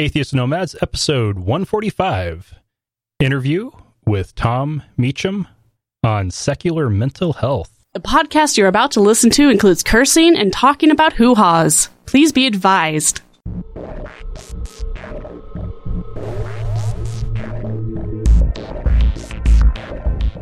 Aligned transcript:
Atheist 0.00 0.32
Nomads, 0.32 0.74
episode 0.80 1.36
145. 1.36 2.54
Interview 3.20 3.70
with 4.06 4.34
Tom 4.34 4.82
Meacham 4.96 5.46
on 6.02 6.30
secular 6.30 6.88
mental 6.88 7.34
health. 7.34 7.84
The 7.92 8.00
podcast 8.00 8.56
you're 8.56 8.66
about 8.66 8.92
to 8.92 9.00
listen 9.00 9.28
to 9.32 9.50
includes 9.50 9.82
cursing 9.82 10.36
and 10.36 10.54
talking 10.54 10.90
about 10.90 11.12
hoo 11.12 11.34
haws. 11.34 11.90
Please 12.06 12.32
be 12.32 12.46
advised. 12.46 13.20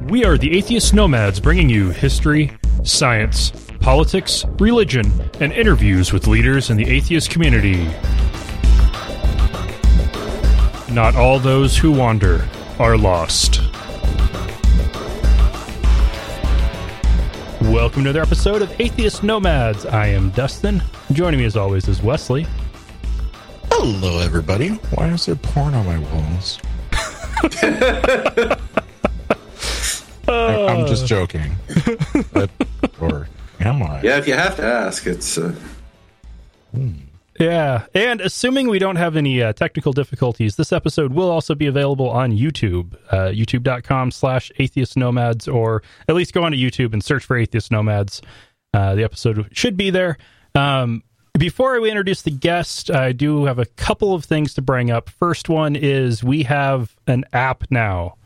We 0.05 0.25
are 0.25 0.39
the 0.39 0.57
Atheist 0.57 0.95
Nomads 0.95 1.41
bringing 1.41 1.69
you 1.69 1.91
history, 1.91 2.57
science, 2.85 3.51
politics, 3.81 4.45
religion, 4.61 5.11
and 5.41 5.53
interviews 5.53 6.13
with 6.13 6.29
leaders 6.29 6.71
in 6.71 6.77
the 6.77 6.89
atheist 6.89 7.31
community. 7.31 7.89
Not 10.91 11.15
all 11.17 11.39
those 11.39 11.77
who 11.77 11.93
wander 11.93 12.47
are 12.79 12.97
lost. 12.97 13.61
Welcome 17.61 18.05
to 18.05 18.11
another 18.11 18.23
episode 18.23 18.63
of 18.63 18.81
Atheist 18.81 19.23
Nomads. 19.23 19.85
I 19.85 20.07
am 20.07 20.31
Dustin. 20.31 20.83
Joining 21.13 21.41
me 21.41 21.47
as 21.47 21.57
always 21.57 21.87
is 21.89 22.03
Wesley. 22.03 22.47
Hello, 23.71 24.21
everybody. 24.21 24.71
Why 24.95 25.09
is 25.09 25.27
there 25.27 25.37
porn 25.37 25.75
on 25.75 25.85
my 25.87 25.99
walls? 25.99 26.59
I- 30.29 30.67
I'm 30.69 30.87
just 30.87 31.07
joking. 31.07 31.55
But- 32.33 32.51
or 33.01 33.29
am 33.61 33.83
I? 33.83 34.01
Yeah, 34.03 34.19
if 34.19 34.27
you 34.27 34.35
have 34.35 34.57
to 34.57 34.65
ask, 34.65 35.07
it's 35.07 35.39
uh, 35.39 35.55
Yeah, 37.39 37.87
and 37.95 38.21
assuming 38.21 38.69
we 38.69 38.81
don't 38.81 38.97
have 38.97 39.17
any 39.17 39.43
uh, 39.43 39.53
technical 39.53 39.93
difficulties, 39.93 40.57
this 40.57 40.73
episode 40.73 41.13
will 41.13 41.31
also 41.31 41.55
be 41.55 41.67
available 41.67 42.11
on 42.11 42.33
YouTube, 42.33 42.95
uh, 43.11 43.29
youtube.com 43.29 44.11
slash 44.11 44.51
atheist 44.59 44.97
nomads, 44.97 45.47
or 45.47 45.83
at 46.09 46.17
least 46.17 46.35
go 46.35 46.43
onto 46.43 46.59
YouTube 46.59 46.93
and 46.93 47.03
search 47.03 47.25
for 47.25 47.37
atheist 47.37 47.71
nomads. 47.71 48.21
Uh, 48.75 48.97
the 48.97 49.05
episode 49.05 49.49
should 49.53 49.77
be 49.77 49.91
there. 49.91 50.19
Um, 50.55 51.05
before 51.39 51.81
we 51.81 51.89
introduce 51.89 52.23
the 52.23 52.33
guest, 52.33 52.91
I 52.91 53.13
do 53.13 53.45
have 53.45 53.61
a 53.61 53.67
couple 53.67 54.15
of 54.15 54.25
things 54.25 54.55
to 54.55 54.63
bring 54.63 54.91
up. 54.91 55.09
First 55.09 55.49
one 55.49 55.77
is 55.77 56.25
we 56.25 56.43
have 56.43 56.97
an 57.07 57.25
app 57.33 57.65
now. 57.71 58.17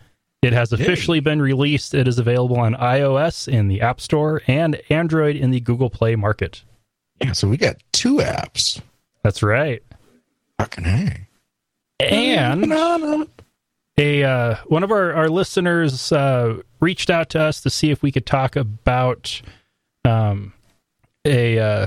It 0.41 0.55
has 0.55 0.73
officially 0.73 1.21
been 1.21 1.41
released. 1.41 1.93
It 1.95 2.09
is 2.09 2.19
available 2.19 2.59
on 2.59 2.75
iOS 2.75 3.47
in 3.47 3.69
the 3.69 3.83
App 3.83 4.01
Store 4.01 4.41
and 4.47 4.81
Android 4.89 5.37
in 5.37 5.51
the 5.51 5.61
Google 5.61 5.91
Play 5.91 6.17
Market. 6.17 6.65
Yeah, 7.23 7.33
so 7.33 7.49
we 7.49 7.59
got 7.59 7.77
two 7.93 8.17
apps. 8.17 8.81
That's 9.23 9.43
right. 9.43 9.83
Fucking 10.59 10.85
hey. 10.85 11.29
And 12.01 12.73
a 13.99 14.25
uh, 14.25 14.57
one 14.67 14.83
of 14.83 14.91
our, 14.91 15.13
our 15.13 15.29
listeners 15.29 16.13
uh, 16.13 16.61
reached 16.81 17.11
out 17.11 17.31
to 17.31 17.41
us 17.41 17.61
to 17.61 17.71
see 17.71 17.91
if 17.91 18.03
we 18.03 18.11
could 18.11 18.27
talk 18.27 18.57
about 18.57 19.41
um, 20.05 20.53
a 21.25 21.59
uh, 21.59 21.87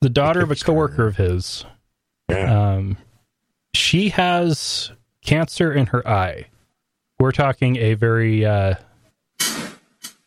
the 0.00 0.08
daughter 0.08 0.42
of 0.42 0.50
a 0.50 0.56
coworker 0.56 1.06
of 1.06 1.16
his. 1.16 1.64
Yeah. 2.28 2.74
Um, 2.74 2.96
she 3.74 4.10
has 4.10 4.92
cancer 5.22 5.72
in 5.72 5.86
her 5.86 6.06
eye. 6.06 6.46
We're 7.18 7.32
talking 7.32 7.76
a 7.76 7.94
very 7.94 8.44
uh, 8.46 8.74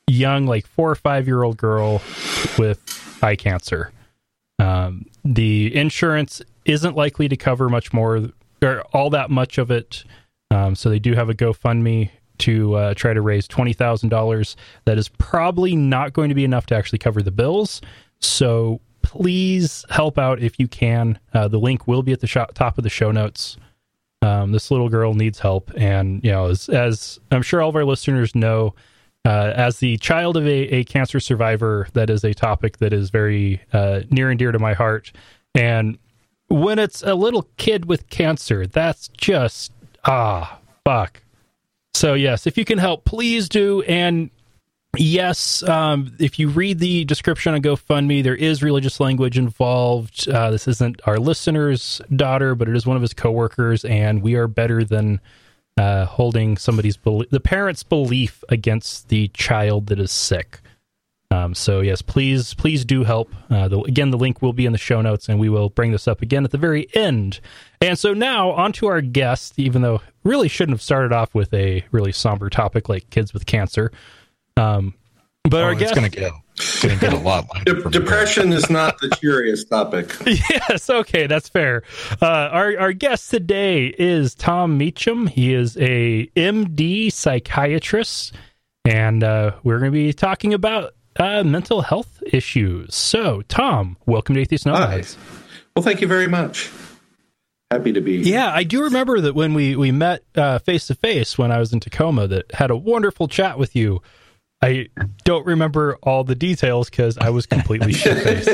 young, 0.07 0.45
like 0.45 0.67
four 0.67 0.91
or 0.91 0.95
five 0.95 1.27
year 1.27 1.43
old 1.43 1.57
girl 1.57 2.01
with 2.57 3.19
eye 3.21 3.35
cancer. 3.35 3.91
Um, 4.59 5.05
the 5.23 5.75
insurance 5.75 6.41
isn't 6.65 6.95
likely 6.95 7.27
to 7.29 7.37
cover 7.37 7.69
much 7.69 7.93
more 7.93 8.29
or 8.61 8.81
all 8.93 9.09
that 9.11 9.29
much 9.29 9.57
of 9.57 9.71
it. 9.71 10.03
Um, 10.51 10.75
so 10.75 10.89
they 10.89 10.99
do 10.99 11.13
have 11.13 11.29
a 11.29 11.33
GoFundMe 11.33 12.09
to 12.39 12.73
uh, 12.75 12.93
try 12.93 13.13
to 13.13 13.21
raise 13.21 13.47
twenty 13.47 13.73
thousand 13.73 14.09
dollars. 14.09 14.55
That 14.85 14.97
is 14.97 15.09
probably 15.09 15.75
not 15.75 16.13
going 16.13 16.29
to 16.29 16.35
be 16.35 16.43
enough 16.43 16.65
to 16.67 16.75
actually 16.75 16.99
cover 16.99 17.21
the 17.21 17.31
bills. 17.31 17.81
So 18.19 18.79
please 19.01 19.85
help 19.89 20.17
out 20.17 20.39
if 20.41 20.59
you 20.59 20.67
can. 20.67 21.19
Uh, 21.33 21.47
the 21.47 21.59
link 21.59 21.87
will 21.87 22.03
be 22.03 22.11
at 22.11 22.19
the 22.19 22.27
top 22.27 22.77
of 22.77 22.83
the 22.83 22.89
show 22.89 23.11
notes. 23.11 23.57
Um, 24.21 24.51
this 24.51 24.71
little 24.71 24.89
girl 24.89 25.13
needs 25.13 25.39
help, 25.39 25.71
and 25.77 26.23
you 26.23 26.31
know, 26.31 26.47
as, 26.47 26.69
as 26.69 27.19
I'm 27.31 27.43
sure 27.43 27.61
all 27.61 27.69
of 27.69 27.75
our 27.75 27.85
listeners 27.85 28.33
know, 28.33 28.73
uh, 29.27 29.51
as 29.57 29.79
the 29.79 29.97
child 29.97 30.37
of 30.37 30.47
a, 30.47 30.75
a 30.75 30.83
cancer 30.85 31.19
survivor, 31.19 31.89
that 31.91 32.09
is 32.09 32.23
a 32.23 32.33
topic 32.33 32.77
that 32.77 32.93
is 32.93 33.09
very 33.09 33.61
uh, 33.73 33.99
near 34.09 34.29
and 34.29 34.39
dear 34.39 34.53
to 34.53 34.59
my 34.59 34.73
heart. 34.73 35.11
And 35.53 35.97
when 36.47 36.79
it's 36.79 37.03
a 37.03 37.13
little 37.13 37.45
kid 37.57 37.87
with 37.87 38.09
cancer, 38.09 38.65
that's 38.65 39.09
just 39.09 39.73
ah 40.05 40.57
fuck. 40.85 41.21
So 41.93 42.13
yes, 42.13 42.47
if 42.47 42.57
you 42.57 42.63
can 42.63 42.77
help, 42.77 43.03
please 43.03 43.49
do. 43.49 43.81
And 43.81 44.29
yes, 44.95 45.61
um, 45.63 46.15
if 46.19 46.39
you 46.39 46.47
read 46.47 46.79
the 46.79 47.03
description 47.03 47.53
on 47.53 47.61
GoFundMe, 47.61 48.23
there 48.23 48.35
is 48.35 48.63
religious 48.63 49.01
language 49.01 49.37
involved. 49.37 50.29
Uh, 50.29 50.51
this 50.51 50.69
isn't 50.69 51.01
our 51.05 51.17
listener's 51.17 52.01
daughter, 52.15 52.55
but 52.55 52.69
it 52.69 52.77
is 52.77 52.85
one 52.85 52.95
of 52.95 53.01
his 53.01 53.13
coworkers, 53.13 53.83
and 53.83 54.21
we 54.21 54.35
are 54.35 54.47
better 54.47 54.85
than 54.85 55.19
uh, 55.77 56.05
holding 56.05 56.57
somebody's 56.57 56.97
bel 56.97 57.23
the 57.29 57.39
parent's 57.39 57.83
belief 57.83 58.43
against 58.49 59.09
the 59.09 59.27
child 59.29 59.87
that 59.87 59.99
is 59.99 60.11
sick. 60.11 60.59
Um, 61.29 61.53
so 61.53 61.81
yes, 61.81 62.01
please, 62.01 62.53
please 62.53 62.85
do 62.85 63.03
help. 63.03 63.33
Uh, 63.49 63.67
the, 63.67 63.79
again, 63.81 64.11
the 64.11 64.17
link 64.17 64.41
will 64.41 64.53
be 64.53 64.65
in 64.65 64.71
the 64.71 64.77
show 64.77 65.01
notes, 65.01 65.27
and 65.27 65.37
we 65.39 65.49
will 65.49 65.69
bring 65.69 65.91
this 65.91 66.07
up 66.07 66.21
again 66.21 66.45
at 66.45 66.51
the 66.51 66.57
very 66.57 66.87
end. 66.93 67.41
And 67.81 67.99
so 67.99 68.13
now 68.13 68.51
on 68.51 68.71
to 68.73 68.87
our 68.87 69.01
guest. 69.01 69.59
Even 69.59 69.81
though 69.81 70.01
really 70.23 70.47
shouldn't 70.47 70.73
have 70.73 70.81
started 70.81 71.11
off 71.11 71.35
with 71.35 71.53
a 71.53 71.83
really 71.91 72.13
somber 72.13 72.49
topic 72.49 72.87
like 72.87 73.09
kids 73.09 73.33
with 73.33 73.45
cancer, 73.45 73.91
um, 74.55 74.93
but 75.43 75.61
Oh, 75.61 75.65
our 75.65 75.71
it's 75.73 75.81
guest, 75.81 75.95
gonna 75.95 76.09
get 76.09 76.31
gonna 76.81 76.95
get 76.95 77.13
a 77.13 77.17
lot 77.17 77.47
de- 77.65 77.89
depression 77.89 78.51
is 78.51 78.69
not 78.69 78.99
the 78.99 79.09
cheeriest 79.09 79.69
topic. 79.69 80.15
yes, 80.25 80.89
okay, 80.89 81.27
that's 81.27 81.49
fair. 81.49 81.83
Uh, 82.21 82.49
our 82.51 82.77
our 82.79 82.93
guest 82.93 83.29
today 83.29 83.87
is 83.87 84.35
Tom 84.35 84.77
Meacham. 84.77 85.27
He 85.27 85.53
is 85.53 85.77
a 85.77 86.27
MD 86.35 87.11
psychiatrist, 87.11 88.33
and 88.85 89.23
uh, 89.23 89.51
we're 89.63 89.79
going 89.79 89.91
to 89.91 89.95
be 89.95 90.13
talking 90.13 90.53
about 90.53 90.93
uh, 91.19 91.43
mental 91.43 91.81
health 91.81 92.21
issues. 92.25 92.95
So, 92.95 93.43
Tom, 93.43 93.97
welcome 94.05 94.35
to 94.35 94.41
Atheist 94.41 94.65
Hi. 94.65 94.71
Nomads. 94.71 95.17
Well, 95.75 95.83
thank 95.83 96.01
you 96.01 96.07
very 96.07 96.27
much. 96.27 96.71
Happy 97.69 97.91
to 97.93 98.01
be. 98.01 98.23
Here. 98.23 98.35
Yeah, 98.35 98.51
I 98.51 98.63
do 98.63 98.83
remember 98.83 99.19
that 99.21 99.35
when 99.35 99.53
we 99.53 99.75
we 99.75 99.91
met 99.91 100.23
face 100.63 100.87
to 100.87 100.95
face 100.95 101.37
when 101.37 101.51
I 101.51 101.59
was 101.59 101.73
in 101.73 101.79
Tacoma, 101.79 102.27
that 102.27 102.51
had 102.53 102.71
a 102.71 102.77
wonderful 102.77 103.27
chat 103.27 103.59
with 103.59 103.75
you. 103.75 104.01
I 104.61 104.87
don't 105.23 105.45
remember 105.45 105.97
all 106.01 106.23
the 106.23 106.33
details 106.35 106.89
because 106.89 107.17
I 107.17 107.29
was 107.29 107.45
completely 107.45 107.93
shit 107.93 108.17
faced. 108.23 108.49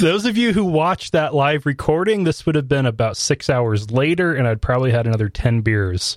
Those 0.00 0.24
of 0.24 0.36
you 0.36 0.52
who 0.52 0.64
watched 0.64 1.12
that 1.12 1.34
live 1.34 1.66
recording, 1.66 2.24
this 2.24 2.46
would 2.46 2.54
have 2.54 2.68
been 2.68 2.86
about 2.86 3.16
six 3.16 3.50
hours 3.50 3.90
later, 3.90 4.34
and 4.34 4.46
I'd 4.46 4.62
probably 4.62 4.90
had 4.92 5.06
another 5.06 5.28
ten 5.28 5.62
beers 5.62 6.16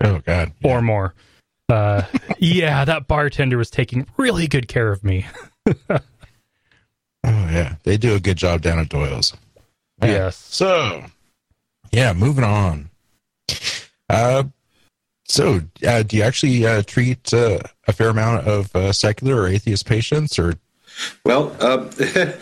Oh 0.00 0.20
god. 0.20 0.52
or 0.62 0.80
more. 0.80 1.14
Uh, 1.68 2.02
yeah, 2.38 2.84
that 2.86 3.06
bartender 3.08 3.58
was 3.58 3.70
taking 3.70 4.06
really 4.16 4.46
good 4.46 4.68
care 4.68 4.90
of 4.92 5.04
me. 5.04 5.26
Oh 7.24 7.48
yeah. 7.50 7.74
They 7.82 7.96
do 7.96 8.14
a 8.14 8.20
good 8.20 8.36
job 8.38 8.62
down 8.62 8.78
at 8.78 8.88
Doyle's. 8.88 9.36
Yeah. 10.00 10.06
Yes. 10.06 10.36
So 10.36 11.04
yeah, 11.90 12.12
moving 12.12 12.44
on. 12.44 12.90
Uh 14.08 14.44
so 15.28 15.60
uh, 15.86 16.02
do 16.02 16.16
you 16.16 16.22
actually 16.22 16.66
uh, 16.66 16.82
treat 16.82 17.32
uh, 17.32 17.60
a 17.86 17.92
fair 17.92 18.08
amount 18.08 18.46
of 18.46 18.74
uh, 18.74 18.92
secular 18.92 19.42
or 19.42 19.48
atheist 19.48 19.86
patients 19.86 20.38
or 20.38 20.54
Well, 21.24 21.54
uh, 21.60 21.88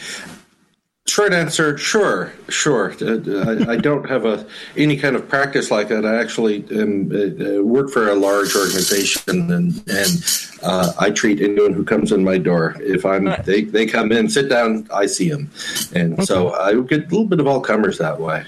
short 1.06 1.32
answer: 1.32 1.76
sure, 1.78 2.32
sure. 2.48 2.92
Uh, 3.00 3.66
I, 3.66 3.72
I 3.72 3.76
don't 3.76 4.08
have 4.08 4.24
a 4.24 4.46
any 4.76 4.96
kind 4.96 5.16
of 5.16 5.28
practice 5.28 5.70
like 5.70 5.88
that. 5.88 6.04
I 6.04 6.20
actually 6.20 6.64
um, 6.80 7.10
uh, 7.12 7.58
uh, 7.58 7.62
work 7.62 7.90
for 7.90 8.08
a 8.08 8.14
large 8.14 8.54
organization, 8.54 9.50
and 9.50 9.82
and 9.88 10.50
uh, 10.62 10.92
I 10.98 11.10
treat 11.10 11.40
anyone 11.40 11.72
who 11.72 11.84
comes 11.84 12.12
in 12.12 12.22
my 12.24 12.38
door. 12.38 12.76
If 12.80 13.04
I'm 13.04 13.24
they 13.44 13.62
they 13.62 13.86
come 13.86 14.12
in, 14.12 14.28
sit 14.28 14.48
down, 14.48 14.86
I 14.92 15.06
see 15.06 15.30
them, 15.30 15.50
and 15.94 16.24
so 16.26 16.52
I 16.52 16.74
get 16.82 17.00
a 17.00 17.08
little 17.08 17.26
bit 17.26 17.40
of 17.40 17.46
all 17.46 17.60
comers 17.60 17.98
that 17.98 18.20
way. 18.20 18.44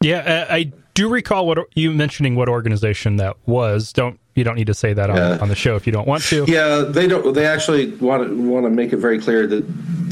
Yeah, 0.00 0.46
I, 0.48 0.56
I 0.56 0.72
do 0.96 1.08
recall 1.08 1.46
what 1.46 1.58
you 1.74 1.92
mentioning 1.92 2.34
what 2.34 2.48
organization 2.48 3.16
that 3.16 3.36
was. 3.46 3.92
Don't 3.92 4.18
you 4.34 4.44
don't 4.44 4.56
need 4.56 4.66
to 4.66 4.74
say 4.74 4.92
that 4.92 5.08
on, 5.08 5.16
Yeah. 5.16 5.38
on 5.40 5.48
the 5.48 5.54
show 5.54 5.76
if 5.76 5.86
you 5.86 5.92
don't 5.92 6.06
want 6.08 6.22
to. 6.24 6.44
Yeah, 6.48 6.80
they 6.88 7.06
don't. 7.06 7.32
They 7.34 7.46
actually 7.46 7.92
want 7.92 8.26
to 8.28 8.50
want 8.50 8.66
to 8.66 8.70
make 8.70 8.92
it 8.92 8.96
very 8.98 9.18
clear 9.20 9.46
that 9.46 9.62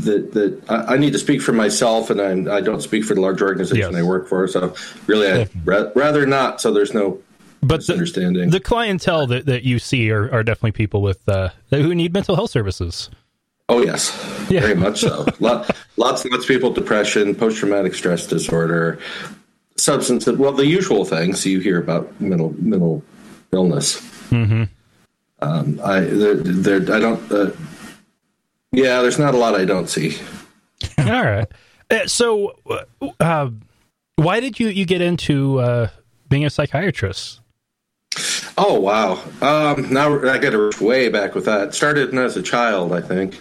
that 0.04 0.32
that 0.32 0.62
I, 0.70 0.94
I 0.94 0.96
need 0.98 1.12
to 1.14 1.18
speak 1.18 1.42
for 1.42 1.52
myself, 1.52 2.10
and 2.10 2.20
I'm, 2.20 2.48
I 2.50 2.60
don't 2.60 2.80
speak 2.80 3.04
for 3.04 3.14
the 3.14 3.20
large 3.20 3.42
organization 3.42 3.92
Yes. 3.92 3.94
I 3.94 4.02
work 4.02 4.28
for. 4.28 4.46
So 4.46 4.74
really, 5.06 5.26
I'd 5.30 5.50
ra- 5.66 5.90
rather 5.94 6.26
not. 6.26 6.60
So 6.60 6.72
there's 6.72 6.94
no 6.94 7.20
but 7.60 7.76
the, 7.86 7.94
misunderstanding. 7.94 8.50
the 8.50 8.60
clientele 8.60 9.26
that, 9.28 9.46
that 9.46 9.62
you 9.62 9.78
see 9.78 10.10
are, 10.10 10.30
are 10.32 10.42
definitely 10.42 10.72
people 10.72 11.00
with 11.02 11.26
uh, 11.28 11.48
who 11.70 11.94
need 11.94 12.12
mental 12.12 12.36
health 12.36 12.50
services. 12.50 13.10
Oh 13.70 13.82
yes, 13.82 14.12
Yeah. 14.50 14.60
very 14.60 14.74
much 14.74 15.00
so. 15.00 15.24
Lot, 15.40 15.70
lots 15.96 16.22
and 16.24 16.32
lots 16.32 16.44
of 16.44 16.48
people 16.48 16.70
depression, 16.70 17.34
post 17.34 17.56
traumatic 17.56 17.94
stress 17.94 18.26
disorder, 18.26 18.98
substance. 19.76 20.26
Well, 20.26 20.52
the 20.52 20.66
usual 20.66 21.04
things 21.04 21.44
you 21.46 21.60
hear 21.60 21.78
about 21.78 22.20
mental 22.20 22.54
mental 22.58 23.02
illness. 23.52 24.00
Mm-hmm. 24.30 24.64
Um, 25.40 25.80
I 25.82 26.00
there, 26.00 26.34
there 26.34 26.96
I 26.96 27.00
don't. 27.00 27.32
Uh, 27.32 27.50
yeah, 28.72 29.02
there's 29.02 29.18
not 29.18 29.34
a 29.34 29.38
lot 29.38 29.54
I 29.54 29.64
don't 29.64 29.88
see. 29.88 30.18
All 30.98 31.24
right. 31.24 31.46
Uh, 31.90 32.06
so, 32.06 32.58
uh, 33.20 33.50
why 34.16 34.40
did 34.40 34.58
you 34.58 34.68
you 34.68 34.84
get 34.84 35.00
into 35.00 35.60
uh, 35.60 35.88
being 36.28 36.44
a 36.44 36.50
psychiatrist? 36.50 37.40
Oh 38.56 38.78
wow! 38.78 39.14
Um, 39.42 39.92
now 39.92 40.16
I 40.20 40.38
got 40.38 40.50
to 40.50 40.70
way 40.80 41.08
back 41.08 41.34
with 41.34 41.46
that. 41.46 41.74
Started 41.74 42.14
as 42.14 42.36
a 42.36 42.42
child, 42.42 42.92
I 42.92 43.00
think. 43.00 43.38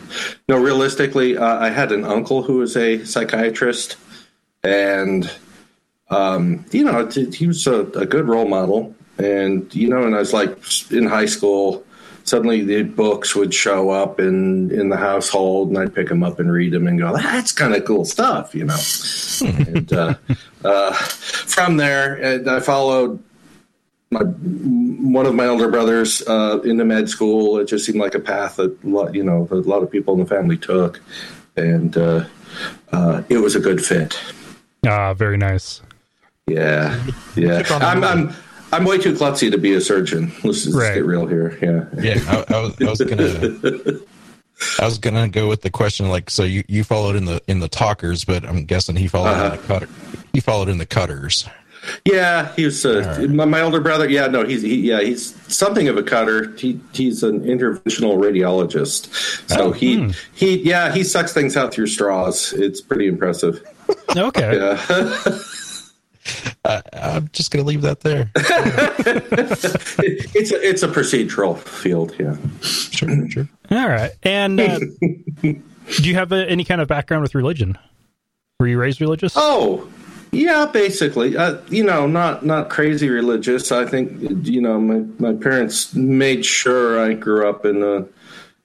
No, 0.50 0.58
realistically, 0.58 1.38
uh, 1.38 1.60
I 1.60 1.70
had 1.70 1.92
an 1.92 2.04
uncle 2.04 2.42
who 2.42 2.58
was 2.58 2.76
a 2.76 3.06
psychiatrist, 3.06 3.98
and 4.64 5.32
um, 6.14 6.66
you 6.72 6.84
know, 6.84 7.08
he 7.08 7.48
was 7.48 7.66
a, 7.68 7.82
a 7.82 8.06
good 8.06 8.28
role 8.28 8.48
model. 8.48 8.96
And 9.18 9.74
you 9.76 9.90
know, 9.90 10.04
and 10.04 10.16
I 10.16 10.20
was 10.20 10.34
like 10.34 10.58
in 10.92 11.06
high 11.06 11.28
school. 11.28 11.86
Suddenly, 12.26 12.62
the 12.62 12.84
books 12.84 13.36
would 13.36 13.54
show 13.54 13.90
up 13.90 14.20
in 14.20 14.72
in 14.72 14.90
the 14.90 14.98
household, 14.98 15.70
and 15.70 15.78
I'd 15.78 15.94
pick 15.94 16.08
them 16.08 16.24
up 16.24 16.40
and 16.40 16.52
read 16.52 16.72
them, 16.72 16.88
and 16.88 16.98
go, 16.98 17.14
"That's 17.14 17.52
kind 17.52 17.76
of 17.76 17.86
cool 17.86 18.06
stuff," 18.06 18.56
you 18.56 18.66
know. 18.66 18.80
and 19.68 19.94
uh, 19.94 20.16
uh, 20.66 20.94
from 20.94 21.78
there, 21.78 22.16
and 22.16 22.50
I 22.50 22.60
followed 22.60 23.22
my 24.10 24.22
one 24.22 25.26
of 25.26 25.36
my 25.36 25.48
older 25.48 25.70
brothers 25.70 26.24
uh, 26.28 26.60
into 26.64 26.86
med 26.86 27.10
school. 27.10 27.60
It 27.60 27.66
just 27.66 27.86
seemed 27.86 28.00
like 28.00 28.16
a 28.16 28.20
path 28.20 28.56
that 28.56 28.84
a 28.84 28.88
lot, 28.88 29.14
you 29.14 29.24
know 29.24 29.48
a 29.52 29.56
lot 29.56 29.84
of 29.84 29.92
people 29.92 30.14
in 30.14 30.22
the 30.22 30.26
family 30.26 30.58
took, 30.58 31.02
and 31.56 31.96
uh, 31.98 32.26
uh, 32.92 33.22
it 33.30 33.38
was 33.38 33.56
a 33.56 33.60
good 33.60 33.84
fit. 33.84 34.18
Ah, 34.88 35.14
very 35.14 35.38
nice. 35.38 35.82
Yeah, 36.48 37.02
yeah. 37.36 37.62
Took 37.64 37.72
on 37.72 37.80
the 37.82 37.88
I'm. 37.88 38.04
I'm 38.04 38.36
I'm 38.72 38.86
way 38.86 38.98
too 38.98 39.14
klutzy 39.14 39.52
to 39.52 39.58
be 39.60 39.74
a 39.76 39.82
surgeon. 39.82 40.32
Let's 40.44 40.64
just 40.64 40.76
Right. 40.76 40.96
get 40.96 41.06
real 41.06 41.28
here. 41.28 41.60
Yeah. 41.62 41.86
Yeah, 42.02 42.20
I, 42.50 42.56
I 42.56 42.60
was, 42.60 42.82
I 42.82 42.90
was 42.90 43.02
gonna, 43.02 44.00
I 44.80 44.86
was 44.86 44.98
gonna 44.98 45.30
go 45.30 45.48
with 45.48 45.62
the 45.62 45.70
question 45.70 46.10
like, 46.10 46.32
so 46.32 46.44
you, 46.44 46.64
you 46.68 46.84
followed 46.84 47.16
in 47.16 47.26
the 47.26 47.40
in 47.48 47.60
the 47.60 47.68
talkers, 47.68 48.26
but 48.26 48.44
I'm 48.44 48.66
guessing 48.66 48.96
he 48.96 49.08
followed 49.08 49.30
Uh-huh. 49.30 49.54
in 49.56 49.62
the 49.62 49.68
cutter. 49.68 49.90
He 50.34 50.40
followed 50.40 50.70
in 50.70 50.80
the 50.80 50.88
cutters. 50.88 51.46
Yeah, 52.06 52.52
he 52.56 52.66
was 52.66 52.84
uh, 52.84 52.90
All 53.16 53.20
right. 53.22 53.30
my, 53.30 53.46
my 53.46 53.62
older 53.62 53.80
brother. 53.80 54.10
Yeah, 54.10 54.26
no, 54.26 54.44
he's 54.44 54.64
he, 54.64 54.78
yeah, 54.78 55.02
he's 55.02 55.36
something 55.54 55.88
of 55.88 55.98
a 55.98 56.04
cutter. 56.04 56.52
He 56.58 56.80
he's 56.94 57.22
an 57.22 57.42
interventional 57.42 58.18
radiologist. 58.18 59.14
So 59.52 59.66
Oh, 59.66 59.72
he 59.72 60.12
he 60.34 60.58
yeah 60.64 60.92
he 60.92 61.04
sucks 61.04 61.32
things 61.32 61.56
out 61.56 61.72
through 61.72 61.88
straws. 61.88 62.54
It's 62.54 62.82
pretty 62.82 63.06
impressive. 63.08 63.62
Okay. 64.18 64.58
Yeah. 64.58 65.38
Uh, 66.66 66.82
I'm 66.94 67.30
just 67.34 67.52
gonna 67.52 67.66
leave 67.66 67.82
that 67.82 68.00
there. 68.00 68.32
it's 68.38 70.52
a, 70.54 70.70
it's 70.70 70.82
a 70.82 70.88
procedural 70.88 71.60
field. 71.60 72.16
Yeah. 72.18 72.38
Sure, 72.62 73.30
sure. 73.30 73.50
All 73.70 73.90
right. 73.90 74.12
And 74.24 74.62
uh, 74.62 74.80
do 75.42 75.54
you 76.04 76.16
have 76.16 76.32
a, 76.32 76.50
any 76.50 76.64
kind 76.64 76.80
of 76.80 76.88
background 76.88 77.22
with 77.22 77.36
religion? 77.36 77.78
Were 78.62 78.68
you 78.68 78.80
raised 78.80 79.02
religious? 79.02 79.34
Oh, 79.36 79.90
yeah, 80.32 80.66
basically. 80.66 81.36
Uh, 81.36 81.58
you 81.70 81.84
know, 81.84 82.08
not 82.08 82.46
not 82.46 82.70
crazy 82.70 83.10
religious. 83.10 83.72
I 83.72 83.86
think 83.86 84.48
you 84.48 84.62
know 84.62 84.80
my 84.80 85.00
my 85.20 85.34
parents 85.34 85.94
made 85.94 86.46
sure 86.46 87.00
I 87.00 87.14
grew 87.14 87.50
up 87.50 87.66
in 87.66 87.82
the 87.82 87.96
uh, 87.96 88.06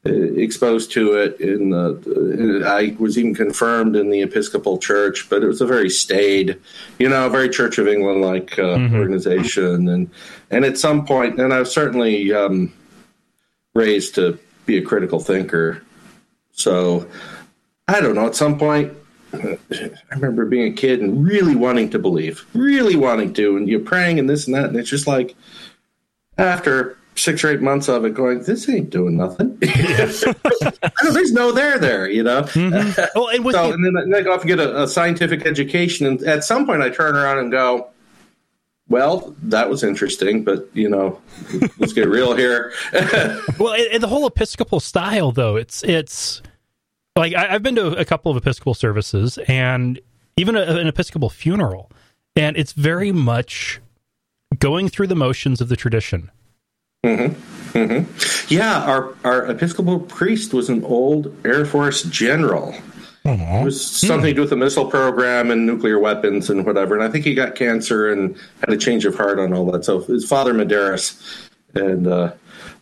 exposed 0.08 0.92
to 0.92 1.14
it. 1.14 1.40
In 1.40 1.70
the, 1.70 2.62
uh, 2.64 2.68
I 2.68 2.96
was 2.98 3.18
even 3.18 3.34
confirmed 3.34 3.96
in 3.96 4.10
the 4.10 4.22
Episcopal 4.22 4.78
Church, 4.78 5.28
but 5.30 5.42
it 5.42 5.46
was 5.46 5.60
a 5.60 5.66
very 5.66 5.88
staid, 5.88 6.58
you 6.98 7.08
know, 7.08 7.28
very 7.28 7.48
Church 7.48 7.78
of 7.78 7.88
England 7.88 8.22
like 8.22 8.58
uh, 8.58 8.78
organization. 8.92 9.88
And 9.88 10.10
and 10.50 10.64
at 10.64 10.78
some 10.78 11.06
point, 11.06 11.40
and 11.40 11.52
I 11.52 11.60
was 11.60 11.72
certainly 11.72 12.32
um, 12.32 12.72
raised 13.74 14.14
to 14.16 14.38
be 14.66 14.78
a 14.78 14.82
critical 14.82 15.20
thinker. 15.20 15.82
So 16.52 17.08
I 17.86 18.00
don't 18.00 18.14
know. 18.14 18.26
At 18.26 18.34
some 18.36 18.58
point, 18.58 18.92
I 19.32 19.58
remember 20.10 20.44
being 20.44 20.72
a 20.72 20.76
kid 20.76 21.00
and 21.00 21.24
really 21.24 21.54
wanting 21.54 21.90
to 21.90 21.98
believe, 21.98 22.44
really 22.52 22.96
wanting 22.96 23.32
to, 23.34 23.56
and 23.56 23.68
you're 23.68 23.80
praying 23.80 24.18
and 24.18 24.28
this 24.28 24.46
and 24.46 24.54
that, 24.54 24.66
and 24.66 24.76
it's 24.76 24.90
just 24.90 25.06
like 25.06 25.34
after 26.36 26.97
six 27.18 27.42
or 27.44 27.50
eight 27.50 27.60
months 27.60 27.88
of 27.88 28.04
it, 28.04 28.14
going, 28.14 28.42
"This 28.42 28.68
ain't 28.68 28.90
doing 28.90 29.16
nothing." 29.16 29.58
I 29.62 30.90
know 31.04 31.12
there's 31.12 31.32
no 31.32 31.52
there 31.52 31.78
there, 31.78 32.08
you 32.10 32.22
know. 32.22 32.46
Oh, 33.14 33.28
and 33.28 33.44
with 33.44 33.54
So, 33.54 33.68
the- 33.68 33.74
and 33.74 33.84
then, 33.84 33.96
I- 33.96 34.02
then 34.04 34.14
I 34.14 34.20
go 34.22 34.32
off 34.32 34.40
and 34.40 34.48
get 34.48 34.60
a, 34.60 34.82
a 34.84 34.88
scientific 34.88 35.46
education, 35.46 36.06
and 36.06 36.22
at 36.22 36.44
some 36.44 36.66
point, 36.66 36.82
I 36.82 36.90
turn 36.90 37.16
around 37.16 37.38
and 37.38 37.50
go, 37.52 37.88
"Well, 38.88 39.34
that 39.42 39.68
was 39.68 39.82
interesting, 39.84 40.44
but 40.44 40.68
you 40.74 40.88
know, 40.88 41.20
let's 41.78 41.92
get 41.92 42.08
real 42.08 42.34
here." 42.36 42.72
well, 43.58 43.74
and, 43.74 43.86
and 43.92 44.02
the 44.02 44.08
whole 44.08 44.26
Episcopal 44.26 44.80
style, 44.80 45.32
though, 45.32 45.56
it's 45.56 45.82
it's 45.84 46.42
like 47.16 47.34
I, 47.34 47.54
I've 47.54 47.62
been 47.62 47.74
to 47.76 47.88
a 47.98 48.04
couple 48.04 48.30
of 48.30 48.36
Episcopal 48.38 48.74
services 48.74 49.38
and 49.48 50.00
even 50.36 50.56
a, 50.56 50.60
an 50.62 50.86
Episcopal 50.86 51.30
funeral, 51.30 51.90
and 52.36 52.56
it's 52.56 52.72
very 52.72 53.10
much 53.12 53.80
going 54.58 54.88
through 54.88 55.06
the 55.08 55.16
motions 55.16 55.60
of 55.60 55.68
the 55.68 55.76
tradition. 55.76 56.30
Yeah, 58.48 58.82
our 58.84 59.14
our 59.24 59.46
Episcopal 59.46 60.00
priest 60.00 60.52
was 60.52 60.68
an 60.68 60.84
old 60.84 61.34
Air 61.44 61.64
Force 61.64 62.02
general. 62.04 62.74
It 63.60 63.64
was 63.64 63.84
something 63.84 64.30
to 64.30 64.34
do 64.34 64.40
with 64.40 64.50
the 64.50 64.56
missile 64.56 64.86
program 64.86 65.50
and 65.50 65.66
nuclear 65.66 65.98
weapons 65.98 66.48
and 66.48 66.64
whatever. 66.64 66.94
And 66.94 67.04
I 67.04 67.08
think 67.08 67.24
he 67.24 67.34
got 67.34 67.54
cancer 67.54 68.10
and 68.10 68.36
had 68.60 68.70
a 68.70 68.76
change 68.76 69.04
of 69.04 69.14
heart 69.14 69.38
on 69.38 69.52
all 69.52 69.70
that. 69.70 69.84
So 69.84 70.00
his 70.00 70.26
father 70.26 70.54
Medeiros, 70.54 71.48
and 71.74 72.06
uh, 72.06 72.32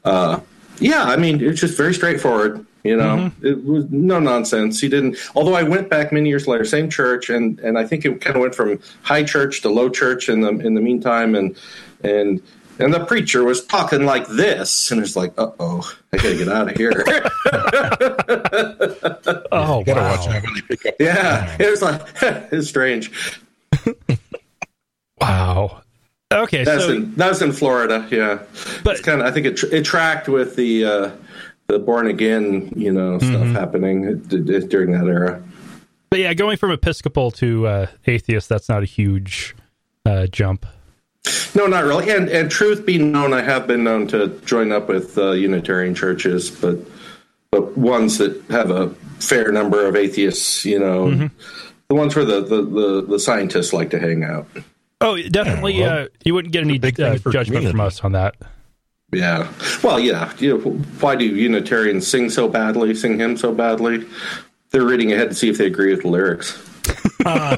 uh, 0.04 0.40
yeah, 0.78 1.04
I 1.04 1.16
mean 1.16 1.42
it's 1.42 1.60
just 1.60 1.76
very 1.76 1.92
straightforward. 1.92 2.64
You 2.84 2.96
know, 2.96 3.32
it 3.42 3.64
was 3.64 3.84
no 3.90 4.20
nonsense. 4.20 4.80
He 4.80 4.88
didn't. 4.88 5.16
Although 5.34 5.54
I 5.54 5.64
went 5.64 5.90
back 5.90 6.12
many 6.12 6.28
years 6.28 6.46
later, 6.46 6.64
same 6.64 6.88
church, 6.88 7.28
and 7.28 7.58
and 7.60 7.76
I 7.76 7.84
think 7.84 8.04
it 8.04 8.20
kind 8.20 8.36
of 8.36 8.42
went 8.42 8.54
from 8.54 8.78
high 9.02 9.24
church 9.24 9.60
to 9.62 9.68
low 9.68 9.90
church 9.90 10.28
in 10.28 10.40
the 10.40 10.50
in 10.50 10.74
the 10.74 10.80
meantime, 10.80 11.34
and 11.34 11.56
and. 12.02 12.40
And 12.78 12.92
the 12.92 13.04
preacher 13.06 13.42
was 13.44 13.64
talking 13.64 14.04
like 14.04 14.26
this, 14.26 14.90
and 14.90 15.00
it's 15.00 15.16
like, 15.16 15.32
"Uh 15.38 15.50
oh, 15.58 15.90
I 16.12 16.16
gotta 16.18 16.36
get 16.36 16.48
out 16.48 16.70
of 16.70 16.76
here." 16.76 16.92
Oh, 19.52 19.82
Gotta 19.84 20.00
wow. 20.00 20.10
watch 20.16 20.28
out 20.28 20.42
when 20.42 20.54
they 20.54 20.60
pick 20.62 20.86
up. 20.86 20.94
Yeah, 21.00 21.56
it 21.58 21.70
was 21.70 21.82
like 21.82 22.02
it's 22.52 22.68
strange. 22.68 23.10
Wow. 25.20 25.80
Okay, 26.32 26.64
That's 26.64 26.84
so 26.84 26.92
in 26.92 27.14
that's 27.14 27.40
in 27.40 27.52
Florida. 27.52 28.06
Yeah, 28.10 28.40
But- 28.84 28.96
it's 28.96 29.00
kind 29.02 29.20
of 29.20 29.26
I 29.26 29.30
think 29.30 29.46
it 29.46 29.56
tr- 29.56 29.72
it 29.74 29.84
tracked 29.84 30.28
with 30.28 30.56
the 30.56 30.84
uh, 30.84 31.10
the 31.68 31.78
born 31.78 32.06
again 32.08 32.72
you 32.76 32.92
know 32.92 33.18
stuff 33.18 33.30
Mm-hmm. 33.30 33.54
happening 33.54 34.18
d- 34.18 34.40
d- 34.40 34.66
during 34.66 34.90
that 34.92 35.06
era. 35.06 35.42
but 36.10 36.18
yeah, 36.18 36.34
going 36.34 36.56
from 36.58 36.70
Episcopal 36.72 37.30
to 37.32 37.66
uh, 37.66 37.86
atheist, 38.06 38.48
that's 38.48 38.68
not 38.68 38.82
a 38.82 38.86
huge 38.86 39.54
uh, 40.04 40.26
jump. 40.26 40.66
No, 41.54 41.66
not 41.66 41.84
really. 41.84 42.10
And 42.10 42.28
and 42.28 42.50
truth 42.50 42.84
be 42.86 42.98
known, 42.98 43.32
I 43.32 43.42
have 43.42 43.66
been 43.66 43.84
known 43.84 44.06
to 44.08 44.28
join 44.44 44.72
up 44.72 44.88
with 44.88 45.16
uh, 45.18 45.32
Unitarian 45.32 45.94
churches, 45.94 46.50
but 46.50 46.78
but 47.50 47.76
ones 47.78 48.18
that 48.18 48.40
have 48.50 48.70
a 48.70 48.90
fair 49.20 49.50
number 49.52 49.86
of 49.86 49.96
atheists. 49.96 50.64
You 50.64 50.78
know, 50.78 51.06
Mm-hmm. 51.06 51.26
the 51.88 51.94
ones 51.94 52.14
where 52.16 52.24
the, 52.24 52.40
the 52.40 52.62
the 52.62 53.02
the 53.08 53.18
scientists 53.18 53.72
like 53.72 53.90
to 53.90 53.98
hang 53.98 54.24
out. 54.24 54.46
Oh, 55.00 55.20
definitely. 55.22 55.74
Yeah, 55.74 55.86
well, 55.94 56.04
uh, 56.04 56.08
you 56.24 56.34
wouldn't 56.34 56.52
get 56.52 56.62
any 56.64 56.78
big 56.78 56.96
thing 56.96 57.16
uh, 57.16 57.18
for 57.18 57.30
judgment 57.32 57.68
from 57.68 57.80
us 57.80 58.00
on 58.02 58.12
that. 58.12 58.34
Yeah. 59.12 59.46
Well, 59.82 60.00
yeah. 60.00 60.32
You 60.38 60.58
know, 60.58 60.70
why 61.00 61.16
do 61.16 61.24
Unitarians 61.24 62.06
sing 62.06 62.28
so 62.30 62.48
badly, 62.48 62.94
sing 62.94 63.18
hymn 63.18 63.36
so 63.36 63.52
badly? 63.54 64.04
They're 64.70 64.84
reading 64.84 65.12
ahead 65.12 65.28
to 65.28 65.34
see 65.34 65.48
if 65.48 65.58
they 65.58 65.66
agree 65.66 65.90
with 65.92 66.02
the 66.02 66.08
lyrics. 66.08 66.58
All 67.26 67.56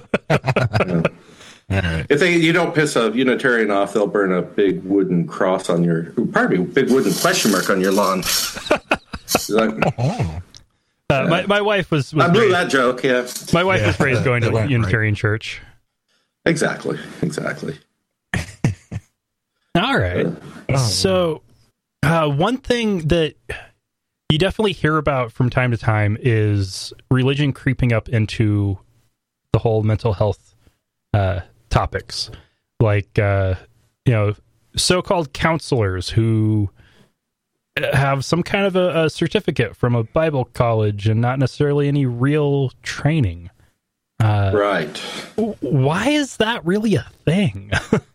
right. 1.71 2.07
If 2.09 2.21
they 2.21 2.37
you 2.37 2.53
don't 2.53 2.75
piss 2.75 2.97
a 2.97 3.11
Unitarian 3.13 3.71
off, 3.71 3.93
they'll 3.93 4.07
burn 4.07 4.33
a 4.33 4.43
big 4.43 4.83
wooden 4.85 5.27
cross 5.27 5.69
on 5.69 5.85
your 5.85 6.05
pardon 6.33 6.61
me, 6.61 6.67
big 6.67 6.91
wooden 6.91 7.13
question 7.15 7.53
mark 7.53 7.69
on 7.71 7.81
your 7.81 7.93
lawn. 7.93 8.23
Like, 9.51 9.75
Oh, 9.99 10.41
Uh, 11.11 11.27
my 11.29 11.47
my 11.47 11.61
wife 11.61 11.91
was, 11.91 12.15
was 12.15 12.25
I 12.27 12.29
blew 12.31 12.43
raised, 12.43 12.55
that 12.55 12.71
joke, 12.71 13.03
yeah. 13.03 13.27
my 13.53 13.65
wife 13.65 13.87
was 13.87 13.99
Yeah, 13.99 14.05
raised 14.07 14.25
going 14.25 14.43
to 14.43 14.49
went 14.51 14.65
right. 14.65 14.71
Unitarian 14.71 15.15
church. 15.15 15.61
Exactly. 16.47 16.99
Exactly. 17.23 17.79
All 19.75 19.99
right. 19.99 20.27
So, 20.77 21.43
uh, 22.03 22.29
one 22.29 22.57
thing 22.57 23.09
that 23.09 23.35
you 24.31 24.39
definitely 24.39 24.73
hear 24.73 24.97
about 24.97 25.31
from 25.33 25.51
time 25.51 25.71
to 25.71 25.77
time 25.77 26.17
is 26.21 26.93
religion 27.11 27.53
creeping 27.53 27.93
up 27.93 28.09
into 28.09 28.79
the 29.53 29.59
whole 29.61 29.83
mental 29.83 30.15
health 30.15 30.55
uh, 31.15 31.41
topics, 31.69 32.31
like 32.81 33.19
uh, 33.19 33.55
you 34.05 34.13
know, 34.13 34.35
so-called 34.77 35.33
counselors 35.33 36.11
who 36.11 36.71
have 37.93 38.25
some 38.25 38.43
kind 38.43 38.67
of 38.67 38.77
a, 38.77 39.05
a 39.05 39.11
certificate 39.11 39.77
from 39.77 39.95
a 39.95 40.05
Bible 40.05 40.45
college 40.47 41.09
and 41.09 41.21
not 41.21 41.39
necessarily 41.39 41.89
any 41.89 42.07
real 42.07 42.71
training. 42.83 43.51
Uh, 44.21 44.51
right. 44.53 44.99
Why 45.61 46.09
is 46.09 46.39
that 46.39 46.65
really 46.65 46.97
a 46.97 47.07
thing? 47.25 47.71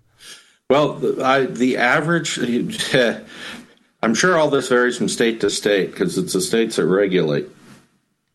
well, 0.70 1.24
I, 1.24 1.46
the 1.46 1.78
average, 1.78 2.38
I'm 4.04 4.14
sure 4.14 4.38
all 4.38 4.50
this 4.50 4.68
varies 4.68 4.98
from 4.98 5.08
state 5.08 5.40
to 5.42 5.50
state 5.50 5.92
because 5.92 6.18
it's 6.18 6.34
the 6.34 6.42
states 6.42 6.76
that 6.76 6.86
regulate 6.86 7.48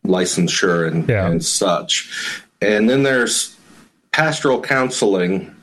licensure 0.05 0.87
and, 0.87 1.07
yeah. 1.07 1.27
and 1.27 1.43
such. 1.45 2.43
And 2.61 2.89
then 2.89 3.03
there's 3.03 3.55
pastoral 4.11 4.61
counseling, 4.61 5.55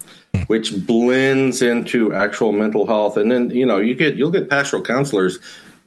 which 0.47 0.87
blends 0.87 1.63
into 1.63 2.15
actual 2.15 2.53
mental 2.53 2.87
health. 2.87 3.17
And 3.17 3.31
then, 3.31 3.51
you 3.51 3.67
know, 3.67 3.79
you 3.79 3.95
get 3.95 4.17
you'll 4.17 4.31
get 4.31 4.51
pastoral 4.51 4.83
counselors 4.83 5.39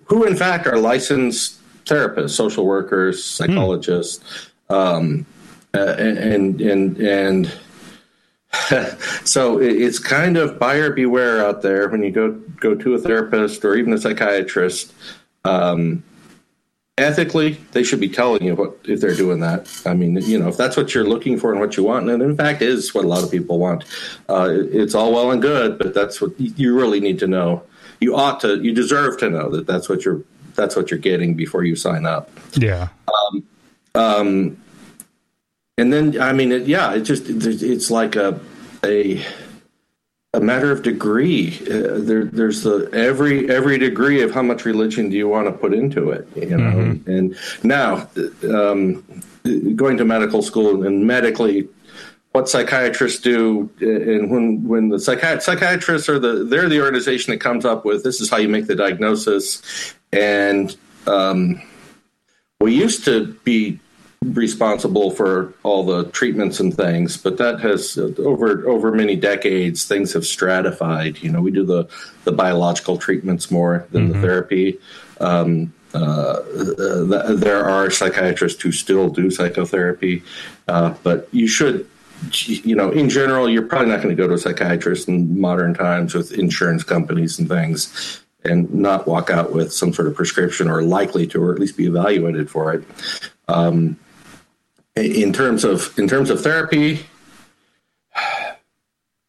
who 0.06 0.24
in 0.24 0.36
fact 0.36 0.68
are 0.68 0.78
licensed 0.78 1.60
therapists, 1.86 2.32
social 2.32 2.66
workers, 2.66 3.24
psychologists. 3.24 4.50
Hmm. 4.70 4.76
Um, 4.76 5.26
uh, 5.74 5.96
and 6.00 6.62
and 6.62 6.98
and 6.98 7.60
so 9.24 9.60
it's 9.60 10.00
kind 10.00 10.38
of 10.38 10.58
buyer 10.58 10.92
beware 10.92 11.46
out 11.46 11.62
there 11.62 11.88
when 11.90 12.02
you 12.02 12.12
go 12.12 12.32
go 12.60 12.74
to 12.76 12.96
a 12.96 12.98
therapist 12.98 13.64
or 13.64 13.76
even 13.76 13.94
a 13.94 13.98
psychiatrist. 13.98 14.94
Um, 15.46 16.04
ethically, 17.00 17.54
they 17.72 17.84
should 17.84 18.00
be 18.00 18.10
telling 18.10 18.44
you 18.44 18.56
what 18.56 18.78
if 18.86 19.02
they're 19.02 19.16
doing 19.16 19.40
that. 19.40 19.70
I 19.86 19.94
mean, 19.94 20.18
you 20.18 20.40
know, 20.40 20.48
if 20.48 20.58
that's 20.58 20.78
what 20.78 20.94
you're 20.94 21.08
looking 21.08 21.40
for 21.40 21.52
and 21.52 21.60
what 21.60 21.78
you 21.78 21.84
want, 21.84 22.10
and 22.10 22.22
in 22.22 22.36
fact 22.36 22.62
is 22.62 22.94
what 22.94 23.06
a 23.06 23.08
lot 23.08 23.24
of 23.24 23.32
people 23.32 23.60
want. 23.60 23.86
Uh, 24.28 24.50
it's 24.52 24.96
all 24.96 25.14
well 25.14 25.32
and 25.32 25.42
good, 25.42 25.78
but 25.78 25.94
that's 25.94 26.22
what 26.22 26.32
you 26.40 26.76
really 26.76 27.00
need 27.00 27.20
to 27.20 27.28
know. 27.28 27.64
You 28.00 28.16
ought 28.16 28.40
to, 28.42 28.62
you 28.62 28.74
deserve 28.74 29.18
to 29.20 29.30
know 29.30 29.50
that 29.50 29.68
that's 29.68 29.90
what 29.90 30.06
you're 30.06 30.22
that's 30.56 30.76
what 30.76 30.92
you're 30.92 31.00
getting 31.00 31.36
before 31.36 31.64
you 31.64 31.76
sign 31.76 32.06
up. 32.06 32.30
Yeah. 32.56 32.90
Um, 33.08 33.44
um, 33.96 34.58
and 35.78 35.94
then 35.94 36.22
I 36.22 36.34
mean, 36.34 36.52
it, 36.52 36.68
yeah, 36.68 36.94
it 36.94 37.02
just 37.02 37.26
it's 37.28 37.90
like 37.90 38.16
a 38.16 38.40
a 38.84 39.24
a 40.34 40.40
matter 40.40 40.72
of 40.72 40.84
degree. 40.84 41.58
Uh, 41.62 42.00
there, 42.00 42.26
there's 42.26 42.62
the 42.62 42.90
every 42.94 43.50
every 43.50 43.78
degree 43.78 44.22
of 44.22 44.32
how 44.32 44.44
much 44.44 44.66
religion 44.66 45.10
do 45.10 45.18
you 45.18 45.28
want 45.28 45.48
to 45.48 45.52
put 45.52 45.74
into 45.74 46.12
it, 46.12 46.28
you 46.36 46.58
know. 46.58 46.72
Mm-hmm. 46.72 47.10
And 47.10 47.38
now, 47.64 48.08
um, 48.56 49.04
going 49.76 49.98
to 49.98 50.06
medical 50.06 50.42
school 50.44 50.86
and 50.86 51.08
medically, 51.08 51.68
what 52.34 52.48
psychiatrists 52.48 53.22
do, 53.22 53.70
uh, 53.82 53.88
and 53.88 54.30
when 54.30 54.68
when 54.68 54.90
the 54.90 54.98
psychiat- 54.98 55.42
psychiatrists 55.42 56.08
are 56.08 56.20
the 56.20 56.44
they're 56.44 56.70
the 56.70 56.82
organization 56.82 57.32
that 57.32 57.40
comes 57.40 57.66
up 57.66 57.84
with 57.84 58.04
this 58.04 58.22
is 58.22 58.30
how 58.30 58.38
you 58.38 58.50
make 58.50 58.68
the 58.68 58.76
diagnosis, 58.76 59.96
and 60.14 60.78
um, 61.08 61.60
we 62.62 62.76
used 62.76 63.04
to 63.06 63.34
be 63.44 63.80
responsible 64.26 65.12
for 65.12 65.54
all 65.64 65.86
the 65.86 66.06
treatments 66.12 66.60
and 66.60 66.76
things, 66.76 67.16
but 67.16 67.38
that 67.38 67.60
has 67.62 67.98
over 67.98 68.68
over 68.68 68.92
many 68.92 69.16
decades 69.16 69.86
things 69.86 70.14
have 70.14 70.26
stratified. 70.26 71.20
You 71.20 71.32
know, 71.32 71.42
we 71.42 71.52
do 71.52 71.66
the 71.66 71.88
the 72.26 72.32
biological 72.32 72.98
treatments 72.98 73.50
more 73.50 73.88
than 73.92 74.10
mm-hmm. 74.10 74.22
the 74.22 74.28
therapy. 74.28 74.80
Um, 75.22 75.74
uh, 75.94 75.98
uh, 75.98 77.34
there 77.34 77.66
are 77.66 77.90
psychiatrists 77.90 78.62
who 78.62 78.72
still 78.72 79.10
do 79.10 79.32
psychotherapy, 79.32 80.22
uh, 80.68 80.94
but 81.02 81.28
you 81.32 81.48
should, 81.48 81.90
you 82.44 82.76
know, 82.76 82.92
in 82.92 83.10
general, 83.10 83.50
you're 83.50 83.66
probably 83.66 83.88
not 83.88 84.04
going 84.04 84.16
to 84.16 84.22
go 84.22 84.28
to 84.28 84.36
a 84.36 84.38
psychiatrist 84.38 85.08
in 85.08 85.40
modern 85.40 85.74
times 85.74 86.14
with 86.14 86.34
insurance 86.34 86.84
companies 86.84 87.40
and 87.40 87.50
things 87.50 88.22
and 88.44 88.72
not 88.72 89.08
walk 89.08 89.32
out 89.32 89.52
with 89.52 89.74
some 89.74 89.92
sort 89.92 90.08
of 90.08 90.16
prescription 90.16 90.70
or 90.70 90.84
likely 90.84 91.26
to, 91.26 91.42
or 91.42 91.54
at 91.54 91.60
least 91.60 91.76
be 91.76 91.88
evaluated 91.88 92.50
for 92.50 92.74
it. 92.74 92.84
Um, 93.48 93.98
in 95.00 95.34
terms 95.34 95.64
of 95.64 95.98
in 95.98 96.08
terms 96.08 96.30
of 96.30 96.42
therapy 96.42 97.00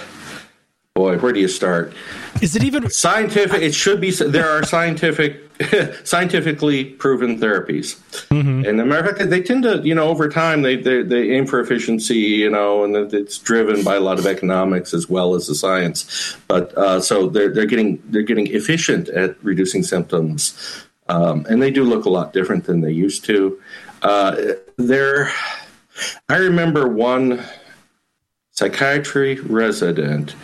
boy 0.95 1.19
where 1.19 1.33
do 1.33 1.41
you 1.41 1.49
start? 1.49 1.93
Is 2.41 2.55
it 2.57 2.63
even 2.65 2.89
scientific 2.91 3.63
it 3.63 3.75
should 3.75 4.01
be 4.01 4.11
there 4.11 4.49
are 4.49 4.63
scientific 4.63 5.41
scientifically 6.05 6.85
proven 6.85 7.39
therapies. 7.39 7.99
Mm-hmm. 8.29 8.65
and 8.67 8.81
america 8.81 9.27
they 9.27 9.43
tend 9.43 9.63
to 9.63 9.81
you 9.85 9.95
know 9.95 10.09
over 10.09 10.29
time 10.29 10.63
they, 10.63 10.77
they 10.77 11.03
they 11.03 11.31
aim 11.33 11.47
for 11.47 11.61
efficiency 11.61 12.17
you 12.17 12.51
know 12.51 12.85
and 12.85 12.97
it's 13.15 13.39
driven 13.39 13.85
by 13.85 13.97
a 13.97 14.01
lot 14.01 14.19
of 14.19 14.27
economics 14.27 14.93
as 14.93 15.09
well 15.09 15.35
as 15.35 15.47
the 15.47 15.55
science. 15.55 16.37
But 16.49 16.77
uh, 16.77 17.01
so 17.01 17.29
they're 17.29 17.53
they're 17.53 17.67
getting 17.67 18.03
they're 18.07 18.23
getting 18.23 18.49
efficient 18.49 19.09
at 19.09 19.43
reducing 19.43 19.83
symptoms. 19.83 20.87
Um, 21.09 21.47
and 21.49 21.61
they 21.61 21.71
do 21.71 21.85
look 21.85 22.05
a 22.05 22.11
lot 22.11 22.33
different 22.33 22.65
than 22.65 22.81
they 22.81 22.93
used 22.93 23.25
to. 23.25 23.61
Uh, 24.03 24.55
there, 24.77 25.33
I 26.29 26.37
remember 26.37 26.89
one 26.89 27.43
psychiatry 28.51 29.41
resident 29.41 30.35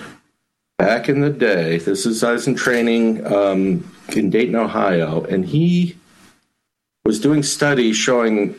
back 0.78 1.08
in 1.08 1.20
the 1.20 1.30
day. 1.30 1.78
This 1.78 2.06
is 2.06 2.22
I 2.22 2.32
was 2.32 2.46
in 2.46 2.54
training 2.54 3.26
um, 3.26 3.90
in 4.14 4.30
Dayton, 4.30 4.56
Ohio, 4.56 5.24
and 5.24 5.44
he 5.44 5.96
was 7.04 7.20
doing 7.20 7.42
studies 7.42 7.96
showing 7.96 8.58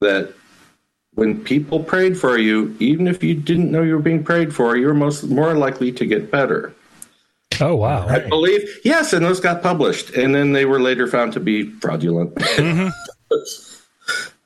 that 0.00 0.32
when 1.14 1.42
people 1.42 1.82
prayed 1.82 2.18
for 2.18 2.38
you, 2.38 2.76
even 2.80 3.06
if 3.06 3.22
you 3.22 3.34
didn't 3.34 3.70
know 3.70 3.82
you 3.82 3.94
were 3.94 4.02
being 4.02 4.24
prayed 4.24 4.54
for, 4.54 4.76
you 4.76 4.86
were 4.86 4.94
most 4.94 5.24
more 5.24 5.54
likely 5.54 5.92
to 5.92 6.06
get 6.06 6.30
better. 6.30 6.74
Oh 7.60 7.76
wow! 7.76 8.08
I 8.08 8.18
believe 8.18 8.68
yes, 8.84 9.12
and 9.12 9.24
those 9.24 9.38
got 9.38 9.62
published, 9.62 10.10
and 10.10 10.34
then 10.34 10.52
they 10.52 10.64
were 10.64 10.80
later 10.80 11.06
found 11.06 11.32
to 11.34 11.40
be 11.40 11.70
fraudulent. 11.70 12.34
Mm-hmm. 12.34 12.88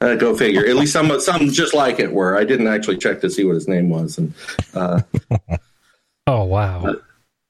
Uh, 0.00 0.14
go 0.14 0.36
figure. 0.36 0.64
At 0.64 0.76
least 0.76 0.92
some 0.92 1.18
some 1.20 1.50
just 1.50 1.74
like 1.74 1.98
it 1.98 2.12
were. 2.12 2.38
I 2.38 2.44
didn't 2.44 2.68
actually 2.68 2.98
check 2.98 3.20
to 3.22 3.30
see 3.30 3.44
what 3.44 3.54
his 3.54 3.66
name 3.66 3.90
was. 3.90 4.16
And 4.16 4.32
uh, 4.72 5.02
oh 6.28 6.44
wow, 6.44 6.84
uh, 6.84 6.94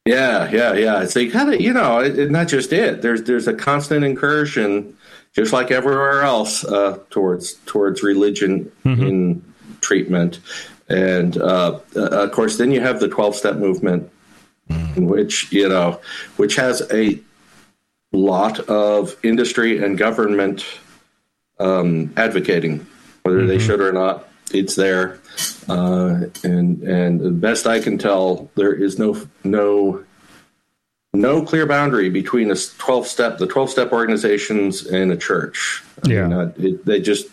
yeah, 0.07 0.51
yeah, 0.51 0.73
yeah. 0.73 1.05
So 1.05 1.21
you 1.21 1.31
kind 1.31 1.53
of 1.53 1.61
you 1.61 1.75
know, 1.75 1.99
it, 1.99 2.19
it, 2.19 2.31
not 2.31 2.49
just 2.49 2.73
it. 2.73 3.03
There's 3.03 3.25
there's 3.25 3.47
a 3.47 3.53
constant 3.53 4.03
incursion, 4.03 4.97
just 5.35 5.53
like 5.53 5.71
everywhere 5.71 6.23
else, 6.23 6.65
uh, 6.65 6.99
towards 7.11 7.55
towards 7.67 8.03
religion 8.03 8.73
mm-hmm. 8.83 9.03
in 9.03 9.55
treatment, 9.83 10.41
and 10.89 11.37
uh, 11.37 11.79
uh, 11.95 12.01
of 12.01 12.33
course, 12.33 12.57
then 12.57 12.71
you 12.71 12.81
have 12.81 12.99
the 12.99 13.09
twelve 13.09 13.37
step 13.37 13.57
movement, 13.57 14.11
mm. 14.71 15.07
which 15.07 15.53
you 15.53 15.69
know, 15.69 16.01
which 16.39 16.57
has 16.57 16.81
a 16.91 17.21
lot 18.13 18.59
of 18.61 19.15
industry 19.23 19.85
and 19.85 19.99
government 19.99 20.65
um, 21.61 22.13
advocating, 22.17 22.87
whether 23.23 23.39
mm-hmm. 23.39 23.49
they 23.49 23.59
should 23.59 23.81
or 23.81 23.93
not. 23.93 24.29
It's 24.51 24.77
there, 24.77 25.21
uh, 25.69 26.23
and 26.43 26.83
and 26.83 27.21
the 27.21 27.31
best 27.31 27.67
I 27.67 27.81
can 27.81 27.99
tell, 27.99 28.51
there 28.55 28.73
is 28.73 28.99
no 28.99 29.21
no 29.45 30.05
no 31.15 31.45
clear 31.45 31.67
boundary 31.67 32.11
between 32.11 32.51
a 32.51 32.55
12 32.57 33.07
step 33.07 33.39
the 33.39 33.47
12 33.47 33.71
step 33.71 33.93
organizations 33.93 34.87
and 34.87 35.11
a 35.11 35.17
church. 35.17 35.83
I 36.05 36.09
yeah. 36.09 36.23
mean, 36.27 36.33
uh, 36.33 36.53
it, 36.59 36.85
they 36.85 37.01
just 37.01 37.27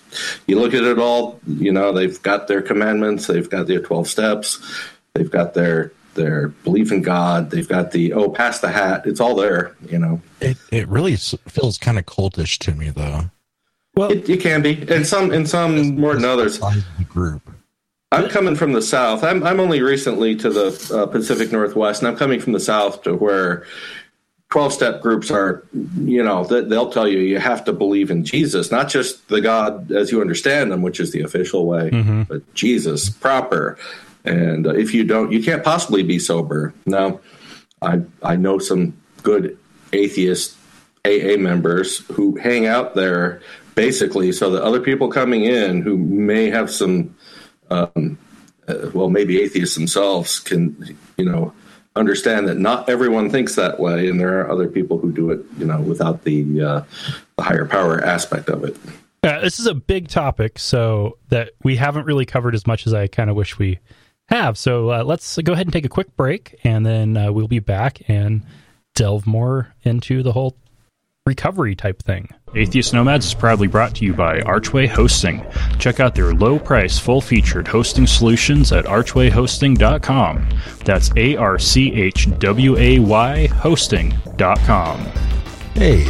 you 0.47 0.59
look 0.59 0.73
at 0.73 0.83
it 0.83 0.99
all 0.99 1.39
you 1.47 1.71
know 1.71 1.91
they've 1.91 2.21
got 2.21 2.47
their 2.47 2.61
commandments 2.61 3.27
they've 3.27 3.49
got 3.49 3.67
their 3.67 3.81
12 3.81 4.07
steps 4.07 4.59
they've 5.13 5.29
got 5.29 5.53
their 5.53 5.91
their 6.15 6.47
belief 6.47 6.91
in 6.91 7.01
god 7.01 7.51
they've 7.51 7.67
got 7.67 7.91
the 7.91 8.13
oh 8.13 8.29
pass 8.29 8.59
the 8.59 8.69
hat. 8.69 9.05
It's 9.05 9.19
all 9.19 9.35
there 9.35 9.75
you 9.87 9.99
know. 9.99 10.21
It, 10.41 10.57
it 10.71 10.87
really 10.87 11.15
feels 11.15 11.77
kind 11.77 11.99
of 11.99 12.05
cultish 12.05 12.57
to 12.59 12.73
me 12.73 12.89
though 12.89 13.29
well, 13.95 14.11
it, 14.11 14.29
it, 14.29 14.41
can 14.41 14.61
be, 14.61 14.85
and 14.89 15.05
some, 15.05 15.31
and 15.31 15.47
some 15.47 15.95
more 15.99 16.13
than 16.13 16.25
others. 16.25 16.59
Group. 17.09 17.49
I'm 18.11 18.29
coming 18.29 18.55
from 18.55 18.73
the 18.73 18.81
south. 18.81 19.23
I'm 19.23 19.43
I'm 19.43 19.59
only 19.59 19.81
recently 19.81 20.35
to 20.37 20.49
the 20.49 20.93
uh, 20.93 21.05
Pacific 21.07 21.51
Northwest, 21.51 22.01
and 22.01 22.07
I'm 22.07 22.15
coming 22.15 22.39
from 22.39 22.53
the 22.53 22.59
south 22.59 23.03
to 23.03 23.15
where 23.15 23.65
12 24.51 24.73
step 24.73 25.01
groups 25.01 25.31
are, 25.31 25.67
you 25.97 26.23
know, 26.23 26.45
they'll 26.45 26.91
tell 26.91 27.07
you 27.07 27.19
you 27.19 27.39
have 27.39 27.65
to 27.65 27.73
believe 27.73 28.11
in 28.11 28.23
Jesus, 28.23 28.71
not 28.71 28.87
just 28.87 29.27
the 29.27 29.41
God 29.41 29.91
as 29.91 30.11
you 30.11 30.21
understand 30.21 30.71
them, 30.71 30.81
which 30.81 30.99
is 30.99 31.11
the 31.11 31.21
official 31.21 31.65
way, 31.65 31.89
mm-hmm. 31.89 32.23
but 32.23 32.53
Jesus 32.53 33.09
proper. 33.09 33.77
And 34.23 34.67
uh, 34.67 34.73
if 34.75 34.93
you 34.93 35.03
don't, 35.03 35.31
you 35.31 35.43
can't 35.43 35.63
possibly 35.63 36.03
be 36.03 36.19
sober. 36.19 36.73
Now, 36.85 37.19
I 37.81 38.01
I 38.23 38.35
know 38.35 38.59
some 38.59 38.95
good 39.23 39.57
atheist 39.91 40.55
AA 41.05 41.37
members 41.37 41.99
who 42.13 42.35
hang 42.37 42.65
out 42.65 42.95
there 42.95 43.41
basically, 43.75 44.31
so 44.31 44.49
that 44.51 44.63
other 44.63 44.79
people 44.79 45.09
coming 45.09 45.43
in 45.43 45.81
who 45.81 45.97
may 45.97 46.49
have 46.49 46.71
some, 46.71 47.15
um, 47.69 48.17
uh, 48.67 48.89
well, 48.93 49.09
maybe 49.09 49.41
atheists 49.41 49.75
themselves 49.75 50.39
can, 50.39 50.97
you 51.17 51.25
know, 51.25 51.53
understand 51.95 52.47
that 52.47 52.57
not 52.57 52.89
everyone 52.89 53.29
thinks 53.29 53.55
that 53.55 53.79
way, 53.79 54.09
and 54.09 54.19
there 54.19 54.41
are 54.41 54.49
other 54.49 54.67
people 54.67 54.97
who 54.97 55.11
do 55.11 55.29
it, 55.31 55.39
you 55.57 55.65
know, 55.65 55.79
without 55.81 56.23
the 56.23 56.61
uh, 56.61 56.83
the 57.37 57.43
higher 57.43 57.65
power 57.65 58.03
aspect 58.03 58.49
of 58.49 58.63
it. 58.63 58.75
Uh, 59.23 59.41
this 59.41 59.59
is 59.59 59.65
a 59.65 59.73
big 59.73 60.07
topic, 60.07 60.59
so 60.59 61.17
that 61.29 61.51
we 61.63 61.75
haven't 61.75 62.05
really 62.05 62.25
covered 62.25 62.53
as 62.53 62.67
much 62.67 62.85
as 62.85 62.93
I 62.93 63.07
kind 63.07 63.29
of 63.29 63.35
wish 63.35 63.57
we 63.57 63.79
have. 64.29 64.57
So 64.57 64.91
uh, 64.91 65.03
let's 65.03 65.37
go 65.37 65.53
ahead 65.53 65.67
and 65.67 65.73
take 65.73 65.85
a 65.85 65.89
quick 65.89 66.15
break, 66.15 66.59
and 66.63 66.85
then 66.85 67.17
uh, 67.17 67.31
we'll 67.31 67.47
be 67.47 67.59
back 67.59 68.01
and 68.07 68.43
delve 68.95 69.27
more 69.27 69.73
into 69.83 70.23
the 70.23 70.31
whole 70.31 70.57
recovery 71.25 71.75
type 71.75 72.03
thing. 72.03 72.29
Atheist 72.53 72.93
Nomads 72.93 73.25
is 73.25 73.33
proudly 73.33 73.67
brought 73.67 73.95
to 73.95 74.05
you 74.05 74.13
by 74.13 74.41
Archway 74.41 74.85
Hosting. 74.85 75.43
Check 75.79 75.99
out 75.99 76.13
their 76.13 76.35
low 76.35 76.59
price, 76.59 76.99
full 76.99 77.19
featured 77.19 77.67
hosting 77.67 78.05
solutions 78.05 78.71
at 78.71 78.85
archwayhosting.com. 78.85 80.49
That's 80.85 81.11
A 81.15 81.35
R 81.35 81.57
C 81.57 81.91
H 81.93 82.29
W 82.37 82.77
A 82.77 82.99
Y 82.99 83.47
hosting.com. 83.47 84.99
Hey, 85.73 86.07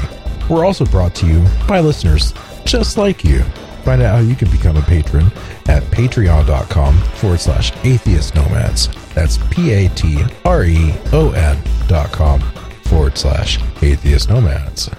we're 0.50 0.65
also 0.65 0.86
brought 0.86 1.15
to 1.15 1.27
you 1.27 1.45
by 1.65 1.79
listeners 1.79 2.34
just 2.65 2.98
like 2.98 3.24
you. 3.24 3.41
Find 3.84 4.01
out 4.01 4.15
how 4.15 4.22
you 4.22 4.36
can 4.36 4.51
become 4.51 4.75
a 4.75 4.81
patron 4.81 5.27
at 5.67 5.84
patreon.com 5.84 6.98
forward 6.98 7.39
slash 7.39 7.72
atheist 7.86 8.36
nomads. 8.36 8.89
That's 9.13 9.38
P 9.50 9.72
A 9.72 9.88
T 9.89 10.24
R 10.43 10.65
E 10.65 10.93
O 11.13 11.31
N 11.31 11.57
dot 11.88 12.12
com 12.12 12.41
forward 12.84 13.17
slash 13.17 13.60
atheist 13.81 14.29
nomads. 14.29 14.89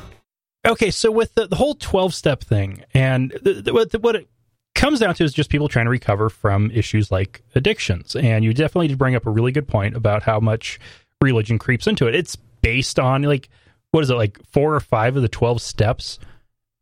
Okay, 0.66 0.90
so 0.90 1.10
with 1.10 1.34
the, 1.34 1.46
the 1.46 1.56
whole 1.56 1.74
12 1.74 2.12
step 2.12 2.42
thing, 2.42 2.84
and 2.92 3.30
the, 3.42 3.54
the, 3.54 3.72
what, 3.72 3.92
the, 3.92 3.98
what 4.00 4.16
it 4.16 4.28
comes 4.74 4.98
down 4.98 5.14
to 5.14 5.24
is 5.24 5.32
just 5.32 5.48
people 5.48 5.68
trying 5.68 5.86
to 5.86 5.90
recover 5.90 6.28
from 6.28 6.70
issues 6.72 7.10
like 7.10 7.42
addictions. 7.54 8.16
And 8.16 8.44
you 8.44 8.52
definitely 8.52 8.88
did 8.88 8.98
bring 8.98 9.14
up 9.14 9.26
a 9.26 9.30
really 9.30 9.52
good 9.52 9.68
point 9.68 9.96
about 9.96 10.22
how 10.24 10.40
much 10.40 10.80
religion 11.22 11.58
creeps 11.58 11.86
into 11.86 12.08
it. 12.08 12.14
It's 12.14 12.36
based 12.62 12.98
on, 12.98 13.22
like, 13.22 13.48
what 13.92 14.02
is 14.02 14.10
it, 14.10 14.16
like 14.16 14.38
four 14.52 14.74
or 14.74 14.80
five 14.80 15.16
of 15.16 15.22
the 15.22 15.28
12 15.28 15.62
steps 15.62 16.18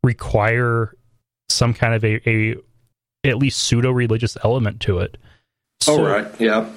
require 0.03 0.93
some 1.49 1.73
kind 1.73 1.93
of 1.93 2.03
a, 2.03 2.29
a 2.29 2.55
at 3.23 3.37
least 3.37 3.59
pseudo 3.63 3.91
religious 3.91 4.37
element 4.43 4.81
to 4.81 4.99
it. 4.99 5.17
So, 5.81 5.99
oh, 5.99 6.09
right. 6.09 6.41
Yeah. 6.41 6.69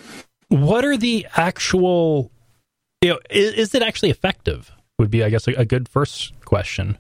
What 0.49 0.85
are 0.85 0.97
the 0.97 1.27
actual, 1.37 2.31
you 3.03 3.11
know, 3.11 3.21
is, 3.31 3.55
is 3.55 3.75
it 3.75 3.83
actually 3.83 4.11
effective? 4.11 4.71
Would 4.99 5.11
be, 5.11 5.23
I 5.23 5.31
guess, 5.31 5.47
a, 5.47 5.53
a 5.53 5.65
good 5.65 5.89
first 5.89 6.33
question. 6.45 6.99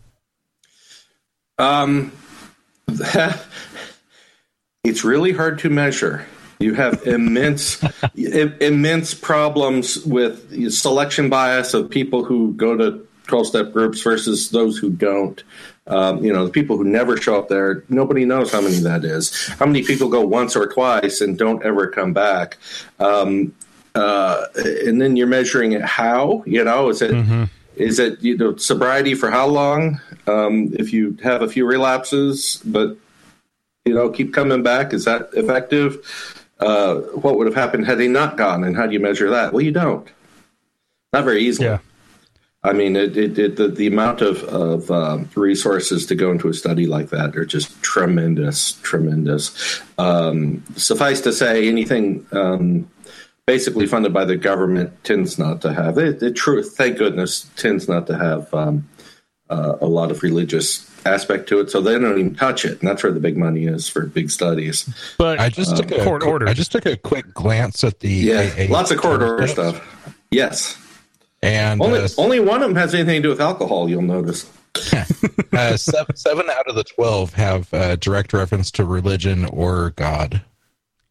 Um, 1.59 2.13
it's 4.85 5.05
really 5.05 5.33
hard 5.33 5.59
to 5.61 5.71
measure. 5.71 6.25
You 6.61 6.75
have 6.75 7.07
immense, 7.07 7.83
immense 8.15 9.15
problems 9.15 10.05
with 10.05 10.73
selection 10.73 11.29
bias 11.29 11.75
of 11.75 11.91
people 11.91 12.25
who 12.25 12.53
go 12.55 12.77
to 12.77 13.07
12 13.27 13.47
step 13.47 13.73
groups 13.73 14.01
versus 14.03 14.51
those 14.51 14.79
who 14.79 14.91
don't. 14.91 15.43
Um, 15.87 16.23
you 16.25 16.33
know, 16.33 16.45
the 16.45 16.51
people 16.51 16.77
who 16.77 16.85
never 16.85 17.17
show 17.17 17.39
up 17.39 17.49
there, 17.49 17.83
nobody 17.89 18.25
knows 18.25 18.53
how 18.53 18.61
many 18.61 18.77
that 18.81 19.05
is. 19.05 19.49
How 19.59 19.67
many 19.67 19.83
people 19.83 20.09
go 20.09 20.21
once 20.21 20.55
or 20.55 20.67
twice 20.67 21.21
and 21.21 21.39
don't 21.39 21.65
ever 21.65 21.89
come 21.89 22.13
back? 22.13 22.59
Um, 22.99 23.55
uh, 23.95 24.47
and 24.55 25.01
then 25.01 25.17
you're 25.17 25.27
measuring 25.27 25.73
it 25.73 25.83
how, 25.83 26.43
you 26.47 26.63
know, 26.63 26.89
is 26.91 27.03
it. 27.03 27.13
Mm-hmm 27.13 27.45
is 27.81 27.99
it 27.99 28.23
you 28.23 28.37
know 28.37 28.57
sobriety 28.57 29.15
for 29.15 29.31
how 29.31 29.47
long? 29.47 30.01
Um, 30.27 30.75
if 30.79 30.93
you 30.93 31.17
have 31.23 31.43
a 31.43 31.49
few 31.49 31.67
relapses, 31.67 32.63
but 32.65 32.97
you 33.85 33.95
know 33.95 34.11
keep 34.11 34.35
coming 34.35 34.63
back, 34.63 34.93
is 34.93 35.05
that 35.05 35.31
effective? 35.33 35.99
Uh, 36.61 36.97
what 37.23 37.39
would 37.39 37.47
have 37.47 37.55
happened 37.55 37.87
had 37.87 38.01
he 38.01 38.09
not 38.09 38.37
gone, 38.37 38.65
and 38.65 38.77
how 38.77 38.87
do 38.87 38.93
you 38.93 39.01
measure 39.01 39.31
that? 39.31 39.53
Well, 39.53 39.63
you 39.63 39.73
don't. 39.73 40.09
Not 41.13 41.25
very 41.25 41.43
easily. 41.43 41.69
Yeah. 41.69 41.79
I 42.65 42.73
mean, 42.73 42.97
it, 42.97 43.17
it, 43.17 43.39
it, 43.39 43.57
the, 43.57 43.69
the 43.69 43.87
amount 43.87 44.21
of, 44.21 44.43
of 44.45 44.91
uh, 44.91 45.19
resources 45.37 46.07
to 46.07 46.17
go 46.17 46.33
into 46.33 46.49
a 46.49 46.55
study 46.55 46.87
like 46.87 47.11
that 47.11 47.37
are 47.37 47.45
just 47.45 47.81
tremendous, 47.83 48.73
tremendous. 48.83 49.81
Um, 49.97 50.65
suffice 50.77 51.21
to 51.21 51.33
say, 51.33 51.69
anything 51.69 52.27
um, 52.33 52.91
basically 53.49 53.87
funded 53.87 54.13
by 54.13 54.27
the 54.27 54.37
government 54.37 54.93
tends 55.05 55.39
not 55.39 55.63
to 55.63 55.73
have 55.73 55.97
it. 55.97 56.21
The 56.21 56.31
truth, 56.31 56.75
thank 56.77 56.99
goodness, 56.99 57.51
tends 57.57 57.89
not 57.89 58.07
to 58.09 58.19
have 58.19 58.53
um, 58.53 58.87
uh, 59.49 59.77
a 59.81 59.87
lot 59.87 60.11
of 60.11 60.23
religious 60.23 60.85
aspect 61.07 61.49
to 61.49 61.59
it, 61.61 61.71
so 61.71 61.81
they 61.81 61.99
don't 61.99 62.19
even 62.19 62.35
touch 62.35 62.67
it, 62.67 62.79
and 62.79 62.87
that's 62.87 63.03
where 63.03 63.11
the 63.11 63.21
big 63.21 63.39
money 63.39 63.65
is 63.65 63.89
for 63.89 64.05
big 64.05 64.31
studies. 64.31 64.87
But 65.17 65.41
I 65.41 65.49
just 65.49 65.79
took 65.79 65.91
a 65.91 66.05
court 66.05 66.23
order. 66.25 66.47
I 66.47 66.53
just 66.53 66.71
took 66.71 66.85
a 66.85 66.99
quick 66.99 67.33
glance 67.33 67.83
at 67.85 68.01
the 68.01 68.11
yeah, 68.11 68.55
AA 68.59 68.71
lots 68.71 68.91
of 68.91 68.99
court 68.99 69.23
order 69.23 69.49
stuff. 69.49 69.81
Yes, 70.31 70.77
and 71.43 71.81
only 71.81 72.01
uh, 72.01 72.09
only 72.19 72.41
one 72.41 72.61
of 72.63 72.69
them 72.69 72.77
has 72.77 72.95
anything 72.95 73.23
to 73.23 73.29
do 73.29 73.29
with 73.31 73.41
alcohol. 73.41 73.89
You'll 73.89 74.03
notice. 74.03 74.53
uh, 75.55 75.79
seven, 75.79 76.17
seven, 76.17 76.51
out 76.51 76.69
of 76.69 76.75
the 76.75 76.85
twelve 76.85 77.33
have 77.33 77.73
uh, 77.73 77.97
direct 77.97 78.35
reference 78.35 78.71
to 78.73 78.85
religion 78.85 79.47
or 79.47 79.93
God 79.93 80.43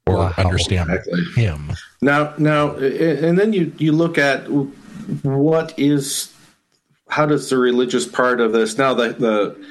or 0.07 0.17
wow, 0.17 0.33
understand 0.37 0.89
exactly. 0.89 1.23
him. 1.35 1.73
Now, 2.01 2.33
now, 2.37 2.75
and 2.75 3.37
then 3.37 3.53
you 3.53 3.73
you 3.77 3.91
look 3.91 4.17
at 4.17 4.47
what 5.23 5.77
is 5.77 6.33
how 7.09 7.25
does 7.25 7.49
the 7.49 7.57
religious 7.57 8.05
part 8.05 8.41
of 8.41 8.51
this 8.51 8.77
now 8.77 8.93
the 8.93 9.09
the 9.13 9.65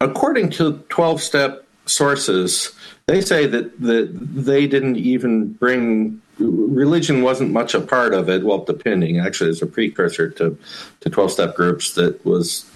according 0.00 0.50
to 0.50 0.78
twelve 0.88 1.22
step 1.22 1.66
sources 1.86 2.72
they 3.06 3.20
say 3.20 3.46
that 3.46 3.80
that 3.80 4.10
they 4.12 4.66
didn't 4.66 4.96
even 4.96 5.52
bring 5.54 6.20
religion 6.38 7.22
wasn't 7.22 7.50
much 7.50 7.74
a 7.74 7.80
part 7.80 8.14
of 8.14 8.28
it 8.28 8.44
well 8.44 8.64
depending 8.64 9.18
actually 9.18 9.46
there's 9.46 9.62
a 9.62 9.66
precursor 9.66 10.30
to 10.30 10.56
to 11.00 11.10
12 11.10 11.32
step 11.32 11.54
groups 11.56 11.94
that 11.94 12.24
was 12.24 12.70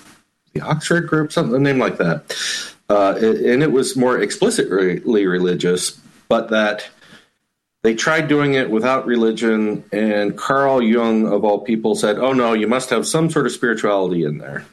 the 0.52 0.60
oxford 0.60 1.06
group 1.06 1.32
something 1.32 1.56
a 1.56 1.58
name 1.58 1.78
like 1.78 1.96
that 1.96 2.36
uh, 2.90 3.14
and 3.16 3.62
it 3.62 3.72
was 3.72 3.96
more 3.96 4.20
explicitly 4.20 5.26
religious 5.26 5.98
but 6.28 6.50
that 6.50 6.88
they 7.84 7.94
tried 7.94 8.28
doing 8.28 8.54
it 8.54 8.70
without 8.70 9.04
religion, 9.04 9.84
and 9.92 10.36
Carl 10.38 10.82
Jung, 10.82 11.30
of 11.30 11.44
all 11.44 11.60
people, 11.60 11.94
said, 11.94 12.18
"Oh 12.18 12.32
no, 12.32 12.54
you 12.54 12.66
must 12.66 12.88
have 12.88 13.06
some 13.06 13.30
sort 13.30 13.44
of 13.44 13.52
spirituality 13.52 14.24
in 14.24 14.38
there." 14.38 14.64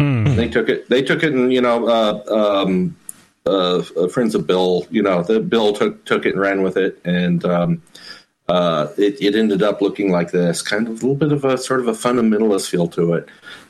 Mm. 0.00 0.36
They 0.36 0.48
took 0.48 0.68
it. 0.68 0.88
They 0.88 1.02
took 1.02 1.24
it, 1.24 1.32
and 1.32 1.52
you 1.52 1.60
know, 1.60 1.88
uh, 1.88 2.62
um, 2.62 2.96
uh, 3.44 3.82
uh, 3.96 4.06
friends 4.06 4.36
of 4.36 4.46
Bill, 4.46 4.86
you 4.88 5.02
know, 5.02 5.24
the 5.24 5.40
Bill 5.40 5.72
took 5.72 6.04
took 6.04 6.24
it 6.24 6.34
and 6.34 6.40
ran 6.40 6.62
with 6.62 6.76
it, 6.76 7.00
and 7.04 7.44
um, 7.44 7.82
uh, 8.48 8.86
it, 8.96 9.20
it 9.20 9.34
ended 9.34 9.64
up 9.64 9.80
looking 9.80 10.12
like 10.12 10.30
this, 10.30 10.62
kind 10.62 10.86
of 10.86 10.92
a 10.92 10.94
little 10.94 11.16
bit 11.16 11.32
of 11.32 11.44
a 11.44 11.58
sort 11.58 11.80
of 11.80 11.88
a 11.88 11.92
fundamentalist 11.92 12.70
feel 12.70 12.86
to 12.86 13.14
it, 13.14 13.28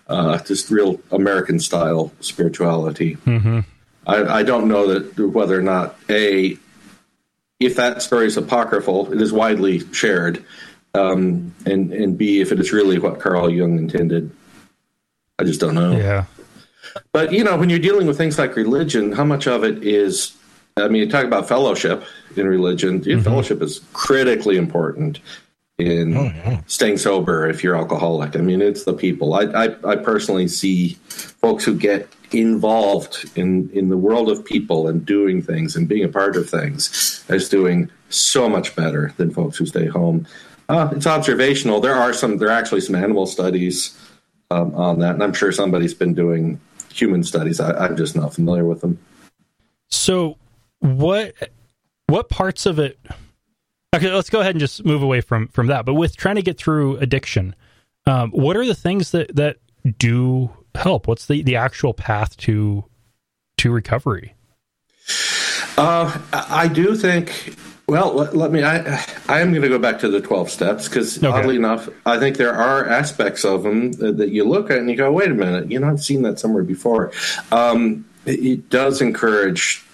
uh, 0.08 0.38
just 0.40 0.70
real 0.70 1.00
American 1.10 1.58
style 1.58 2.12
spirituality. 2.20 3.16
Mm-hmm. 3.24 3.60
I, 4.06 4.40
I, 4.40 4.42
don't 4.42 4.68
know 4.68 4.86
that 4.86 5.32
whether 5.32 5.58
or 5.58 5.62
not 5.62 5.96
a 6.08 6.56
if 7.60 7.76
that 7.76 8.02
story 8.02 8.26
is 8.26 8.36
apocryphal, 8.36 9.12
it 9.12 9.20
is 9.20 9.32
widely 9.32 9.80
shared, 9.92 10.44
um, 10.94 11.54
and 11.66 11.92
and 11.92 12.18
b 12.18 12.40
if 12.40 12.50
it 12.50 12.58
is 12.58 12.72
really 12.72 12.98
what 12.98 13.20
Carl 13.20 13.50
Jung 13.50 13.78
intended. 13.78 14.30
I 15.38 15.44
just 15.44 15.60
don't 15.60 15.74
know. 15.74 15.96
Yeah. 15.96 16.24
But 17.12 17.32
you 17.32 17.44
know, 17.44 17.56
when 17.56 17.70
you're 17.70 17.78
dealing 17.78 18.06
with 18.06 18.16
things 18.16 18.38
like 18.38 18.56
religion, 18.56 19.12
how 19.12 19.24
much 19.24 19.46
of 19.46 19.62
it 19.62 19.84
is? 19.84 20.36
I 20.76 20.88
mean, 20.88 21.02
you 21.02 21.10
talk 21.10 21.24
about 21.24 21.46
fellowship 21.48 22.04
in 22.36 22.48
religion. 22.48 23.00
Mm-hmm. 23.00 23.20
Fellowship 23.20 23.62
is 23.62 23.80
critically 23.92 24.56
important 24.56 25.20
in 25.78 26.16
oh, 26.16 26.24
yeah. 26.24 26.60
staying 26.66 26.98
sober 26.98 27.48
if 27.48 27.62
you're 27.62 27.76
alcoholic. 27.76 28.36
I 28.36 28.40
mean, 28.40 28.62
it's 28.62 28.84
the 28.84 28.92
people. 28.92 29.34
I, 29.34 29.44
I, 29.44 29.92
I 29.92 29.96
personally 29.96 30.48
see 30.48 30.94
folks 31.08 31.64
who 31.64 31.74
get 31.74 32.08
involved 32.32 33.30
in 33.36 33.70
in 33.70 33.88
the 33.88 33.96
world 33.96 34.30
of 34.30 34.44
people 34.44 34.88
and 34.88 35.04
doing 35.04 35.42
things 35.42 35.76
and 35.76 35.88
being 35.88 36.04
a 36.04 36.08
part 36.08 36.36
of 36.36 36.48
things 36.48 37.24
is 37.28 37.48
doing 37.48 37.90
so 38.08 38.48
much 38.48 38.74
better 38.76 39.12
than 39.16 39.30
folks 39.30 39.56
who 39.56 39.66
stay 39.66 39.86
home. 39.86 40.26
Uh, 40.68 40.88
it's 40.92 41.06
observational. 41.06 41.80
There 41.80 41.94
are 41.94 42.12
some. 42.12 42.38
There 42.38 42.48
are 42.48 42.52
actually 42.52 42.80
some 42.82 42.94
animal 42.94 43.26
studies 43.26 43.98
um, 44.50 44.74
on 44.74 45.00
that, 45.00 45.14
and 45.14 45.22
I'm 45.22 45.32
sure 45.32 45.50
somebody's 45.50 45.94
been 45.94 46.14
doing 46.14 46.60
human 46.92 47.24
studies. 47.24 47.60
I, 47.60 47.72
I'm 47.72 47.96
just 47.96 48.14
not 48.14 48.34
familiar 48.34 48.64
with 48.64 48.80
them. 48.80 48.98
So, 49.88 50.38
what 50.78 51.34
what 52.06 52.28
parts 52.28 52.66
of 52.66 52.78
it? 52.78 52.98
Okay, 53.94 54.12
let's 54.12 54.30
go 54.30 54.40
ahead 54.40 54.54
and 54.54 54.60
just 54.60 54.84
move 54.84 55.02
away 55.02 55.20
from 55.20 55.48
from 55.48 55.66
that. 55.68 55.84
But 55.84 55.94
with 55.94 56.16
trying 56.16 56.36
to 56.36 56.42
get 56.42 56.56
through 56.56 56.98
addiction, 56.98 57.56
um, 58.06 58.30
what 58.30 58.56
are 58.56 58.64
the 58.64 58.74
things 58.74 59.10
that 59.10 59.34
that 59.34 59.56
do 59.98 60.50
help? 60.74 61.06
What's 61.06 61.26
the, 61.26 61.42
the 61.42 61.56
actual 61.56 61.94
path 61.94 62.36
to 62.38 62.84
to 63.58 63.70
recovery? 63.70 64.34
Uh, 65.76 66.18
I 66.32 66.68
do 66.68 66.96
think. 66.96 67.56
Well, 67.88 68.14
let, 68.14 68.36
let 68.36 68.52
me. 68.52 68.62
I 68.62 69.04
I 69.28 69.40
am 69.40 69.50
going 69.50 69.62
to 69.62 69.68
go 69.68 69.78
back 69.78 69.98
to 70.00 70.08
the 70.08 70.20
twelve 70.20 70.50
steps 70.50 70.88
because 70.88 71.18
okay. 71.18 71.26
oddly 71.26 71.56
enough, 71.56 71.88
I 72.06 72.18
think 72.18 72.36
there 72.36 72.54
are 72.54 72.88
aspects 72.88 73.44
of 73.44 73.64
them 73.64 73.92
that, 73.92 74.18
that, 74.18 74.30
you 74.30 74.44
look 74.44 74.70
at 74.70 74.78
and 74.78 74.88
you 74.88 74.96
go, 74.96 75.10
"Wait 75.10 75.30
a 75.30 75.34
minute, 75.34 75.70
you 75.70 75.80
know, 75.80 75.88
I've 75.88 76.02
seen 76.02 76.22
that 76.22 76.38
somewhere 76.38 76.62
before." 76.62 77.12
Um, 77.50 78.04
it, 78.26 78.40
it 78.40 78.70
does 78.70 79.00
encourage 79.00 79.84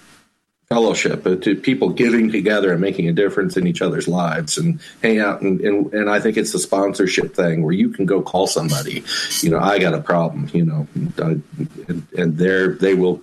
fellowship, 0.69 1.25
uh, 1.25 1.35
to 1.35 1.55
people 1.55 1.89
getting 1.89 2.29
together 2.31 2.71
and 2.71 2.81
making 2.81 3.07
a 3.07 3.13
difference 3.13 3.55
in 3.55 3.65
each 3.65 3.81
other's 3.81 4.07
lives 4.07 4.57
and 4.57 4.79
hang 5.01 5.19
out. 5.19 5.41
And, 5.41 5.61
and, 5.61 5.93
and 5.93 6.09
I 6.09 6.19
think 6.19 6.35
it's 6.35 6.51
the 6.51 6.59
sponsorship 6.59 7.33
thing 7.33 7.63
where 7.63 7.73
you 7.73 7.89
can 7.89 8.05
go 8.05 8.21
call 8.21 8.47
somebody, 8.47 9.03
you 9.41 9.49
know, 9.49 9.59
I 9.59 9.79
got 9.79 9.93
a 9.93 10.01
problem, 10.01 10.49
you 10.53 10.65
know, 10.65 10.87
and, 10.95 12.07
and 12.17 12.37
they're, 12.37 12.73
they 12.73 12.93
will 12.93 13.21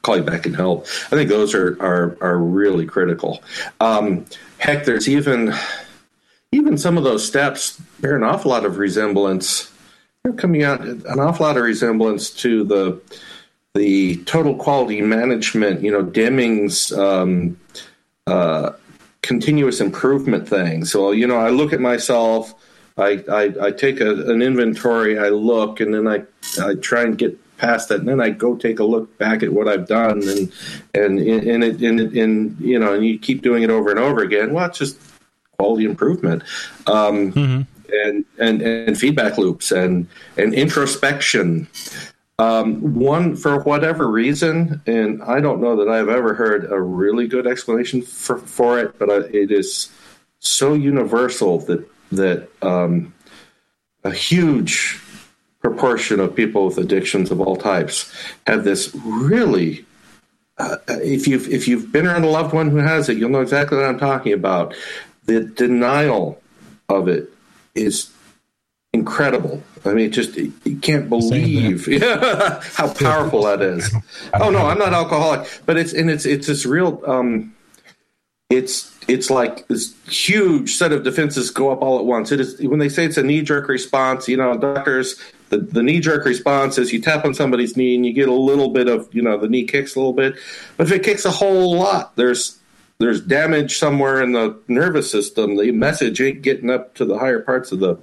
call 0.00 0.16
you 0.16 0.22
back 0.22 0.46
and 0.46 0.56
help. 0.56 0.86
I 1.06 1.10
think 1.10 1.28
those 1.28 1.54
are, 1.54 1.76
are, 1.82 2.16
are 2.22 2.38
really 2.38 2.86
critical. 2.86 3.42
Um, 3.78 4.24
heck, 4.56 4.86
there's 4.86 5.08
even, 5.08 5.54
even 6.52 6.78
some 6.78 6.96
of 6.96 7.04
those 7.04 7.26
steps 7.26 7.78
bear 8.00 8.16
an 8.16 8.22
awful 8.22 8.50
lot 8.50 8.64
of 8.64 8.78
resemblance 8.78 9.70
they're 10.22 10.32
coming 10.32 10.64
out 10.64 10.80
an 10.80 11.20
awful 11.20 11.46
lot 11.46 11.56
of 11.56 11.62
resemblance 11.62 12.30
to 12.30 12.64
the 12.64 13.00
the 13.76 14.16
total 14.24 14.56
quality 14.56 15.02
management, 15.02 15.82
you 15.82 15.90
know, 15.90 16.02
Deming's 16.02 16.92
um, 16.92 17.58
uh, 18.26 18.72
continuous 19.22 19.80
improvement 19.80 20.48
thing. 20.48 20.84
So, 20.84 21.12
you 21.12 21.26
know, 21.26 21.36
I 21.36 21.50
look 21.50 21.72
at 21.72 21.80
myself, 21.80 22.54
I, 22.96 23.22
I, 23.30 23.66
I 23.66 23.70
take 23.70 24.00
a, 24.00 24.30
an 24.30 24.42
inventory, 24.42 25.18
I 25.18 25.28
look, 25.28 25.80
and 25.80 25.92
then 25.92 26.08
I, 26.08 26.22
I 26.60 26.74
try 26.74 27.02
and 27.02 27.18
get 27.18 27.38
past 27.58 27.88
that, 27.88 28.00
and 28.00 28.08
then 28.08 28.20
I 28.20 28.30
go 28.30 28.56
take 28.56 28.78
a 28.80 28.84
look 28.84 29.16
back 29.18 29.42
at 29.42 29.52
what 29.52 29.68
I've 29.68 29.86
done, 29.86 30.22
and 30.28 30.52
and 30.94 31.18
and 31.18 31.64
it, 31.64 31.80
and, 31.80 32.00
and 32.00 32.60
you 32.60 32.78
know, 32.78 32.94
and 32.94 33.04
you 33.04 33.18
keep 33.18 33.42
doing 33.42 33.62
it 33.62 33.70
over 33.70 33.90
and 33.90 33.98
over 33.98 34.22
again. 34.22 34.52
Well, 34.52 34.66
it's 34.66 34.78
just 34.78 34.98
quality 35.58 35.84
improvement. 35.84 36.42
Um, 36.86 37.32
mm-hmm. 37.32 37.62
And, 37.88 38.24
and 38.38 38.62
and 38.62 38.98
feedback 38.98 39.38
loops 39.38 39.70
and 39.70 40.08
and 40.36 40.52
introspection 40.52 41.68
um, 42.38 42.94
one, 42.94 43.34
for 43.34 43.60
whatever 43.62 44.08
reason, 44.10 44.82
and 44.86 45.22
I 45.22 45.40
don't 45.40 45.60
know 45.60 45.76
that 45.76 45.88
I've 45.88 46.08
ever 46.08 46.34
heard 46.34 46.70
a 46.70 46.80
really 46.80 47.26
good 47.26 47.46
explanation 47.46 48.02
for, 48.02 48.38
for 48.38 48.78
it, 48.78 48.98
but 48.98 49.10
I, 49.10 49.16
it 49.28 49.50
is 49.50 49.90
so 50.38 50.74
universal 50.74 51.60
that 51.60 51.88
that 52.12 52.48
um, 52.62 53.14
a 54.04 54.12
huge 54.12 55.00
proportion 55.60 56.20
of 56.20 56.36
people 56.36 56.66
with 56.66 56.78
addictions 56.78 57.30
of 57.30 57.40
all 57.40 57.56
types 57.56 58.12
have 58.46 58.64
this 58.64 58.94
really. 58.94 59.84
Uh, 60.58 60.76
if 60.88 61.26
you've 61.26 61.48
if 61.48 61.66
you've 61.66 61.90
been 61.90 62.06
around 62.06 62.24
a 62.24 62.28
loved 62.28 62.54
one 62.54 62.70
who 62.70 62.78
has 62.78 63.08
it, 63.08 63.16
you'll 63.16 63.30
know 63.30 63.40
exactly 63.40 63.76
what 63.76 63.86
I'm 63.86 63.98
talking 63.98 64.32
about. 64.32 64.74
The 65.24 65.40
denial 65.40 66.40
of 66.88 67.08
it 67.08 67.30
is 67.74 68.10
incredible. 68.96 69.62
I 69.84 69.92
mean, 69.92 70.10
just 70.10 70.36
you 70.36 70.76
can't 70.80 71.08
believe 71.08 71.86
how 72.76 72.92
powerful 72.94 73.44
that 73.44 73.62
is. 73.62 73.94
Oh 74.34 74.50
no, 74.50 74.66
I'm 74.66 74.78
not 74.78 74.92
alcoholic, 74.92 75.48
but 75.64 75.76
it's 75.76 75.92
and 75.92 76.10
it's 76.10 76.26
it's 76.26 76.46
this 76.46 76.66
real. 76.66 77.00
Um, 77.06 77.54
it's 78.50 78.96
it's 79.08 79.30
like 79.30 79.66
this 79.68 79.94
huge 80.08 80.74
set 80.74 80.92
of 80.92 81.04
defenses 81.04 81.50
go 81.50 81.70
up 81.70 81.82
all 81.82 81.98
at 81.98 82.04
once. 82.04 82.32
It 82.32 82.40
is 82.40 82.60
when 82.60 82.78
they 82.78 82.88
say 82.88 83.04
it's 83.04 83.16
a 83.16 83.22
knee 83.22 83.42
jerk 83.42 83.68
response. 83.68 84.28
You 84.28 84.36
know, 84.36 84.56
doctors. 84.56 85.20
The, 85.48 85.58
the 85.58 85.80
knee 85.80 86.00
jerk 86.00 86.24
response 86.24 86.76
is 86.76 86.92
you 86.92 87.00
tap 87.00 87.24
on 87.24 87.32
somebody's 87.32 87.76
knee 87.76 87.94
and 87.94 88.04
you 88.04 88.12
get 88.12 88.28
a 88.28 88.32
little 88.32 88.70
bit 88.70 88.88
of 88.88 89.08
you 89.14 89.22
know 89.22 89.38
the 89.38 89.48
knee 89.48 89.64
kicks 89.64 89.94
a 89.94 90.00
little 90.00 90.12
bit, 90.12 90.34
but 90.76 90.88
if 90.88 90.92
it 90.92 91.04
kicks 91.04 91.24
a 91.24 91.30
whole 91.30 91.78
lot, 91.78 92.16
there's 92.16 92.58
there's 92.98 93.20
damage 93.20 93.78
somewhere 93.78 94.22
in 94.22 94.32
the 94.32 94.58
nervous 94.68 95.10
system. 95.10 95.56
The 95.56 95.70
message 95.70 96.20
ain't 96.20 96.42
getting 96.42 96.70
up 96.70 96.94
to 96.94 97.04
the 97.04 97.18
higher 97.18 97.40
parts 97.40 97.70
of 97.70 97.80
the 97.80 97.98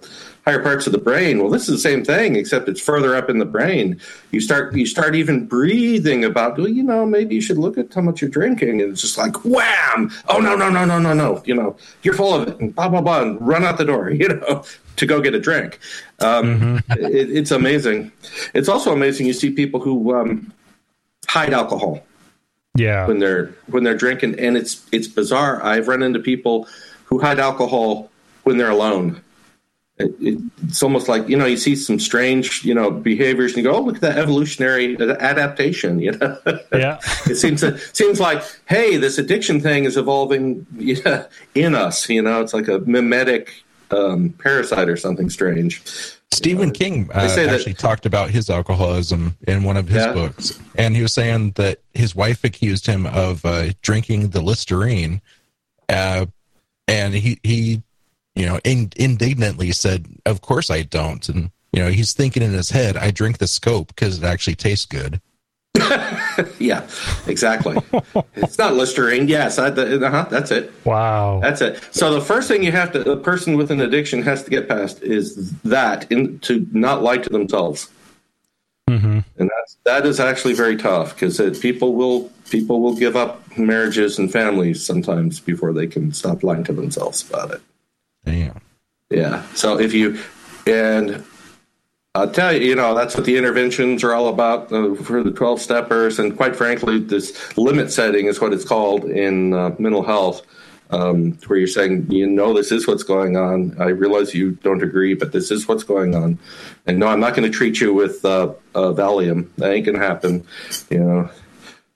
higher 0.46 0.62
parts 0.62 0.86
of 0.86 0.94
the 0.94 1.00
brain. 1.00 1.40
Well, 1.40 1.50
this 1.50 1.68
is 1.68 1.76
the 1.76 1.90
same 1.90 2.04
thing, 2.04 2.36
except 2.36 2.70
it's 2.70 2.82
further 2.82 3.16
up 3.16 3.30
in 3.30 3.40
the 3.40 3.46
brain. 3.46 4.00
You 4.32 4.40
start 4.40 4.76
you 4.76 4.86
start 4.86 5.16
even 5.16 5.48
breathing 5.48 6.24
about, 6.24 6.58
well, 6.58 6.68
you 6.68 6.84
know, 6.84 7.06
maybe 7.06 7.34
you 7.34 7.42
should 7.42 7.58
look 7.58 7.78
at 7.78 7.94
how 7.94 8.02
much 8.02 8.22
you're 8.22 8.30
drinking, 8.30 8.82
and 8.82 8.92
it's 8.92 9.02
just 9.02 9.18
like 9.18 9.44
wham! 9.44 10.12
Oh 10.30 10.40
no, 10.40 10.56
no, 10.56 10.70
no, 10.70 10.86
no, 10.86 11.00
no, 11.00 11.14
no! 11.14 11.42
You 11.46 11.56
know, 11.56 11.76
you're 12.04 12.14
full 12.14 12.36
of 12.36 12.48
it, 12.48 12.60
and 12.60 12.76
blah 12.76 12.90
blah 12.90 13.02
blah, 13.02 13.22
and 13.22 13.42
run 13.46 13.64
out 13.64 13.78
the 13.78 13.86
door. 13.86 14.12
You 14.24 14.30
know, 14.30 14.64
to 14.96 15.06
go 15.06 15.20
get 15.20 15.34
a 15.34 15.40
drink. 15.40 15.80
Um, 16.20 16.80
mm-hmm. 16.80 17.04
it, 17.04 17.30
it's 17.30 17.52
amazing. 17.52 18.12
It's 18.54 18.70
also 18.70 18.94
amazing 18.94 19.28
you 19.28 19.34
see 19.34 19.50
people 19.50 19.82
who 19.82 20.16
um, 20.16 20.54
hide 21.28 21.52
alcohol. 21.52 22.06
Yeah, 22.76 23.08
when 23.08 23.20
they're 23.20 23.54
when 23.68 23.84
they're 23.84 23.98
drinking, 23.98 24.40
and 24.40 24.58
it's 24.58 24.86
it's 24.92 25.08
bizarre. 25.08 25.62
I've 25.64 25.88
run 25.88 26.02
into 26.02 26.20
people 26.20 26.68
who 27.06 27.20
hide 27.20 27.40
alcohol 27.40 28.10
when 28.44 28.58
they're 28.58 28.72
alone. 28.72 29.22
It, 29.98 30.16
it, 30.20 30.40
it's 30.64 30.82
almost 30.82 31.08
like 31.08 31.30
you 31.30 31.38
know 31.38 31.46
you 31.46 31.58
see 31.58 31.76
some 31.76 32.00
strange 32.00 32.66
you 32.66 32.74
know 32.74 32.90
behaviors 32.90 33.52
and 33.54 33.58
you 33.58 33.72
go 33.72 33.76
oh 33.78 33.82
look 33.82 33.98
at 33.98 34.02
that 34.02 34.18
evolutionary 34.18 34.98
adaptation 35.00 36.00
you 36.06 36.14
know? 36.14 36.36
Yeah. 36.72 37.00
It 37.28 37.36
seems 37.36 37.62
it 37.62 37.80
seems 37.96 38.20
like 38.20 38.44
hey 38.66 38.98
this 38.98 39.20
addiction 39.20 39.62
thing 39.62 39.84
is 39.84 39.96
evolving 39.96 40.66
yeah, 40.76 41.28
in 41.54 41.76
us 41.76 42.10
you 42.10 42.24
know? 42.24 42.42
It's 42.42 42.56
like 42.56 42.68
a 42.68 42.80
mimetic 42.80 43.64
um, 43.92 44.32
parasite 44.40 44.90
or 44.90 44.98
something 44.98 45.30
strange 45.30 45.84
Stephen 46.34 46.72
King 46.72 47.10
uh, 47.14 47.20
actually 47.20 47.74
that, 47.74 47.80
talked 47.80 48.06
about 48.06 48.30
his 48.30 48.50
alcoholism 48.50 49.38
in 49.48 49.64
one 49.64 49.78
of 49.78 49.88
his 49.88 50.04
yeah. 50.04 50.14
books, 50.14 50.60
and 50.76 50.96
he 50.96 51.02
was 51.02 51.14
saying 51.14 51.52
that 51.52 51.80
his 51.94 52.16
wife 52.16 52.44
accused 52.44 52.88
him 52.88 53.06
of 53.06 53.46
uh, 53.46 53.70
drinking 53.82 54.30
the 54.30 54.42
Listerine, 54.42 55.22
uh, 55.90 56.26
and 56.88 57.14
he 57.14 57.40
he 57.44 57.84
you 58.36 58.46
know, 58.46 58.60
in, 58.64 58.92
indignantly 58.96 59.72
said, 59.72 60.08
"Of 60.26 60.42
course 60.42 60.70
I 60.70 60.84
don't." 60.84 61.28
And 61.30 61.52
you 61.72 61.82
know, 61.82 61.90
he's 61.90 62.14
thinking 62.14 62.44
in 62.44 62.52
his 62.52 62.70
head, 62.70 62.98
"I 62.98 63.12
drink 63.12 63.38
the 63.38 63.48
scope 63.48 63.90
because 63.90 64.18
it 64.18 64.24
actually 64.24 64.56
tastes 64.56 64.86
good." 64.86 65.22
yeah, 66.60 66.88
exactly. 67.28 67.78
it's 68.36 68.58
not 68.58 68.76
Listerine. 68.76 69.28
Yes, 69.28 69.60
I, 69.60 69.68
uh-huh, 69.68 70.28
that's 70.30 70.52
it. 70.52 70.72
Wow, 70.86 71.40
that's 71.42 71.62
it. 71.62 71.82
So 71.92 72.14
the 72.14 72.22
first 72.22 72.48
thing 72.48 72.64
you 72.64 72.72
have 72.72 72.92
to, 72.94 73.12
a 73.12 73.18
person 73.18 73.58
with 73.58 73.72
an 73.72 73.82
addiction 73.82 74.22
has 74.24 74.44
to 74.44 74.50
get 74.50 74.68
past 74.68 75.02
is 75.02 75.52
that 75.62 76.12
in, 76.12 76.40
to 76.40 76.68
not 76.72 77.04
lie 77.04 77.18
to 77.18 77.30
themselves. 77.30 77.90
Mm-hmm. 78.90 79.20
And 79.38 79.50
that's 79.50 79.78
that 79.86 80.06
is 80.06 80.20
actually 80.20 80.54
very 80.54 80.76
tough 80.76 81.16
because 81.16 81.40
people 81.60 81.94
will 81.96 82.30
people 82.50 82.82
will 82.82 82.96
give 82.96 83.16
up 83.16 83.42
marriages 83.58 84.20
and 84.20 84.32
families 84.32 84.86
sometimes 84.86 85.40
before 85.40 85.74
they 85.74 85.88
can 85.88 86.12
stop 86.14 86.44
lying 86.44 86.64
to 86.66 86.74
themselves 86.74 87.28
about 87.30 87.52
it. 87.52 87.62
Damn. 88.26 88.60
Yeah. 89.10 89.44
So 89.54 89.80
if 89.80 89.94
you 89.94 90.20
and 90.68 91.24
I'll 92.16 92.30
tell 92.30 92.54
you, 92.54 92.60
you 92.60 92.76
know, 92.76 92.94
that's 92.94 93.16
what 93.16 93.26
the 93.26 93.38
interventions 93.38 94.04
are 94.04 94.14
all 94.14 94.28
about 94.28 94.72
uh, 94.72 94.94
for 94.94 95.24
the 95.24 95.32
12 95.32 95.60
steppers. 95.60 96.20
And 96.20 96.38
quite 96.38 96.56
frankly, 96.56 97.00
this 97.00 97.58
limit 97.58 97.92
setting 97.92 98.28
is 98.28 98.40
what 98.40 98.54
it's 98.54 98.64
called 98.64 99.06
in 99.06 99.56
uh, 99.56 99.76
mental 99.80 100.04
health, 100.04 100.44
um, 100.92 101.32
where 101.48 101.58
you're 101.58 101.68
saying, 101.68 102.12
you 102.12 102.28
know, 102.28 102.54
this 102.54 102.72
is 102.72 102.86
what's 102.86 103.02
going 103.02 103.36
on. 103.36 103.76
I 103.82 103.88
realize 103.88 104.36
you 104.36 104.52
don't 104.52 104.84
agree, 104.84 105.16
but 105.16 105.32
this 105.32 105.50
is 105.50 105.68
what's 105.68 105.84
going 105.84 106.14
on. 106.14 106.38
And 106.86 107.00
no, 107.00 107.08
I'm 107.08 107.20
not 107.20 107.34
going 107.36 107.52
to 107.52 107.58
treat 107.58 107.82
you 107.82 107.96
with 107.96 108.24
uh, 108.24 108.54
uh, 108.76 108.94
Valium. 108.94 109.50
That 109.58 109.72
ain't 109.72 109.88
going 109.88 110.00
to 110.00 110.06
happen. 110.06 110.46
You 110.92 111.00
know, 111.00 111.30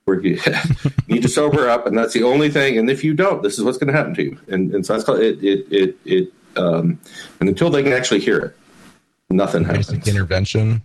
we 0.04 0.40
need 1.06 1.22
to 1.22 1.28
sober 1.28 1.68
up, 1.68 1.86
and 1.86 1.96
that's 1.96 2.12
the 2.12 2.24
only 2.24 2.50
thing. 2.50 2.76
And 2.76 2.90
if 2.90 3.04
you 3.04 3.14
don't, 3.14 3.40
this 3.40 3.56
is 3.56 3.62
what's 3.62 3.78
going 3.78 3.92
to 3.92 3.96
happen 3.96 4.14
to 4.14 4.24
you. 4.24 4.40
And, 4.48 4.74
and 4.74 4.84
so 4.84 4.94
that's 4.94 5.04
called 5.04 5.20
it. 5.20 5.44
It 5.44 5.66
it, 5.70 5.96
it 6.04 6.32
um, 6.56 6.98
and 7.38 7.48
until 7.48 7.70
they 7.70 7.84
can 7.84 7.92
actually 7.92 8.18
hear 8.18 8.38
it, 8.40 8.56
nothing 9.30 9.64
Basic 9.64 9.96
happens. 9.96 10.08
intervention. 10.08 10.82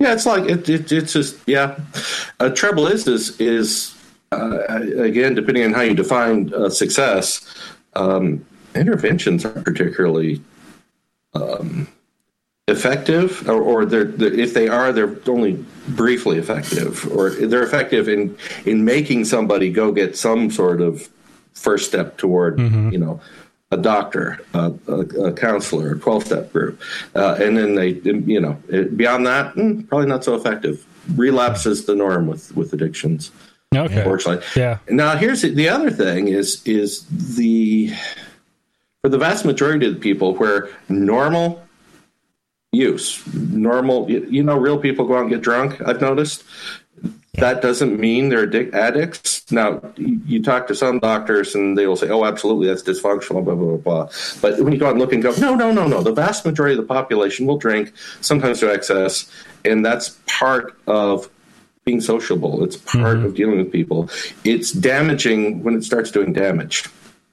Yeah, 0.00 0.12
it's 0.12 0.26
like 0.26 0.48
it, 0.50 0.68
it 0.68 0.90
it's 0.90 1.12
just 1.12 1.38
yeah. 1.46 1.78
Uh, 2.40 2.50
trouble 2.50 2.86
is 2.86 3.06
is 3.06 3.40
is 3.40 3.94
uh, 4.32 4.58
again 4.98 5.34
depending 5.34 5.64
on 5.64 5.72
how 5.72 5.82
you 5.82 5.94
define 5.94 6.52
uh, 6.52 6.68
success. 6.68 7.46
Um, 7.94 8.44
interventions 8.74 9.44
aren't 9.44 9.64
particularly 9.64 10.42
um, 11.34 11.88
effective, 12.68 13.48
or, 13.48 13.62
or 13.62 13.86
they're, 13.86 14.04
they're, 14.04 14.32
if 14.32 14.54
they 14.54 14.68
are, 14.68 14.92
they're 14.92 15.16
only 15.28 15.64
briefly 15.88 16.38
effective, 16.38 17.10
or 17.12 17.30
they're 17.30 17.62
effective 17.62 18.08
in 18.08 18.36
in 18.64 18.84
making 18.84 19.24
somebody 19.24 19.70
go 19.70 19.92
get 19.92 20.16
some 20.16 20.50
sort 20.50 20.80
of 20.80 21.08
first 21.54 21.86
step 21.86 22.18
toward, 22.18 22.58
mm-hmm. 22.58 22.90
you 22.90 22.98
know, 22.98 23.20
a 23.76 23.82
doctor, 23.82 24.40
a, 24.54 24.72
a, 24.88 25.00
a 25.26 25.32
counselor, 25.32 25.92
a 25.92 25.98
twelve 25.98 26.24
step 26.24 26.52
group, 26.52 26.80
uh, 27.14 27.36
and 27.40 27.56
then 27.56 27.74
they, 27.74 27.88
you 27.88 28.40
know, 28.40 28.54
beyond 28.96 29.26
that, 29.26 29.54
mm, 29.54 29.86
probably 29.88 30.06
not 30.06 30.24
so 30.24 30.34
effective. 30.34 30.84
Relapse 31.14 31.66
is 31.66 31.84
the 31.84 31.94
norm 31.94 32.26
with 32.26 32.54
with 32.56 32.72
addictions. 32.72 33.30
Okay. 33.74 33.98
Unfortunately, 33.98 34.44
yeah. 34.56 34.78
Now 34.88 35.16
here's 35.16 35.42
the 35.42 35.68
other 35.68 35.90
thing: 35.90 36.28
is 36.28 36.62
is 36.64 37.04
the 37.36 37.92
for 39.02 39.08
the 39.08 39.18
vast 39.18 39.44
majority 39.44 39.86
of 39.86 39.94
the 39.94 40.00
people 40.00 40.34
where 40.34 40.68
normal 40.88 41.62
use. 42.72 43.22
Normal, 43.34 44.10
you 44.10 44.42
know, 44.42 44.56
real 44.56 44.78
people 44.78 45.06
go 45.06 45.16
out 45.16 45.22
and 45.22 45.30
get 45.30 45.42
drunk. 45.42 45.80
I've 45.86 46.00
noticed. 46.00 46.44
That 47.40 47.62
doesn't 47.62 47.98
mean 47.98 48.28
they're 48.28 48.46
addic- 48.46 48.72
addicts. 48.74 49.50
Now, 49.50 49.80
you 49.96 50.42
talk 50.42 50.66
to 50.68 50.74
some 50.74 50.98
doctors 50.98 51.54
and 51.54 51.76
they 51.76 51.86
will 51.86 51.96
say, 51.96 52.08
"Oh, 52.08 52.24
absolutely, 52.24 52.68
that's 52.68 52.82
dysfunctional." 52.82 53.44
Blah 53.44 53.54
blah 53.54 53.76
blah. 53.76 53.76
blah. 53.76 54.08
But 54.40 54.60
when 54.60 54.72
you 54.72 54.78
go 54.78 54.86
out 54.86 54.92
and 54.92 55.00
look 55.00 55.12
and 55.12 55.22
go, 55.22 55.34
"No, 55.38 55.54
no, 55.54 55.72
no, 55.72 55.86
no," 55.86 56.02
the 56.02 56.12
vast 56.12 56.44
majority 56.44 56.74
of 56.74 56.80
the 56.86 56.94
population 56.94 57.46
will 57.46 57.58
drink, 57.58 57.92
sometimes 58.20 58.60
to 58.60 58.72
excess, 58.72 59.30
and 59.64 59.84
that's 59.84 60.18
part 60.26 60.76
of 60.86 61.28
being 61.84 62.00
sociable. 62.00 62.64
It's 62.64 62.76
part 62.76 63.18
mm-hmm. 63.18 63.26
of 63.26 63.34
dealing 63.34 63.58
with 63.58 63.72
people. 63.72 64.10
It's 64.44 64.72
damaging 64.72 65.62
when 65.62 65.74
it 65.74 65.84
starts 65.84 66.10
doing 66.10 66.32
damage. 66.32 66.84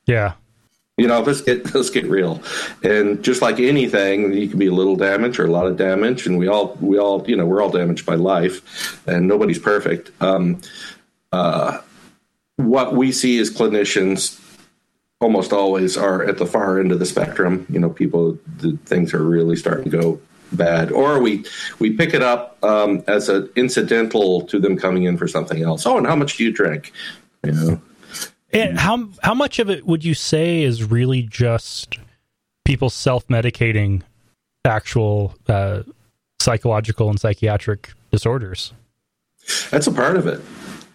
Yeah. 0.06 0.34
You 0.98 1.08
know, 1.08 1.22
let's 1.22 1.42
get 1.42 1.74
let's 1.76 1.90
get 1.90 2.06
real. 2.06 2.42
And 2.84 3.24
just 3.24 3.42
like 3.42 3.60
anything, 3.60 4.34
you 4.34 4.48
can 4.48 4.60
be 4.60 4.68
a 4.68 4.74
little 4.74 4.96
damage 4.96 5.40
or 5.40 5.46
a 5.46 5.52
lot 5.52 5.68
of 5.68 5.78
damage, 5.78 6.28
and 6.28 6.38
we 6.38 6.48
all 6.48 6.78
we 6.80 6.98
all 6.98 7.24
you 7.28 7.36
know 7.36 7.46
we're 7.46 7.62
all 7.62 7.72
damaged 7.72 8.06
by 8.06 8.16
life, 8.16 9.08
and 9.08 9.28
nobody's 9.28 9.60
perfect. 9.60 10.12
Um, 10.22 10.62
uh, 11.32 11.80
what 12.58 12.96
we 12.96 13.12
see 13.12 13.40
as 13.40 13.50
clinicians 13.50 14.40
almost 15.20 15.54
always 15.54 15.98
are 15.98 16.24
at 16.26 16.38
the 16.38 16.46
far 16.46 16.80
end 16.80 16.92
of 16.92 17.00
the 17.00 17.06
spectrum. 17.06 17.66
You 17.70 17.80
know, 17.80 17.90
people 17.90 18.38
the 18.58 18.78
things 18.86 19.14
are 19.14 19.24
really 19.24 19.56
starting 19.56 19.90
to 19.90 19.98
go 19.98 20.22
bad, 20.52 20.92
or 20.92 21.20
we 21.20 21.46
we 21.80 21.92
pick 21.92 22.14
it 22.14 22.22
up 22.22 22.64
um, 22.64 23.04
as 23.08 23.30
an 23.30 23.50
incidental 23.56 24.42
to 24.42 24.60
them 24.60 24.78
coming 24.78 25.04
in 25.04 25.18
for 25.18 25.28
something 25.28 25.64
else. 25.64 25.86
Oh, 25.86 25.98
and 25.98 26.06
how 26.06 26.16
much 26.16 26.38
do 26.38 26.44
you 26.44 26.52
drink? 26.52 26.92
You 27.44 27.52
know, 27.52 27.82
And 28.54 28.78
how 28.78 29.10
how 29.24 29.34
much 29.34 29.60
of 29.60 29.70
it 29.70 29.86
would 29.86 30.06
you 30.06 30.14
say 30.14 30.64
is 30.64 30.84
really 30.84 31.24
just 31.24 31.98
people 32.66 32.90
self 32.90 33.28
medicating 33.28 34.02
actual 34.66 35.36
uh, 35.48 35.84
psychological 36.40 37.10
and 37.10 37.20
psychiatric 37.20 37.92
disorders? 38.12 38.74
that's 39.72 39.88
a 39.88 39.92
part 39.92 40.18
of 40.18 40.28
it. 40.28 40.42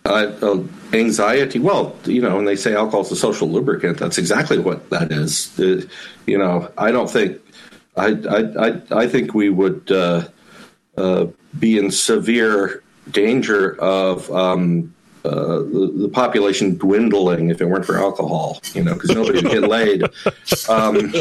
Uh, 0.07 0.33
uh, 0.40 0.62
anxiety. 0.94 1.59
Well, 1.59 1.94
you 2.05 2.23
know, 2.23 2.37
when 2.37 2.47
they 2.47 2.57
say 2.57 2.75
alcohol 2.75 3.03
is 3.03 3.12
a 3.12 3.16
social 3.16 3.51
lubricant, 3.51 3.99
that's 3.99 4.16
exactly 4.16 4.59
what 4.59 4.88
that 4.90 5.12
is. 5.12 5.59
Uh, 5.59 5.83
you 6.27 6.38
know, 6.38 6.71
I 6.79 6.90
don't 6.90 7.11
think. 7.11 7.40
I 7.97 8.16
I 8.31 8.68
I, 8.68 8.83
I 9.03 9.07
think 9.09 9.35
we 9.35 9.51
would 9.51 9.90
uh, 9.90 10.29
uh, 10.97 11.27
be 11.59 11.79
in 11.79 11.90
severe 11.90 12.83
danger 13.11 13.79
of 13.81 14.31
um, 14.31 14.94
uh, 15.29 15.59
the, 15.59 15.93
the 15.97 16.09
population 16.09 16.77
dwindling 16.77 17.51
if 17.51 17.61
it 17.61 17.67
weren't 17.67 17.85
for 17.85 17.99
alcohol. 17.99 18.61
You 18.75 18.85
know, 18.85 18.95
because 18.95 19.11
nobody 19.11 19.43
would 19.43 19.53
get 19.53 19.62
laid. 19.69 20.03
Um, 20.69 21.12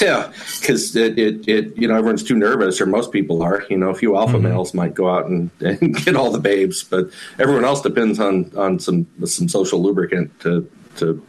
yeah, 0.00 0.32
because 0.60 0.96
it, 0.96 1.16
it, 1.18 1.48
it, 1.48 1.76
you 1.76 1.86
know, 1.86 1.94
everyone's 1.96 2.24
too 2.24 2.34
nervous, 2.34 2.80
or 2.80 2.86
most 2.86 3.12
people 3.12 3.42
are. 3.42 3.64
You 3.70 3.76
know, 3.78 3.90
a 3.90 3.94
few 3.94 4.16
alpha 4.16 4.38
males 4.38 4.74
might 4.74 4.94
go 4.94 5.08
out 5.08 5.26
and, 5.26 5.48
and 5.60 5.94
get 6.04 6.16
all 6.16 6.30
the 6.32 6.40
babes, 6.40 6.82
but 6.82 7.08
everyone 7.38 7.64
else 7.64 7.82
depends 7.82 8.18
on 8.18 8.50
on 8.56 8.78
some 8.80 9.06
some 9.24 9.48
social 9.48 9.80
lubricant 9.80 10.38
to 10.40 10.68
to 10.96 11.24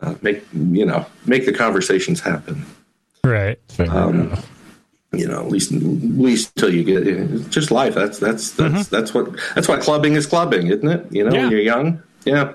uh, 0.00 0.14
make 0.20 0.44
you 0.52 0.84
know 0.84 1.06
make 1.24 1.46
the 1.46 1.52
conversations 1.52 2.20
happen. 2.20 2.66
Right. 3.24 3.58
Fair 3.68 3.90
Um, 3.90 4.20
enough. 4.20 4.50
You 5.12 5.26
know, 5.26 5.40
at 5.40 5.48
least 5.48 5.72
at 5.72 5.82
least 5.82 6.52
until 6.56 6.72
you 6.72 6.84
get 6.84 7.06
it's 7.06 7.48
just 7.48 7.70
life. 7.72 7.94
That's 7.94 8.18
that's 8.18 8.52
that's 8.52 8.86
that's 8.88 9.12
what 9.12 9.36
that's 9.54 9.66
why 9.66 9.78
clubbing 9.78 10.14
is 10.14 10.26
clubbing, 10.26 10.68
isn't 10.68 10.86
it? 10.88 11.06
You 11.10 11.24
know, 11.24 11.32
Yeah. 11.32 11.42
when 11.42 11.50
you're 11.50 11.60
young. 11.60 12.02
Yeah. 12.24 12.52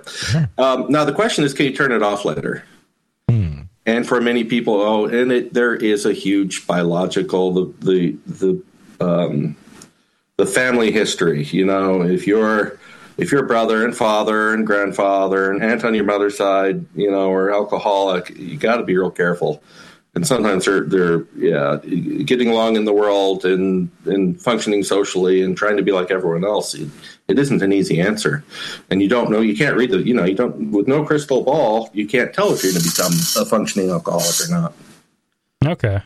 Um, 0.57 0.85
now 0.89 1.03
the 1.05 1.11
question 1.13 1.43
is, 1.43 1.53
can 1.53 1.65
you 1.65 1.75
turn 1.75 1.91
it 1.91 2.01
off 2.03 2.23
later? 2.25 2.63
And 3.87 4.07
for 4.07 4.19
many 4.19 4.43
people, 4.43 4.73
oh, 4.81 5.05
and 5.05 5.31
it, 5.31 5.53
there 5.53 5.75
is 5.75 6.07
a 6.07 6.13
huge 6.13 6.65
biological 6.65 7.53
the 7.53 7.73
the 7.81 8.17
the 8.25 9.05
um, 9.05 9.55
the 10.37 10.45
family 10.47 10.91
history. 10.91 11.43
You 11.43 11.65
know, 11.65 12.01
if 12.01 12.25
you're 12.25 12.79
if 13.17 13.31
your 13.31 13.43
brother 13.43 13.85
and 13.85 13.95
father 13.95 14.53
and 14.53 14.65
grandfather 14.65 15.51
and 15.51 15.61
aunt 15.63 15.83
on 15.85 15.93
your 15.93 16.03
mother's 16.03 16.35
side, 16.35 16.83
you 16.95 17.11
know, 17.11 17.31
are 17.31 17.51
alcoholic, 17.53 18.31
you 18.35 18.57
got 18.57 18.77
to 18.77 18.83
be 18.83 18.97
real 18.97 19.11
careful. 19.11 19.61
And 20.15 20.25
sometimes 20.25 20.65
they're 20.65 20.81
they're 20.81 21.25
yeah 21.35 21.77
getting 22.23 22.49
along 22.49 22.77
in 22.77 22.85
the 22.85 22.93
world 22.93 23.43
and 23.43 23.89
and 24.05 24.41
functioning 24.41 24.81
socially 24.83 25.41
and 25.41 25.57
trying 25.57 25.75
to 25.75 25.83
be 25.83 25.91
like 25.91 26.09
everyone 26.09 26.45
else. 26.45 26.73
It, 26.73 26.89
it 27.27 27.37
isn't 27.37 27.61
an 27.61 27.73
easy 27.73 27.99
answer, 27.99 28.45
and 28.89 29.01
you 29.01 29.09
don't 29.09 29.29
know. 29.29 29.41
You 29.41 29.57
can't 29.57 29.75
read 29.75 29.91
the 29.91 30.01
you 30.01 30.13
know 30.13 30.23
you 30.23 30.35
don't 30.35 30.71
with 30.71 30.87
no 30.87 31.03
crystal 31.03 31.43
ball. 31.43 31.89
You 31.93 32.07
can't 32.07 32.33
tell 32.33 32.53
if 32.53 32.63
you're 32.63 32.71
going 32.71 32.83
to 32.83 32.89
become 32.89 33.11
a 33.37 33.45
functioning 33.45 33.89
alcoholic 33.89 34.47
or 34.47 34.51
not. 34.51 34.73
Okay. 35.65 36.01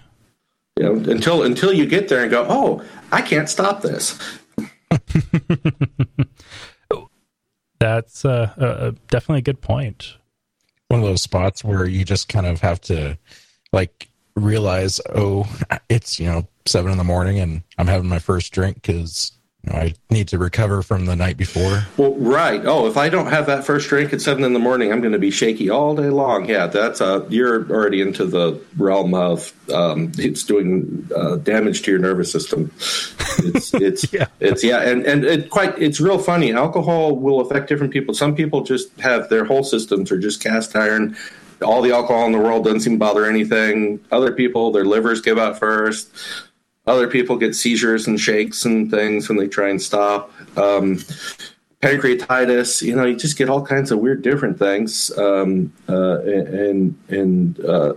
You 0.78 0.86
know, 0.86 0.93
until 1.12 1.43
until 1.43 1.72
you 1.72 1.86
get 1.86 2.08
there 2.08 2.24
and 2.24 2.32
go, 2.32 2.48
oh, 2.50 2.84
I 3.12 3.22
can't 3.22 3.50
stop 3.50 3.82
this. 3.82 4.17
That's 7.80 8.26
uh, 8.26 8.54
uh, 8.58 8.91
definitely 9.10 9.39
a 9.39 9.43
good 9.43 9.62
point. 9.62 10.15
One 10.88 11.00
of 11.00 11.06
those 11.06 11.22
spots 11.22 11.63
where 11.63 11.86
you 11.86 12.04
just 12.04 12.28
kind 12.30 12.45
of 12.45 12.62
have 12.62 12.82
to 12.82 13.17
like 13.71 14.10
realize, 14.36 14.99
oh, 15.13 15.47
it's 15.89 16.19
you 16.19 16.27
know 16.27 16.47
seven 16.65 16.91
in 16.91 16.97
the 16.97 17.03
morning 17.03 17.39
and 17.39 17.63
I'm 17.77 17.88
having 17.88 18.08
my 18.10 18.19
first 18.19 18.53
drink 18.53 18.75
because 18.75 19.32
you 19.63 19.73
know, 19.73 19.79
I 19.79 19.93
need 20.10 20.29
to 20.29 20.38
recover 20.38 20.82
from 20.82 21.05
the 21.05 21.15
night 21.17 21.36
before. 21.36 21.84
Well, 21.97 22.13
right. 22.15 22.62
Oh, 22.65 22.88
if 22.88 22.95
I 22.95 23.10
don't 23.10 23.25
have 23.25 23.47
that 23.47 23.65
first 23.65 23.89
drink 23.89 24.13
at 24.13 24.21
seven 24.21 24.45
in 24.45 24.53
the 24.53 24.60
morning, 24.60 24.91
I'm 24.93 25.01
going 25.01 25.12
to 25.12 25.19
be 25.19 25.32
shaky 25.32 25.69
all 25.69 25.95
day 25.95 26.10
long. 26.10 26.47
Yeah, 26.47 26.67
that's 26.67 27.01
uh, 27.01 27.25
you're 27.27 27.69
already 27.69 27.99
into 27.99 28.23
the 28.25 28.62
realm 28.77 29.13
of 29.13 29.51
um, 29.73 30.13
it's 30.17 30.43
doing 30.45 31.10
uh, 31.13 31.36
damage 31.38 31.82
to 31.84 31.91
your 31.91 31.99
nervous 31.99 32.32
system. 32.32 32.71
It's 33.39 33.73
it's 33.73 34.13
Yeah. 34.13 34.27
it's 34.39 34.63
yeah, 34.63 34.82
and 34.82 35.05
and 35.05 35.25
it 35.25 35.49
quite 35.49 35.77
it's 35.77 35.99
real 35.99 36.19
funny. 36.19 36.53
Alcohol 36.53 37.17
will 37.17 37.41
affect 37.41 37.67
different 37.67 37.91
people. 37.91 38.13
Some 38.13 38.36
people 38.36 38.63
just 38.63 38.97
have 39.01 39.27
their 39.27 39.43
whole 39.43 39.63
systems 39.63 40.10
are 40.12 40.19
just 40.19 40.41
cast 40.41 40.73
iron. 40.75 41.17
All 41.62 41.82
the 41.82 41.91
alcohol 41.91 42.26
in 42.26 42.32
the 42.32 42.39
world 42.39 42.63
doesn't 42.63 42.82
seem 42.82 42.93
to 42.93 43.00
bother 43.00 43.26
anything. 43.26 44.00
Other 44.12 44.32
people, 44.32 44.72
their 44.72 44.86
livers 44.86 45.22
give 45.22 45.38
out 45.38 45.60
first. 45.60 46.10
Other 46.88 47.08
people 47.08 47.38
get 47.38 47.56
seizures 47.56 48.08
and 48.08 48.19
shakes 48.19 48.65
and 48.65 48.89
things 48.89 49.30
when 49.30 49.38
they 49.38 49.48
try 49.48 49.69
and 49.69 49.82
stop. 49.82 50.32
Um, 50.58 50.98
pancreatitis, 51.82 52.82
you 52.82 52.95
know, 52.95 53.06
you 53.06 53.15
just 53.15 53.38
get 53.38 53.50
all 53.50 53.65
kinds 53.65 53.91
of 53.91 54.00
weird, 54.00 54.22
different 54.22 54.58
things. 54.58 55.15
Um, 55.17 55.72
uh, 55.88 56.19
and 56.22 56.98
and 57.10 57.60
uh, 57.65 57.93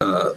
uh, 0.00 0.30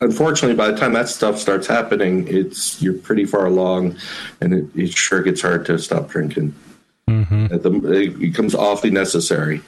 unfortunately, 0.00 0.56
by 0.56 0.70
the 0.70 0.76
time 0.76 0.92
that 0.92 1.08
stuff 1.08 1.38
starts 1.38 1.66
happening, 1.66 2.26
it's 2.28 2.80
you're 2.82 2.94
pretty 2.94 3.24
far 3.24 3.46
along, 3.46 3.96
and 4.40 4.52
it, 4.52 4.64
it 4.74 4.90
sure 4.90 5.22
gets 5.22 5.42
hard 5.42 5.66
to 5.66 5.78
stop 5.78 6.08
drinking. 6.08 6.54
At 7.52 7.62
the, 7.62 7.72
it 7.92 8.18
becomes 8.18 8.54
awfully 8.54 8.90
necessary. 8.90 9.62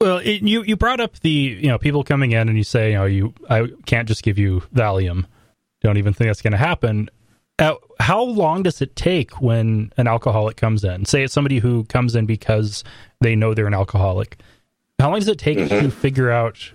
Well, 0.00 0.16
it, 0.18 0.42
you 0.42 0.62
you 0.62 0.76
brought 0.76 1.00
up 1.00 1.20
the 1.20 1.30
you 1.30 1.68
know 1.68 1.78
people 1.78 2.02
coming 2.04 2.32
in 2.32 2.48
and 2.48 2.56
you 2.56 2.64
say 2.64 2.92
you 2.92 2.96
know 2.96 3.04
you 3.04 3.34
I 3.50 3.68
can't 3.84 4.08
just 4.08 4.22
give 4.22 4.38
you 4.38 4.62
Valium. 4.74 5.26
Don't 5.82 5.98
even 5.98 6.14
think 6.14 6.28
that's 6.28 6.42
going 6.42 6.52
to 6.52 6.58
happen. 6.58 7.10
Uh, 7.58 7.74
how 7.98 8.22
long 8.22 8.62
does 8.62 8.80
it 8.80 8.96
take 8.96 9.42
when 9.42 9.92
an 9.98 10.06
alcoholic 10.06 10.56
comes 10.56 10.84
in? 10.84 11.04
Say 11.04 11.24
it's 11.24 11.34
somebody 11.34 11.58
who 11.58 11.84
comes 11.84 12.14
in 12.14 12.24
because 12.24 12.82
they 13.20 13.36
know 13.36 13.52
they're 13.52 13.66
an 13.66 13.74
alcoholic. 13.74 14.40
How 14.98 15.10
long 15.10 15.18
does 15.18 15.28
it 15.28 15.38
take 15.38 15.68
to 15.68 15.90
figure 15.90 16.30
out 16.30 16.72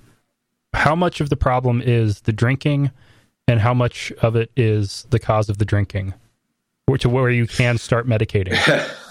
how 0.73 0.95
much 0.95 1.21
of 1.21 1.29
the 1.29 1.35
problem 1.35 1.81
is 1.81 2.21
the 2.21 2.33
drinking 2.33 2.91
and 3.47 3.59
how 3.59 3.73
much 3.73 4.11
of 4.21 4.35
it 4.35 4.51
is 4.55 5.07
the 5.09 5.19
cause 5.19 5.49
of 5.49 5.57
the 5.57 5.65
drinking? 5.65 6.13
Or 6.87 6.99
to 6.99 7.09
where 7.09 7.31
you 7.31 7.47
can 7.47 7.79
start 7.79 8.07
medicating. 8.07 8.55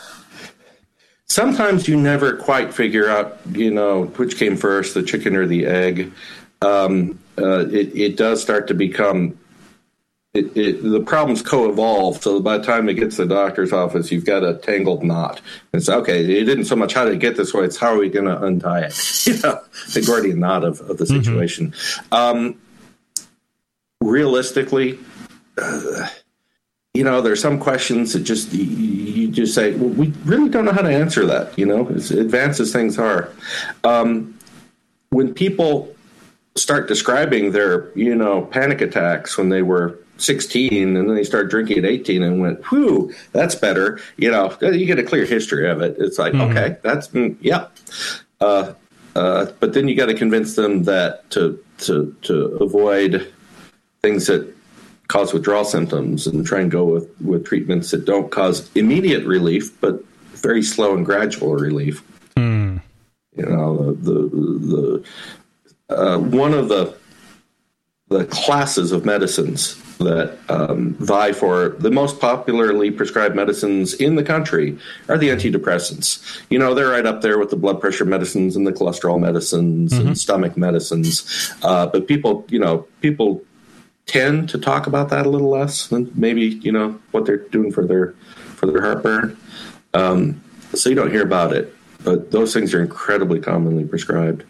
sometimes 1.28 1.88
you 1.88 1.96
never 1.96 2.36
quite 2.36 2.74
figure 2.74 3.08
out, 3.08 3.38
you 3.52 3.70
know, 3.70 4.04
which 4.04 4.36
came 4.36 4.56
first, 4.56 4.94
the 4.94 5.02
chicken 5.02 5.36
or 5.36 5.46
the 5.46 5.66
egg. 5.66 6.12
Um, 6.62 7.18
uh, 7.38 7.66
it, 7.66 7.94
it 7.96 8.16
does 8.16 8.42
start 8.42 8.68
to 8.68 8.74
become. 8.74 9.38
It, 10.32 10.56
it, 10.56 10.82
the 10.82 11.00
problems 11.00 11.42
co-evolve, 11.42 12.20
so 12.20 12.40
by 12.40 12.58
the 12.58 12.64
time 12.64 12.88
it 12.88 12.94
gets 12.94 13.16
to 13.16 13.24
the 13.24 13.36
doctor's 13.36 13.72
office, 13.72 14.10
you've 14.10 14.24
got 14.24 14.42
a 14.42 14.54
tangled 14.54 15.04
knot. 15.04 15.40
It's 15.72 15.88
okay. 15.88 16.24
It 16.24 16.48
isn't 16.48 16.64
so 16.64 16.74
much 16.74 16.92
how 16.92 17.04
to 17.04 17.16
get 17.16 17.36
this 17.36 17.54
way; 17.54 17.64
it's 17.64 17.76
how 17.76 17.94
are 17.94 17.98
we 17.98 18.08
going 18.08 18.24
to 18.24 18.42
untie 18.42 18.80
it? 18.80 19.26
You 19.26 19.40
know, 19.40 19.60
the 19.92 20.02
Gordian 20.04 20.40
knot 20.40 20.64
of, 20.64 20.80
of 20.80 20.98
the 20.98 21.06
situation. 21.06 21.72
Um, 22.10 22.60
realistically, 24.00 24.98
uh, 25.56 26.08
you 26.94 27.02
know, 27.02 27.20
there's 27.20 27.42
some 27.42 27.58
questions 27.58 28.12
that 28.12 28.20
just 28.20 28.52
you, 28.52 29.28
just 29.28 29.52
say, 29.52 29.74
well, 29.74 29.90
we 29.90 30.08
really 30.24 30.48
don't 30.48 30.64
know 30.64 30.72
how 30.72 30.82
to 30.82 30.88
answer 30.88 31.26
that. 31.26 31.56
You 31.58 31.66
know, 31.66 31.88
as 31.88 32.12
advanced 32.12 32.60
as 32.60 32.72
things 32.72 32.98
are, 32.98 33.30
um, 33.82 34.38
when 35.10 35.34
people 35.34 35.94
start 36.56 36.86
describing 36.86 37.50
their, 37.50 37.90
you 37.98 38.14
know, 38.14 38.42
panic 38.42 38.80
attacks 38.80 39.36
when 39.36 39.48
they 39.48 39.62
were 39.62 39.98
16 40.18 40.96
and 40.96 41.08
then 41.08 41.16
they 41.16 41.24
start 41.24 41.50
drinking 41.50 41.78
at 41.78 41.84
18 41.84 42.22
and 42.22 42.40
went, 42.40 42.64
whew, 42.66 43.12
that's 43.32 43.56
better. 43.56 44.00
You 44.16 44.30
know, 44.30 44.56
you 44.60 44.86
get 44.86 45.00
a 45.00 45.02
clear 45.02 45.24
history 45.24 45.68
of 45.68 45.82
it. 45.82 45.96
It's 45.98 46.18
like, 46.18 46.34
okay, 46.34 46.76
that's, 46.82 47.08
mm, 47.08 47.36
yeah. 47.40 47.66
Uh, 48.40 48.74
uh, 49.16 49.46
but 49.58 49.72
then 49.72 49.88
you 49.88 49.96
got 49.96 50.06
to 50.06 50.14
convince 50.14 50.54
them 50.54 50.84
that 50.84 51.28
to, 51.30 51.58
to, 51.78 52.14
to 52.22 52.34
avoid 52.60 53.32
things 54.02 54.28
that 54.28 54.54
cause 55.08 55.32
withdrawal 55.32 55.64
symptoms 55.64 56.26
and 56.26 56.46
try 56.46 56.60
and 56.60 56.70
go 56.70 56.84
with, 56.84 57.20
with 57.20 57.44
treatments 57.44 57.90
that 57.90 58.04
don't 58.04 58.30
cause 58.30 58.70
immediate 58.74 59.24
relief, 59.24 59.78
but 59.80 60.02
very 60.34 60.62
slow 60.62 60.94
and 60.94 61.04
gradual 61.04 61.54
relief. 61.54 62.02
Hmm. 62.36 62.78
You 63.36 63.46
know, 63.46 63.94
the, 63.94 64.12
the, 64.12 65.04
the 65.88 65.94
uh, 65.96 66.18
one 66.18 66.54
of 66.54 66.68
the 66.68 66.96
the 68.08 68.24
classes 68.26 68.92
of 68.92 69.04
medicines 69.04 69.80
that 69.98 70.38
um, 70.48 70.94
vie 70.94 71.32
for 71.32 71.70
the 71.70 71.90
most 71.90 72.20
popularly 72.20 72.90
prescribed 72.90 73.34
medicines 73.34 73.94
in 73.94 74.16
the 74.16 74.22
country 74.22 74.76
are 75.08 75.16
the 75.16 75.30
antidepressants. 75.30 76.42
You 76.50 76.58
know, 76.58 76.74
they're 76.74 76.90
right 76.90 77.06
up 77.06 77.22
there 77.22 77.38
with 77.38 77.50
the 77.50 77.56
blood 77.56 77.80
pressure 77.80 78.04
medicines 78.04 78.56
and 78.56 78.66
the 78.66 78.72
cholesterol 78.72 79.18
medicines 79.18 79.92
and 79.92 80.18
stomach 80.18 80.56
medicines. 80.56 81.54
Uh, 81.62 81.86
but 81.86 82.06
people, 82.06 82.44
you 82.48 82.58
know, 82.58 82.86
people 83.00 83.42
tend 84.06 84.48
to 84.50 84.58
talk 84.58 84.86
about 84.86 85.08
that 85.10 85.26
a 85.26 85.28
little 85.28 85.50
less 85.50 85.88
than 85.88 86.10
maybe 86.14 86.42
you 86.42 86.72
know 86.72 86.98
what 87.10 87.26
they're 87.26 87.36
doing 87.36 87.72
for 87.72 87.86
their 87.86 88.12
for 88.56 88.66
their 88.66 88.82
heartburn. 88.82 89.36
Um, 89.94 90.42
so 90.74 90.88
you 90.88 90.94
don't 90.94 91.10
hear 91.10 91.22
about 91.22 91.52
it, 91.52 91.74
but 92.02 92.30
those 92.30 92.52
things 92.52 92.74
are 92.74 92.82
incredibly 92.82 93.40
commonly 93.40 93.84
prescribed. 93.84 94.44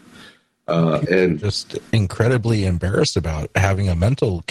Uh, 0.67 0.99
and 1.11 1.39
Just 1.39 1.77
incredibly 1.93 2.65
embarrassed 2.65 3.15
about 3.15 3.51
having 3.55 3.87
a 3.87 3.95
mental 3.95 4.43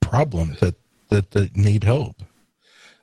problem 0.00 0.56
that 0.60 0.74
that, 1.08 1.30
that 1.30 1.56
need 1.56 1.84
help. 1.84 2.22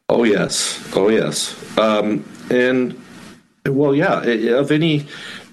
Oh 0.07 0.23
yes, 0.23 0.79
oh 0.95 1.09
yes, 1.09 1.55
um, 1.77 2.23
and 2.49 2.99
well, 3.65 3.93
yeah. 3.93 4.21
Of 4.21 4.71
any, 4.71 5.05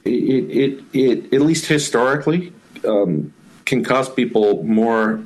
it, 0.05 0.11
it, 0.11 0.85
it 0.93 1.35
at 1.35 1.41
least 1.43 1.67
historically 1.67 2.53
um, 2.87 3.33
can 3.65 3.85
cause 3.85 4.09
people 4.09 4.63
more 4.63 5.23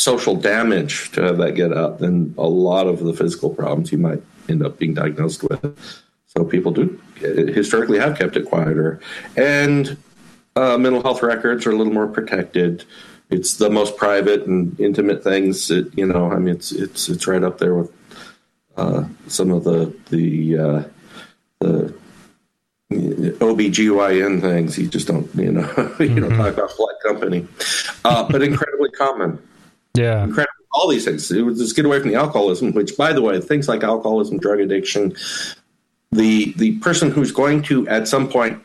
social 0.00 0.34
damage 0.34 1.10
to 1.12 1.22
have 1.22 1.38
that 1.38 1.54
get 1.54 1.76
out 1.76 1.98
than 1.98 2.34
a 2.38 2.48
lot 2.48 2.86
of 2.86 3.00
the 3.00 3.12
physical 3.12 3.50
problems 3.50 3.92
you 3.92 3.98
might 3.98 4.22
end 4.48 4.64
up 4.64 4.78
being 4.78 4.94
diagnosed 4.94 5.42
with. 5.42 6.02
So 6.26 6.44
people 6.44 6.72
do 6.72 7.00
historically 7.16 7.98
have 7.98 8.16
kept 8.18 8.36
it 8.36 8.46
quieter, 8.46 9.00
and 9.36 9.96
uh, 10.56 10.78
mental 10.78 11.02
health 11.02 11.22
records 11.22 11.66
are 11.66 11.70
a 11.70 11.76
little 11.76 11.92
more 11.92 12.06
protected. 12.06 12.84
It's 13.30 13.56
the 13.56 13.68
most 13.68 13.96
private 13.96 14.46
and 14.46 14.78
intimate 14.80 15.22
things. 15.22 15.68
That, 15.68 15.92
you 15.96 16.06
know, 16.06 16.30
I 16.30 16.38
mean, 16.38 16.54
it's 16.54 16.72
it's 16.72 17.08
it's 17.08 17.26
right 17.26 17.42
up 17.42 17.58
there 17.58 17.74
with 17.74 17.92
uh, 18.76 19.04
some 19.26 19.50
of 19.50 19.64
the 19.64 19.94
the 20.10 20.58
uh, 20.58 20.82
the 21.60 21.94
OBGYN 22.90 24.40
things. 24.40 24.78
You 24.78 24.88
just 24.88 25.08
don't, 25.08 25.32
you 25.34 25.52
know, 25.52 25.60
you 25.66 25.66
mm-hmm. 25.66 26.20
don't 26.20 26.36
talk 26.36 26.54
about 26.54 26.70
flight 26.72 26.96
company, 27.04 27.46
uh, 28.04 28.28
but 28.28 28.42
incredibly 28.42 28.90
common. 28.90 29.42
Yeah, 29.94 30.24
incredible. 30.24 30.52
All 30.72 30.88
these 30.88 31.04
things. 31.04 31.30
It 31.30 31.42
was 31.42 31.58
just 31.58 31.74
get 31.74 31.84
away 31.84 31.98
from 32.00 32.10
the 32.10 32.14
alcoholism. 32.14 32.72
Which, 32.72 32.96
by 32.96 33.12
the 33.12 33.22
way, 33.22 33.40
things 33.40 33.68
like 33.68 33.82
alcoholism, 33.82 34.38
drug 34.38 34.60
addiction, 34.60 35.16
the 36.12 36.52
the 36.56 36.78
person 36.78 37.10
who's 37.10 37.32
going 37.32 37.62
to 37.64 37.88
at 37.88 38.06
some 38.06 38.28
point, 38.28 38.62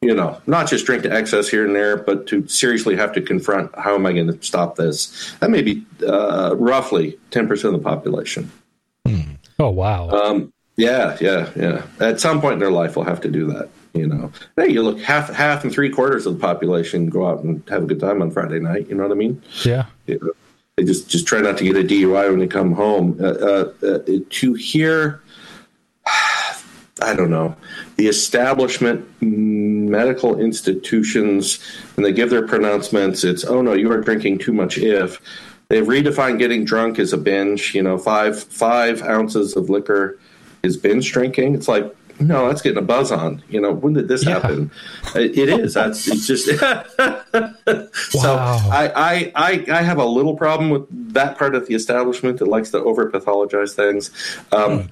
you 0.00 0.14
know, 0.14 0.40
not 0.46 0.68
just 0.68 0.86
drink 0.86 1.02
to 1.02 1.12
excess 1.12 1.48
here 1.48 1.66
and 1.66 1.74
there, 1.74 1.96
but 1.96 2.26
to 2.28 2.46
seriously 2.48 2.96
have 2.96 3.12
to 3.12 3.20
confront 3.20 3.74
how 3.78 3.94
am 3.94 4.06
I 4.06 4.12
going 4.12 4.28
to 4.28 4.42
stop 4.42 4.76
this? 4.76 5.34
That 5.40 5.50
may 5.50 5.62
be 5.62 5.84
uh, 6.06 6.54
roughly 6.56 7.18
ten 7.30 7.46
percent 7.46 7.74
of 7.74 7.82
the 7.82 7.88
population. 7.88 8.50
Hmm. 9.06 9.32
Oh 9.58 9.70
wow. 9.70 10.08
Um, 10.08 10.52
yeah, 10.76 11.16
yeah, 11.20 11.50
yeah. 11.56 11.82
At 12.00 12.20
some 12.20 12.40
point 12.40 12.54
in 12.54 12.58
their 12.58 12.70
life, 12.70 12.94
they'll 12.94 13.04
have 13.04 13.20
to 13.22 13.30
do 13.30 13.46
that. 13.52 13.68
You 13.94 14.06
know, 14.06 14.30
hey, 14.56 14.68
you 14.68 14.82
look 14.82 15.00
half, 15.00 15.32
half, 15.32 15.64
and 15.64 15.72
three 15.72 15.88
quarters 15.88 16.26
of 16.26 16.34
the 16.34 16.40
population 16.40 17.08
go 17.08 17.26
out 17.26 17.42
and 17.42 17.66
have 17.70 17.84
a 17.84 17.86
good 17.86 18.00
time 18.00 18.20
on 18.20 18.30
Friday 18.30 18.58
night. 18.58 18.88
You 18.88 18.94
know 18.94 19.04
what 19.04 19.12
I 19.12 19.14
mean? 19.14 19.42
Yeah. 19.64 19.86
Just 20.84 21.08
just 21.08 21.26
try 21.26 21.40
not 21.40 21.56
to 21.56 21.64
get 21.64 21.74
a 21.74 21.82
DUI 21.82 22.28
when 22.28 22.38
they 22.38 22.46
come 22.46 22.72
home. 22.72 23.18
Uh, 23.18 23.28
uh, 23.28 23.72
uh, 23.82 23.98
to 24.28 24.52
hear, 24.52 25.22
I 27.00 27.14
don't 27.14 27.30
know, 27.30 27.56
the 27.96 28.08
establishment 28.08 29.06
medical 29.22 30.38
institutions, 30.38 31.60
and 31.96 32.04
they 32.04 32.12
give 32.12 32.28
their 32.28 32.46
pronouncements, 32.46 33.24
it's 33.24 33.42
oh 33.42 33.62
no, 33.62 33.72
you 33.72 33.90
are 33.90 34.02
drinking 34.02 34.40
too 34.40 34.52
much. 34.52 34.76
If 34.76 35.18
they've 35.68 35.86
redefined 35.86 36.38
getting 36.38 36.66
drunk 36.66 36.98
as 36.98 37.14
a 37.14 37.18
binge, 37.18 37.74
you 37.74 37.82
know, 37.82 37.96
five 37.96 38.42
five 38.42 39.00
ounces 39.00 39.56
of 39.56 39.70
liquor 39.70 40.18
is 40.62 40.76
binge 40.76 41.10
drinking. 41.10 41.54
It's 41.54 41.68
like, 41.68 41.96
no, 42.18 42.48
that's 42.48 42.62
getting 42.62 42.78
a 42.78 42.82
buzz 42.82 43.12
on. 43.12 43.42
You 43.48 43.60
know, 43.60 43.72
when 43.72 43.92
did 43.92 44.08
this 44.08 44.24
yeah. 44.24 44.34
happen? 44.34 44.70
It, 45.14 45.36
it 45.36 45.48
is. 45.48 45.74
That's 45.74 46.06
it's 46.08 46.26
just. 46.26 46.46
so 48.10 48.36
I, 48.36 48.92
I, 48.94 49.32
I 49.34 49.66
I 49.70 49.82
have 49.82 49.98
a 49.98 50.04
little 50.04 50.36
problem 50.36 50.70
with 50.70 51.12
that 51.12 51.36
part 51.36 51.54
of 51.54 51.66
the 51.66 51.74
establishment 51.74 52.38
that 52.38 52.48
likes 52.48 52.70
to 52.70 52.78
over 52.82 53.10
pathologize 53.10 53.74
things. 53.74 54.10
Um, 54.52 54.90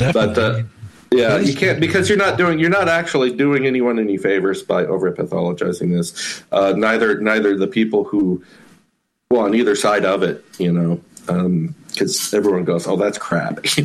oh, 0.00 0.12
but 0.12 0.38
uh, 0.38 0.62
yeah, 1.10 1.38
you 1.38 1.54
can't 1.54 1.80
because 1.80 2.08
you're 2.08 2.18
not 2.18 2.38
doing 2.38 2.58
you're 2.58 2.70
not 2.70 2.88
actually 2.88 3.34
doing 3.34 3.66
anyone 3.66 3.98
any 3.98 4.16
favors 4.16 4.62
by 4.62 4.84
over 4.86 5.12
pathologizing 5.12 5.96
this. 5.96 6.42
Uh, 6.52 6.72
neither 6.76 7.20
neither 7.20 7.56
the 7.56 7.66
people 7.66 8.04
who 8.04 8.42
well 9.30 9.42
on 9.42 9.54
either 9.54 9.74
side 9.74 10.04
of 10.04 10.22
it, 10.22 10.44
you 10.58 10.72
know. 10.72 11.00
Um, 11.28 11.74
because 11.92 12.32
everyone 12.34 12.64
goes, 12.64 12.86
"Oh, 12.86 12.96
that's 12.96 13.18
crap," 13.18 13.60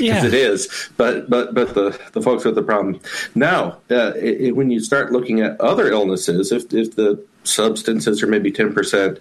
yeah, 0.00 0.24
it 0.24 0.34
is. 0.34 0.90
But 0.96 1.28
but 1.28 1.54
but 1.54 1.74
the 1.74 1.98
the 2.12 2.22
folks 2.22 2.44
with 2.44 2.54
the 2.54 2.62
problem 2.62 3.00
now, 3.34 3.78
uh, 3.90 4.12
it, 4.16 4.40
it, 4.40 4.56
when 4.56 4.70
you 4.70 4.80
start 4.80 5.12
looking 5.12 5.40
at 5.40 5.60
other 5.60 5.90
illnesses, 5.90 6.52
if 6.52 6.72
if 6.72 6.96
the 6.96 7.22
substances 7.44 8.22
are 8.22 8.26
maybe 8.26 8.50
ten 8.50 8.72
percent, 8.72 9.18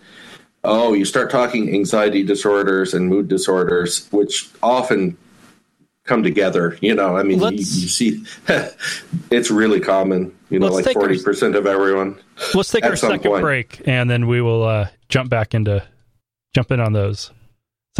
oh, 0.63 0.93
you 0.93 1.05
start 1.05 1.29
talking 1.29 1.73
anxiety 1.73 2.23
disorders 2.23 2.93
and 2.93 3.09
mood 3.09 3.27
disorders, 3.27 4.07
which 4.11 4.49
often 4.61 5.17
come 6.03 6.23
together. 6.23 6.77
You 6.81 6.95
know, 6.95 7.15
I 7.15 7.23
mean, 7.23 7.39
you, 7.39 7.49
you, 7.51 7.63
see, 7.63 8.23
it's 9.31 9.51
really 9.51 9.79
common. 9.79 10.35
You 10.49 10.59
know, 10.59 10.67
like 10.67 10.91
forty 10.93 11.21
percent 11.21 11.55
of 11.55 11.65
everyone. 11.65 12.19
Let's 12.53 12.71
take 12.71 12.83
our 12.83 12.95
second 12.95 13.29
point. 13.29 13.41
break, 13.41 13.81
and 13.85 14.09
then 14.09 14.27
we 14.27 14.41
will 14.41 14.63
uh, 14.63 14.89
jump 15.07 15.29
back 15.29 15.53
into 15.53 15.85
jump 16.53 16.71
in 16.71 16.79
on 16.79 16.93
those 16.93 17.31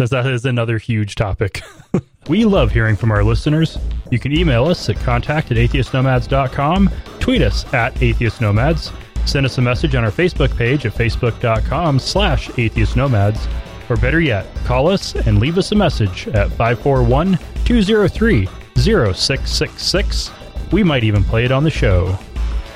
since 0.00 0.08
that 0.08 0.26
is 0.26 0.46
another 0.46 0.78
huge 0.78 1.14
topic. 1.14 1.60
we 2.28 2.46
love 2.46 2.72
hearing 2.72 2.96
from 2.96 3.10
our 3.10 3.22
listeners. 3.22 3.76
You 4.10 4.18
can 4.18 4.32
email 4.32 4.64
us 4.64 4.88
at 4.88 4.96
contact 4.96 5.50
at 5.50 5.58
atheistnomads.com, 5.58 6.90
tweet 7.18 7.42
us 7.42 7.70
at 7.74 7.94
atheistnomads, 7.96 8.94
send 9.28 9.44
us 9.44 9.58
a 9.58 9.60
message 9.60 9.94
on 9.94 10.02
our 10.02 10.10
Facebook 10.10 10.56
page 10.56 10.86
at 10.86 10.94
facebook.com 10.94 11.98
slash 11.98 12.48
atheistnomads, 12.48 13.46
or 13.90 13.96
better 13.96 14.22
yet, 14.22 14.46
call 14.64 14.88
us 14.88 15.14
and 15.14 15.38
leave 15.38 15.58
us 15.58 15.70
a 15.72 15.74
message 15.74 16.28
at 16.28 16.48
541 16.52 17.38
203 17.66 18.46
0666. 18.78 20.30
We 20.72 20.82
might 20.82 21.04
even 21.04 21.22
play 21.22 21.44
it 21.44 21.52
on 21.52 21.62
the 21.62 21.70
show. 21.70 22.18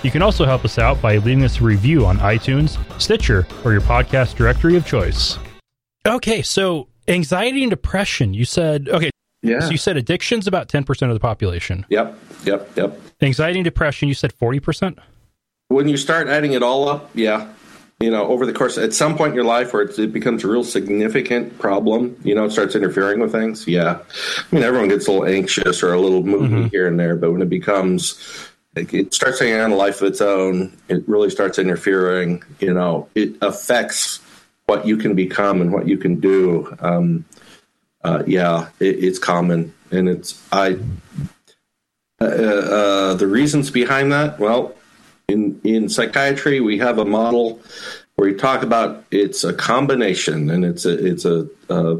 You 0.02 0.10
can 0.10 0.20
also 0.20 0.44
help 0.44 0.66
us 0.66 0.78
out 0.78 1.00
by 1.00 1.16
leaving 1.16 1.44
us 1.44 1.58
a 1.58 1.64
review 1.64 2.04
on 2.04 2.18
iTunes, 2.18 2.76
Stitcher, 3.00 3.46
or 3.64 3.72
your 3.72 3.80
podcast 3.80 4.36
directory 4.36 4.76
of 4.76 4.84
choice. 4.84 5.38
Okay, 6.06 6.42
so 6.42 6.88
anxiety 7.08 7.62
and 7.62 7.70
depression. 7.70 8.34
You 8.34 8.44
said 8.44 8.88
okay. 8.88 9.10
Yeah. 9.42 9.60
So 9.60 9.70
you 9.70 9.76
said 9.76 9.96
addiction's 9.96 10.46
about 10.46 10.68
ten 10.68 10.84
percent 10.84 11.10
of 11.10 11.16
the 11.16 11.20
population. 11.20 11.84
Yep. 11.88 12.18
Yep. 12.44 12.76
Yep. 12.76 13.00
Anxiety 13.20 13.58
and 13.58 13.64
depression. 13.64 14.08
You 14.08 14.14
said 14.14 14.32
forty 14.32 14.60
percent. 14.60 14.98
When 15.68 15.88
you 15.88 15.96
start 15.96 16.28
adding 16.28 16.52
it 16.52 16.62
all 16.62 16.88
up, 16.88 17.10
yeah, 17.14 17.52
you 18.00 18.10
know, 18.10 18.26
over 18.26 18.46
the 18.46 18.52
course, 18.52 18.78
at 18.78 18.92
some 18.92 19.16
point 19.16 19.30
in 19.30 19.34
your 19.34 19.44
life 19.44 19.72
where 19.72 19.82
it 19.82 20.12
becomes 20.12 20.44
a 20.44 20.48
real 20.48 20.64
significant 20.64 21.58
problem, 21.58 22.16
you 22.22 22.34
know, 22.34 22.44
it 22.44 22.50
starts 22.50 22.74
interfering 22.74 23.20
with 23.20 23.32
things. 23.32 23.66
Yeah, 23.66 23.98
I 24.38 24.54
mean, 24.54 24.62
everyone 24.62 24.88
gets 24.88 25.06
a 25.06 25.12
little 25.12 25.26
anxious 25.26 25.82
or 25.82 25.92
a 25.92 26.00
little 26.00 26.22
moody 26.22 26.54
mm-hmm. 26.54 26.66
here 26.66 26.86
and 26.86 27.00
there, 27.00 27.16
but 27.16 27.32
when 27.32 27.42
it 27.42 27.48
becomes 27.48 28.50
it 28.76 29.14
starts 29.14 29.38
taking 29.38 29.54
on 29.54 29.72
a 29.72 29.76
life 29.76 30.02
of 30.02 30.08
its 30.08 30.20
own. 30.20 30.76
It 30.88 31.06
really 31.08 31.30
starts 31.30 31.58
interfering. 31.58 32.42
You 32.60 32.74
know, 32.74 33.08
it 33.14 33.36
affects 33.40 34.20
what 34.66 34.86
you 34.86 34.96
can 34.96 35.14
become 35.14 35.60
and 35.60 35.72
what 35.72 35.88
you 35.88 35.98
can 35.98 36.20
do. 36.20 36.74
Um, 36.80 37.24
uh, 38.02 38.22
yeah, 38.26 38.68
it, 38.80 39.02
it's 39.02 39.18
common, 39.18 39.74
and 39.90 40.08
it's 40.08 40.40
I. 40.52 40.78
Uh, 42.20 42.24
uh, 42.24 43.14
the 43.14 43.26
reasons 43.26 43.70
behind 43.70 44.12
that, 44.12 44.38
well, 44.38 44.74
in 45.28 45.60
in 45.64 45.88
psychiatry, 45.88 46.60
we 46.60 46.78
have 46.78 46.98
a 46.98 47.04
model 47.04 47.60
where 48.16 48.30
we 48.30 48.36
talk 48.36 48.62
about 48.62 49.04
it's 49.10 49.44
a 49.44 49.52
combination, 49.52 50.50
and 50.50 50.64
it's 50.64 50.84
a 50.84 51.06
it's 51.06 51.24
a, 51.24 51.48
a 51.68 51.96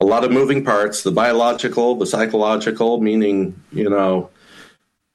a 0.00 0.04
lot 0.04 0.24
of 0.24 0.30
moving 0.30 0.64
parts: 0.64 1.02
the 1.02 1.10
biological, 1.10 1.96
the 1.96 2.06
psychological, 2.06 3.00
meaning 3.00 3.62
you 3.72 3.88
know 3.88 4.30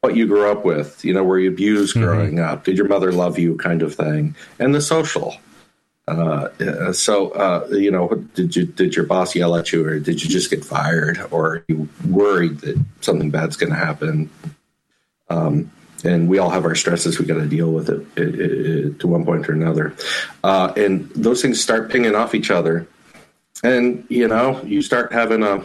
what 0.02 0.16
you 0.16 0.26
grew 0.26 0.50
up 0.50 0.66
with, 0.66 1.06
you 1.06 1.14
know, 1.14 1.24
were 1.24 1.38
you 1.38 1.52
abused 1.52 1.96
mm-hmm. 1.96 2.04
growing 2.04 2.40
up? 2.40 2.64
Did 2.64 2.76
your 2.76 2.88
mother 2.88 3.12
love 3.12 3.38
you, 3.38 3.56
kind 3.58 3.84
of 3.84 3.94
thing, 3.94 4.36
and 4.58 4.74
the 4.74 4.82
social 4.82 5.38
uh, 6.08 6.94
so 6.94 7.30
uh, 7.32 7.68
you 7.72 7.92
know, 7.92 8.10
did 8.34 8.56
you 8.56 8.66
did 8.66 8.96
your 8.96 9.06
boss 9.06 9.36
yell 9.36 9.56
at 9.56 9.72
you, 9.72 9.86
or 9.86 10.00
did 10.00 10.24
you 10.24 10.30
just 10.30 10.50
get 10.50 10.66
fired, 10.66 11.20
or 11.32 11.48
are 11.48 11.66
you 11.68 11.88
worried 12.08 12.60
that 12.60 12.84
something 13.02 13.30
bad's 13.30 13.56
going 13.56 13.72
to 13.72 13.78
happen? 13.78 14.30
Um, 15.30 15.72
and 16.04 16.28
we 16.28 16.40
all 16.40 16.50
have 16.50 16.66
our 16.66 16.76
stresses; 16.76 17.20
we 17.20 17.26
got 17.26 17.36
to 17.36 17.48
deal 17.48 17.72
with 17.72 17.90
it, 17.90 18.06
it, 18.16 18.40
it, 18.40 19.00
to 19.00 19.08
one 19.08 19.26
point 19.26 19.48
or 19.48 19.54
another. 19.54 19.96
Uh, 20.44 20.74
and 20.76 21.10
those 21.12 21.42
things 21.42 21.62
start 21.62 21.92
pinging 21.92 22.16
off 22.16 22.34
each 22.34 22.50
other, 22.50 22.88
and 23.64 24.04
you 24.10 24.28
know, 24.28 24.62
you 24.64 24.82
start 24.82 25.14
having 25.14 25.44
a 25.44 25.64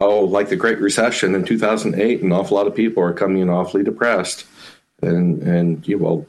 oh, 0.00 0.24
like 0.24 0.48
the 0.48 0.56
Great 0.56 0.80
Recession 0.80 1.34
in 1.34 1.44
2008, 1.44 2.22
an 2.22 2.32
awful 2.32 2.56
lot 2.56 2.66
of 2.66 2.74
people 2.74 3.02
are 3.02 3.12
coming 3.12 3.42
in 3.42 3.50
awfully 3.50 3.84
depressed 3.84 4.46
and 5.02 5.42
and 5.42 5.86
you 5.86 5.98
well, 5.98 6.26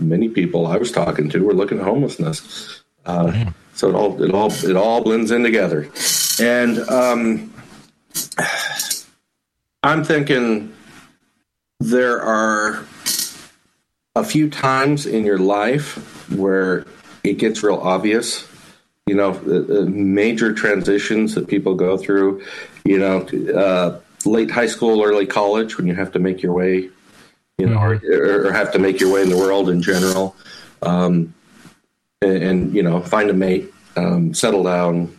many 0.00 0.28
people 0.28 0.66
I 0.66 0.76
was 0.76 0.90
talking 0.90 1.28
to 1.30 1.44
were 1.44 1.54
looking 1.54 1.78
at 1.78 1.84
homelessness. 1.84 2.82
Uh, 3.04 3.50
so 3.74 3.88
it 3.88 3.94
all 3.94 4.22
it 4.22 4.34
all 4.34 4.52
it 4.52 4.76
all 4.76 5.02
blends 5.02 5.30
in 5.30 5.42
together, 5.42 5.90
and 6.40 6.78
um, 6.88 7.52
I'm 9.82 10.04
thinking 10.04 10.72
there 11.80 12.22
are 12.22 12.84
a 14.16 14.24
few 14.24 14.48
times 14.48 15.06
in 15.06 15.24
your 15.24 15.38
life 15.38 16.30
where 16.30 16.86
it 17.22 17.34
gets 17.34 17.62
real 17.62 17.76
obvious. 17.76 18.48
You 19.06 19.16
know, 19.16 19.32
major 19.86 20.54
transitions 20.54 21.34
that 21.34 21.46
people 21.46 21.74
go 21.74 21.98
through. 21.98 22.42
You 22.84 22.98
know, 22.98 23.20
uh, 23.54 24.00
late 24.24 24.50
high 24.50 24.66
school, 24.66 25.02
early 25.02 25.26
college, 25.26 25.76
when 25.76 25.86
you 25.86 25.94
have 25.94 26.12
to 26.12 26.18
make 26.18 26.42
your 26.42 26.54
way 26.54 26.88
you 27.58 27.66
know, 27.66 27.78
mm-hmm. 27.78 28.12
or, 28.12 28.48
or, 28.48 28.52
have 28.52 28.72
to 28.72 28.78
make 28.78 29.00
your 29.00 29.12
way 29.12 29.22
in 29.22 29.28
the 29.28 29.36
world 29.36 29.68
in 29.68 29.80
general, 29.80 30.34
um, 30.82 31.32
and, 32.20 32.42
and, 32.42 32.74
you 32.74 32.82
know, 32.82 33.00
find 33.00 33.30
a 33.30 33.34
mate. 33.34 33.72
um, 33.96 34.34
settle 34.34 34.64
down, 34.64 35.16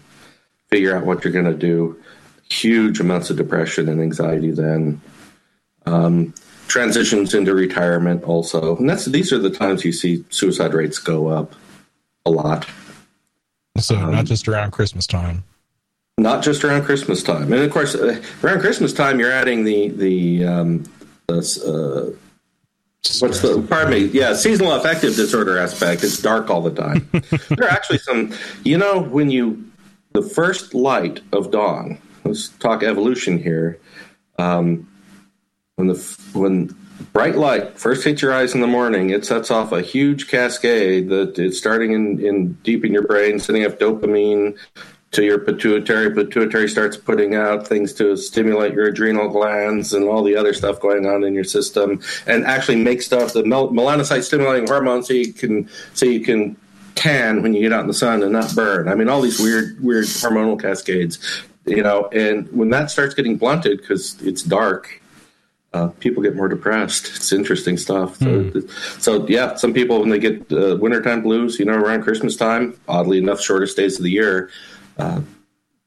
figure 0.69 0.95
out 0.95 1.05
what 1.05 1.23
you're 1.23 1.33
going 1.33 1.45
to 1.45 1.53
do. 1.53 2.01
Huge 2.49 2.99
amounts 2.99 3.29
of 3.29 3.37
depression 3.37 3.89
and 3.89 4.01
anxiety 4.01 4.51
then. 4.51 5.01
Um, 5.85 6.33
transitions 6.67 7.33
into 7.33 7.53
retirement 7.53 8.23
also, 8.23 8.75
and 8.77 8.89
that's 8.89 9.05
these 9.05 9.31
are 9.31 9.39
the 9.39 9.49
times 9.49 9.85
you 9.85 9.91
see 9.91 10.25
suicide 10.29 10.73
rates 10.73 10.99
go 10.99 11.27
up 11.27 11.55
a 12.25 12.31
lot. 12.31 12.67
So 13.77 14.09
not 14.09 14.25
just 14.25 14.47
around 14.47 14.71
Christmas 14.71 15.07
time. 15.07 15.43
Not 16.17 16.43
just 16.43 16.63
around 16.63 16.83
Christmas 16.85 17.23
time, 17.23 17.51
and 17.51 17.61
of 17.61 17.71
course, 17.71 17.93
uh, 17.93 18.21
around 18.41 18.61
Christmas 18.61 18.93
time, 18.93 19.19
you're 19.19 19.31
adding 19.31 19.65
the 19.65 19.89
the 19.89 20.45
um, 20.45 20.85
the 21.27 22.15
uh, 22.15 22.24
what's 23.21 23.39
the 23.41 23.61
pardon 23.69 23.91
me 23.91 24.05
yeah 24.07 24.33
seasonal 24.33 24.73
affective 24.73 25.15
disorder 25.15 25.57
aspect 25.57 26.03
it's 26.03 26.21
dark 26.21 26.49
all 26.49 26.61
the 26.61 26.71
time. 26.71 27.07
There 27.49 27.67
are 27.67 27.71
actually 27.71 27.99
some 27.99 28.33
you 28.63 28.77
know 28.77 28.99
when 28.99 29.29
you 29.29 29.69
the 30.13 30.21
first 30.21 30.73
light 30.73 31.21
of 31.31 31.51
dawn 31.51 31.97
let's 32.23 32.49
talk 32.49 32.83
evolution 32.83 33.37
here 33.37 33.79
um, 34.39 34.87
when 35.75 35.87
the 35.87 36.17
when 36.33 36.75
bright 37.11 37.35
light 37.35 37.77
first 37.77 38.03
hits 38.03 38.21
your 38.21 38.33
eyes 38.33 38.55
in 38.55 38.61
the 38.61 38.67
morning 38.67 39.09
it 39.09 39.25
sets 39.25 39.51
off 39.51 39.71
a 39.71 39.81
huge 39.81 40.27
cascade 40.27 41.09
that 41.09 41.37
it's 41.37 41.57
starting 41.57 41.91
in, 41.93 42.25
in 42.25 42.53
deep 42.63 42.85
in 42.85 42.93
your 42.93 43.05
brain 43.05 43.39
sending 43.39 43.65
off 43.65 43.73
dopamine 43.73 44.57
to 45.15 45.23
your 45.23 45.39
pituitary. 45.39 46.13
Pituitary 46.13 46.67
starts 46.67 46.97
putting 46.97 47.35
out 47.35 47.65
things 47.65 47.93
to 47.93 48.17
stimulate 48.17 48.73
your 48.73 48.87
adrenal 48.87 49.29
glands 49.29 49.93
and 49.93 50.05
all 50.05 50.21
the 50.23 50.35
other 50.35 50.53
stuff 50.53 50.79
going 50.81 51.05
on 51.05 51.23
in 51.23 51.33
your 51.33 51.43
system, 51.45 52.01
and 52.27 52.45
actually 52.45 52.75
make 52.75 53.01
stuff 53.01 53.33
the 53.33 53.43
mel- 53.45 53.69
melanocyte 53.69 54.23
stimulating 54.23 54.67
hormone, 54.67 55.03
so 55.03 55.13
you 55.13 55.31
can 55.33 55.69
so 55.93 56.05
you 56.05 56.19
can 56.19 56.55
tan 56.95 57.41
when 57.41 57.53
you 57.53 57.61
get 57.61 57.73
out 57.73 57.81
in 57.81 57.87
the 57.87 57.93
sun 57.93 58.23
and 58.23 58.31
not 58.33 58.53
burn. 58.55 58.87
I 58.87 58.95
mean, 58.95 59.09
all 59.09 59.21
these 59.21 59.39
weird 59.39 59.81
weird 59.81 60.05
hormonal 60.05 60.61
cascades, 60.61 61.17
you 61.65 61.81
know. 61.81 62.09
And 62.11 62.51
when 62.51 62.69
that 62.71 62.91
starts 62.91 63.15
getting 63.15 63.37
blunted 63.37 63.79
because 63.81 64.21
it's 64.21 64.43
dark. 64.43 65.01
Uh, 65.73 65.89
people 65.99 66.23
get 66.23 66.37
more 66.37 66.47
depressed. 66.47 67.07
It's 67.17 67.33
interesting 67.33 67.75
stuff. 67.75 68.15
So, 68.15 68.43
Hmm. 68.43 68.59
so, 68.97 69.27
yeah, 69.27 69.55
some 69.55 69.73
people 69.73 69.99
when 69.99 70.07
they 70.07 70.19
get 70.19 70.49
uh, 70.49 70.77
wintertime 70.79 71.21
blues, 71.21 71.59
you 71.59 71.65
know, 71.65 71.73
around 71.73 72.01
Christmas 72.03 72.37
time, 72.37 72.75
oddly 72.87 73.17
enough, 73.17 73.41
shortest 73.41 73.75
days 73.75 73.97
of 73.97 74.03
the 74.03 74.09
year, 74.09 74.49
uh, 74.97 75.21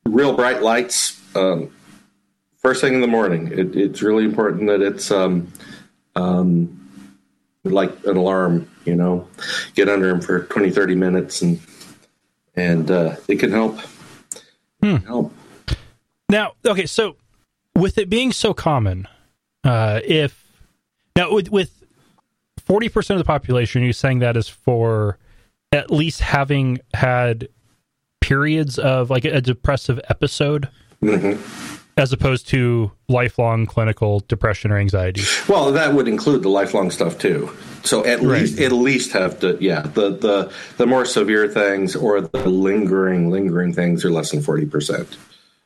real 0.05 0.35
bright 0.35 0.63
lights 0.63 1.19
um, 1.37 1.71
first 2.59 2.81
thing 2.81 2.95
in 2.95 3.01
the 3.01 3.07
morning. 3.07 3.49
It, 3.49 3.77
it's 3.77 4.03
really 4.03 4.25
important 4.25 4.67
that 4.69 4.83
it's 4.83 5.11
um, 5.11 5.53
um, 6.15 7.09
like 7.65 7.93
an 8.05 8.17
alarm. 8.17 8.69
You 8.85 8.97
know, 8.97 9.29
get 9.75 9.89
under 9.89 10.09
them 10.09 10.21
for 10.21 10.45
20, 10.45 10.71
30 10.71 10.95
minutes, 10.95 11.43
and 11.43 11.61
and 12.55 12.91
uh, 12.91 13.17
it 13.29 13.37
can 13.37 13.51
help. 13.51 13.79
Help. 14.83 15.35
Now, 16.29 16.53
okay, 16.65 16.87
so 16.87 17.17
with 17.75 17.99
it 17.99 18.09
being 18.09 18.33
so 18.33 18.55
common, 18.55 19.09
uh, 19.65 20.01
if 20.05 20.63
now 21.17 21.33
with 21.33 21.51
with 21.51 21.83
forty 22.65 22.89
percent 22.89 23.19
of 23.19 23.27
the 23.27 23.29
population, 23.29 23.83
you're 23.83 23.93
saying 23.93 24.21
that 24.21 24.37
is 24.37 24.49
for 24.49 25.19
at 25.73 25.91
least 25.91 26.21
having 26.21 26.81
had 26.95 27.49
periods 28.21 28.79
of 28.79 29.11
like 29.11 29.25
a 29.25 29.41
depressive 29.41 30.01
episode, 30.09 30.69
as 31.97 32.13
opposed 32.13 32.49
to 32.49 32.93
lifelong 33.09 33.67
clinical 33.67 34.21
depression 34.29 34.71
or 34.71 34.79
anxiety. 34.79 35.23
Well, 35.49 35.73
that 35.73 35.95
would 35.95 36.09
include 36.09 36.43
the 36.43 36.49
lifelong 36.49 36.91
stuff 36.91 37.19
too. 37.19 37.51
So 37.85 38.05
at 38.05 38.21
Right. 38.21 38.41
least 38.43 38.61
at 38.61 38.73
least 38.73 39.13
have 39.13 39.41
to 39.41 39.57
yeah 39.61 39.83
the 39.83 40.11
the 40.11 40.53
the 40.77 40.87
more 40.87 41.05
severe 41.05 41.49
things 41.49 41.97
or 41.97 42.21
the 42.21 42.49
lingering 42.49 43.31
lingering 43.31 43.73
things 43.73 44.05
are 44.05 44.11
less 44.11 44.31
than 44.31 44.43
forty 44.43 44.67
percent. 44.67 45.17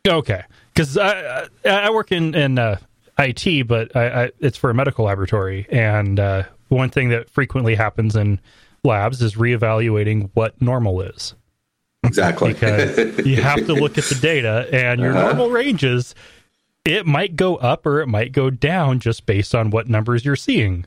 Okay, 0.07 0.43
because 0.75 0.99
I, 0.99 1.45
I 1.65 1.71
I 1.71 1.91
work 1.91 2.13
in 2.13 2.35
in 2.35 2.59
uh, 2.59 2.79
IT, 3.19 3.67
but 3.69 3.95
I, 3.97 4.25
I, 4.25 4.31
it's 4.41 4.59
for 4.59 4.71
a 4.71 4.75
medical 4.75 5.05
laboratory, 5.05 5.67
and 5.71 6.19
uh, 6.19 6.43
one 6.69 6.91
thing 6.91 7.11
that 7.11 7.31
frequently 7.31 7.75
happens 7.77 8.17
in 8.17 8.41
labs 8.85 9.23
is 9.23 9.35
reevaluating 9.37 10.31
what 10.35 10.61
normal 10.61 11.01
is. 11.03 11.35
Exactly. 12.05 12.53
because 12.53 13.25
you 13.27 13.41
have 13.43 13.65
to 13.67 13.75
look 13.75 13.97
at 13.99 14.05
the 14.05 14.15
data 14.17 14.69
and 14.73 15.01
your 15.01 15.13
Uh-huh. 15.17 15.29
normal 15.29 15.51
ranges 15.51 16.15
it 16.85 17.07
might 17.07 17.37
go 17.37 17.57
up 17.57 17.87
or 17.87 18.01
it 18.01 18.09
might 18.09 18.33
go 18.33 18.51
down 18.51 18.99
just 18.99 19.25
based 19.25 19.55
on 19.55 19.71
what 19.71 19.89
numbers 19.89 20.25
you're 20.25 20.35
seeing 20.35 20.85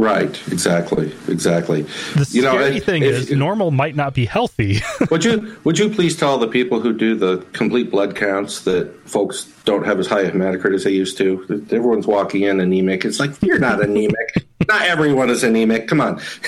right. 0.00 0.40
Exactly. 0.50 1.12
Exactly. 1.28 1.82
the 1.82 2.26
You 2.30 2.42
know, 2.42 2.54
scary 2.54 2.76
if- 2.78 2.84
thing 2.84 3.02
is 3.02 3.30
normal 3.30 3.70
might 3.70 3.94
not 3.94 4.14
be 4.14 4.24
healthy 4.24 4.80
would 5.10 5.24
you 5.24 5.56
would 5.64 5.78
you 5.78 5.90
please 5.90 6.16
tell 6.16 6.38
the 6.38 6.48
people 6.48 6.80
who 6.80 6.92
do 6.92 7.14
the 7.14 7.38
complete 7.52 7.90
blood 7.90 8.16
counts 8.16 8.60
that 8.62 8.90
folks 9.08 9.44
don't 9.64 9.84
have 9.84 9.98
as 9.98 10.06
high 10.06 10.22
a 10.22 10.30
hematocrit 10.32 10.74
as 10.74 10.84
they 10.84 10.90
used 10.92 11.18
to? 11.18 11.42
Everyone's 11.70 12.06
walking 12.06 12.42
in 12.42 12.60
anemic. 12.60 13.04
It's 13.04 13.20
like 13.20 13.30
you're 13.42 13.58
not 13.58 13.82
anemic. 13.82 14.46
not 14.68 14.82
everyone 14.82 15.30
is 15.30 15.42
anemic. 15.44 15.86
Come 15.88 16.00
on, 16.00 16.18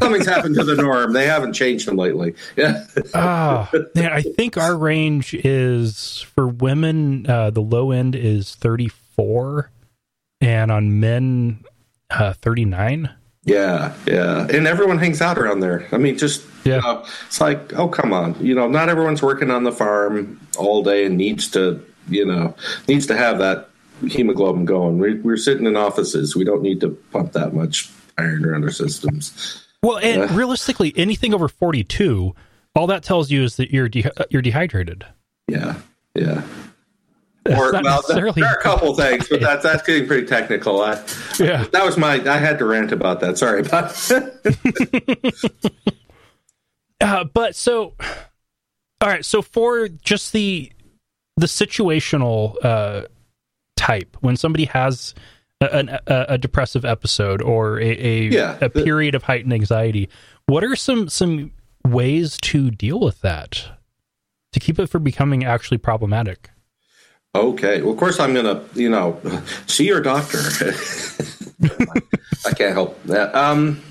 something's 0.00 0.26
happened 0.26 0.56
to 0.56 0.64
the 0.64 0.76
norm. 0.76 1.12
They 1.12 1.26
haven't 1.26 1.52
changed 1.52 1.86
them 1.86 1.96
lately. 1.96 2.34
Yeah. 2.56 2.84
ah 3.14 3.70
man, 3.94 4.12
i 4.12 4.22
think 4.22 4.56
our 4.56 4.76
range 4.76 5.34
is 5.34 6.20
for 6.34 6.46
women 6.48 7.26
uh, 7.28 7.50
the 7.50 7.60
low 7.60 7.90
end 7.92 8.14
is 8.14 8.54
34 8.56 9.70
and 10.40 10.70
on 10.72 10.98
men 11.00 11.64
uh, 12.18 12.32
39 12.34 13.10
Yeah, 13.44 13.92
yeah, 14.06 14.46
and 14.48 14.66
everyone 14.66 14.98
hangs 14.98 15.20
out 15.20 15.38
around 15.38 15.60
there. 15.60 15.86
I 15.92 15.98
mean, 15.98 16.16
just 16.18 16.44
Yeah. 16.64 16.76
you 16.76 16.82
know, 16.82 17.04
it's 17.26 17.40
like, 17.40 17.72
oh, 17.74 17.88
come 17.88 18.12
on, 18.12 18.36
you 18.40 18.54
know, 18.54 18.68
not 18.68 18.88
everyone's 18.88 19.22
working 19.22 19.50
on 19.50 19.64
the 19.64 19.72
farm 19.72 20.40
all 20.56 20.82
day 20.82 21.04
and 21.06 21.16
needs 21.16 21.48
to, 21.48 21.84
you 22.08 22.24
know, 22.24 22.54
needs 22.88 23.06
to 23.06 23.16
have 23.16 23.38
that 23.38 23.68
hemoglobin 24.08 24.64
going. 24.64 24.98
We, 24.98 25.14
we're 25.14 25.36
sitting 25.36 25.66
in 25.66 25.76
offices. 25.76 26.34
We 26.36 26.44
don't 26.44 26.62
need 26.62 26.80
to 26.82 26.90
pump 27.12 27.32
that 27.32 27.52
much 27.54 27.90
iron 28.18 28.44
around 28.44 28.64
our 28.64 28.70
systems. 28.70 29.64
well 29.82 29.98
and 29.98 30.30
realistically 30.32 30.92
anything 30.96 31.32
over 31.34 31.48
42 31.48 32.34
all 32.76 32.86
that 32.86 33.02
tells 33.02 33.30
you 33.30 33.42
is 33.42 33.56
that 33.56 33.70
you're 33.72 33.88
de- 33.88 34.04
you're 34.30 34.42
dehydrated 34.42 35.04
Yeah, 35.48 35.74
yeah. 36.14 36.42
That's 37.44 37.60
Or 37.60 37.72
well, 37.72 37.82
necessarily- 37.82 38.40
there 38.40 38.50
are 38.50 38.58
a 38.58 38.62
couple 38.62 38.94
things, 38.94 39.28
but 39.28 39.40
that's 39.40 39.62
that's 39.62 39.82
getting 39.82 40.06
pretty 40.06 40.26
technical. 40.26 40.80
I, 40.80 41.02
Yeah. 41.38 41.64
that 41.72 41.84
was 41.84 41.96
my. 41.96 42.14
I 42.30 42.38
had 42.38 42.58
to 42.60 42.64
rant 42.64 42.92
about 42.92 43.20
that. 43.20 43.38
Sorry 43.38 43.60
about. 43.60 43.92
Uh, 47.00 47.24
but 47.24 47.56
so, 47.56 47.94
all 49.00 49.08
right. 49.08 49.24
So 49.24 49.42
for 49.42 49.88
just 49.88 50.32
the 50.32 50.70
the 51.36 51.46
situational 51.46 52.54
uh, 52.64 53.06
type, 53.76 54.16
when 54.20 54.36
somebody 54.36 54.66
has 54.66 55.12
a, 55.60 55.98
a, 56.06 56.26
a 56.34 56.38
depressive 56.38 56.84
episode 56.84 57.42
or 57.42 57.80
a 57.80 57.84
a, 57.90 58.22
Yeah, 58.28 58.56
a 58.60 58.68
the- 58.68 58.84
period 58.84 59.16
of 59.16 59.24
heightened 59.24 59.52
anxiety, 59.52 60.08
what 60.46 60.62
are 60.62 60.76
some 60.76 61.08
some 61.08 61.50
ways 61.84 62.38
to 62.42 62.70
deal 62.70 63.00
with 63.00 63.20
that 63.22 63.64
to 64.52 64.60
keep 64.60 64.78
it 64.78 64.86
from 64.88 65.02
becoming 65.02 65.44
actually 65.44 65.78
problematic? 65.78 66.50
Okay. 67.34 67.80
Well, 67.80 67.92
of 67.92 67.98
course, 67.98 68.20
I'm 68.20 68.34
going 68.34 68.44
to, 68.44 68.62
you 68.74 68.90
know, 68.90 69.20
see 69.66 69.86
your 69.86 70.00
doctor. 70.00 70.38
I 72.46 72.52
can't 72.52 72.74
help 72.74 73.02
that. 73.04 73.34
Um, 73.34 73.82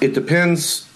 it 0.00 0.14
depends 0.14 0.86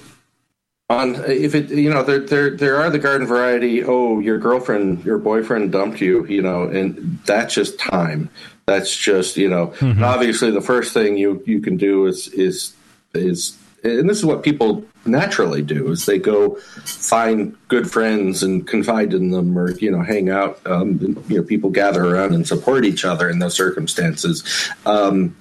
on 0.90 1.14
if 1.26 1.54
it, 1.54 1.70
you 1.70 1.88
know, 1.88 2.02
there, 2.02 2.20
there, 2.20 2.50
there 2.50 2.76
are 2.76 2.90
the 2.90 2.98
garden 2.98 3.26
variety. 3.26 3.82
Oh, 3.82 4.18
your 4.18 4.38
girlfriend, 4.38 5.04
your 5.04 5.18
boyfriend 5.18 5.72
dumped 5.72 6.00
you, 6.00 6.26
you 6.26 6.42
know, 6.42 6.64
and 6.64 7.18
that's 7.24 7.54
just 7.54 7.78
time. 7.78 8.28
That's 8.66 8.94
just, 8.94 9.36
you 9.36 9.48
know, 9.48 9.74
obviously 10.02 10.50
the 10.50 10.60
first 10.60 10.92
thing 10.92 11.16
you, 11.16 11.42
you 11.46 11.60
can 11.60 11.76
do 11.76 12.06
is, 12.06 12.28
is, 12.28 12.74
is, 13.14 13.58
and 13.84 14.08
this 14.08 14.18
is 14.18 14.24
what 14.24 14.42
people 14.42 14.84
naturally 15.04 15.62
do 15.62 15.90
is 15.90 16.06
they 16.06 16.18
go 16.18 16.54
find 16.84 17.56
good 17.68 17.90
friends 17.90 18.42
and 18.42 18.66
confide 18.66 19.12
in 19.12 19.30
them 19.30 19.58
or 19.58 19.72
you 19.72 19.90
know 19.90 20.02
hang 20.02 20.30
out 20.30 20.60
um, 20.66 20.98
and, 21.00 21.24
you 21.28 21.38
know 21.38 21.42
people 21.42 21.70
gather 21.70 22.04
around 22.04 22.34
and 22.34 22.46
support 22.46 22.84
each 22.84 23.04
other 23.04 23.28
in 23.28 23.38
those 23.38 23.54
circumstances. 23.54 24.44
Um, 24.86 25.36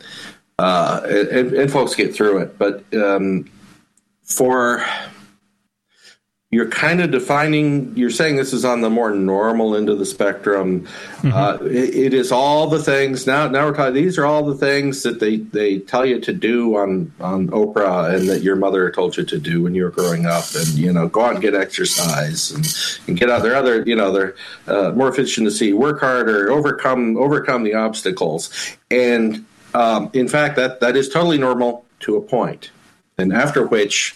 uh, 0.59 1.01
and, 1.05 1.53
and 1.53 1.71
folks 1.71 1.95
get 1.95 2.13
through 2.13 2.37
it. 2.37 2.57
But 2.57 2.83
um, 2.93 3.49
for 4.23 4.85
you're 6.51 6.67
kind 6.67 7.01
of 7.01 7.11
defining 7.11 7.95
you're 7.95 8.09
saying 8.09 8.35
this 8.35 8.51
is 8.51 8.65
on 8.65 8.81
the 8.81 8.89
more 8.89 9.11
normal 9.11 9.75
end 9.75 9.89
of 9.89 9.99
the 9.99 10.05
spectrum. 10.05 10.85
Uh, 11.23 11.57
it, 11.61 11.95
it 11.95 12.13
is 12.13 12.31
all 12.31 12.67
the 12.67 12.81
things 12.81 13.25
now 13.25 13.47
now 13.47 13.65
we're 13.65 13.73
talking 13.73 13.93
these 13.93 14.17
are 14.17 14.25
all 14.25 14.43
the 14.43 14.55
things 14.55 15.03
that 15.03 15.19
they 15.19 15.37
they 15.37 15.79
tell 15.79 16.05
you 16.05 16.19
to 16.19 16.33
do 16.33 16.75
on 16.75 17.11
on 17.21 17.47
oprah 17.49 18.13
and 18.13 18.27
that 18.27 18.41
your 18.41 18.55
mother 18.55 18.91
told 18.91 19.15
you 19.15 19.23
to 19.23 19.39
do 19.39 19.61
when 19.61 19.75
you 19.75 19.83
were 19.83 19.91
growing 19.91 20.25
up 20.25 20.43
and 20.55 20.67
you 20.69 20.91
know 20.91 21.07
go 21.07 21.21
out 21.21 21.33
and 21.33 21.41
get 21.41 21.55
exercise 21.55 22.51
and, 22.51 23.07
and 23.07 23.17
get 23.17 23.29
out 23.29 23.43
there 23.43 23.55
other 23.55 23.83
you 23.83 23.95
know 23.95 24.11
they're 24.11 24.35
uh, 24.67 24.91
more 24.91 25.11
see. 25.13 25.73
work 25.73 25.99
harder 25.99 26.51
overcome 26.51 27.17
overcome 27.17 27.63
the 27.63 27.73
obstacles. 27.73 28.75
And 28.89 29.45
um, 29.73 30.09
in 30.13 30.27
fact 30.27 30.55
that 30.57 30.79
that 30.81 30.97
is 30.97 31.09
totally 31.09 31.37
normal 31.37 31.85
to 32.01 32.17
a 32.17 32.21
point. 32.21 32.71
And 33.17 33.31
after 33.31 33.65
which 33.65 34.15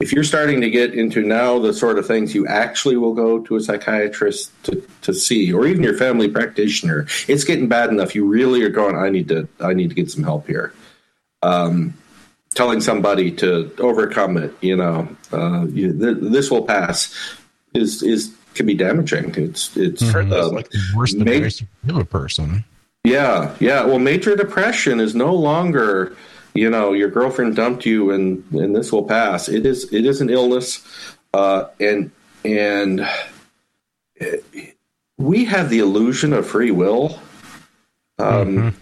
if 0.00 0.12
you're 0.12 0.24
starting 0.24 0.60
to 0.60 0.70
get 0.70 0.92
into 0.94 1.22
now 1.22 1.58
the 1.58 1.72
sort 1.72 1.98
of 1.98 2.06
things 2.06 2.34
you 2.34 2.46
actually 2.46 2.96
will 2.96 3.14
go 3.14 3.38
to 3.40 3.56
a 3.56 3.60
psychiatrist 3.60 4.52
to, 4.64 4.82
to 5.02 5.14
see, 5.14 5.52
or 5.52 5.66
even 5.66 5.82
your 5.82 5.96
family 5.96 6.28
practitioner, 6.28 7.06
it's 7.28 7.44
getting 7.44 7.66
bad 7.68 7.88
enough. 7.88 8.14
You 8.14 8.26
really 8.26 8.62
are 8.62 8.68
going, 8.68 8.96
I 8.96 9.08
need 9.08 9.28
to, 9.28 9.48
I 9.60 9.72
need 9.72 9.88
to 9.88 9.94
get 9.94 10.10
some 10.10 10.22
help 10.22 10.46
here. 10.46 10.72
Um, 11.42 11.94
telling 12.54 12.80
somebody 12.80 13.30
to 13.30 13.70
overcome 13.78 14.36
it, 14.36 14.52
you 14.60 14.76
know, 14.76 15.08
uh, 15.32 15.66
you, 15.68 15.92
th- 15.98 16.18
this 16.32 16.50
will 16.50 16.64
pass 16.64 17.14
is, 17.74 18.02
is, 18.02 18.34
can 18.54 18.66
be 18.66 18.74
damaging. 18.74 19.34
It's, 19.36 19.76
it's 19.76 20.02
Mm-hmm. 20.02 20.32
uh, 20.32 20.48
like 20.48 20.70
the 20.70 20.80
worst 20.96 21.14
advice 21.16 21.62
you 21.84 21.98
a 21.98 22.04
person. 22.04 22.64
yeah, 23.04 23.54
yeah. 23.60 23.84
Well, 23.84 23.98
major 23.98 24.34
depression 24.36 25.00
is 25.00 25.14
no 25.14 25.34
longer, 25.34 26.16
you 26.56 26.70
know, 26.70 26.92
your 26.92 27.10
girlfriend 27.10 27.56
dumped 27.56 27.86
you 27.86 28.10
and 28.10 28.44
and 28.52 28.74
this 28.74 28.92
will 28.92 29.04
pass. 29.04 29.48
It 29.48 29.66
is 29.66 29.92
it 29.92 30.06
is 30.06 30.20
an 30.20 30.30
illness, 30.30 30.84
uh, 31.34 31.66
and 31.78 32.10
and 32.44 33.06
we 35.18 35.44
have 35.44 35.70
the 35.70 35.80
illusion 35.80 36.32
of 36.32 36.46
free 36.46 36.70
will. 36.70 37.20
Um, 38.18 38.74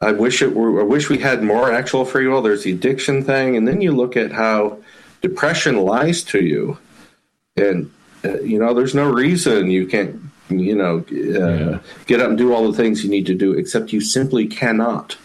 I 0.00 0.12
wish 0.12 0.42
it 0.42 0.54
were. 0.54 0.80
I 0.80 0.84
wish 0.84 1.08
we 1.08 1.18
had 1.18 1.42
more 1.42 1.72
actual 1.72 2.04
free 2.04 2.28
will. 2.28 2.42
There's 2.42 2.62
the 2.62 2.72
addiction 2.72 3.24
thing, 3.24 3.56
and 3.56 3.66
then 3.66 3.80
you 3.80 3.92
look 3.92 4.16
at 4.16 4.30
how 4.30 4.78
depression 5.20 5.78
lies 5.78 6.22
to 6.24 6.44
you, 6.44 6.78
and 7.56 7.90
uh, 8.24 8.40
you 8.40 8.58
know, 8.58 8.74
there's 8.74 8.94
no 8.94 9.10
reason 9.10 9.70
you 9.70 9.86
can't, 9.86 10.20
you 10.48 10.74
know, 10.74 10.98
uh, 10.98 11.78
get 12.06 12.20
up 12.20 12.28
and 12.28 12.38
do 12.38 12.52
all 12.52 12.70
the 12.70 12.76
things 12.76 13.02
you 13.02 13.10
need 13.10 13.26
to 13.26 13.34
do, 13.34 13.52
except 13.52 13.92
you 13.92 14.00
simply 14.00 14.46
cannot. 14.46 15.16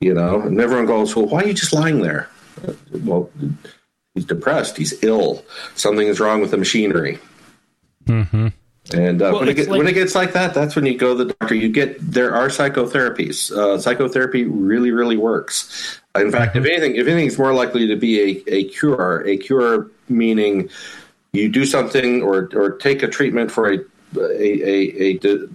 You 0.00 0.12
know, 0.14 0.42
and 0.42 0.60
everyone 0.60 0.86
goes, 0.86 1.16
"Well, 1.16 1.26
why 1.26 1.42
are 1.42 1.46
you 1.46 1.54
just 1.54 1.72
lying 1.72 2.02
there?" 2.02 2.28
Well, 2.92 3.30
he's 4.14 4.24
depressed. 4.26 4.76
He's 4.76 5.02
ill. 5.02 5.42
Something 5.74 6.06
is 6.08 6.20
wrong 6.20 6.40
with 6.40 6.50
the 6.50 6.56
machinery. 6.58 7.18
Mm-hmm. 8.06 8.48
And 8.94 9.20
uh, 9.20 9.30
Well, 9.32 9.40
when, 9.40 9.48
it 9.48 9.54
get, 9.54 9.68
like- 9.68 9.78
when 9.78 9.88
it 9.88 9.94
gets 9.94 10.14
like 10.14 10.32
that, 10.34 10.54
that's 10.54 10.76
when 10.76 10.86
you 10.86 10.96
go 10.96 11.16
to 11.16 11.24
the 11.24 11.32
doctor. 11.34 11.54
You 11.54 11.68
get 11.70 11.96
there 12.00 12.34
are 12.34 12.48
psychotherapies. 12.48 13.50
Uh, 13.50 13.78
psychotherapy 13.78 14.44
really, 14.44 14.90
really 14.90 15.16
works. 15.16 16.00
In 16.14 16.30
fact, 16.30 16.54
Mm-hmm. 16.54 16.64
if 16.66 16.70
anything, 16.72 16.96
if 16.96 17.06
anything, 17.06 17.26
it's 17.26 17.38
more 17.38 17.52
likely 17.52 17.86
to 17.88 17.96
be 17.96 18.20
a, 18.20 18.54
a 18.54 18.64
cure. 18.68 19.26
A 19.26 19.36
cure 19.38 19.90
meaning 20.08 20.68
you 21.32 21.48
do 21.48 21.64
something 21.64 22.22
or 22.22 22.48
or 22.54 22.76
take 22.76 23.02
a 23.02 23.08
treatment 23.08 23.50
for 23.50 23.72
a 23.72 23.78
a, 24.18 24.20
a, 24.20 25.02
a 25.02 25.18
di- 25.18 25.46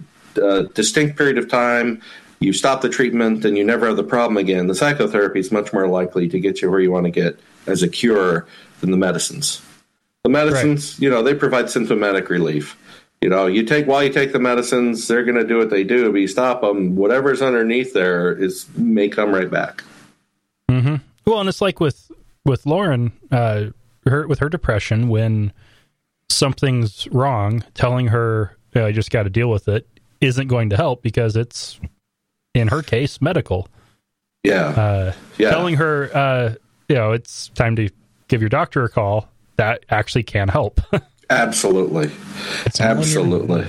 uh, 0.42 0.62
distinct 0.74 1.16
period 1.16 1.38
of 1.38 1.48
time. 1.48 2.02
You 2.42 2.52
stop 2.52 2.80
the 2.80 2.88
treatment 2.88 3.44
and 3.44 3.56
you 3.56 3.64
never 3.64 3.86
have 3.86 3.96
the 3.96 4.04
problem 4.04 4.36
again. 4.36 4.66
The 4.66 4.74
psychotherapy 4.74 5.40
is 5.40 5.52
much 5.52 5.72
more 5.72 5.86
likely 5.86 6.28
to 6.28 6.40
get 6.40 6.60
you 6.60 6.70
where 6.70 6.80
you 6.80 6.90
want 6.90 7.04
to 7.04 7.10
get 7.10 7.38
as 7.66 7.82
a 7.82 7.88
cure 7.88 8.46
than 8.80 8.90
the 8.90 8.96
medicines. 8.96 9.62
The 10.24 10.30
medicines, 10.30 10.98
you 11.00 11.10
know, 11.10 11.22
they 11.22 11.34
provide 11.34 11.70
symptomatic 11.70 12.30
relief. 12.30 12.76
You 13.20 13.28
know, 13.28 13.46
you 13.46 13.62
take 13.64 13.86
while 13.86 14.02
you 14.02 14.12
take 14.12 14.32
the 14.32 14.40
medicines, 14.40 15.06
they're 15.06 15.24
going 15.24 15.36
to 15.36 15.46
do 15.46 15.56
what 15.56 15.70
they 15.70 15.84
do. 15.84 16.10
But 16.10 16.18
you 16.18 16.26
stop 16.26 16.60
them, 16.60 16.96
whatever's 16.96 17.40
underneath 17.40 17.92
there 17.92 18.32
is 18.32 18.66
may 18.76 19.08
come 19.08 19.32
right 19.32 19.50
back. 19.50 19.84
Mm-hmm. 20.68 20.96
Well, 21.24 21.38
and 21.38 21.48
it's 21.48 21.60
like 21.60 21.78
with 21.78 22.10
with 22.44 22.66
Lauren, 22.66 23.12
uh, 23.30 23.66
her 24.06 24.26
with 24.26 24.40
her 24.40 24.48
depression, 24.48 25.08
when 25.08 25.52
something's 26.28 27.06
wrong, 27.12 27.62
telling 27.74 28.08
her 28.08 28.56
"Yeah, 28.74 28.86
I 28.86 28.92
just 28.92 29.12
got 29.12 29.22
to 29.24 29.30
deal 29.30 29.50
with 29.50 29.68
it 29.68 29.86
isn't 30.20 30.48
going 30.48 30.70
to 30.70 30.76
help 30.76 31.02
because 31.02 31.36
it's 31.36 31.78
in 32.54 32.68
her 32.68 32.82
case 32.82 33.20
medical. 33.20 33.68
Yeah, 34.44 34.66
Uh, 34.68 35.12
yeah, 35.38 35.50
Telling 35.50 35.76
her, 35.76 36.10
uh, 36.14 36.54
you 36.88 36.96
know, 36.96 37.12
it's 37.12 37.48
time 37.50 37.76
to 37.76 37.88
give 38.28 38.40
your 38.42 38.48
doctor 38.48 38.82
a 38.84 38.88
call. 38.88 39.28
That 39.56 39.84
actually 39.90 40.24
can 40.24 40.48
help. 40.48 40.80
absolutely, 41.30 42.10
It's 42.66 42.80
all 42.80 42.86
in 42.86 42.90
your- 42.92 42.98
absolutely. 42.98 43.66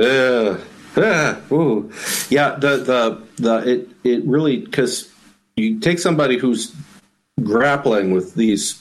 Yeah, 0.00 0.56
yeah, 0.96 1.40
ooh. 1.52 1.92
yeah. 2.30 2.54
The 2.58 2.76
the 2.78 3.22
the 3.36 3.70
it 3.70 3.88
it 4.04 4.24
really 4.24 4.58
because 4.58 5.12
you 5.56 5.78
take 5.80 5.98
somebody 5.98 6.38
who's 6.38 6.74
grappling 7.42 8.12
with 8.12 8.34
these 8.34 8.80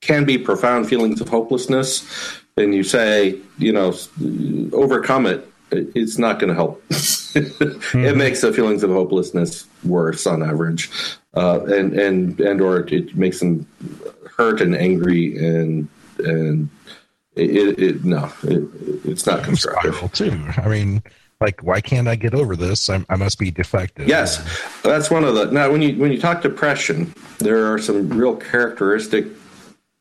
can 0.00 0.24
be 0.24 0.38
profound 0.38 0.88
feelings 0.88 1.20
of 1.20 1.28
hopelessness, 1.28 2.06
and 2.56 2.74
you 2.74 2.82
say, 2.84 3.36
you 3.58 3.72
know, 3.72 3.92
overcome 4.72 5.26
it. 5.26 5.46
It- 5.76 5.88
It's 5.94 6.18
not 6.18 6.38
going 6.38 6.48
to 6.48 6.54
help. 6.54 6.82
It 7.34 8.16
makes 8.16 8.42
the 8.42 8.52
feelings 8.52 8.84
of 8.84 8.90
hopelessness 8.90 9.66
worse 9.84 10.24
on 10.24 10.40
average, 10.42 10.88
uh, 11.34 11.64
and 11.64 11.92
and 11.98 12.38
and 12.40 12.60
or 12.60 12.78
it 12.86 13.16
makes 13.16 13.40
them 13.40 13.66
hurt 14.36 14.60
and 14.60 14.76
angry 14.76 15.36
and 15.36 15.88
and 16.18 16.68
it, 17.34 17.76
it 17.80 18.04
no, 18.04 18.30
it, 18.44 18.62
it's 19.04 19.26
not 19.26 19.42
constructive. 19.42 20.12
too. 20.12 20.40
I 20.58 20.68
mean, 20.68 21.02
like, 21.40 21.60
why 21.64 21.80
can't 21.80 22.06
I 22.06 22.14
get 22.14 22.34
over 22.34 22.54
this? 22.54 22.88
I'm, 22.88 23.04
I 23.08 23.16
must 23.16 23.40
be 23.40 23.50
defective. 23.50 24.06
Yes, 24.06 24.38
that's 24.84 25.10
one 25.10 25.24
of 25.24 25.34
the. 25.34 25.46
Now, 25.50 25.72
when 25.72 25.82
you 25.82 25.96
when 25.98 26.12
you 26.12 26.20
talk 26.20 26.40
depression, 26.40 27.12
there 27.38 27.72
are 27.72 27.80
some 27.80 28.08
real 28.10 28.36
characteristic 28.36 29.26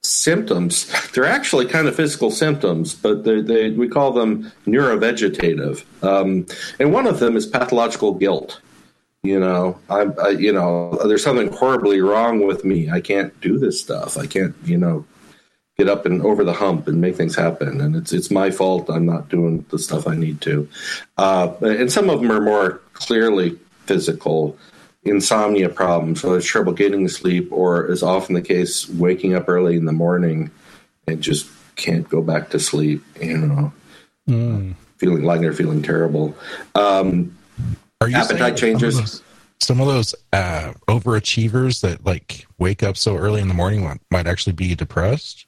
symptoms. 0.03 0.87
They're 1.11 1.25
actually 1.25 1.65
kind 1.65 1.87
of 1.87 1.95
physical 1.95 2.31
symptoms, 2.31 2.93
but 2.93 3.23
they, 3.23 3.41
they 3.41 3.69
we 3.71 3.87
call 3.87 4.11
them 4.11 4.51
neurovegetative, 4.67 5.83
um, 6.03 6.45
and 6.79 6.93
one 6.93 7.07
of 7.07 7.19
them 7.19 7.35
is 7.35 7.45
pathological 7.45 8.13
guilt. 8.13 8.59
You 9.23 9.39
know, 9.39 9.79
I, 9.89 10.01
I 10.21 10.29
you 10.31 10.51
know, 10.51 10.99
there's 11.05 11.23
something 11.23 11.51
horribly 11.51 12.01
wrong 12.01 12.45
with 12.45 12.65
me. 12.65 12.89
I 12.89 12.99
can't 12.99 13.39
do 13.39 13.57
this 13.57 13.79
stuff. 13.79 14.17
I 14.17 14.27
can't, 14.27 14.53
you 14.65 14.77
know, 14.77 15.05
get 15.77 15.87
up 15.87 16.05
and 16.05 16.21
over 16.23 16.43
the 16.43 16.53
hump 16.53 16.87
and 16.89 16.99
make 16.99 17.15
things 17.15 17.35
happen. 17.35 17.79
And 17.79 17.95
it's 17.95 18.11
it's 18.11 18.29
my 18.29 18.51
fault. 18.51 18.89
I'm 18.89 19.05
not 19.05 19.29
doing 19.29 19.65
the 19.69 19.79
stuff 19.79 20.07
I 20.07 20.15
need 20.15 20.41
to. 20.41 20.67
Uh, 21.17 21.53
and 21.61 21.89
some 21.89 22.09
of 22.09 22.21
them 22.21 22.31
are 22.31 22.41
more 22.41 22.81
clearly 22.93 23.57
physical 23.85 24.57
insomnia 25.05 25.69
problems, 25.69 26.21
so 26.21 26.33
it's 26.33 26.45
trouble 26.45 26.73
getting 26.73 27.07
to 27.07 27.13
sleep, 27.13 27.51
or 27.51 27.85
is 27.91 28.03
often 28.03 28.35
the 28.35 28.41
case, 28.41 28.87
waking 28.89 29.35
up 29.35 29.49
early 29.49 29.75
in 29.75 29.85
the 29.85 29.91
morning 29.91 30.49
and 31.07 31.21
just 31.21 31.49
can't 31.75 32.07
go 32.09 32.21
back 32.21 32.49
to 32.51 32.59
sleep. 32.59 33.03
You 33.21 33.37
know, 33.37 33.73
feeling 34.97 35.23
like 35.23 35.41
they're 35.41 35.53
feeling 35.53 35.81
terrible. 35.81 36.35
Um, 36.75 37.37
Are 38.01 38.07
you 38.07 38.15
Appetite 38.15 38.37
saying 38.37 38.39
that 38.39 38.57
changes. 38.57 39.22
Some 39.63 39.79
of 39.79 39.87
those, 39.87 40.13
of 40.13 40.19
uh, 40.33 40.73
overachievers 40.89 41.79
that 41.81 42.05
like 42.05 42.45
wake 42.57 42.83
up 42.83 42.97
so 42.97 43.15
early 43.15 43.39
in 43.39 43.47
the 43.47 43.53
morning 43.53 43.83
might, 43.83 44.01
might 44.11 44.27
actually 44.27 44.53
be 44.53 44.75
depressed. 44.75 45.45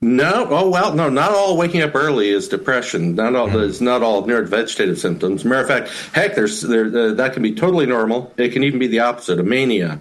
No, 0.00 0.46
oh 0.48 0.70
well, 0.70 0.94
no, 0.94 1.08
not 1.08 1.32
all 1.32 1.56
waking 1.56 1.82
up 1.82 1.94
early 1.96 2.28
is 2.28 2.46
depression. 2.46 3.16
Not 3.16 3.34
all 3.34 3.58
it's 3.58 3.80
not 3.80 4.02
all 4.02 4.22
neurovegetative 4.24 4.98
symptoms. 4.98 5.44
Matter 5.44 5.62
of 5.62 5.68
fact, 5.68 5.88
heck, 6.14 6.36
there's 6.36 6.60
there 6.62 6.86
uh, 6.86 7.14
that 7.14 7.32
can 7.32 7.42
be 7.42 7.54
totally 7.54 7.86
normal. 7.86 8.32
It 8.36 8.50
can 8.50 8.62
even 8.62 8.78
be 8.78 8.86
the 8.86 9.00
opposite, 9.00 9.40
a 9.40 9.42
mania, 9.42 10.00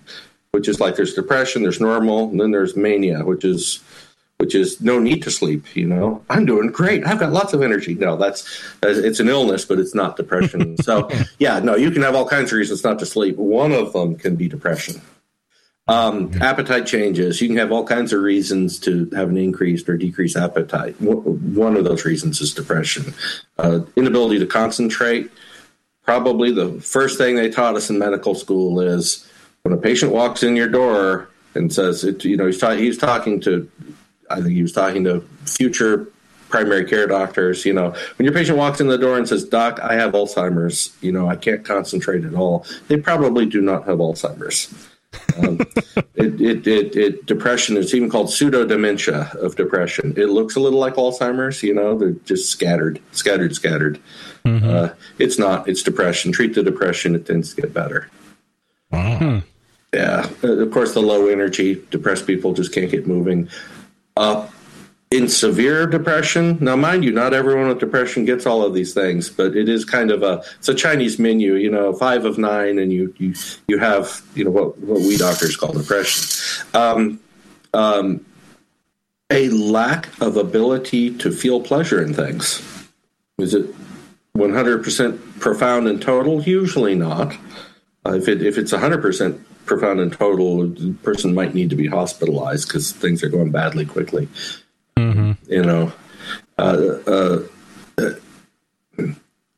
which 0.52 0.68
is 0.68 0.80
like 0.80 0.96
there's 0.96 1.16
depression, 1.16 1.64
there's 1.64 1.82
normal, 1.82 2.30
and 2.30 2.40
then 2.40 2.52
there's 2.52 2.76
mania, 2.76 3.26
which 3.26 3.44
is 3.44 3.84
which 4.38 4.54
is 4.54 4.82
no 4.82 5.00
need 5.00 5.24
to 5.24 5.32
sleep. 5.32 5.76
You 5.76 5.88
know, 5.88 6.24
I'm 6.30 6.46
doing 6.46 6.68
great. 6.72 7.06
I've 7.06 7.20
got 7.20 7.32
lots 7.32 7.54
of 7.54 7.62
energy. 7.62 7.96
No, 7.96 8.18
that's 8.18 8.44
that's- 8.82 9.04
it's 9.04 9.20
an 9.20 9.30
illness, 9.30 9.66
but 9.66 9.80
it's 9.80 9.96
not 9.96 10.18
depression. 10.18 10.78
so 10.82 11.10
yeah, 11.40 11.60
no, 11.60 11.76
you 11.76 11.92
can 11.92 12.02
have 12.02 12.16
all 12.16 12.28
kinds 12.28 12.52
of 12.52 12.58
reasons 12.58 12.84
not 12.84 13.00
to 13.00 13.06
sleep. 13.06 13.38
One 13.38 13.72
of 13.72 13.94
them 13.94 14.16
can 14.16 14.36
be 14.36 14.48
depression. 14.48 15.02
Um, 15.88 16.32
appetite 16.42 16.88
changes. 16.88 17.40
You 17.42 17.48
can 17.48 17.58
have 17.58 17.72
all 17.72 17.86
kinds 17.86 18.12
of 18.12 18.22
reasons 18.22 18.80
to 18.80 19.08
have 19.14 19.30
an 19.30 19.38
increased 19.38 19.88
or 19.88 19.96
decreased 19.98 20.36
appetite. 20.36 21.00
One 21.00 21.54
one 21.56 21.78
of 21.78 21.84
those 21.84 22.06
reasons 22.06 22.42
is 22.42 22.54
depression. 22.54 23.14
Uh, 23.58 23.82
inability 23.96 24.40
to 24.40 24.48
concentrate. 24.48 25.30
Probably 26.04 26.52
the 26.52 26.82
first 26.82 27.18
thing 27.18 27.36
they 27.36 27.50
taught 27.50 27.76
us 27.76 27.90
in 27.90 27.98
medical 28.00 28.36
school 28.36 28.80
is 28.80 29.28
when 29.64 29.74
a 29.74 29.78
patient 29.78 30.12
walks 30.12 30.44
in 30.44 30.56
your 30.56 30.68
door 30.68 31.30
and 31.56 31.72
says, 31.74 32.04
it, 32.04 32.24
you 32.26 32.36
know, 32.38 32.46
he's, 32.48 32.60
ta- 32.60 32.76
he's 32.76 32.98
talking 32.98 33.40
to, 33.42 33.68
I 34.30 34.42
think 34.42 34.54
he 34.54 34.62
was 34.62 34.74
talking 34.74 35.04
to 35.06 35.22
future 35.46 36.08
primary 36.50 36.86
care 36.86 37.08
doctors. 37.08 37.66
You 37.66 37.74
know, 37.74 37.90
when 38.18 38.26
your 38.26 38.34
patient 38.34 38.58
walks 38.58 38.80
in 38.80 38.88
the 38.88 38.98
door 38.98 39.18
and 39.18 39.28
says, 39.28 39.44
"Doc, 39.44 39.80
I 39.82 39.96
have 39.96 40.14
Alzheimer's," 40.14 40.96
you 41.02 41.12
know, 41.12 41.28
I 41.28 41.36
can't 41.36 41.64
concentrate 41.66 42.24
at 42.26 42.34
all. 42.34 42.66
They 42.88 42.98
probably 42.98 43.46
do 43.46 43.62
not 43.62 43.86
have 43.86 44.00
Alzheimer's. 44.00 44.74
Um, 45.38 45.60
it, 46.16 46.42
it, 46.42 46.68
it, 46.68 46.96
it, 46.96 47.26
depression 47.26 47.78
is 47.78 47.94
even 47.94 48.10
called 48.10 48.30
pseudo 48.30 48.66
dementia 48.66 49.32
of 49.42 49.56
depression. 49.56 50.14
It 50.18 50.28
looks 50.28 50.56
a 50.56 50.60
little 50.60 50.80
like 50.80 50.96
Alzheimer's, 50.96 51.64
you 51.64 51.74
know, 51.74 51.98
they're 51.98 52.12
just 52.26 52.50
scattered, 52.50 53.02
scattered, 53.12 53.56
scattered. 53.56 54.00
Uh, 54.46 54.90
it's 55.18 55.40
not, 55.40 55.68
it's 55.68 55.82
depression. 55.82 56.32
Treat 56.32 56.54
the 56.54 56.64
depression, 56.64 57.16
it 57.16 57.26
tends 57.26 57.54
to 57.54 57.62
get 57.62 57.74
better. 57.74 58.10
Wow. 58.92 59.42
Yeah. 59.94 60.30
Uh, 60.44 60.58
of 60.58 60.72
course, 60.72 60.94
the 60.94 61.02
low 61.02 61.28
energy, 61.28 61.82
depressed 61.90 62.28
people 62.28 62.54
just 62.54 62.74
can't 62.74 62.92
get 62.92 63.08
moving. 63.08 63.50
Uh, 64.18 64.48
in 65.12 65.28
severe 65.28 65.86
depression, 65.86 66.58
now 66.60 66.76
mind 66.76 67.04
you, 67.04 67.12
not 67.12 67.34
everyone 67.34 67.68
with 67.68 67.80
depression 67.80 68.26
gets 68.26 68.46
all 68.46 68.64
of 68.64 68.74
these 68.74 68.94
things, 68.94 69.30
but 69.30 69.56
it 69.56 69.70
is 69.70 69.86
kind 69.86 70.12
of 70.12 70.24
a 70.24 70.44
it's 70.58 70.68
a 70.68 70.74
Chinese 70.74 71.20
menu, 71.20 71.56
you 71.56 71.70
know, 71.70 71.94
five 71.94 72.26
of 72.26 72.38
nine, 72.38 72.80
and 72.80 72.92
you 72.92 73.14
you 73.18 73.34
you 73.68 73.78
have 73.78 74.22
you 74.36 74.44
know 74.44 74.52
what 74.52 74.78
what 74.80 75.00
we 75.02 75.16
doctors 75.18 75.56
call 75.56 75.74
depression. 75.74 76.26
Um, 76.74 77.20
um, 77.74 78.26
a 79.30 79.50
lack 79.50 80.10
of 80.22 80.38
ability 80.38 81.18
to 81.18 81.32
feel 81.32 81.62
pleasure 81.62 82.02
in 82.02 82.14
things. 82.14 82.62
Is 83.38 83.54
it 83.54 83.74
100% 84.38 85.40
profound 85.40 85.88
and 85.88 86.02
total? 86.02 86.42
Usually 86.42 86.96
not. 86.96 87.36
Uh, 88.06 88.14
if 88.14 88.28
it 88.28 88.42
if 88.42 88.58
it's 88.58 88.72
100% 88.72 89.40
profound 89.66 90.00
and 90.00 90.12
total, 90.12 90.68
the 90.68 90.94
person 91.04 91.34
might 91.34 91.54
need 91.54 91.70
to 91.70 91.76
be 91.76 91.88
hospitalized 91.88 92.68
because 92.68 92.92
things 92.92 93.24
are 93.24 93.30
going 93.30 93.52
badly 93.52 93.86
quickly. 93.86 94.28
Mm-hmm. 94.98 95.32
You 95.52 95.64
know, 95.64 95.94
uh, 96.58 96.98
uh, 97.08 97.44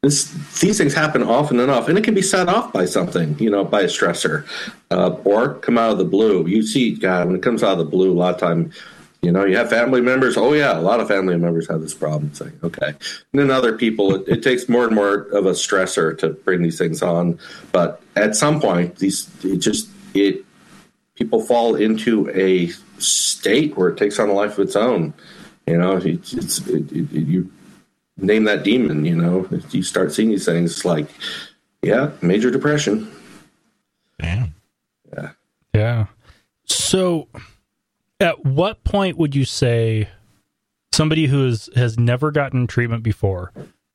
this, 0.01 0.31
these 0.59 0.77
things 0.77 0.93
happen 0.93 1.23
often 1.23 1.59
enough, 1.59 1.89
and 1.89 1.97
it 1.97 2.03
can 2.03 2.13
be 2.13 2.21
set 2.21 2.47
off 2.47 2.71
by 2.71 2.85
something, 2.85 3.37
you 3.39 3.49
know, 3.49 3.63
by 3.63 3.81
a 3.81 3.87
stressor, 3.87 4.45
uh, 4.91 5.09
or 5.23 5.55
come 5.55 5.77
out 5.77 5.91
of 5.91 5.97
the 5.97 6.05
blue. 6.05 6.47
You 6.47 6.63
see, 6.63 6.95
God, 6.95 7.27
when 7.27 7.35
it 7.35 7.43
comes 7.43 7.63
out 7.63 7.73
of 7.73 7.77
the 7.79 7.85
blue, 7.85 8.11
a 8.11 8.13
lot 8.13 8.35
of 8.35 8.39
time, 8.39 8.71
you 9.21 9.31
know, 9.31 9.43
you 9.45 9.57
have 9.57 9.69
family 9.69 9.99
members. 9.99 10.37
Oh 10.37 10.53
yeah, 10.53 10.77
a 10.77 10.81
lot 10.81 10.99
of 10.99 11.07
family 11.07 11.35
members 11.37 11.67
have 11.67 11.81
this 11.81 11.93
problem. 11.93 12.29
It's 12.31 12.39
like 12.39 12.63
okay, 12.63 12.87
and 12.89 12.97
then 13.33 13.49
other 13.51 13.75
people, 13.75 14.15
it, 14.15 14.27
it 14.27 14.43
takes 14.43 14.69
more 14.69 14.85
and 14.85 14.95
more 14.95 15.21
of 15.33 15.45
a 15.45 15.51
stressor 15.51 16.17
to 16.19 16.29
bring 16.29 16.61
these 16.61 16.77
things 16.77 17.01
on. 17.01 17.39
But 17.71 18.01
at 18.15 18.35
some 18.35 18.61
point, 18.61 18.97
these 18.97 19.27
it 19.43 19.57
just 19.57 19.89
it 20.21 20.45
people 21.15 21.41
fall 21.41 21.75
into 21.75 22.29
a 22.29 22.67
state 22.99 23.75
where 23.75 23.89
it 23.89 23.97
takes 23.97 24.19
on 24.19 24.29
a 24.29 24.33
life 24.33 24.53
of 24.57 24.67
its 24.67 24.75
own. 24.75 25.13
You 25.65 25.77
know, 25.77 25.97
it's, 25.97 26.33
it's 26.33 26.59
it, 26.67 26.91
it, 26.91 27.11
you 27.11 27.51
name 28.17 28.45
that 28.45 28.63
demon, 28.63 29.05
you 29.05 29.15
know, 29.15 29.47
you 29.71 29.83
start 29.83 30.11
seeing 30.11 30.29
these 30.29 30.45
things, 30.45 30.71
it's 30.71 30.85
like, 30.85 31.07
yeah, 31.81 32.11
major 32.21 32.49
depression. 32.49 33.11
Damn. 34.19 34.55
Yeah. 35.13 35.31
Yeah. 35.73 36.05
So, 36.65 37.27
at 38.19 38.43
what 38.45 38.83
point 38.83 39.17
would 39.17 39.35
you 39.35 39.45
say 39.45 40.09
somebody 40.91 41.27
who 41.27 41.47
is, 41.47 41.69
has 41.75 41.99
never 41.99 42.31
gotten 42.31 42.65
treatment 42.65 43.03
before, 43.03 43.51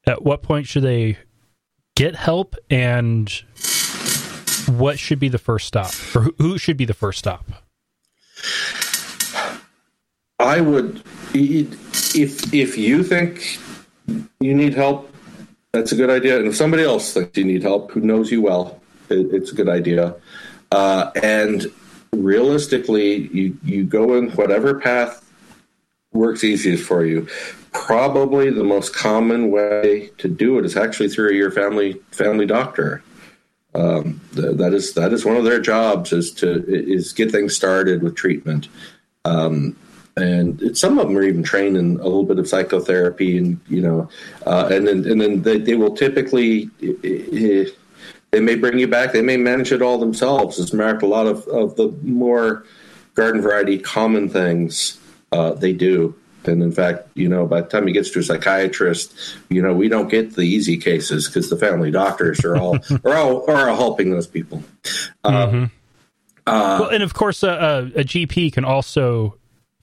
at 0.07 0.23
what 0.23 0.43
point 0.43 0.66
should 0.66 0.85
they 0.85 1.18
get 1.97 2.14
help 2.14 2.55
and 2.70 3.43
what 4.68 4.98
should 4.98 5.18
be 5.18 5.28
the 5.28 5.38
first 5.38 5.66
stop? 5.66 5.92
Or 6.14 6.28
who 6.38 6.58
should 6.58 6.76
be 6.76 6.84
the 6.84 6.94
first 6.94 7.18
stop? 7.18 7.46
I 10.38 10.60
would, 10.60 11.02
if 11.34 12.54
if 12.54 12.76
you 12.76 13.04
think 13.04 13.58
you 14.40 14.54
need 14.54 14.74
help, 14.74 15.12
that's 15.72 15.92
a 15.92 15.96
good 15.96 16.10
idea. 16.10 16.38
And 16.38 16.48
if 16.48 16.56
somebody 16.56 16.82
else 16.82 17.14
thinks 17.14 17.36
you 17.38 17.44
need 17.44 17.62
help, 17.62 17.92
who 17.92 18.00
knows 18.00 18.30
you 18.30 18.42
well, 18.42 18.80
it, 19.08 19.32
it's 19.32 19.52
a 19.52 19.54
good 19.54 19.68
idea. 19.68 20.14
Uh, 20.70 21.10
and 21.22 21.66
realistically, 22.12 23.28
you, 23.28 23.56
you 23.62 23.84
go 23.84 24.14
in 24.14 24.30
whatever 24.32 24.80
path 24.80 25.24
works 26.12 26.44
easiest 26.44 26.84
for 26.84 27.04
you. 27.04 27.26
Probably 27.72 28.50
the 28.50 28.64
most 28.64 28.94
common 28.94 29.50
way 29.50 30.10
to 30.18 30.28
do 30.28 30.58
it 30.58 30.66
is 30.66 30.76
actually 30.76 31.08
through 31.08 31.32
your 31.32 31.50
family 31.50 31.94
family 32.10 32.46
doctor. 32.46 33.02
Um, 33.75 34.20
that 34.33 34.75
is 34.75 34.95
that 34.95 35.12
is 35.12 35.25
one 35.25 35.37
of 35.37 35.45
their 35.45 35.61
jobs 35.61 36.12
is 36.12 36.31
to 36.33 36.64
is 36.66 37.12
get 37.12 37.31
things 37.31 37.57
started 37.57 38.03
with 38.03 38.14
treatment. 38.14 38.68
Um, 39.25 39.77
and 40.16 40.77
some 40.77 40.99
of 40.99 41.09
them 41.09 41.16
are 41.16 41.23
even 41.23 41.43
trained 41.43 41.77
in 41.77 41.99
a 41.99 42.05
little 42.05 42.25
bit 42.25 42.39
of 42.39 42.47
psychotherapy, 42.47 43.39
and 43.39 43.59
you 43.68 43.81
know, 43.81 44.09
uh, 44.47 44.68
and 44.70 44.87
then 44.87 45.07
and 45.07 45.20
then 45.20 45.43
they, 45.43 45.59
they 45.59 45.75
will 45.75 45.97
typically 45.97 46.68
they 46.81 48.41
may 48.41 48.55
bring 48.57 48.79
you 48.79 48.89
back. 48.89 49.12
They 49.12 49.23
may 49.23 49.39
manage 49.39 49.73
it 49.73 49.81
all 49.81 49.99
themselves. 49.99 50.59
As 50.59 50.75
marked 50.75 51.03
a 51.03 51.07
lot 51.07 51.27
of 51.27 51.47
of 51.49 51.77
the 51.77 51.89
more 52.03 52.64
garden 53.14 53.41
variety 53.41 53.79
common 53.79 54.29
things 54.29 54.99
uh, 55.33 55.53
they 55.55 55.73
do. 55.73 56.14
And 56.47 56.62
in 56.62 56.72
fact, 56.72 57.09
you 57.14 57.28
know, 57.28 57.47
by 57.47 57.61
the 57.61 57.68
time 57.68 57.86
he 57.86 57.93
gets 57.93 58.11
to 58.11 58.20
a 58.20 58.22
psychiatrist, 58.22 59.14
you 59.49 59.62
know, 59.62 59.72
we 59.72 59.88
don't 59.88 60.09
get 60.09 60.34
the 60.34 60.43
easy 60.43 60.76
cases 60.76 61.26
because 61.26 61.51
the 61.51 61.57
family 61.57 61.90
doctors 61.90 62.45
are 62.45 62.57
all 62.57 62.78
are 63.05 63.14
all 63.14 63.51
are 63.51 63.70
all 63.70 63.76
helping 63.76 64.11
those 64.11 64.26
people. 64.26 64.62
Mm-hmm. 65.24 65.64
Uh, 66.45 66.78
well, 66.80 66.88
and 66.88 67.03
of 67.03 67.14
course, 67.14 67.45
uh, 67.45 67.90
a 67.95 68.03
GP 68.03 68.53
can 68.53 68.64
also 68.64 69.38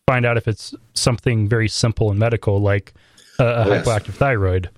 find 0.05 0.25
out 0.25 0.37
if 0.37 0.47
it's 0.47 0.73
something 0.93 1.47
very 1.47 1.69
simple 1.69 2.09
and 2.09 2.19
medical 2.19 2.59
like 2.59 2.93
a, 3.39 3.43
a 3.43 3.67
yes. 3.67 3.87
hypoactive 3.87 4.13
thyroid 4.13 4.69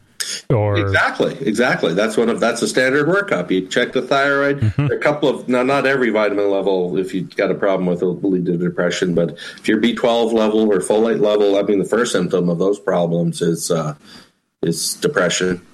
or 0.50 0.78
exactly 0.78 1.38
exactly. 1.48 1.94
That's 1.94 2.18
one 2.18 2.30
of 2.30 2.40
that's 2.40 2.62
a 2.62 2.68
standard 2.68 3.08
workup. 3.08 3.52
You 3.52 3.68
check 3.68 3.94
the 3.94 4.02
thyroid. 4.02 4.62
Mm-hmm. 4.62 4.92
a 4.92 4.98
couple 4.98 5.30
of 5.30 5.48
now 5.48 5.64
not 5.64 5.86
every 5.86 6.10
vitamin 6.10 6.50
level 6.50 6.98
if 6.98 7.14
you've 7.14 7.36
got 7.36 7.52
a 7.52 7.56
problem 7.56 7.88
with 7.88 8.02
it 8.02 8.06
will 8.06 8.32
lead 8.32 8.46
to 8.46 8.58
depression 8.58 9.16
but 9.16 9.32
if 9.58 9.68
your 9.68 9.80
b12 9.82 10.34
level 10.34 10.72
or 10.72 10.80
folate 10.80 11.20
level 11.20 11.58
i 11.58 11.62
mean 11.62 11.80
the 11.80 11.86
first 11.86 12.12
symptom 12.12 12.50
of 12.50 12.60
those 12.60 12.80
problems 12.80 13.42
is 13.42 13.72
uh 13.72 13.96
is 14.62 14.96
depression 14.96 15.66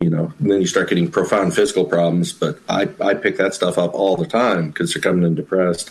you 0.00 0.10
know. 0.10 0.32
And 0.40 0.50
then 0.50 0.60
you 0.60 0.66
start 0.66 0.88
getting 0.88 1.10
profound 1.10 1.54
physical 1.54 1.84
problems 1.84 2.32
but 2.32 2.58
i 2.68 2.88
i 3.00 3.14
pick 3.14 3.36
that 3.36 3.54
stuff 3.54 3.78
up 3.78 3.94
all 3.94 4.16
the 4.16 4.26
time 4.26 4.68
because 4.68 4.92
they're 4.92 5.02
coming 5.02 5.24
in 5.24 5.34
depressed 5.34 5.90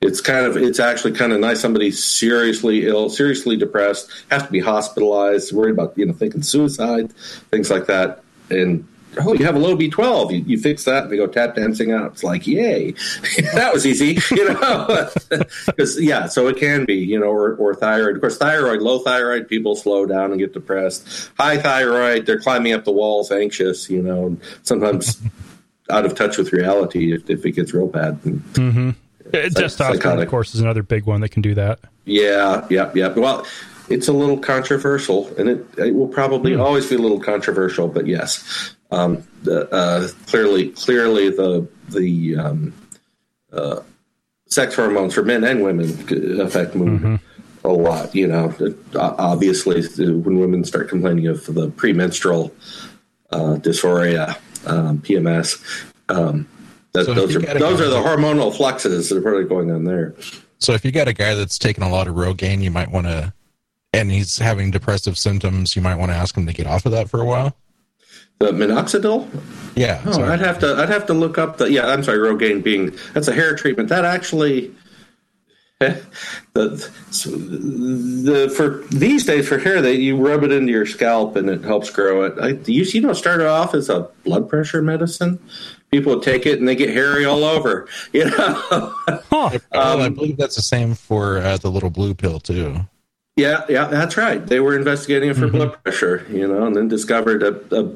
it's 0.00 0.20
kind 0.20 0.44
of 0.46 0.56
it's 0.56 0.78
actually 0.78 1.12
kind 1.12 1.32
of 1.32 1.40
nice. 1.40 1.60
Somebody 1.60 1.90
seriously 1.90 2.86
ill 2.86 3.08
seriously 3.08 3.56
depressed 3.56 4.10
have 4.30 4.46
to 4.46 4.52
be 4.52 4.60
hospitalized 4.60 5.52
worried 5.52 5.72
about 5.72 5.96
you 5.96 6.06
know 6.06 6.12
thinking 6.12 6.42
suicide 6.42 7.12
things 7.50 7.70
like 7.70 7.86
that. 7.86 8.22
And 8.50 8.86
oh 9.18 9.32
you 9.32 9.46
have 9.46 9.56
a 9.56 9.58
low 9.58 9.74
b12 9.74 10.30
you, 10.30 10.44
you 10.46 10.58
fix 10.58 10.84
that 10.84 11.04
and 11.04 11.12
they 11.12 11.16
go 11.16 11.26
tap 11.26 11.54
dancing 11.54 11.92
out. 11.92 12.12
It's 12.12 12.22
like 12.22 12.46
yay. 12.46 12.92
That 13.54 13.72
was 13.72 13.86
easy 13.86 14.18
you 14.30 14.52
know? 14.52 15.10
Because 15.66 16.00
yeah 16.00 16.26
so 16.26 16.46
it 16.48 16.58
can 16.58 16.84
be 16.84 16.96
you 16.96 17.18
know 17.18 17.30
or, 17.30 17.54
or 17.56 17.74
thyroid. 17.74 18.16
Of 18.16 18.20
course 18.20 18.36
thyroid 18.36 18.82
low 18.82 18.98
thyroid 18.98 19.48
people 19.48 19.76
slow 19.76 20.04
down 20.04 20.30
and 20.30 20.38
get 20.38 20.52
depressed. 20.52 21.30
High 21.38 21.56
thyroid 21.56 22.26
they're 22.26 22.38
climbing 22.38 22.74
up 22.74 22.84
the 22.84 22.92
walls 22.92 23.32
anxious 23.32 23.88
you 23.88 24.02
know 24.02 24.36
sometimes 24.62 25.22
out 25.90 26.04
of 26.04 26.14
touch 26.14 26.36
with 26.36 26.52
reality 26.52 27.14
if, 27.14 27.30
if 27.30 27.46
it 27.46 27.52
gets 27.52 27.72
real 27.72 27.86
bad. 27.86 28.20
Mm-hmm. 28.22 28.90
Testosterone, 29.44 30.22
of 30.22 30.28
course, 30.28 30.54
is 30.54 30.60
another 30.60 30.82
big 30.82 31.04
one 31.04 31.20
that 31.20 31.30
can 31.30 31.42
do 31.42 31.54
that. 31.54 31.80
Yeah, 32.04 32.66
yeah, 32.70 32.90
yeah. 32.94 33.08
Well, 33.08 33.46
it's 33.88 34.08
a 34.08 34.12
little 34.12 34.38
controversial, 34.38 35.28
and 35.36 35.48
it, 35.48 35.66
it 35.78 35.94
will 35.94 36.08
probably 36.08 36.52
mm. 36.52 36.62
always 36.62 36.88
be 36.88 36.96
a 36.96 36.98
little 36.98 37.20
controversial. 37.20 37.88
But 37.88 38.06
yes, 38.06 38.74
um, 38.90 39.26
uh, 39.50 40.08
clearly, 40.26 40.70
clearly, 40.70 41.30
the 41.30 41.68
the 41.88 42.36
um, 42.36 42.72
uh, 43.52 43.80
sex 44.46 44.74
hormones 44.74 45.14
for 45.14 45.22
men 45.22 45.44
and 45.44 45.62
women 45.62 45.90
affect 46.40 46.74
mood 46.74 47.00
mm-hmm. 47.00 47.66
a 47.66 47.72
lot. 47.72 48.14
You 48.14 48.28
know, 48.28 48.54
obviously, 48.94 49.82
when 49.98 50.38
women 50.38 50.64
start 50.64 50.88
complaining 50.88 51.26
of 51.26 51.46
the 51.46 51.70
premenstrual 51.70 52.54
uh, 53.30 53.56
dysphoria, 53.56 54.38
um, 54.66 54.98
PMS. 54.98 55.92
Um, 56.08 56.48
that, 56.96 57.06
so 57.06 57.14
those 57.14 57.36
are 57.36 57.40
those 57.40 57.80
are 57.80 57.88
the 57.88 58.00
hormonal 58.00 58.54
fluxes 58.54 59.08
that 59.08 59.18
are 59.18 59.22
probably 59.22 59.44
going 59.44 59.70
on 59.70 59.84
there. 59.84 60.14
So 60.58 60.72
if 60.72 60.84
you 60.84 60.92
got 60.92 61.08
a 61.08 61.12
guy 61.12 61.34
that's 61.34 61.58
taking 61.58 61.84
a 61.84 61.88
lot 61.88 62.08
of 62.08 62.14
Rogaine, 62.14 62.62
you 62.62 62.70
might 62.70 62.90
want 62.90 63.06
to, 63.06 63.32
and 63.92 64.10
he's 64.10 64.38
having 64.38 64.70
depressive 64.70 65.18
symptoms, 65.18 65.76
you 65.76 65.82
might 65.82 65.96
want 65.96 66.10
to 66.10 66.16
ask 66.16 66.36
him 66.36 66.46
to 66.46 66.52
get 66.52 66.66
off 66.66 66.86
of 66.86 66.92
that 66.92 67.10
for 67.10 67.20
a 67.20 67.24
while. 67.24 67.56
The 68.38 68.52
minoxidil. 68.52 69.28
Yeah. 69.74 70.02
Oh, 70.06 70.22
I'd 70.24 70.40
have 70.40 70.58
to 70.60 70.76
I'd 70.76 70.88
have 70.88 71.06
to 71.06 71.14
look 71.14 71.38
up 71.38 71.58
the 71.58 71.70
yeah. 71.70 71.86
I'm 71.86 72.02
sorry, 72.02 72.18
Rogaine 72.18 72.62
being 72.62 72.96
that's 73.12 73.28
a 73.28 73.32
hair 73.32 73.54
treatment 73.54 73.88
that 73.90 74.04
actually. 74.04 74.74
the, 75.80 76.90
the 78.24 78.50
for 78.56 78.82
these 78.96 79.26
days 79.26 79.46
for 79.46 79.58
hair 79.58 79.82
that 79.82 79.96
you 79.96 80.16
rub 80.16 80.42
it 80.42 80.50
into 80.50 80.72
your 80.72 80.86
scalp 80.86 81.36
and 81.36 81.50
it 81.50 81.62
helps 81.62 81.90
grow 81.90 82.22
it. 82.24 82.32
I, 82.40 82.48
you, 82.64 82.82
you 82.84 83.02
know 83.02 83.12
started 83.12 83.46
off 83.46 83.74
as 83.74 83.90
a 83.90 84.08
blood 84.24 84.48
pressure 84.48 84.80
medicine 84.80 85.38
people 85.96 86.20
take 86.20 86.46
it 86.46 86.58
and 86.58 86.68
they 86.68 86.74
get 86.74 86.90
hairy 86.90 87.24
all 87.24 87.44
over. 87.44 87.88
You 88.12 88.26
know, 88.26 88.34
huh. 89.30 89.58
um, 89.72 90.00
I 90.00 90.08
believe 90.08 90.36
that's 90.36 90.56
the 90.56 90.62
same 90.62 90.94
for 90.94 91.38
uh, 91.38 91.56
the 91.56 91.70
little 91.70 91.90
blue 91.90 92.14
pill 92.14 92.40
too. 92.40 92.80
Yeah, 93.36 93.64
yeah, 93.68 93.86
that's 93.86 94.16
right. 94.16 94.44
They 94.44 94.60
were 94.60 94.76
investigating 94.76 95.28
it 95.28 95.34
for 95.34 95.46
mm-hmm. 95.46 95.56
blood 95.56 95.82
pressure, 95.82 96.26
you 96.30 96.48
know, 96.48 96.66
and 96.66 96.74
then 96.74 96.88
discovered 96.88 97.42
a, 97.42 97.76
a 97.76 97.94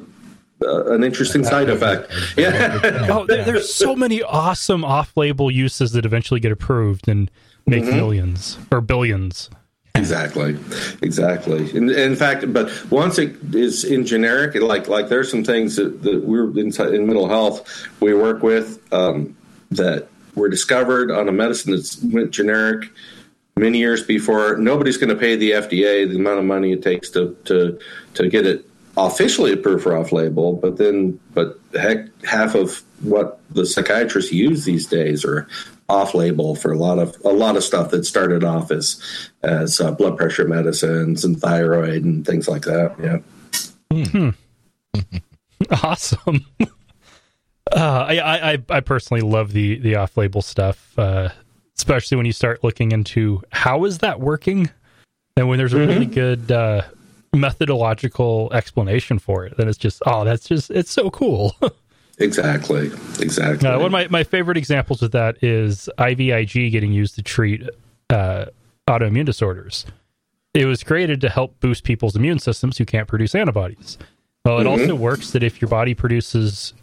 uh, 0.63 0.93
an 0.93 1.03
interesting 1.03 1.43
side 1.43 1.69
effect. 1.69 2.11
Yeah. 2.37 2.79
oh, 3.09 3.25
there's 3.25 3.73
so 3.73 3.95
many 3.95 4.21
awesome 4.23 4.85
off-label 4.85 5.51
uses 5.51 5.91
that 5.93 6.05
eventually 6.05 6.39
get 6.39 6.51
approved 6.51 7.07
and 7.07 7.29
make 7.67 7.83
mm-hmm. 7.83 7.97
millions 7.97 8.57
or 8.71 8.79
billions. 8.79 9.49
Exactly, 9.95 10.57
exactly. 11.01 11.75
In, 11.75 11.89
in, 11.89 12.15
fact, 12.15 12.51
but 12.51 12.71
once 12.91 13.19
it 13.19 13.35
is 13.53 13.83
in 13.83 14.05
generic, 14.05 14.55
like 14.55 14.87
like 14.87 15.09
there's 15.09 15.29
some 15.29 15.43
things 15.43 15.75
that, 15.75 16.01
that 16.03 16.23
we're 16.23 16.49
in, 16.57 16.71
in 16.93 17.05
mental 17.05 17.27
health 17.27 17.87
we 17.99 18.13
work 18.13 18.41
with 18.41 18.81
um, 18.93 19.35
that 19.69 20.07
were 20.35 20.49
discovered 20.49 21.11
on 21.11 21.27
a 21.27 21.31
medicine 21.31 21.73
that's 21.73 22.01
went 22.01 22.31
generic 22.31 22.89
many 23.57 23.79
years 23.79 24.03
before. 24.03 24.57
Nobody's 24.57 24.97
going 24.97 25.09
to 25.09 25.15
pay 25.15 25.35
the 25.35 25.51
FDA 25.51 26.09
the 26.09 26.15
amount 26.15 26.39
of 26.39 26.45
money 26.45 26.71
it 26.71 26.81
takes 26.81 27.09
to 27.11 27.35
to 27.45 27.79
to 28.15 28.29
get 28.29 28.45
it 28.45 28.65
officially 28.97 29.53
approved 29.53 29.83
for 29.83 29.95
off 29.95 30.11
label, 30.11 30.53
but 30.53 30.77
then 30.77 31.19
but 31.33 31.59
heck, 31.73 32.07
half 32.23 32.55
of 32.55 32.81
what 33.01 33.39
the 33.49 33.65
psychiatrists 33.65 34.31
use 34.31 34.65
these 34.65 34.87
days 34.87 35.25
are 35.25 35.47
off 35.91 36.13
label 36.15 36.55
for 36.55 36.71
a 36.71 36.77
lot 36.77 36.97
of 36.97 37.15
a 37.25 37.29
lot 37.29 37.57
of 37.57 37.63
stuff 37.63 37.91
that 37.91 38.05
started 38.05 38.43
off 38.43 38.71
as 38.71 39.29
as 39.43 39.81
uh, 39.81 39.91
blood 39.91 40.17
pressure 40.17 40.47
medicines 40.47 41.25
and 41.25 41.39
thyroid 41.39 42.03
and 42.03 42.25
things 42.25 42.47
like 42.47 42.63
that. 42.63 42.95
Yeah. 42.99 44.31
Awesome. 45.83 46.45
Uh, 47.71 48.05
I, 48.09 48.51
I 48.53 48.57
I 48.69 48.79
personally 48.81 49.21
love 49.21 49.53
the 49.53 49.77
the 49.79 49.95
off 49.95 50.17
label 50.17 50.41
stuff, 50.41 50.91
uh, 50.99 51.29
especially 51.77 52.17
when 52.17 52.25
you 52.25 52.33
start 52.33 52.65
looking 52.65 52.91
into 52.91 53.41
how 53.53 53.85
is 53.85 53.99
that 53.99 54.19
working, 54.19 54.69
and 55.37 55.47
when 55.47 55.57
there's 55.57 55.71
a 55.71 55.77
really 55.77 56.05
good 56.05 56.51
uh, 56.51 56.81
methodological 57.33 58.51
explanation 58.51 59.19
for 59.19 59.45
it, 59.45 59.55
then 59.55 59.69
it's 59.69 59.77
just 59.77 60.01
oh 60.05 60.25
that's 60.25 60.49
just 60.49 60.69
it's 60.69 60.91
so 60.91 61.09
cool. 61.11 61.55
Exactly. 62.21 62.91
Exactly. 63.19 63.67
Uh, 63.67 63.77
one 63.77 63.87
of 63.87 63.91
my, 63.91 64.07
my 64.09 64.23
favorite 64.23 64.57
examples 64.57 65.01
of 65.01 65.11
that 65.11 65.43
is 65.43 65.89
IVIG 65.97 66.71
getting 66.71 66.93
used 66.93 67.15
to 67.15 67.23
treat 67.23 67.63
uh, 68.09 68.45
autoimmune 68.87 69.25
disorders. 69.25 69.85
It 70.53 70.65
was 70.65 70.83
created 70.83 71.21
to 71.21 71.29
help 71.29 71.59
boost 71.59 71.83
people's 71.83 72.15
immune 72.15 72.39
systems 72.39 72.77
who 72.77 72.85
can't 72.85 73.07
produce 73.07 73.35
antibodies. 73.35 73.97
Well, 74.45 74.59
it 74.59 74.67
also 74.67 74.95
works 74.95 75.31
that 75.31 75.43
if 75.43 75.61
your 75.61 75.69
body 75.69 75.93
produces 75.93 76.73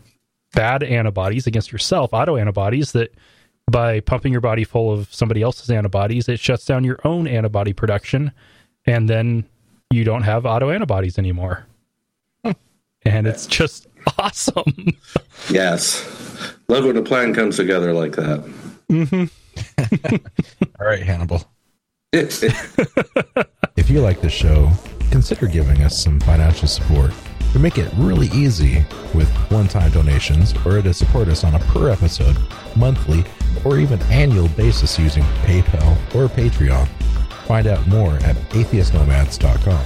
bad 0.54 0.82
antibodies 0.82 1.46
against 1.46 1.72
yourself, 1.72 2.12
autoantibodies, 2.12 2.92
that 2.92 3.12
by 3.70 4.00
pumping 4.00 4.32
your 4.32 4.40
body 4.40 4.64
full 4.64 4.92
of 4.92 5.12
somebody 5.12 5.42
else's 5.42 5.70
antibodies, 5.70 6.28
it 6.28 6.40
shuts 6.40 6.64
down 6.64 6.84
your 6.84 6.98
own 7.04 7.26
antibody 7.26 7.72
production, 7.72 8.32
and 8.86 9.08
then 9.08 9.44
you 9.90 10.04
don't 10.04 10.22
have 10.22 10.44
autoantibodies 10.44 11.18
anymore. 11.18 11.66
and 13.02 13.26
it's 13.26 13.46
just 13.46 13.87
awesome. 14.18 14.96
yes. 15.50 16.04
Love 16.68 16.84
when 16.84 16.96
a 16.96 17.02
plan 17.02 17.34
comes 17.34 17.56
together 17.56 17.92
like 17.92 18.12
that. 18.16 18.40
Mm-hmm. 18.88 19.24
All 20.80 20.86
right, 20.86 21.02
Hannibal. 21.02 21.44
If 23.78 23.90
you 23.90 24.00
like 24.00 24.20
the 24.20 24.28
show, 24.28 24.70
consider 25.10 25.46
giving 25.46 25.82
us 25.82 26.02
some 26.02 26.18
financial 26.20 26.66
support. 26.68 27.12
We 27.54 27.60
make 27.60 27.78
it 27.78 27.90
really 27.96 28.26
easy 28.28 28.84
with 29.14 29.28
one 29.50 29.68
time 29.68 29.90
donations 29.92 30.52
or 30.66 30.82
to 30.82 30.92
support 30.92 31.28
us 31.28 31.44
on 31.44 31.54
a 31.54 31.58
per 31.60 31.88
episode, 31.88 32.36
monthly, 32.76 33.24
or 33.64 33.78
even 33.78 34.00
annual 34.04 34.48
basis 34.48 34.98
using 34.98 35.22
PayPal 35.44 35.92
or 36.14 36.28
Patreon. 36.28 36.86
Find 37.46 37.66
out 37.66 37.86
more 37.86 38.14
at 38.16 38.36
atheistnomads.com. 38.50 39.84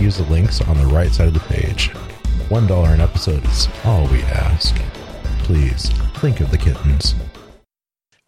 Use 0.00 0.16
the 0.16 0.24
links 0.24 0.60
on 0.62 0.78
the 0.78 0.86
right 0.86 1.10
side 1.12 1.28
of 1.28 1.34
the 1.34 1.40
page. 1.40 1.90
$1 2.52 2.92
an 2.92 3.00
episode 3.00 3.42
is 3.46 3.66
all 3.82 4.06
we 4.08 4.20
ask. 4.24 4.76
Please 5.38 5.88
think 6.18 6.38
of 6.40 6.50
the 6.50 6.58
kittens. 6.58 7.14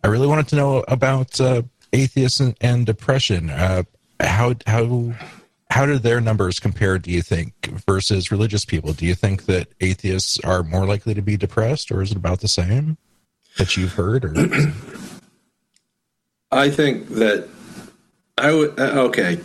I 0.03 0.07
really 0.07 0.27
wanted 0.27 0.49
to 0.49 0.57
know 0.57 0.83
about 0.89 1.39
uh, 1.39 1.61
atheists 1.93 2.41
and, 2.41 2.57
and 2.63 2.87
depression. 2.87 3.51
Uh, 3.51 3.83
how 4.21 4.55
how 4.67 5.13
how 5.69 5.85
do 5.85 5.99
their 5.99 6.23
numbers 6.23 6.59
compare? 6.59 6.99
Do 6.99 7.11
you 7.11 7.21
think 7.21 7.53
versus 7.87 8.33
religious 8.33 8.65
people? 8.65 8.95
Do 8.95 9.05
you 9.05 9.15
think 9.15 9.45
that 9.45 9.69
atheists 9.83 10.41
are 10.41 10.63
more 10.63 10.87
likely 10.87 11.13
to 11.13 11.21
be 11.21 11.37
depressed, 11.37 11.93
or 11.93 12.01
is 12.01 12.11
it 12.11 12.17
about 12.17 12.41
the 12.41 12.49
same 12.49 12.97
that 13.59 13.77
you've 13.77 13.93
heard? 13.93 14.25
Or 14.25 14.33
I 16.51 16.71
think 16.71 17.09
that 17.09 17.47
I 18.39 18.55
would. 18.55 18.81
uh, 18.81 19.03
Okay, 19.03 19.39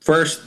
first, 0.00 0.40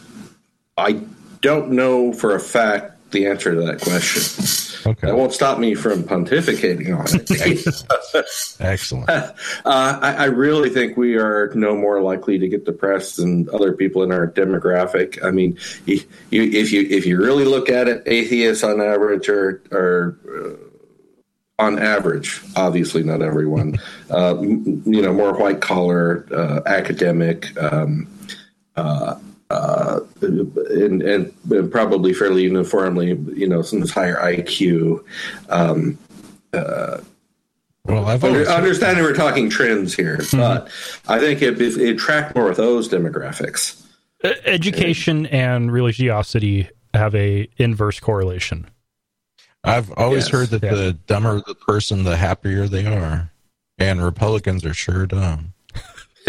I 0.75 1.03
don't 1.41 1.69
know 1.69 2.13
for 2.13 2.33
a 2.33 2.39
fact 2.39 2.95
the 3.11 3.25
answer 3.27 3.53
to 3.55 3.61
that 3.61 3.81
question. 3.81 4.91
okay, 4.91 5.07
That 5.07 5.15
won't 5.17 5.33
stop 5.33 5.59
me 5.59 5.75
from 5.75 6.03
pontificating 6.03 6.97
on 6.97 7.05
it. 7.09 8.59
excellent. 8.59 9.09
uh, 9.09 9.33
I, 9.65 10.13
I 10.13 10.25
really 10.25 10.69
think 10.69 10.97
we 10.97 11.15
are 11.17 11.51
no 11.55 11.75
more 11.75 12.01
likely 12.01 12.37
to 12.39 12.47
get 12.47 12.65
depressed 12.65 13.17
than 13.17 13.49
other 13.53 13.73
people 13.73 14.03
in 14.03 14.11
our 14.11 14.27
demographic. 14.27 15.23
I 15.23 15.31
mean, 15.31 15.57
you, 15.85 16.01
you, 16.29 16.43
if 16.43 16.71
you 16.71 16.81
if 16.89 17.05
you 17.05 17.17
really 17.17 17.45
look 17.45 17.69
at 17.69 17.87
it, 17.87 18.03
atheists 18.05 18.63
on 18.63 18.81
average 18.81 19.27
are 19.29 19.61
are 19.71 20.17
uh, 20.27 21.63
on 21.63 21.77
average, 21.77 22.41
obviously 22.55 23.03
not 23.03 23.21
everyone, 23.21 23.77
uh, 24.11 24.37
m- 24.37 24.81
you 24.85 25.01
know, 25.01 25.11
more 25.13 25.33
white 25.37 25.61
collar, 25.61 26.25
uh, 26.31 26.61
academic. 26.65 27.55
Um, 27.61 28.07
uh, 29.49 29.99
uh, 30.21 30.27
and, 30.69 31.01
and 31.01 31.71
probably 31.71 32.13
fairly 32.13 32.43
uniformly, 32.43 33.17
you 33.35 33.47
know, 33.47 33.61
some 33.61 33.81
higher 33.87 34.17
IQ. 34.17 35.03
Um, 35.49 35.97
Well, 37.85 38.05
I've 38.05 38.23
under, 38.23 38.39
always 38.39 38.47
understanding 38.49 39.03
we're 39.03 39.15
talking 39.15 39.49
trends 39.49 39.95
here, 39.95 40.19
but 40.31 40.69
I 41.07 41.17
think 41.19 41.41
it, 41.41 41.59
it, 41.59 41.77
it 41.77 41.97
tracked 41.97 42.35
more 42.35 42.45
with 42.45 42.57
those 42.57 42.87
demographics. 42.87 43.81
Education 44.23 45.25
and 45.27 45.71
religiosity 45.71 46.69
have 46.93 47.15
a 47.15 47.47
inverse 47.57 47.99
correlation. 47.99 48.69
I've 49.63 49.91
always 49.93 50.25
Yes. 50.25 50.31
heard 50.31 50.49
that 50.49 50.63
Yeah. 50.63 50.75
the 50.75 50.93
dumber 50.93 51.41
the 51.47 51.55
person, 51.55 52.03
the 52.03 52.17
happier 52.17 52.67
they 52.67 52.85
are, 52.85 53.31
and 53.79 54.03
Republicans 54.03 54.63
are 54.65 54.73
sure 54.73 55.05
dumb. 55.07 55.53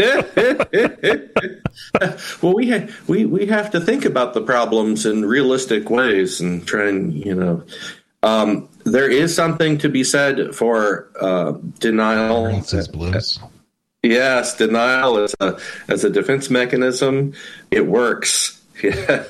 well, 2.42 2.54
we 2.54 2.70
ha- 2.70 2.86
we 3.06 3.24
we 3.24 3.46
have 3.46 3.70
to 3.70 3.80
think 3.80 4.04
about 4.04 4.34
the 4.34 4.42
problems 4.42 5.06
in 5.06 5.24
realistic 5.24 5.90
ways 5.90 6.40
and 6.40 6.66
try 6.66 6.88
and 6.88 7.14
you 7.14 7.34
know. 7.34 7.62
Um, 8.22 8.68
there 8.84 9.10
is 9.10 9.34
something 9.34 9.78
to 9.78 9.88
be 9.88 10.04
said 10.04 10.54
for 10.54 11.08
uh, 11.20 11.52
denial. 11.78 12.46
Ignorance 12.46 12.74
is. 12.74 13.38
Yes, 14.02 14.56
denial 14.56 15.18
as 15.18 15.34
a 15.40 15.58
as 15.88 16.04
a 16.04 16.10
defense 16.10 16.50
mechanism. 16.50 17.32
It 17.70 17.86
works. 17.86 18.56
Yeah. 18.82 19.24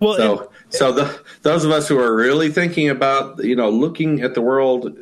Well, 0.00 0.16
So, 0.16 0.50
so 0.70 0.90
the, 0.92 1.20
those 1.42 1.64
of 1.64 1.70
us 1.70 1.86
who 1.86 2.00
are 2.00 2.16
really 2.16 2.50
thinking 2.50 2.88
about, 2.88 3.44
you 3.44 3.54
know, 3.54 3.70
looking 3.70 4.22
at 4.22 4.34
the 4.34 4.42
world 4.42 4.92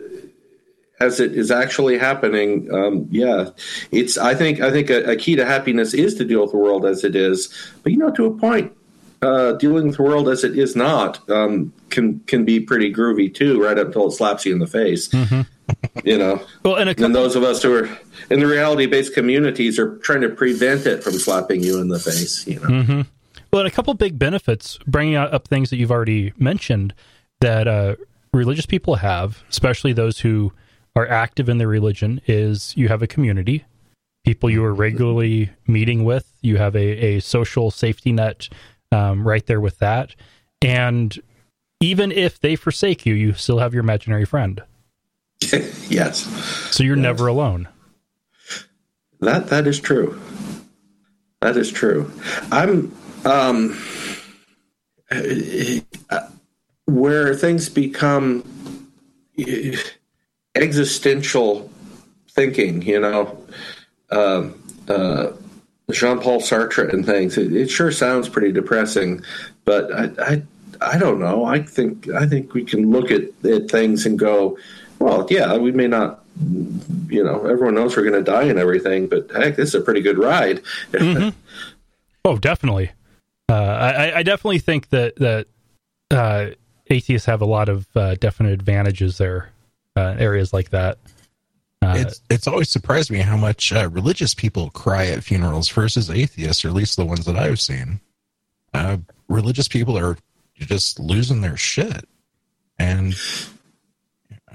as 1.05 1.21
it 1.21 1.37
is 1.37 1.51
actually 1.51 1.99
happening, 1.99 2.73
um, 2.73 3.07
yeah, 3.11 3.51
it's. 3.93 4.17
I 4.19 4.35
think 4.35 4.61
I 4.61 4.71
think 4.71 4.91
a, 4.91 5.13
a 5.13 5.17
key 5.17 5.37
to 5.37 5.45
happiness 5.45 5.95
is 5.95 6.15
to 6.17 6.25
deal 6.25 6.43
with 6.43 6.53
the 6.53 6.57
world 6.59 6.87
as 6.87 7.05
it 7.05 7.15
is, 7.15 7.53
but 7.83 7.93
you 7.93 7.99
know, 7.99 8.11
to 8.13 8.27
a 8.27 8.37
point, 8.37 8.73
uh, 9.23 9.53
dealing 9.53 9.87
with 9.87 9.97
the 9.97 10.03
world 10.03 10.29
as 10.29 10.45
it 10.45 10.59
is 10.59 10.77
not 10.77 11.29
um, 11.31 11.73
can 11.91 12.21
can 12.21 12.45
be 12.45 12.61
pretty 12.61 12.93
groovy 12.93 13.33
too, 13.33 13.63
right 13.63 13.79
up 13.79 13.89
until 13.89 14.09
it 14.09 14.13
slaps 14.13 14.45
you 14.45 14.53
in 14.53 14.59
the 14.59 14.67
face. 14.67 15.13
you 16.05 16.19
know, 16.19 16.45
well, 16.65 16.77
and 16.77 16.91
a 16.91 17.05
and 17.05 17.15
those 17.15 17.37
of 17.37 17.43
us 17.43 17.63
who 17.63 17.75
are 17.75 17.99
in 18.31 18.41
the 18.41 18.47
reality 18.47 18.87
based 18.87 19.15
communities 19.15 19.79
are 19.79 19.97
trying 19.99 20.21
to 20.21 20.29
prevent 20.29 20.87
it 20.87 21.03
from 21.03 21.15
slapping 21.15 21.63
you 21.63 21.81
in 21.81 21.89
the 21.89 21.99
face. 21.99 22.47
You 22.47 22.61
know. 22.61 23.05
well, 23.51 23.61
and 23.61 23.69
a 23.69 23.71
couple 23.71 23.95
big 23.95 24.19
benefits 24.19 24.79
bringing 24.87 25.17
up 25.17 25.49
things 25.49 25.71
that 25.71 25.77
you've 25.77 25.93
already 25.93 26.33
mentioned 26.37 26.95
that 27.41 27.69
uh, 27.69 27.97
religious 28.33 28.67
people 28.67 28.97
have, 28.97 29.43
especially 29.49 29.93
those 29.93 30.21
who 30.21 30.53
are 30.97 31.09
active 31.09 31.49
in 31.49 31.59
their 31.59 31.69
religion, 31.69 32.21
is 32.27 32.77
you 32.77 32.89
have 32.89 33.03
a 33.03 33.07
community, 33.07 33.65
people 34.25 34.51
you 34.51 34.65
are 34.65 34.75
regularly 34.75 35.51
meeting 35.67 36.05
with. 36.05 36.33
You 36.41 36.57
have 36.59 36.77
a, 36.77 37.17
a 37.17 37.21
social 37.21 37.71
safety 37.71 38.13
net 38.13 38.49
um, 38.93 39.27
right 39.27 39.45
there 39.47 39.61
with 39.61 39.79
that, 39.79 40.15
and 40.63 41.19
even 41.81 42.13
if 42.13 42.41
they 42.41 42.57
forsake 42.57 43.05
you, 43.05 43.15
you 43.15 43.35
still 43.35 43.59
have 43.59 43.75
your 43.75 43.83
imaginary 43.83 44.25
friend, 44.25 44.63
yes. 45.89 46.25
so 46.71 46.85
you're 46.85 46.97
never 46.97 47.27
alone. 47.27 47.69
That 49.21 49.49
that 49.49 49.67
is 49.67 49.81
true. 49.81 50.21
That 51.41 51.57
is 51.57 51.71
true. 51.71 52.11
I'm 52.51 52.95
um, 53.25 53.79
uh, 55.11 56.29
where 56.87 57.35
things 57.35 57.69
become 57.69 58.45
existential 60.55 61.71
thinking. 62.31 62.83
You 62.83 63.01
know, 63.01 63.45
um 64.11 64.61
uh, 64.89 65.33
Jean 65.91 66.21
Paul 66.21 66.41
Sartre 66.41 66.93
and 66.93 67.05
things. 67.05 67.39
It, 67.39 67.55
it 67.55 67.71
sure 67.71 67.91
sounds 67.91 68.29
pretty 68.29 68.53
depressing, 68.53 69.23
but 69.65 69.93
I, 69.93 70.11
I 70.19 70.43
I 70.81 70.99
don't 70.99 71.21
know. 71.21 71.45
I 71.45 71.61
think 71.63 72.09
I 72.11 72.27
think 72.27 72.55
we 72.55 72.65
can 72.65 72.91
look 72.91 73.11
at, 73.11 73.23
at 73.45 73.71
things 73.71 74.07
and 74.07 74.19
go, 74.19 74.59
well, 74.99 75.27
yeah, 75.31 75.57
we 75.57 75.73
may 75.73 75.89
not 75.89 76.25
you 77.09 77.23
know, 77.23 77.47
everyone 77.47 77.75
knows 77.75 77.97
we're 77.97 78.03
going 78.03 78.25
to 78.25 78.31
die 78.31 78.45
and 78.45 78.59
everything, 78.59 79.07
but 79.07 79.31
heck, 79.31 79.57
this 79.57 79.69
is 79.69 79.75
a 79.77 79.81
pretty 79.81 80.01
good 80.01 80.19
ride. 80.19 80.61
Oh, 82.27 82.39
definitely. 82.39 82.91
Uh, 83.51 83.53
I, 83.53 84.21
I 84.21 84.23
definitely 84.23 84.59
think 84.59 84.89
that 84.89 85.17
that 85.17 85.47
uh, 86.11 86.53
atheists 86.89 87.27
have 87.27 87.43
a 87.43 87.45
lot 87.45 87.69
of 87.69 87.87
uh, 87.95 88.15
definite 88.15 88.55
advantages 88.55 89.19
there, 89.19 89.51
uh, 89.97 90.15
areas 90.19 90.53
like 90.53 90.71
that. 90.71 90.99
Uh, 91.83 91.95
it's 91.99 92.21
it's 92.31 92.47
always 92.47 92.71
surprised 92.71 93.11
me 93.11 93.19
how 93.19 93.37
much 93.37 93.73
uh, 93.73 93.89
religious 93.91 94.35
people 94.35 94.71
cry 94.71 95.07
at 95.07 95.23
funerals 95.23 95.69
versus 95.69 96.11
atheists, 96.11 96.65
or 96.65 96.69
at 96.69 96.75
least 96.75 96.97
the 96.97 97.05
ones 97.05 97.27
that 97.27 97.37
I've 97.37 97.61
seen. 97.61 98.01
Uh, 98.73 98.99
religious 99.29 99.69
people 99.69 99.99
are 99.99 100.17
just 100.55 100.99
losing 100.99 101.43
their 101.43 101.57
shit, 101.57 102.09
and 102.79 103.15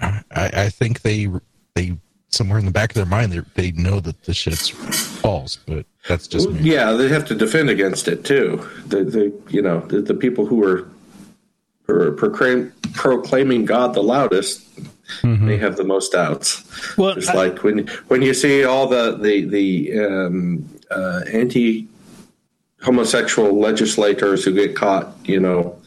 I, 0.02 0.24
I 0.32 0.70
think 0.70 1.02
they 1.02 1.28
they 1.76 1.98
somewhere 2.30 2.60
in 2.60 2.66
the 2.66 2.72
back 2.72 2.92
of 2.92 2.96
their 2.96 3.06
mind 3.06 3.32
they 3.32 3.42
they 3.56 3.72
know 3.72 4.00
that 4.00 4.24
the 4.24 4.34
shit's 4.34 4.70
false, 4.70 5.56
but 5.56 5.86
that's 6.08 6.28
just 6.28 6.50
me. 6.50 6.62
Yeah, 6.62 6.94
they 6.94 7.10
have 7.10 7.26
to 7.26 7.36
defend 7.36 7.70
against 7.70 8.08
it 8.08 8.26
too. 8.26 8.68
The, 8.88 9.04
the 9.04 9.34
you 9.50 9.62
know 9.62 9.82
the, 9.82 10.02
the 10.02 10.14
people 10.16 10.46
who 10.46 10.64
are 10.64 10.90
who 11.86 11.94
are 11.94 12.12
proclaim, 12.12 12.72
proclaiming 12.94 13.66
God 13.66 13.94
the 13.94 14.04
loudest, 14.04 14.68
they 15.24 15.58
have 15.58 15.76
the 15.78 15.84
most 15.84 16.12
doubts. 16.12 16.64
Well, 16.98 17.16
Just 17.16 17.30
I- 17.30 17.34
like 17.36 17.64
when 17.64 17.88
when 18.08 18.22
you 18.22 18.34
see 18.34 18.64
all 18.64 18.88
the 18.88 19.18
the 19.18 19.46
the 19.46 20.00
um, 20.00 20.70
uh, 20.92 21.22
anti 21.32 21.88
homosexual 22.82 23.60
legislators 23.60 24.44
who 24.46 24.54
get 24.54 24.76
caught, 24.76 25.14
you 25.26 25.40
know, 25.40 25.80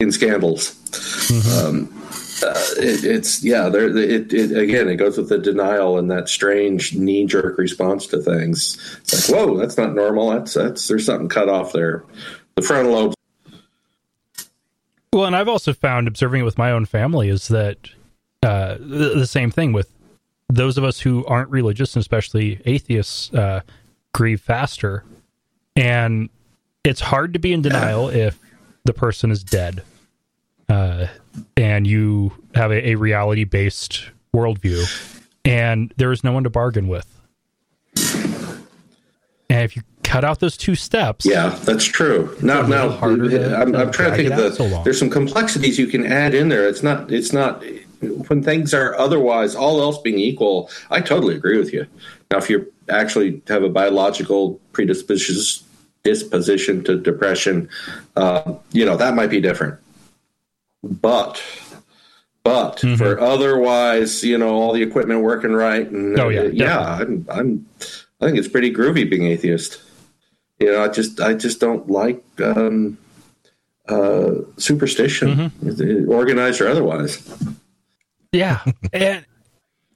in 0.00 0.12
scandals. 0.12 0.76
Um, 1.58 1.90
uh, 2.42 2.52
it, 2.76 3.04
it's 3.04 3.42
yeah. 3.42 3.68
There, 3.68 3.96
it, 3.96 4.32
it 4.32 4.56
again. 4.56 4.88
It 4.88 4.96
goes 4.96 5.16
with 5.16 5.28
the 5.28 5.38
denial 5.38 5.98
and 5.98 6.10
that 6.10 6.28
strange 6.28 6.94
knee 6.94 7.24
jerk 7.26 7.56
response 7.56 8.06
to 8.08 8.20
things. 8.20 8.76
It's 9.02 9.30
like, 9.30 9.38
whoa, 9.38 9.56
that's 9.56 9.78
not 9.78 9.94
normal. 9.94 10.30
That's 10.30 10.52
that's 10.54 10.88
there's 10.88 11.06
something 11.06 11.28
cut 11.28 11.48
off 11.48 11.72
there. 11.72 12.04
The 12.56 12.62
frontal 12.62 12.92
lobe. 12.92 13.14
Well, 15.12 15.26
and 15.26 15.36
I've 15.36 15.48
also 15.48 15.72
found 15.72 16.08
observing 16.08 16.40
it 16.40 16.44
with 16.44 16.58
my 16.58 16.72
own 16.72 16.86
family 16.86 17.28
is 17.28 17.46
that 17.48 17.78
uh, 18.44 18.76
the, 18.78 19.12
the 19.16 19.26
same 19.26 19.50
thing 19.50 19.72
with 19.72 19.90
those 20.48 20.76
of 20.78 20.84
us 20.84 21.00
who 21.00 21.24
aren't 21.26 21.50
religious, 21.50 21.96
and 21.96 22.00
especially 22.02 22.60
atheists, 22.66 23.32
uh, 23.34 23.60
grieve 24.12 24.40
faster, 24.40 25.02
and 25.74 26.28
it's 26.84 27.00
hard 27.00 27.32
to 27.32 27.38
be 27.38 27.52
in 27.52 27.62
denial 27.62 28.08
if 28.08 28.38
the 28.84 28.92
person 28.92 29.30
is 29.30 29.42
dead, 29.42 29.82
uh, 30.68 31.06
and 31.56 31.86
you 31.86 32.32
have 32.54 32.70
a, 32.70 32.90
a 32.90 32.94
reality-based 32.96 34.04
worldview, 34.34 34.84
and 35.44 35.92
there 35.96 36.12
is 36.12 36.22
no 36.22 36.32
one 36.32 36.44
to 36.44 36.50
bargain 36.50 36.86
with. 36.88 37.10
And 39.50 39.62
if 39.62 39.76
you 39.76 39.82
cut 40.02 40.24
out 40.24 40.40
those 40.40 40.56
two 40.56 40.74
steps, 40.74 41.24
Yeah, 41.26 41.48
that's 41.64 41.84
true. 41.84 42.36
Now, 42.42 42.62
now 42.62 42.88
harder 42.90 43.28
to- 43.30 43.56
I'm, 43.56 43.74
I'm 43.74 43.90
trying 43.92 44.10
to 44.12 44.16
think 44.16 44.30
of 44.32 44.36
the. 44.38 44.52
so 44.54 44.82
there's 44.84 44.98
some 44.98 45.10
complexities 45.10 45.78
you 45.78 45.86
can 45.86 46.04
add 46.06 46.34
in 46.34 46.48
there. 46.48 46.66
It's 46.68 46.82
not. 46.82 47.10
It's 47.12 47.32
not 47.32 47.62
when 48.00 48.42
things 48.42 48.72
are 48.74 48.94
otherwise, 48.96 49.54
all 49.54 49.80
else 49.80 49.98
being 49.98 50.18
equal. 50.18 50.70
I 50.90 51.00
totally 51.00 51.34
agree 51.36 51.58
with 51.58 51.72
you. 51.72 51.86
Now, 52.30 52.38
if 52.38 52.48
you 52.50 52.72
actually 52.88 53.42
have 53.48 53.62
a 53.62 53.68
biological 53.68 54.60
predisposition 54.72 55.64
disposition 56.02 56.84
to 56.84 56.98
depression, 57.00 57.68
uh, 58.16 58.54
you 58.72 58.84
know 58.84 58.96
that 58.96 59.14
might 59.14 59.30
be 59.30 59.40
different. 59.40 59.78
But. 60.82 61.42
But 62.42 62.76
Mm-hmm. 62.76 62.96
for 62.96 63.18
otherwise, 63.18 64.22
you 64.22 64.36
know, 64.36 64.50
all 64.50 64.74
the 64.74 64.82
equipment 64.82 65.22
working 65.22 65.52
right, 65.52 65.88
and 65.90 66.18
Oh, 66.18 66.28
yeah, 66.28 66.40
uh, 66.42 66.50
yeah, 66.52 66.78
I'm, 67.00 67.26
I'm, 67.30 67.66
I 68.20 68.26
think 68.26 68.36
it's 68.36 68.48
pretty 68.48 68.70
groovy 68.70 69.08
being 69.08 69.24
atheist. 69.24 69.80
You 70.58 70.72
know, 70.72 70.84
I 70.84 70.88
just 70.88 71.20
I 71.22 71.32
just 71.32 71.58
don't 71.58 71.88
like 71.88 72.22
um, 72.42 72.98
uh, 73.88 74.32
superstition, 74.58 75.50
Mm-hmm. 75.62 76.10
organized 76.10 76.60
or 76.60 76.68
otherwise. 76.68 77.16
Yeah. 78.34 78.64
and 78.92 79.24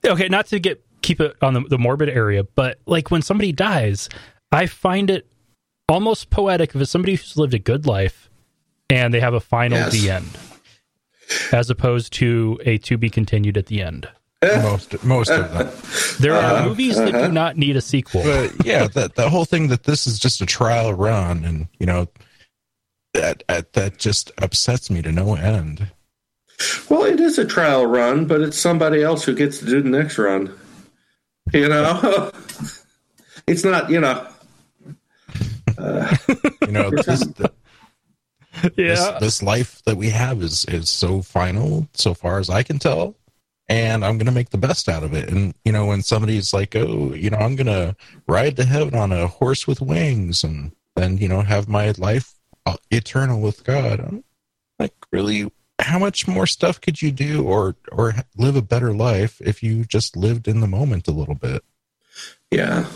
okay, 0.05 0.29
not 0.29 0.47
to 0.47 0.59
get 0.59 0.85
keep 1.03 1.21
it 1.21 1.37
on 1.43 1.55
the, 1.55 1.61
the 1.61 1.79
morbid 1.79 2.09
area, 2.09 2.45
but 2.45 2.79
like 2.87 3.11
when 3.11 3.23
somebody 3.23 3.53
dies, 3.53 4.09
I 4.53 4.67
find 4.67 5.11
it 5.11 5.27
almost 5.89 6.31
poetic 6.31 6.75
if 6.75 6.81
it's 6.81 6.91
somebody 6.91 7.15
who's 7.15 7.37
lived 7.37 7.55
a 7.55 7.59
good 7.59 7.87
life 7.87 8.31
and 8.91 9.13
they 9.13 9.21
have 9.21 9.35
a 9.35 9.41
final 9.41 9.79
Yes. 9.79 9.93
the 9.93 10.11
end. 10.11 10.39
As 11.53 11.69
opposed 11.69 12.13
to 12.15 12.59
a 12.65 12.79
to 12.79 12.97
be 12.97 13.11
continued 13.11 13.59
at 13.59 13.67
the 13.67 13.83
end. 13.83 14.09
Eh. 14.41 14.63
Most 14.63 15.05
most 15.05 15.31
of 15.31 15.53
them. 15.53 15.69
There 16.21 16.35
are 16.35 16.55
uh-huh. 16.55 16.69
movies 16.69 16.97
that 16.97 17.13
do 17.13 17.19
uh-huh. 17.19 17.29
not 17.29 17.57
need 17.57 17.77
a 17.77 17.81
sequel. 17.81 18.23
But 18.23 18.65
yeah, 18.65 18.89
that 18.89 19.15
the 19.15 19.29
whole 19.29 19.45
thing 19.45 19.69
that 19.69 19.85
this 19.85 20.07
is 20.07 20.19
just 20.19 20.41
a 20.41 20.47
trial 20.47 20.95
run, 20.95 21.45
and 21.45 21.69
you 21.79 21.87
know 21.87 22.09
that 23.15 23.45
that, 23.49 23.73
that 23.75 23.99
just 23.99 24.33
upsets 24.39 24.91
me 24.91 25.03
to 25.03 25.13
no 25.13 25.35
end. 25.35 25.89
Well, 26.91 27.05
it 27.05 27.21
is 27.21 27.39
a 27.39 27.45
trial 27.45 27.87
run, 27.87 28.27
but 28.27 28.41
it's 28.41 28.59
somebody 28.59 29.03
else 29.03 29.25
who 29.25 29.35
gets 29.35 29.59
to 29.59 29.67
do 29.67 29.83
the 29.83 29.89
next 29.89 30.19
run. 30.19 30.53
You 31.53 31.69
know, 31.69 32.33
it's 33.47 33.65
not. 33.65 33.91
You 33.91 34.01
know, 34.01 34.27
You 36.63 36.73
know, 36.73 36.91
this, 36.91 37.25
this, 37.27 37.51
yeah. 38.77 39.19
this 39.21 39.43
life 39.43 39.83
that 39.85 39.97
we 39.97 40.11
have 40.11 40.43
is 40.43 40.65
is 40.67 40.91
so 40.91 41.23
final, 41.23 41.89
so 41.95 42.15
far 42.15 42.39
as 42.39 42.51
I 42.51 42.63
can 42.63 42.79
tell, 42.79 43.15
and 43.69 44.05
I'm 44.05 44.19
gonna 44.19 44.33
make 44.33 44.51
the 44.51 44.59
best 44.59 44.89
out 44.89 45.03
of 45.05 45.15
it. 45.15 45.31
And 45.31 45.55
you 45.65 45.73
know, 45.73 45.87
when 45.87 46.03
somebody's 46.03 46.53
like, 46.53 46.75
"Oh, 46.75 47.15
you 47.15 47.31
know, 47.31 47.39
I'm 47.39 47.57
gonna 47.57 47.97
ride 48.27 48.57
to 48.57 48.65
heaven 48.65 48.95
on 48.95 49.13
a 49.13 49.29
horse 49.29 49.67
with 49.67 49.81
wings," 49.81 50.43
and 50.45 50.73
then 50.97 51.19
you 51.19 51.29
know, 51.29 51.43
have 51.43 51.69
my 51.69 51.93
life 51.97 52.35
uh, 52.67 52.77
eternal 52.91 53.41
with 53.41 53.65
God, 53.65 54.01
I'm 54.01 54.25
like, 54.79 54.95
really, 55.13 55.51
how 55.79 55.99
much 55.99 56.27
more 56.27 56.47
stuff 56.47 56.81
could 56.81 57.01
you 57.01 57.11
do, 57.11 57.45
or 57.45 57.77
or 57.93 58.15
live 58.37 58.57
a 58.57 58.63
better 58.63 58.93
life 58.93 59.41
if 59.41 59.63
you 59.63 59.85
just 59.85 60.17
lived 60.17 60.49
in 60.49 60.61
the 60.61 60.67
moment 60.67 61.09
a 61.09 61.13
little 61.13 61.35
bit? 61.35 61.63
yeah. 62.51 62.87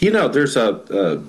You 0.00 0.10
know, 0.10 0.28
there's 0.28 0.56
a. 0.56 1.22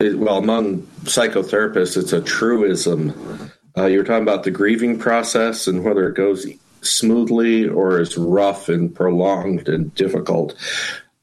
It, 0.00 0.16
well, 0.18 0.38
among 0.38 0.82
psychotherapists, 1.04 1.96
it's 1.96 2.12
a 2.12 2.20
truism. 2.20 3.50
Uh, 3.76 3.86
you 3.86 3.98
were 3.98 4.04
talking 4.04 4.22
about 4.22 4.44
the 4.44 4.50
grieving 4.50 4.98
process 4.98 5.66
and 5.66 5.82
whether 5.82 6.08
it 6.08 6.14
goes 6.14 6.46
smoothly 6.82 7.68
or 7.68 8.00
is 8.00 8.16
rough 8.16 8.68
and 8.68 8.94
prolonged 8.94 9.68
and 9.68 9.92
difficult. 9.94 10.54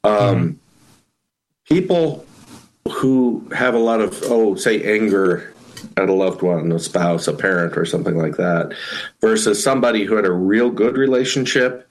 Um, 0.04 0.60
People 1.64 2.24
who 2.92 3.48
have 3.52 3.74
a 3.74 3.78
lot 3.78 4.00
of, 4.00 4.22
oh, 4.26 4.54
say, 4.54 4.82
anger 4.82 5.52
at 5.96 6.08
a 6.08 6.12
loved 6.12 6.42
one, 6.42 6.70
a 6.72 6.78
spouse, 6.78 7.28
a 7.28 7.32
parent, 7.32 7.76
or 7.76 7.84
something 7.84 8.16
like 8.16 8.36
that, 8.36 8.74
versus 9.20 9.62
somebody 9.62 10.04
who 10.04 10.16
had 10.16 10.26
a 10.26 10.32
real 10.32 10.70
good 10.70 10.96
relationship. 10.96 11.88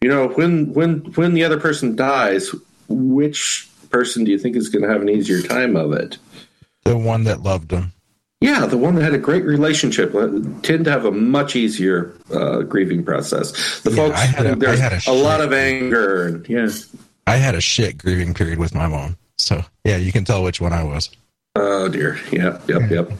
You 0.00 0.08
know, 0.08 0.28
when 0.28 0.72
when 0.72 0.98
when 1.14 1.34
the 1.34 1.44
other 1.44 1.60
person 1.60 1.94
dies, 1.96 2.50
which 2.88 3.68
person 3.90 4.24
do 4.24 4.30
you 4.30 4.38
think 4.38 4.56
is 4.56 4.68
going 4.68 4.82
to 4.82 4.88
have 4.88 5.02
an 5.02 5.08
easier 5.08 5.42
time 5.42 5.76
of 5.76 5.92
it? 5.92 6.18
The 6.84 6.96
one 6.96 7.24
that 7.24 7.42
loved 7.42 7.68
them. 7.68 7.92
Yeah, 8.40 8.66
the 8.66 8.76
one 8.78 8.96
that 8.96 9.02
had 9.04 9.14
a 9.14 9.18
great 9.18 9.44
relationship 9.44 10.12
uh, 10.16 10.28
tend 10.62 10.86
to 10.86 10.90
have 10.90 11.04
a 11.04 11.12
much 11.12 11.54
easier 11.54 12.12
uh, 12.34 12.62
grieving 12.62 13.04
process. 13.04 13.52
The 13.82 13.90
Yeah, 13.90 13.96
folks, 13.96 14.18
I 14.18 14.24
had 14.24 14.46
a- 14.46 14.56
there's 14.56 14.80
had 14.80 14.92
a, 14.94 15.10
a 15.10 15.12
lot 15.12 15.40
of 15.40 15.52
anger, 15.52 16.26
and 16.26 16.48
yeah. 16.48 16.68
I 17.28 17.36
had 17.36 17.54
a 17.54 17.60
shit 17.60 17.98
grieving 17.98 18.34
period 18.34 18.58
with 18.58 18.74
my 18.74 18.88
mom. 18.88 19.16
So 19.38 19.62
yeah, 19.84 19.96
you 19.96 20.10
can 20.10 20.24
tell 20.24 20.42
which 20.42 20.60
one 20.60 20.72
I 20.72 20.82
was. 20.82 21.08
Oh 21.54 21.88
dear, 21.88 22.18
yeah, 22.30 22.58
yep, 22.66 22.90
yep. 22.90 23.12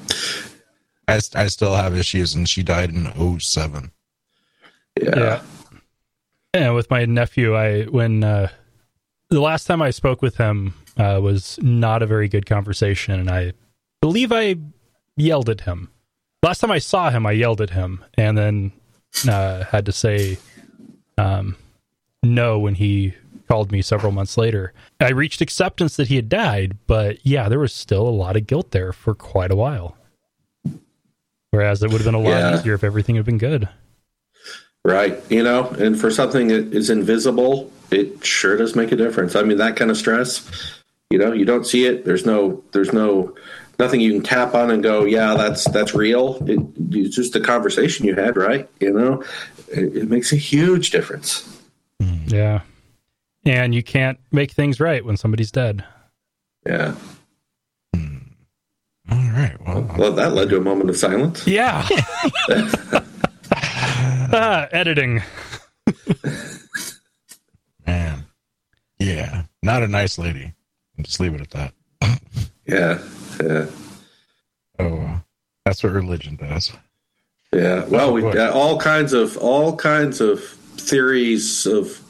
I, 1.08 1.20
I 1.34 1.46
still 1.48 1.74
have 1.74 1.96
issues, 1.96 2.34
and 2.34 2.48
she 2.48 2.62
died 2.62 2.90
in 2.90 3.40
07. 3.40 3.90
Yeah, 5.00 5.10
Yeah. 5.16 5.42
And 6.54 6.74
with 6.74 6.90
my 6.90 7.06
nephew, 7.06 7.56
I 7.56 7.84
when 7.84 8.22
uh, 8.24 8.48
the 9.30 9.40
last 9.40 9.64
time 9.64 9.80
I 9.80 9.90
spoke 9.90 10.20
with 10.20 10.36
him 10.36 10.74
uh, 10.98 11.18
was 11.22 11.58
not 11.62 12.02
a 12.02 12.06
very 12.06 12.28
good 12.28 12.44
conversation, 12.44 13.18
and 13.18 13.30
I 13.30 13.52
believe 14.02 14.32
I 14.32 14.56
yelled 15.16 15.48
at 15.48 15.62
him. 15.62 15.90
Last 16.42 16.58
time 16.58 16.70
I 16.70 16.78
saw 16.78 17.10
him, 17.10 17.24
I 17.24 17.32
yelled 17.32 17.60
at 17.62 17.70
him, 17.70 18.04
and 18.14 18.36
then 18.36 18.72
uh, 19.28 19.64
had 19.64 19.86
to 19.86 19.92
say 19.92 20.38
um, 21.16 21.56
no 22.22 22.58
when 22.58 22.74
he 22.74 23.14
called 23.52 23.70
me 23.70 23.82
several 23.82 24.12
months 24.12 24.38
later. 24.38 24.72
I 24.98 25.10
reached 25.10 25.42
acceptance 25.42 25.96
that 25.96 26.08
he 26.08 26.16
had 26.16 26.30
died, 26.30 26.78
but 26.86 27.18
yeah, 27.22 27.50
there 27.50 27.58
was 27.58 27.74
still 27.74 28.08
a 28.08 28.08
lot 28.08 28.34
of 28.34 28.46
guilt 28.46 28.70
there 28.70 28.94
for 28.94 29.14
quite 29.14 29.50
a 29.50 29.56
while. 29.56 29.94
Whereas 31.50 31.82
it 31.82 31.90
would 31.90 32.00
have 32.00 32.06
been 32.06 32.14
a 32.14 32.18
lot 32.18 32.30
Yeah. 32.30 32.58
easier 32.58 32.72
if 32.72 32.82
everything 32.82 33.16
had 33.16 33.26
been 33.26 33.36
good. 33.36 33.68
right. 34.86 35.20
You 35.28 35.42
know, 35.44 35.68
and 35.78 36.00
for 36.00 36.10
something 36.10 36.48
that 36.48 36.72
is 36.72 36.88
invisible, 36.88 37.70
it 37.90 38.24
sure 38.24 38.56
does 38.56 38.74
make 38.74 38.90
a 38.90 38.96
difference. 38.96 39.36
I 39.36 39.42
mean, 39.42 39.58
that 39.58 39.76
kind 39.76 39.90
of 39.90 39.98
stress, 39.98 40.48
you 41.10 41.18
know, 41.18 41.32
you 41.34 41.44
don't 41.44 41.66
see 41.66 41.84
it. 41.84 42.06
There's 42.06 42.24
no, 42.24 42.64
there's 42.72 42.94
no, 42.94 43.34
nothing 43.78 44.00
you 44.00 44.12
can 44.14 44.22
tap 44.22 44.54
on 44.54 44.70
and 44.70 44.82
go, 44.82 45.04
yeah, 45.04 45.34
that's 45.34 45.64
that's 45.70 45.94
real. 45.94 46.38
It, 46.48 46.58
it's 46.90 47.14
just 47.14 47.36
a 47.36 47.40
conversation 47.40 48.06
you 48.06 48.14
had, 48.14 48.34
right? 48.38 48.66
You 48.80 48.92
know, 48.94 49.22
it, 49.68 49.94
it 49.98 50.08
makes 50.08 50.32
a 50.32 50.36
huge 50.36 50.90
difference. 50.90 51.46
Yeah. 52.26 52.62
And 53.44 53.74
you 53.74 53.82
can't 53.82 54.18
make 54.30 54.52
things 54.52 54.78
right 54.80 55.04
when 55.04 55.16
somebody's 55.16 55.50
dead. 55.50 55.84
Yeah. 56.66 56.94
All 59.10 59.18
right. 59.18 59.56
Well, 59.66 59.82
Well, 59.98 60.12
that 60.12 60.32
led 60.32 60.48
to 60.50 60.58
a 60.58 60.60
moment 60.60 60.88
of 60.90 60.96
silence. 60.96 61.44
Yeah. 61.46 61.86
ah, 64.32 64.68
editing. 64.70 65.22
man. 67.86 68.24
Yeah. 68.98 69.42
Not 69.62 69.82
a 69.82 69.88
nice 69.88 70.18
lady. 70.18 70.54
Just 71.00 71.20
leave 71.20 71.34
it 71.34 71.40
at 71.40 71.50
that. 71.50 71.74
Yeah, 72.66 73.02
yeah, 73.42 73.66
Oh, 74.78 74.98
uh, 74.98 75.18
that's 75.64 75.82
what 75.82 75.92
religion 75.92 76.36
does. 76.36 76.72
yeah. 77.52 77.84
Well, 77.86 78.12
we 78.12 78.20
boy. 78.20 78.32
got 78.32 78.52
all 78.54 78.78
kinds 78.78 79.12
of 79.12 79.36
all 79.38 79.74
kinds 79.76 80.20
of 80.20 80.40
theories 80.76 81.66
of. 81.66 82.00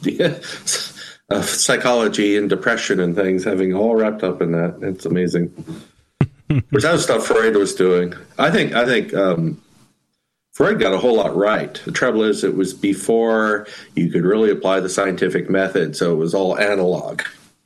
Of 1.33 1.45
psychology 1.45 2.37
and 2.37 2.49
depression 2.49 2.99
and 2.99 3.15
things, 3.15 3.43
having 3.43 3.73
all 3.73 3.95
wrapped 3.95 4.23
up 4.23 4.41
in 4.41 4.51
that. 4.53 4.79
It's 4.81 5.05
amazing. 5.05 5.47
Which 6.69 6.83
that 6.83 6.93
was 6.93 7.03
stuff 7.03 7.25
Freud 7.25 7.55
was 7.55 7.73
doing. 7.73 8.13
I 8.37 8.51
think. 8.51 8.73
I 8.73 8.85
think 8.85 9.13
um, 9.13 9.61
Freud 10.53 10.79
got 10.79 10.93
a 10.93 10.99
whole 10.99 11.15
lot 11.15 11.35
right. 11.35 11.81
The 11.85 11.91
trouble 11.91 12.23
is, 12.23 12.43
it 12.43 12.55
was 12.55 12.73
before 12.73 13.65
you 13.95 14.11
could 14.11 14.23
really 14.23 14.51
apply 14.51 14.79
the 14.79 14.89
scientific 14.89 15.49
method, 15.49 15.95
so 15.95 16.11
it 16.13 16.17
was 16.17 16.35
all 16.35 16.57
analog. 16.59 17.23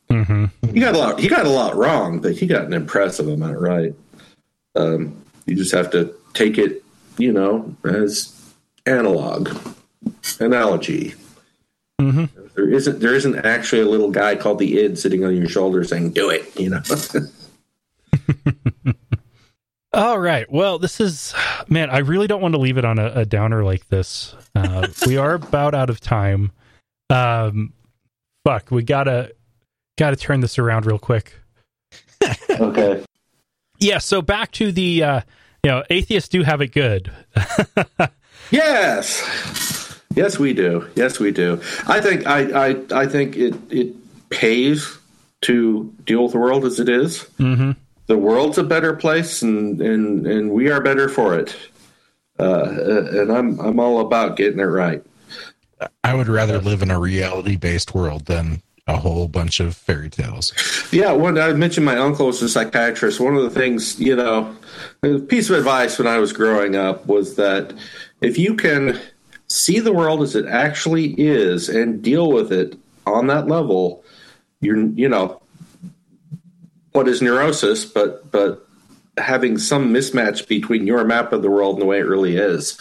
Mm-hmm. 0.10 0.46
He 0.74 0.80
got 0.80 0.96
a 0.96 0.98
lot. 0.98 1.20
He 1.20 1.28
got 1.28 1.46
a 1.46 1.50
lot 1.50 1.76
wrong, 1.76 2.20
but 2.22 2.34
he 2.34 2.48
got 2.48 2.66
an 2.66 2.74
impressive 2.74 3.28
amount 3.28 3.60
right. 3.60 3.94
Um, 4.76 5.22
you 5.46 5.56
just 5.56 5.74
have 5.74 5.92
to 5.92 6.14
take 6.34 6.58
it, 6.58 6.84
you 7.18 7.34
know, 7.34 7.76
as 7.84 8.34
analog 8.86 9.50
analogy. 10.40 11.16
Mm-hmm. 12.00 12.47
There 12.58 12.68
isn't 12.68 13.00
there 13.02 13.14
isn't 13.14 13.46
actually 13.46 13.84
a 13.84 13.86
little 13.86 14.10
guy 14.10 14.36
called 14.36 14.58
the 14.58 14.80
id 14.80 14.98
sitting 14.98 15.24
on 15.24 15.38
your 15.38 15.48
shoulder 15.48 15.84
saying 15.84 16.14
"Do 16.14 16.32
it," 16.32 16.60
you 16.60 16.72
know. 16.72 16.82
All 19.94 20.18
right. 20.18 20.52
Well, 20.52 20.80
this 20.80 21.00
is 21.00 21.36
man. 21.68 21.92
I 21.92 22.00
really 22.00 22.26
don't 22.26 22.42
want 22.42 22.56
to 22.56 22.60
leave 22.60 22.80
it 22.80 22.84
on 22.84 22.98
a, 22.98 23.12
a 23.14 23.26
downer 23.26 23.64
like 23.64 23.88
this. 23.90 24.34
Uh, 24.56 24.88
we 25.06 25.18
are 25.18 25.36
about 25.36 25.76
out 25.76 25.92
of 25.92 26.00
time. 26.00 26.52
Um, 27.12 27.74
fuck. 28.44 28.72
We 28.72 28.82
gotta 28.82 29.36
gotta 29.96 30.16
turn 30.16 30.40
this 30.40 30.58
around 30.58 30.88
real 30.88 30.98
quick. 30.98 31.36
okay. 32.50 33.06
Yeah. 33.78 34.00
So 34.00 34.24
back 34.24 34.52
to 34.54 34.72
the 34.72 35.04
uh, 35.04 35.22
you 35.64 35.70
know 35.70 35.84
atheists 35.92 36.30
do 36.30 36.42
have 36.42 36.62
it 36.62 36.72
good. 36.72 37.12
yes. 38.50 39.77
Yes, 40.18 40.40
we 40.40 40.54
do. 40.54 40.88
Yes, 40.96 41.20
we 41.20 41.32
do. 41.32 41.62
I 41.88 42.02
think 42.02 42.26
I 42.28 42.70
I, 42.70 42.76
I 42.92 43.06
think 43.08 43.38
it 43.38 43.56
it 43.70 43.96
pays 44.30 44.98
to 45.42 45.94
deal 46.04 46.24
with 46.24 46.34
the 46.34 46.40
world 46.40 46.66
as 46.66 46.80
it 46.80 46.90
is. 46.90 47.28
Mm-hmm 47.40 47.72
the 48.08 48.18
world's 48.18 48.58
a 48.58 48.64
better 48.64 48.94
place, 48.94 49.42
and 49.42 49.80
and 49.80 50.26
and 50.26 50.52
we 50.52 50.72
are 50.72 50.82
better 50.82 51.08
for 51.08 51.38
it. 51.38 51.56
Uh, 52.40 52.64
and 53.12 53.32
I'm 53.32 53.60
I'm 53.60 53.80
all 53.80 54.00
about 54.00 54.38
getting 54.38 54.60
it 54.60 54.64
right. 54.64 55.04
I 56.04 56.16
would 56.16 56.28
rather 56.28 56.60
live 56.60 56.82
in 56.82 56.90
a 56.90 57.00
reality 57.00 57.56
based 57.56 57.94
world 57.94 58.26
than 58.26 58.62
a 58.88 58.96
whole 58.96 59.28
bunch 59.28 59.60
of 59.60 59.76
fairy 59.76 60.10
tales. 60.10 60.54
Yeah, 60.92 61.12
when 61.12 61.38
I 61.38 61.52
mentioned 61.54 61.86
my 61.86 61.98
uncle 61.98 62.28
was 62.28 62.42
a 62.42 62.48
psychiatrist, 62.48 63.20
one 63.20 63.36
of 63.36 63.44
the 63.44 63.50
things, 63.50 64.00
you 64.00 64.16
know, 64.16 64.56
a 65.04 65.20
piece 65.20 65.50
of 65.50 65.58
advice 65.58 66.00
when 66.00 66.08
I 66.08 66.20
was 66.20 66.32
growing 66.32 66.78
up 66.78 67.06
was 67.06 67.36
that 67.36 67.74
if 68.22 68.38
you 68.38 68.56
can 68.56 69.00
see 69.50 69.80
the 69.80 69.94
world 69.94 70.22
as 70.22 70.36
it 70.36 70.46
actually 70.46 71.14
is 71.18 71.70
and 71.70 72.02
deal 72.02 72.32
with 72.32 72.52
it 72.52 72.78
on 73.06 73.28
that 73.28 73.48
level, 73.48 74.04
you're, 74.62 74.78
you 74.78 75.08
know, 75.08 75.42
what 76.92 77.08
is 77.08 77.22
neurosis, 77.22 77.86
but 77.86 78.30
but 78.32 78.68
having 79.18 79.58
some 79.58 79.94
mismatch 79.94 80.48
between 80.48 80.86
your 80.86 81.04
map 81.04 81.34
of 81.34 81.42
the 81.42 81.50
world 81.50 81.76
and 81.76 81.82
the 81.82 81.86
way 81.86 82.00
it 82.00 82.06
really 82.06 82.38
is. 82.38 82.78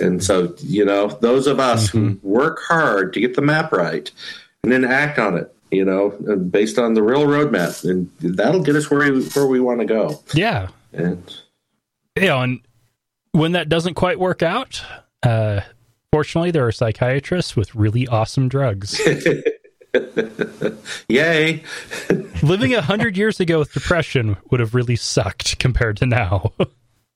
And 0.00 0.22
so, 0.22 0.54
you 0.58 0.84
know, 0.84 1.08
those 1.08 1.46
of 1.46 1.58
us 1.58 1.88
mm-hmm. 1.88 2.08
who 2.08 2.18
work 2.22 2.60
hard 2.62 3.12
to 3.14 3.20
get 3.20 3.34
the 3.34 3.42
map 3.42 3.72
right 3.72 4.10
and 4.62 4.70
then 4.70 4.84
act 4.84 5.18
on 5.18 5.36
it, 5.36 5.54
you 5.70 5.84
know, 5.84 6.10
based 6.36 6.78
on 6.78 6.94
the 6.94 7.02
real 7.02 7.26
roadmap, 7.26 7.82
and 7.88 8.10
that'll 8.20 8.62
get 8.62 8.76
us 8.76 8.90
where 8.90 9.12
we, 9.12 9.24
where 9.30 9.46
we 9.46 9.58
want 9.58 9.80
to 9.80 9.86
go. 9.86 10.22
Yeah. 10.34 10.68
And 10.92 11.36
yeah, 12.16 12.42
and 12.42 12.60
when 13.32 13.52
that 13.52 13.68
doesn't 13.68 13.94
quite 13.94 14.18
work 14.18 14.42
out, 14.42 14.82
uh, 15.22 15.62
fortunately, 16.12 16.50
there 16.50 16.66
are 16.66 16.72
psychiatrists 16.72 17.56
with 17.56 17.74
really 17.74 18.06
awesome 18.06 18.48
drugs. 18.48 19.00
Yay! 21.08 21.62
Living 22.42 22.74
a 22.74 22.82
hundred 22.82 23.16
years 23.16 23.40
ago 23.40 23.58
with 23.58 23.72
depression 23.72 24.36
would 24.50 24.60
have 24.60 24.74
really 24.74 24.96
sucked 24.96 25.58
compared 25.58 25.96
to 25.98 26.06
now. 26.06 26.52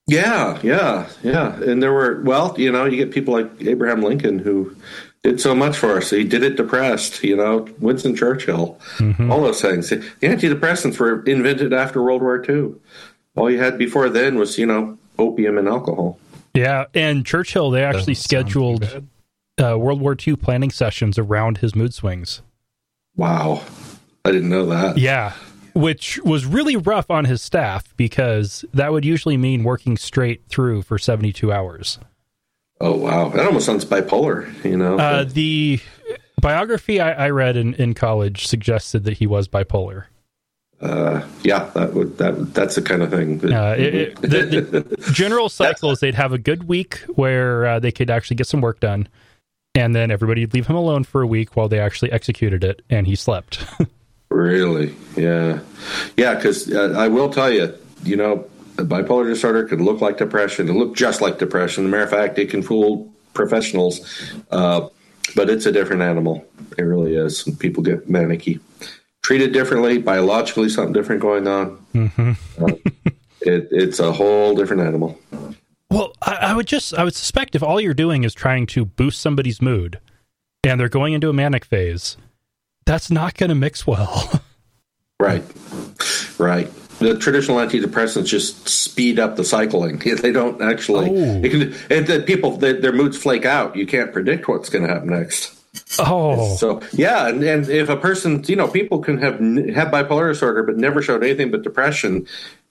yeah, 0.07 0.59
yeah, 0.63 1.09
yeah. 1.23 1.61
And 1.63 1.83
there 1.83 1.93
were 1.93 2.23
well, 2.23 2.55
you 2.59 2.73
know, 2.73 2.85
you 2.85 2.97
get 2.97 3.13
people 3.13 3.35
like 3.35 3.51
Abraham 3.61 4.03
Lincoln 4.03 4.39
who 4.39 4.77
did 5.23 5.41
so 5.41 5.55
much 5.55 5.77
for 5.77 5.97
us. 5.97 6.11
He 6.11 6.25
did 6.25 6.43
it 6.43 6.57
depressed, 6.57 7.23
you 7.25 7.37
know, 7.37 7.67
Winston 7.81 8.15
Churchill, 8.15 8.79
mm-hmm. 8.99 9.31
all 9.31 9.43
those 9.43 9.61
things. 9.61 9.91
The 9.91 9.97
antidepressants 10.23 10.99
were 10.99 11.23
invented 11.25 11.73
after 11.73 12.03
World 12.03 12.23
War 12.23 12.45
II. 12.49 12.75
All 13.37 13.51
you 13.51 13.59
had 13.59 13.77
before 13.77 14.09
then 14.09 14.39
was, 14.39 14.59
you 14.59 14.67
know, 14.67 14.97
opium 15.19 15.59
and 15.59 15.69
alcohol. 15.69 16.19
Yeah, 16.57 16.87
and 16.95 17.25
Churchill, 17.25 17.71
they 17.71 17.85
actually 17.85 18.15
scheduled 18.15 19.05
uh, 19.61 19.79
World 19.79 20.01
War 20.01 20.17
II 20.27 20.37
planning 20.37 20.71
sessions 20.71 21.19
around 21.19 21.59
his 21.59 21.75
mood 21.75 21.95
swings. 21.95 22.43
Wow. 23.17 23.63
I 24.25 24.33
didn't 24.33 24.49
know 24.49 24.67
that. 24.67 24.99
Yeah. 24.99 25.35
Which 25.75 26.19
was 26.25 26.47
really 26.47 26.77
rough 26.77 27.11
on 27.11 27.27
his 27.27 27.43
staff 27.43 27.95
because 27.97 28.65
that 28.73 28.93
would 28.93 29.05
usually 29.05 29.37
mean 29.37 29.63
working 29.63 29.97
straight 29.97 30.43
through 30.49 30.83
for 30.83 30.99
72 30.99 31.53
hours. 31.53 31.99
Oh, 32.81 32.97
wow. 32.97 33.29
That 33.29 33.47
almost 33.47 33.67
sounds 33.67 33.85
bipolar, 33.85 34.53
you 34.65 34.77
know? 34.77 34.99
Uh, 34.99 35.25
the 35.25 35.81
biography 36.41 37.01
I, 37.01 37.27
I 37.27 37.31
read 37.31 37.57
in, 37.57 37.75
in 37.75 37.95
college 37.95 38.47
suggested 38.47 39.05
that 39.05 39.19
he 39.19 39.27
was 39.27 39.49
bipolar. 39.49 40.05
Uh, 40.81 41.27
yeah, 41.43 41.71
that 41.75 41.95
would 41.95 42.19
that 42.19 42.53
that's 42.53 42.75
the 42.75 42.83
kind 42.83 43.03
of 43.03 43.11
thing. 43.11 43.39
That, 43.39 43.53
uh, 43.53 43.75
it, 43.77 43.95
it, 43.95 44.17
the, 44.21 44.81
the, 44.81 45.13
general 45.13 45.49
cycle 45.49 45.91
is 45.91 46.01
they'd 46.01 46.15
have 46.15 46.33
a 46.33 46.39
good 46.39 46.69
week 46.69 46.99
where 47.15 47.67
uh, 47.67 47.81
they 47.81 47.91
could 47.91 48.11
actually 48.11 48.37
get 48.37 48.47
some 48.47 48.61
work 48.61 48.81
done, 48.81 49.09
and 49.75 49.95
then 49.95 50.11
everybody 50.11 50.43
would 50.43 50.53
leave 50.53 50.67
him 50.67 50.77
alone 50.77 51.05
for 51.05 51.23
a 51.23 51.27
week 51.27 51.57
while 51.57 51.69
they 51.69 51.81
actually 51.81 52.13
executed 52.13 52.63
it, 52.63 52.83
and 52.91 53.07
he 53.07 53.17
slept. 53.17 53.65
really? 54.29 54.95
Yeah, 55.17 55.61
yeah. 56.17 56.35
Because 56.35 56.71
uh, 56.71 56.93
I 56.95 57.09
will 57.09 57.31
tell 57.31 57.51
you, 57.51 57.75
you 58.03 58.17
know, 58.17 58.47
bipolar 58.77 59.27
disorder 59.27 59.65
can 59.65 59.83
look 59.83 60.03
like 60.03 60.19
depression. 60.19 60.69
It 60.69 60.75
look 60.75 60.95
just 60.95 61.23
like 61.23 61.39
depression. 61.39 61.85
As 61.85 61.89
a 61.89 61.91
matter 61.91 62.05
of 62.05 62.11
fact, 62.11 62.39
it 62.39 62.51
can 62.51 62.61
fool 62.61 63.11
professionals, 63.33 64.31
uh, 64.51 64.89
but 65.35 65.49
it's 65.49 65.65
a 65.65 65.73
different 65.73 66.03
animal. 66.03 66.47
It 66.77 66.83
really 66.83 67.17
is. 67.17 67.45
People 67.59 67.83
get 67.83 68.11
manicky, 68.11 68.61
treated 69.27 69.53
differently, 69.53 69.99
biologically, 69.99 70.69
something 70.69 70.93
different 70.93 71.21
going 71.21 71.49
on. 71.49 71.85
Mm-hmm. 71.93 72.63
uh, 72.63 72.69
it, 73.41 73.67
it's 73.73 73.99
a 73.99 74.13
whole 74.13 74.55
different 74.55 74.83
animal. 74.83 75.19
Well, 75.91 76.13
I, 76.23 76.35
I, 76.37 76.55
would 76.55 76.69
just 76.69 76.95
I 76.95 77.03
would 77.03 77.17
suspect 77.17 77.57
if 77.57 77.63
all 77.63 77.81
you're 77.81 77.93
doing 77.93 78.23
is 78.23 78.33
trying 78.33 78.67
to 78.69 78.85
boost 78.85 79.21
somebody's 79.21 79.61
mood 79.61 79.99
and 80.63 80.79
they're 80.79 80.89
going 80.89 81.13
into 81.13 81.29
a 81.29 81.33
manic 81.33 81.65
phase, 81.65 82.17
that's 82.85 83.11
not 83.11 83.35
going 83.35 83.49
to 83.49 83.57
mix 83.57 83.85
well. 83.85 84.45
right. 85.21 85.43
Right. 86.39 86.71
The 87.01 87.19
traditional 87.19 87.57
antidepressants 87.57 88.27
just 88.27 88.69
speed 88.69 89.19
up 89.19 89.35
the 89.35 89.45
cycling. 89.45 89.99
They 90.05 90.31
don't 90.31 90.63
actually. 90.63 91.11
Oh. 91.11 91.43
Can, 91.43 91.75
and 91.91 92.07
the 92.07 92.23
people, 92.25 92.59
they, 92.59 92.75
their 92.75 92.93
moods 92.93 93.17
flake 93.17 93.45
out. 93.45 93.75
You 93.75 93.89
can't 93.89 94.13
predict 94.13 94.47
what's 94.47 94.69
going 94.69 94.87
to 94.87 94.95
happen 94.95 95.09
next. 95.09 95.56
Oh, 95.99 96.57
so 96.57 96.81
yeah, 96.93 97.29
and, 97.29 97.43
and 97.43 97.69
if 97.69 97.89
a 97.89 97.97
person, 97.97 98.45
you 98.47 98.57
know, 98.57 98.69
people 98.69 98.99
can 98.99 99.19
have 99.19 99.39
have 99.75 99.89
bipolar 99.89 100.31
disorder 100.31 100.63
but 100.63 100.77
never 100.77 101.03
showed 101.03 101.23
anything 101.23 101.51
but 101.51 101.63
depression, 101.63 102.27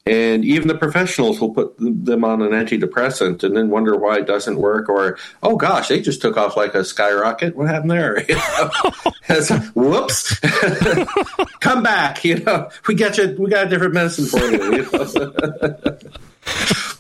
and 0.08 0.46
even 0.46 0.68
the 0.68 0.78
professionals 0.78 1.42
will 1.42 1.52
put 1.52 1.76
them 1.80 2.24
on 2.24 2.44
an 2.44 2.52
antidepressant 2.52 3.44
and 3.44 3.58
then 3.58 3.70
wonder 3.70 3.96
why 3.96 4.18
it 4.18 4.28
doesn't 4.28 4.58
work 4.58 4.88
or 4.88 5.18
oh 5.42 5.56
gosh 5.56 5.88
they 5.88 6.00
just 6.00 6.22
took 6.22 6.38
off 6.38 6.56
like 6.56 6.76
a 6.76 6.86
skyrocket. 6.86 7.56
What 7.56 7.68
happened 7.68 7.92
there? 7.92 8.22
Whoops. 9.74 10.40
Come 11.60 11.82
back 11.82 12.24
you 12.24 12.40
know. 12.40 12.70
We 12.88 12.94
got 12.94 13.18
you 13.18 13.36
we 13.40 13.50
got 13.50 13.66
a 13.66 13.70
different 13.70 13.96
medicine 13.96 14.26
for 14.28 14.46
you, 14.46 14.76
you 14.76 14.92
know? 14.92 15.98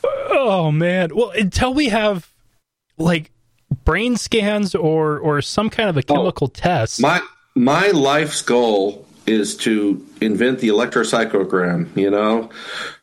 oh 0.32 0.72
man. 0.72 1.16
Well 1.16 1.30
until 1.30 1.76
we 1.76 1.90
have 1.90 2.32
like 2.98 3.32
brain 3.86 4.18
scans 4.18 4.76
or 4.76 5.20
or 5.20 5.42
some 5.42 5.70
kind 5.70 5.90
of 5.90 5.98
a 5.98 6.04
oh, 6.10 6.16
chemical 6.16 6.48
oh, 6.48 6.54
test? 6.54 7.02
my 7.02 7.22
my 7.56 7.88
life's 7.92 8.42
goal 8.42 9.06
is 9.26 9.56
to 9.58 10.06
invent 10.22 10.60
the 10.60 10.68
electrocyclogram 10.68 11.96
you 11.96 12.10
know? 12.10 12.50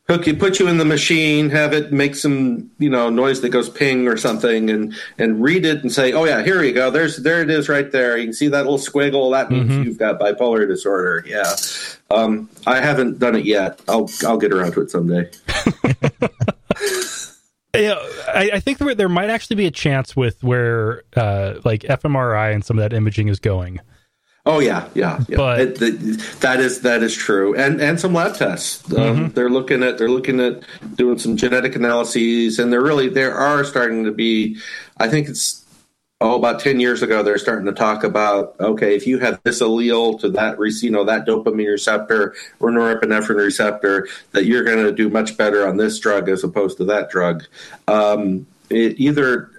Hook 0.09 0.27
you 0.27 0.35
put 0.35 0.59
you 0.59 0.67
in 0.67 0.77
the 0.77 0.85
machine 0.85 1.49
have 1.49 1.71
it 1.73 1.93
make 1.93 2.15
some 2.15 2.69
you 2.77 2.89
know 2.89 3.09
noise 3.09 3.39
that 3.39 3.49
goes 3.49 3.69
ping 3.69 4.07
or 4.07 4.17
something 4.17 4.69
and 4.69 4.93
and 5.17 5.41
read 5.41 5.65
it 5.65 5.81
and 5.81 5.91
say 5.93 6.11
oh 6.11 6.25
yeah 6.25 6.43
here 6.43 6.61
you 6.61 6.73
go. 6.73 6.91
There's 6.91 7.17
there 7.17 7.41
it 7.41 7.49
is 7.49 7.69
right 7.69 7.89
there. 7.89 8.17
You 8.17 8.25
can 8.25 8.33
see 8.33 8.49
that 8.49 8.63
little 8.63 8.77
squiggle. 8.77 9.31
That 9.31 9.49
means 9.49 9.71
mm-hmm. 9.71 9.83
you've 9.83 9.97
got 9.97 10.19
bipolar 10.19 10.67
disorder. 10.67 11.23
Yeah. 11.25 11.55
Um, 12.11 12.49
i 12.67 12.81
haven't 12.81 13.19
done 13.19 13.35
it 13.37 13.45
yet. 13.45 13.81
I'll 13.87 14.09
i'll 14.25 14.37
get 14.37 14.51
around 14.51 14.73
to 14.73 14.81
it 14.81 14.91
someday 14.91 15.31
yeah 17.75 17.95
I, 18.27 18.51
I, 18.53 18.59
think 18.59 18.77
there, 18.77 18.93
there 18.95 19.09
might 19.09 19.29
actually 19.29 19.55
be 19.55 19.65
a 19.65 19.71
chance 19.71 20.15
with 20.15 20.43
where 20.43 21.03
uh, 21.15 21.55
like 21.63 21.81
fmri 21.81 22.53
and 22.53 22.63
some 22.63 22.77
of 22.77 22.83
that 22.83 22.95
imaging 22.95 23.27
is 23.27 23.39
going 23.39 23.79
Oh 24.45 24.59
yeah, 24.59 24.89
yeah, 24.93 25.23
yeah. 25.29 25.37
But 25.37 25.59
it, 25.61 25.79
the, 25.79 25.91
that 26.41 26.59
is 26.59 26.81
that 26.81 27.01
is 27.01 27.15
true, 27.15 27.55
and 27.55 27.79
and 27.79 27.97
some 27.97 28.13
lab 28.13 28.35
tests. 28.35 28.83
Um, 28.91 28.97
mm-hmm. 28.97 29.27
They're 29.29 29.49
looking 29.49 29.83
at 29.83 29.97
they're 29.97 30.09
looking 30.09 30.41
at 30.41 30.63
doing 30.95 31.17
some 31.17 31.37
genetic 31.37 31.77
analyses, 31.77 32.59
and 32.59 32.71
they're 32.71 32.81
really 32.81 33.07
there 33.07 33.33
are 33.33 33.63
starting 33.63 34.03
to 34.03 34.11
be. 34.11 34.57
I 34.97 35.07
think 35.07 35.29
it's 35.29 35.62
oh, 36.23 36.35
about 36.35 36.61
10 36.61 36.79
years 36.79 37.03
ago, 37.03 37.21
they're 37.21 37.37
starting 37.37 37.65
to 37.65 37.73
talk 37.73 38.03
about, 38.03 38.55
okay, 38.59 38.95
if 38.95 39.05
you 39.05 39.19
have 39.19 39.39
this 39.43 39.61
allele 39.61 40.17
to 40.21 40.29
that, 40.29 40.57
you 40.81 40.89
know, 40.89 41.03
that 41.03 41.27
dopamine 41.27 41.69
receptor 41.69 42.33
or 42.59 42.71
norepinephrine 42.71 43.35
receptor, 43.35 44.07
that 44.31 44.45
you're 44.45 44.63
going 44.63 44.83
to 44.83 44.93
do 44.93 45.09
much 45.09 45.35
better 45.35 45.67
on 45.67 45.75
this 45.77 45.99
drug 45.99 46.29
as 46.29 46.43
opposed 46.43 46.77
to 46.77 46.85
that 46.85 47.09
drug. 47.09 47.43
Um, 47.89 48.47
it 48.69 48.99
either 48.99 49.51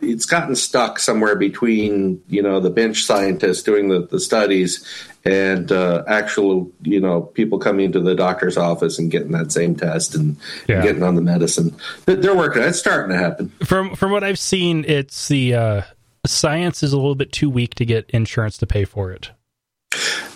it's 0.00 0.26
gotten 0.26 0.54
stuck 0.54 0.98
somewhere 0.98 1.36
between 1.36 2.22
you 2.28 2.42
know 2.42 2.60
the 2.60 2.70
bench 2.70 3.04
scientists 3.04 3.62
doing 3.62 3.88
the, 3.88 4.06
the 4.06 4.20
studies 4.20 4.86
and 5.24 5.72
uh, 5.72 6.04
actual 6.06 6.70
you 6.82 7.00
know 7.00 7.22
people 7.22 7.58
coming 7.58 7.92
to 7.92 8.00
the 8.00 8.14
doctor's 8.14 8.56
office 8.56 8.98
and 8.98 9.10
getting 9.10 9.32
that 9.32 9.52
same 9.52 9.74
test 9.74 10.14
and, 10.14 10.36
Yeah. 10.68 10.76
and 10.76 10.84
getting 10.84 11.02
on 11.02 11.14
the 11.14 11.22
medicine. 11.22 11.74
But 12.06 12.22
They're 12.22 12.36
working. 12.36 12.62
It's 12.62 12.78
starting 12.78 13.10
to 13.10 13.18
happen. 13.18 13.50
From 13.64 13.94
from 13.94 14.12
what 14.12 14.22
I've 14.22 14.38
seen, 14.38 14.84
it's 14.86 15.28
the 15.28 15.54
uh, 15.54 15.82
science 16.26 16.82
is 16.82 16.92
a 16.92 16.96
little 16.96 17.14
bit 17.14 17.32
too 17.32 17.50
weak 17.50 17.74
to 17.76 17.84
get 17.84 18.08
insurance 18.10 18.56
to 18.58 18.66
pay 18.66 18.84
for 18.84 19.10
it. 19.12 19.30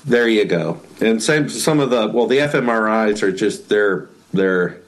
There 0.04 0.28
you 0.28 0.44
go. 0.44 0.80
And 1.00 1.22
same 1.22 1.48
some 1.48 1.80
of 1.80 1.90
the 1.90 2.08
well, 2.08 2.26
the 2.26 2.38
fMRIs 2.38 3.22
are 3.22 3.32
just 3.32 3.68
they're 3.68 4.08
they're 4.32 4.80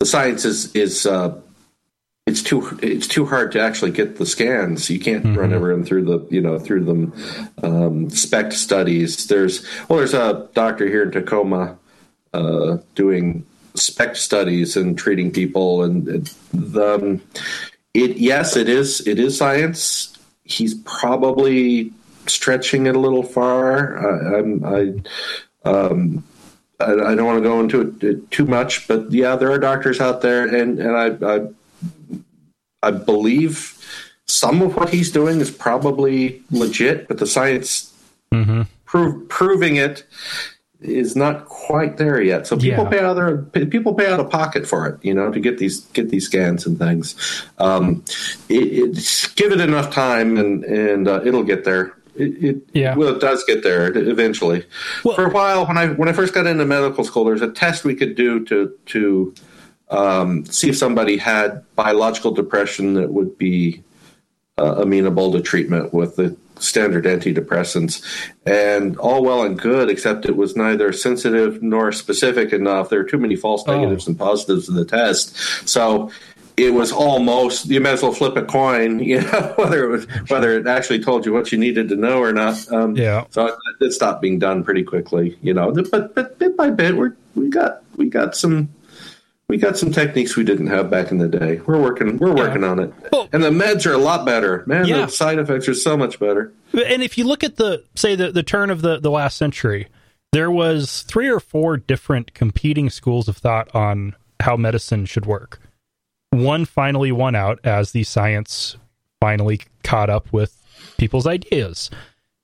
the 0.00 0.06
science 0.06 0.44
is 0.44 0.74
is 0.74 1.06
uh, 1.06 1.38
it's 2.26 2.42
too 2.42 2.78
it's 2.82 3.06
too 3.06 3.26
hard 3.26 3.52
to 3.52 3.60
actually 3.60 3.90
get 3.90 4.16
the 4.16 4.26
scans. 4.26 4.88
You 4.88 5.00
can't 5.00 5.36
run 5.36 5.52
everyone 5.52 5.84
through 5.84 6.04
the 6.04 6.26
you 6.30 6.40
know 6.40 6.58
through 6.58 6.84
them 6.84 7.12
um, 7.62 8.10
SPECT 8.10 8.52
studies. 8.52 9.26
There's 9.26 9.66
well, 9.88 9.98
there's 9.98 10.14
a 10.14 10.48
doctor 10.54 10.86
here 10.86 11.02
in 11.02 11.10
Tacoma 11.10 11.78
uh, 12.32 12.78
doing 12.94 13.44
SPECT 13.74 14.16
studies 14.16 14.76
and 14.76 14.96
treating 14.96 15.30
people, 15.30 15.82
and 15.82 16.26
the 16.52 16.94
um, 16.94 17.22
it 17.94 18.18
yes, 18.18 18.56
it 18.56 18.68
is 18.68 19.06
it 19.06 19.18
is 19.18 19.36
science. 19.36 20.17
He's 20.48 20.74
probably 20.74 21.92
stretching 22.26 22.86
it 22.86 22.96
a 22.96 22.98
little 22.98 23.22
far. 23.22 23.98
I, 23.98 24.38
I'm 24.38 24.64
I. 24.64 24.94
Um, 25.64 26.24
I, 26.80 26.92
I 26.92 27.14
don't 27.16 27.26
want 27.26 27.38
to 27.38 27.42
go 27.42 27.60
into 27.60 27.80
it 27.80 28.04
uh, 28.04 28.20
too 28.30 28.46
much, 28.46 28.86
but 28.86 29.10
yeah, 29.10 29.34
there 29.34 29.50
are 29.50 29.58
doctors 29.58 30.00
out 30.00 30.22
there, 30.22 30.46
and 30.46 30.78
and 30.78 30.96
I, 30.96 31.34
I 31.34 31.48
I 32.82 32.90
believe 32.92 33.74
some 34.26 34.62
of 34.62 34.76
what 34.76 34.90
he's 34.90 35.10
doing 35.10 35.40
is 35.40 35.50
probably 35.50 36.42
legit, 36.50 37.08
but 37.08 37.18
the 37.18 37.26
science 37.26 37.92
prove, 38.84 39.28
proving 39.28 39.76
it 39.76 40.04
is 40.80 41.16
not 41.16 41.46
quite 41.46 41.96
there 41.96 42.20
yet. 42.22 42.46
So 42.46 42.56
people 42.56 42.84
Yeah. 42.84 42.90
pay 42.90 43.00
out 43.00 43.14
their 43.14 43.38
people 43.66 43.94
pay 43.94 44.06
out 44.10 44.20
of 44.20 44.30
pocket 44.30 44.66
for 44.66 44.86
it, 44.86 44.98
you 45.02 45.12
know, 45.12 45.30
to 45.32 45.40
get 45.40 45.58
these 45.58 45.80
get 45.92 46.10
these 46.10 46.26
scans 46.26 46.66
and 46.66 46.78
things. 46.78 47.14
Um, 47.58 48.04
it, 48.48 48.62
it's 48.62 49.26
give 49.34 49.52
it 49.52 49.60
enough 49.60 49.92
time, 49.92 50.36
and 50.36 50.64
and 50.64 51.08
uh, 51.08 51.20
it'll 51.24 51.42
get 51.42 51.64
there. 51.64 51.94
It, 52.14 52.44
it 52.44 52.56
Yeah. 52.72 52.94
well, 52.96 53.14
it 53.14 53.20
does 53.20 53.44
get 53.44 53.62
there 53.62 53.90
eventually. 53.96 54.64
Well- 55.04 55.14
For 55.16 55.26
a 55.26 55.30
while, 55.30 55.66
when 55.66 55.78
I 55.78 55.88
when 55.88 56.08
I 56.08 56.12
first 56.12 56.32
got 56.34 56.46
into 56.46 56.64
medical 56.64 57.04
school, 57.04 57.24
there's 57.24 57.42
a 57.42 57.50
test 57.50 57.84
we 57.84 57.94
could 57.96 58.14
do 58.14 58.44
to 58.46 58.72
to 58.86 59.34
um, 59.90 60.44
see 60.44 60.68
if 60.68 60.76
somebody 60.76 61.16
had 61.16 61.64
biological 61.74 62.30
depression 62.30 62.94
that 62.94 63.10
would 63.12 63.36
be 63.38 63.82
uh, 64.58 64.82
amenable 64.82 65.32
to 65.32 65.40
treatment 65.40 65.94
with 65.94 66.16
the 66.16 66.36
standard 66.60 67.04
antidepressants. 67.04 68.02
And 68.46 68.96
all 68.98 69.22
well 69.22 69.42
and 69.42 69.58
good, 69.58 69.88
except 69.90 70.26
it 70.26 70.36
was 70.36 70.56
neither 70.56 70.92
sensitive 70.92 71.62
nor 71.62 71.92
specific 71.92 72.52
enough. 72.52 72.88
There 72.90 73.02
were 73.02 73.08
too 73.08 73.18
many 73.18 73.36
false 73.36 73.64
Oh. 73.66 73.76
negatives 73.76 74.06
and 74.06 74.18
positives 74.18 74.68
in 74.68 74.74
the 74.74 74.84
test. 74.84 75.36
So 75.68 76.10
it 76.56 76.74
was 76.74 76.90
almost 76.90 77.66
you 77.66 77.80
might 77.80 77.90
as 77.92 78.02
well 78.02 78.12
flip 78.12 78.36
a 78.36 78.42
coin, 78.42 78.98
you 79.12 79.20
know, 79.20 79.52
whether 79.56 79.84
it 79.84 79.88
was 79.88 80.06
whether 80.28 80.56
it 80.56 80.66
actually 80.66 80.98
told 81.02 81.24
you 81.24 81.32
what 81.32 81.52
you 81.52 81.58
needed 81.58 81.88
to 81.90 81.96
know 81.96 82.18
or 82.20 82.32
not. 82.32 82.56
Um, 82.72 82.96
Yeah. 82.96 83.24
So 83.30 83.46
it, 83.46 83.54
it 83.80 83.92
stopped 83.92 84.20
being 84.22 84.38
done 84.38 84.64
pretty 84.64 84.82
quickly, 84.82 85.38
you 85.42 85.54
know. 85.54 85.72
But 85.72 86.14
but 86.14 86.38
bit 86.38 86.56
by 86.56 86.70
bit, 86.70 86.96
we 86.96 87.10
we 87.36 87.48
got 87.48 87.82
we 87.96 88.06
got 88.08 88.34
some 88.36 88.68
we 89.48 89.56
got 89.56 89.78
some 89.78 89.90
techniques 89.90 90.36
we 90.36 90.44
didn't 90.44 90.66
have 90.66 90.90
back 90.90 91.10
in 91.10 91.18
the 91.18 91.28
day. 91.28 91.60
We're 91.66 91.80
working 91.80 92.18
we're 92.18 92.34
working 92.34 92.64
on 92.64 92.78
it, 92.78 92.92
Well- 93.12 93.28
and 93.32 93.42
the 93.42 93.50
meds 93.50 93.86
are 93.86 93.92
a 93.94 93.98
lot 93.98 94.24
better. 94.26 94.62
Man, 94.66 94.86
Yeah. 94.86 95.06
the 95.06 95.12
side 95.12 95.38
effects 95.38 95.68
are 95.68 95.74
so 95.74 95.96
much 95.96 96.18
better. 96.20 96.52
And 96.72 97.02
if 97.02 97.16
you 97.16 97.24
look 97.24 97.42
at 97.42 97.56
the 97.56 97.84
say 97.94 98.14
the, 98.14 98.30
the 98.30 98.42
turn 98.42 98.70
of 98.70 98.82
the, 98.82 98.98
the 99.00 99.10
last 99.10 99.36
century, 99.38 99.88
there 100.32 100.50
was 100.50 101.02
three 101.02 101.28
or 101.28 101.40
four 101.40 101.76
different 101.78 102.34
competing 102.34 102.90
schools 102.90 103.26
of 103.28 103.36
thought 103.38 103.74
on 103.74 104.14
how 104.40 104.56
medicine 104.56 105.06
should 105.06 105.24
work. 105.26 105.60
One 106.30 106.66
finally 106.66 107.10
won 107.10 107.34
out 107.34 107.58
as 107.64 107.92
the 107.92 108.04
science 108.04 108.76
finally 109.20 109.60
caught 109.82 110.10
up 110.10 110.30
with 110.32 110.62
people's 110.98 111.26
ideas. 111.26 111.90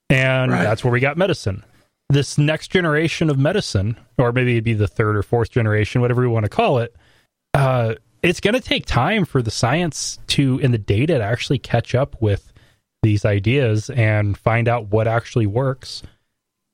And 0.09 0.51
Right. 0.53 0.63
that's 0.63 0.83
where 0.83 0.93
we 0.93 1.01
got 1.01 1.17
medicine. 1.19 1.63
This 2.11 2.39
next 2.39 2.69
generation 2.69 3.31
of 3.31 3.39
medicine, 3.39 3.97
or 4.19 4.33
maybe 4.33 4.53
it'd 4.53 4.65
be 4.65 4.75
the 4.75 4.87
third 4.87 5.17
or 5.17 5.23
fourth 5.23 5.51
generation, 5.51 6.01
whatever 6.01 6.23
we 6.23 6.29
want 6.29 6.45
to 6.45 6.51
call 6.51 6.79
it, 6.79 6.95
uh, 7.55 7.95
it's 8.23 8.41
going 8.41 8.55
to 8.55 8.61
take 8.61 8.87
time 8.87 9.25
for 9.25 9.43
the 9.43 9.51
science 9.51 10.19
to 10.29 10.61
and 10.63 10.73
the 10.73 10.79
data 10.79 11.19
to 11.19 11.25
actually 11.25 11.59
catch 11.59 11.95
up 11.95 12.17
with 12.21 12.53
these 13.03 13.25
ideas 13.25 13.91
and 13.91 14.37
find 14.37 14.67
out 14.67 14.89
what 14.89 15.07
actually 15.07 15.47
works. 15.47 16.03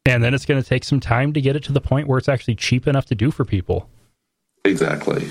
And 0.07 0.23
then 0.23 0.33
it's 0.33 0.47
going 0.47 0.63
to 0.63 0.69
take 0.69 0.85
some 0.85 1.01
time 1.01 1.33
to 1.33 1.41
get 1.41 1.57
it 1.57 1.65
to 1.65 1.73
the 1.73 1.81
point 1.81 2.09
where 2.09 2.19
it's 2.19 2.29
actually 2.29 2.55
cheap 2.55 2.87
enough 2.87 3.07
to 3.07 3.15
do 3.15 3.31
for 3.31 3.45
people. 3.45 3.91
Exactly. 4.65 5.29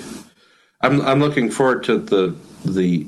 I'm 0.82 1.02
I'm 1.02 1.20
looking 1.20 1.50
forward 1.50 1.84
to 1.86 1.98
the 1.98 2.36
the 2.66 3.06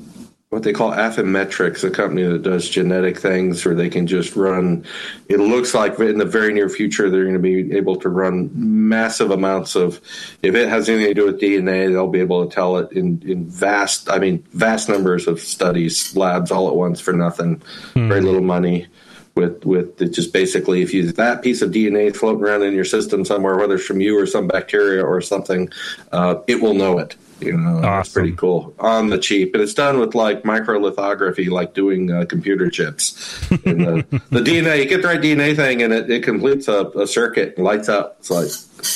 what 0.51 0.63
they 0.63 0.73
call 0.73 0.91
Affymetrix, 0.91 1.81
a 1.85 1.89
company 1.89 2.23
that 2.23 2.41
does 2.41 2.67
genetic 2.67 3.17
things, 3.17 3.63
where 3.63 3.73
they 3.73 3.89
can 3.89 4.05
just 4.05 4.35
run. 4.35 4.85
It 5.29 5.37
looks 5.37 5.73
like 5.73 5.97
in 5.97 6.17
the 6.17 6.25
very 6.25 6.53
near 6.53 6.67
future 6.67 7.09
they're 7.09 7.23
going 7.23 7.35
to 7.35 7.39
be 7.39 7.73
able 7.73 7.95
to 8.01 8.09
run 8.09 8.51
massive 8.53 9.31
amounts 9.31 9.75
of. 9.75 10.01
If 10.43 10.53
it 10.53 10.67
has 10.67 10.89
anything 10.89 11.07
to 11.07 11.13
do 11.13 11.25
with 11.25 11.39
DNA, 11.39 11.89
they'll 11.89 12.09
be 12.09 12.19
able 12.19 12.45
to 12.45 12.53
tell 12.53 12.77
it 12.77 12.91
in 12.91 13.23
in 13.25 13.45
vast. 13.49 14.09
I 14.09 14.19
mean, 14.19 14.43
vast 14.51 14.89
numbers 14.89 15.25
of 15.25 15.39
studies, 15.39 16.17
labs 16.17 16.51
all 16.51 16.67
at 16.67 16.75
once 16.75 16.99
for 16.99 17.13
nothing, 17.13 17.61
very 17.93 18.19
little 18.19 18.41
money. 18.41 18.87
With 19.35 19.63
with 19.65 20.01
it 20.01 20.09
just 20.09 20.33
basically, 20.33 20.81
if 20.81 20.93
you 20.93 21.13
that 21.13 21.43
piece 21.43 21.61
of 21.61 21.71
DNA 21.71 22.13
floating 22.13 22.43
around 22.43 22.63
in 22.63 22.73
your 22.73 22.83
system 22.83 23.23
somewhere, 23.23 23.55
whether 23.55 23.75
it's 23.75 23.85
from 23.85 24.01
you 24.01 24.19
or 24.19 24.25
some 24.25 24.49
bacteria 24.49 25.01
or 25.01 25.21
something, 25.21 25.71
uh, 26.11 26.41
it 26.47 26.61
will 26.61 26.73
know 26.73 26.99
it. 26.99 27.15
You 27.41 27.57
know, 27.57 27.81
that's 27.81 28.09
pretty 28.09 28.33
cool 28.33 28.75
on 28.79 29.09
the 29.09 29.17
cheap, 29.17 29.53
and 29.53 29.63
it's 29.63 29.73
done 29.73 29.99
with 29.99 30.15
like 30.15 30.43
microlithography, 30.43 31.49
like 31.49 31.73
doing 31.73 32.11
uh, 32.11 32.25
computer 32.25 32.69
chips. 32.69 33.49
And 33.65 33.85
the, 33.85 34.21
the 34.29 34.39
DNA, 34.39 34.79
you 34.79 34.85
get 34.85 35.01
the 35.01 35.07
right 35.07 35.21
DNA 35.21 35.55
thing, 35.55 35.81
and 35.81 35.93
it, 35.93 36.09
it 36.09 36.23
completes 36.23 36.67
a, 36.67 36.85
a 36.89 37.07
circuit 37.07 37.55
and 37.57 37.65
lights 37.65 37.89
up. 37.89 38.17
It's 38.19 38.29
like 38.29 38.49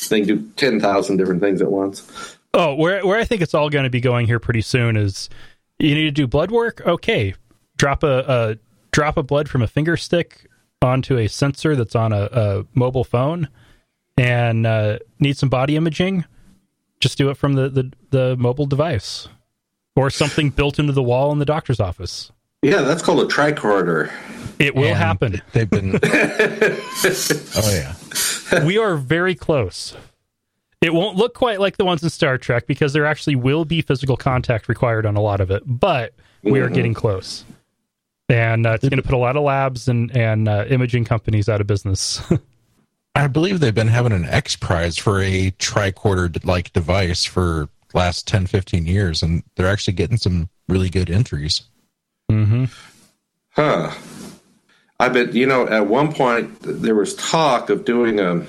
they 0.10 0.22
can 0.22 0.28
do 0.28 0.50
ten 0.56 0.80
thousand 0.80 1.18
different 1.18 1.42
things 1.42 1.62
at 1.62 1.72
once. 1.72 2.38
Oh, 2.54 2.76
where 2.76 3.06
where 3.06 3.20
I 3.20 3.26
think 3.26 3.42
it's 3.42 3.54
all 3.54 3.70
going 3.70 3.84
to 3.84 3.90
be 3.90 4.02
going 4.02 4.28
here 4.28 4.40
pretty 4.40 4.62
soon 4.62 4.96
is 4.96 5.30
you 5.80 5.94
need 5.94 6.04
to 6.04 6.12
do 6.12 6.28
blood 6.28 6.52
work. 6.52 6.82
Okay, 6.86 7.34
drop 7.78 8.04
a, 8.04 8.20
a 8.28 8.58
drop 8.92 9.18
of 9.18 9.28
blood 9.28 9.50
from 9.50 9.62
a 9.62 9.68
finger 9.68 9.98
stick 9.98 10.48
onto 10.82 11.18
a 11.18 11.28
sensor 11.28 11.76
that's 11.76 11.96
on 11.96 12.14
a, 12.14 12.30
a 12.32 12.66
mobile 12.74 13.04
phone, 13.04 13.50
and 14.18 14.66
uh, 14.66 15.00
need 15.20 15.38
some 15.38 15.50
body 15.50 15.76
imaging. 15.76 16.26
Just 17.00 17.18
do 17.18 17.30
it 17.30 17.38
from 17.38 17.54
the, 17.54 17.70
the 17.70 17.92
the 18.10 18.36
mobile 18.38 18.66
device, 18.66 19.28
or 19.96 20.10
something 20.10 20.50
built 20.50 20.80
into 20.80 20.94
the 20.94 21.04
wall 21.04 21.32
in 21.32 21.40
the 21.40 21.46
doctor's 21.46 21.80
office. 21.80 22.32
Yeah, 22.62 22.82
that's 22.82 23.04
called 23.04 23.20
a 23.20 23.26
tricorder. 23.26 24.12
It 24.58 24.76
will 24.76 24.86
And 24.86 24.98
happen. 24.98 25.42
They've 25.52 25.70
been. 25.70 26.00
oh 26.04 27.72
yeah. 27.72 28.66
we 28.66 28.78
are 28.78 28.96
very 28.96 29.36
close. 29.36 29.96
It 30.82 30.94
won't 30.94 31.16
look 31.18 31.34
quite 31.34 31.60
like 31.60 31.78
the 31.78 31.86
ones 31.86 32.04
in 32.04 32.10
Star 32.10 32.38
Trek 32.38 32.68
because 32.68 32.94
there 32.94 33.06
actually 33.06 33.36
will 33.36 33.66
be 33.66 33.82
physical 33.82 34.18
contact 34.18 34.68
required 34.70 35.06
on 35.06 35.16
a 35.16 35.22
lot 35.22 35.42
of 35.42 35.52
it, 35.52 35.64
but 35.66 36.14
we 36.44 36.60
are 36.60 36.70
getting 36.70 36.94
close. 36.94 37.44
And 38.30 38.66
uh, 38.66 38.72
it's 38.72 38.84
going 38.88 38.98
to 38.98 39.04
put 39.04 39.14
a 39.14 39.18
lot 39.18 39.36
of 39.36 39.44
labs 39.44 39.88
and 39.88 40.16
and 40.16 40.48
uh, 40.48 40.66
imaging 40.70 41.06
companies 41.06 41.50
out 41.50 41.62
of 41.62 41.68
business. 41.68 42.22
I 43.16 43.28
believe 43.28 43.62
they've 43.62 43.74
been 43.74 43.88
having 43.88 44.12
an 44.12 44.26
X 44.26 44.58
prize 44.58 44.98
for 44.98 45.22
a 45.22 45.52
tricorder 45.52 46.44
like 46.46 46.74
device 46.74 47.24
for 47.24 47.70
last 47.94 48.28
10, 48.28 48.46
15 48.48 48.86
years, 48.86 49.24
and 49.24 49.42
they're 49.56 49.70
actually 49.70 49.94
getting 49.94 50.18
some 50.18 50.50
really 50.68 50.90
good 50.90 51.10
entries. 51.10 51.62
mm-hmm. 52.30 52.66
Huh. 53.52 53.92
I 55.00 55.10
bet 55.10 55.34
you 55.34 55.46
know 55.46 55.68
at 55.68 55.88
one 55.88 56.14
point 56.14 56.58
there 56.62 56.96
was 56.96 57.16
talk 57.16 57.70
of 57.70 57.86
doing 57.86 58.20
a 58.20 58.46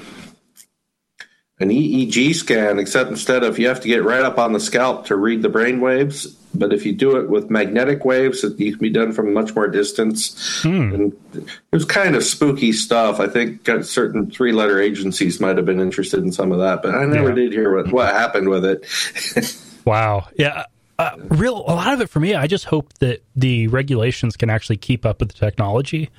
an 1.59 1.71
EEG 1.71 2.35
scan, 2.35 2.79
except 2.79 3.09
instead 3.09 3.43
of 3.43 3.59
you 3.59 3.67
have 3.69 3.81
to 3.81 3.89
get 3.89 4.05
right 4.05 4.23
up 4.23 4.39
on 4.39 4.53
the 4.53 4.61
scalp 4.61 5.07
to 5.07 5.17
read 5.17 5.41
the 5.41 5.49
brain 5.49 5.81
waves, 5.81 6.27
but 6.55 6.73
if 6.73 6.85
you 6.85 6.93
do 6.93 7.17
it 7.17 7.31
with 7.31 7.49
magnetic 7.51 8.05
waves, 8.05 8.45
it 8.45 8.59
can 8.59 8.79
be 8.79 8.91
done 8.91 9.13
from 9.13 9.33
much 9.33 9.55
more 9.55 9.67
distance. 9.69 10.63
And 10.65 11.13
it 11.35 11.45
was 11.73 11.85
kind 11.87 12.15
of 12.15 12.23
spooky 12.25 12.73
stuff. 12.73 13.21
I 13.21 13.27
think 13.27 13.67
certain 13.85 14.31
three 14.31 14.53
letter 14.53 14.81
agencies 14.81 15.41
might 15.41 15.57
have 15.57 15.65
been 15.67 15.81
interested 15.81 16.21
in 16.23 16.31
some 16.33 16.53
of 16.53 16.59
that, 16.59 16.83
but 16.83 16.95
I 16.95 17.05
never 17.07 17.31
Yeah. 17.31 17.35
did 17.35 17.53
hear 17.53 17.75
what, 17.75 17.91
what 17.93 18.13
happened 18.13 18.49
with 18.49 18.65
it. 18.65 19.63
Wow. 19.87 20.27
Yeah. 20.37 20.65
uh, 20.99 21.13
real 21.29 21.59
a 21.59 21.75
lot 21.77 21.95
of 21.95 22.01
it 22.01 22.09
for 22.11 22.19
me. 22.19 22.35
I 22.35 22.49
just 22.49 22.65
hope 22.65 22.93
that 22.95 23.23
the 23.37 23.69
regulations 23.69 24.37
can 24.37 24.51
actually 24.51 24.79
keep 24.79 25.07
up 25.07 25.21
with 25.21 25.29
the 25.29 25.39
technology 25.39 26.11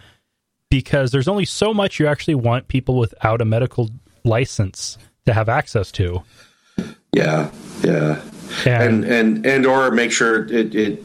because 0.72 1.12
there's 1.12 1.28
only 1.28 1.44
so 1.44 1.74
much 1.74 2.00
you 2.00 2.08
actually 2.08 2.36
want 2.36 2.70
people 2.70 2.98
without 2.98 3.42
a 3.42 3.46
medical 3.46 3.90
license 4.24 4.98
to 5.28 5.34
have 5.34 5.48
access 5.50 5.92
to. 5.94 6.24
Yeah, 7.14 7.50
yeah, 7.84 8.22
and 8.66 9.04
And- 9.04 9.06
and 9.06 9.46
and 9.46 9.66
or 9.66 9.92
make 9.92 10.12
sure 10.12 10.46
it, 10.52 10.74
it 10.76 11.04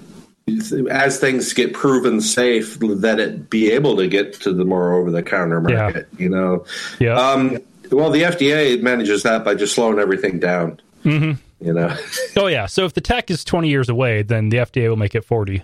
as 0.91 1.19
things 1.21 1.53
get 1.53 1.73
proven 1.73 2.21
safe 2.21 2.79
that 2.81 3.21
it 3.21 3.49
be 3.49 3.71
able 3.71 3.97
to 3.97 4.09
get 4.09 4.33
to 4.41 4.53
the 4.53 4.65
more 4.65 4.93
over 4.95 5.11
the 5.11 5.23
counter 5.23 5.61
market. 5.61 6.09
You 6.19 6.29
know, 6.29 6.65
Yeah. 6.99 7.15
um, 7.15 7.59
well, 7.91 8.11
the 8.11 8.23
FDA 8.23 8.81
manages 8.83 9.23
that 9.23 9.45
by 9.45 9.55
just 9.55 9.75
slowing 9.75 9.99
everything 10.01 10.41
down. 10.41 10.81
Mm-hmm. 11.05 11.33
You 11.67 11.73
know, 11.73 11.97
oh 12.37 12.49
yeah. 12.49 12.67
So 12.67 12.85
if 12.85 12.93
the 12.95 13.01
tech 13.01 13.31
is 13.31 13.45
20 13.45 13.69
years 13.69 13.89
away, 13.89 14.23
then 14.23 14.49
the 14.49 14.57
FDA 14.59 14.89
will 14.89 14.97
make 14.97 15.15
it 15.15 15.25
40. 15.25 15.63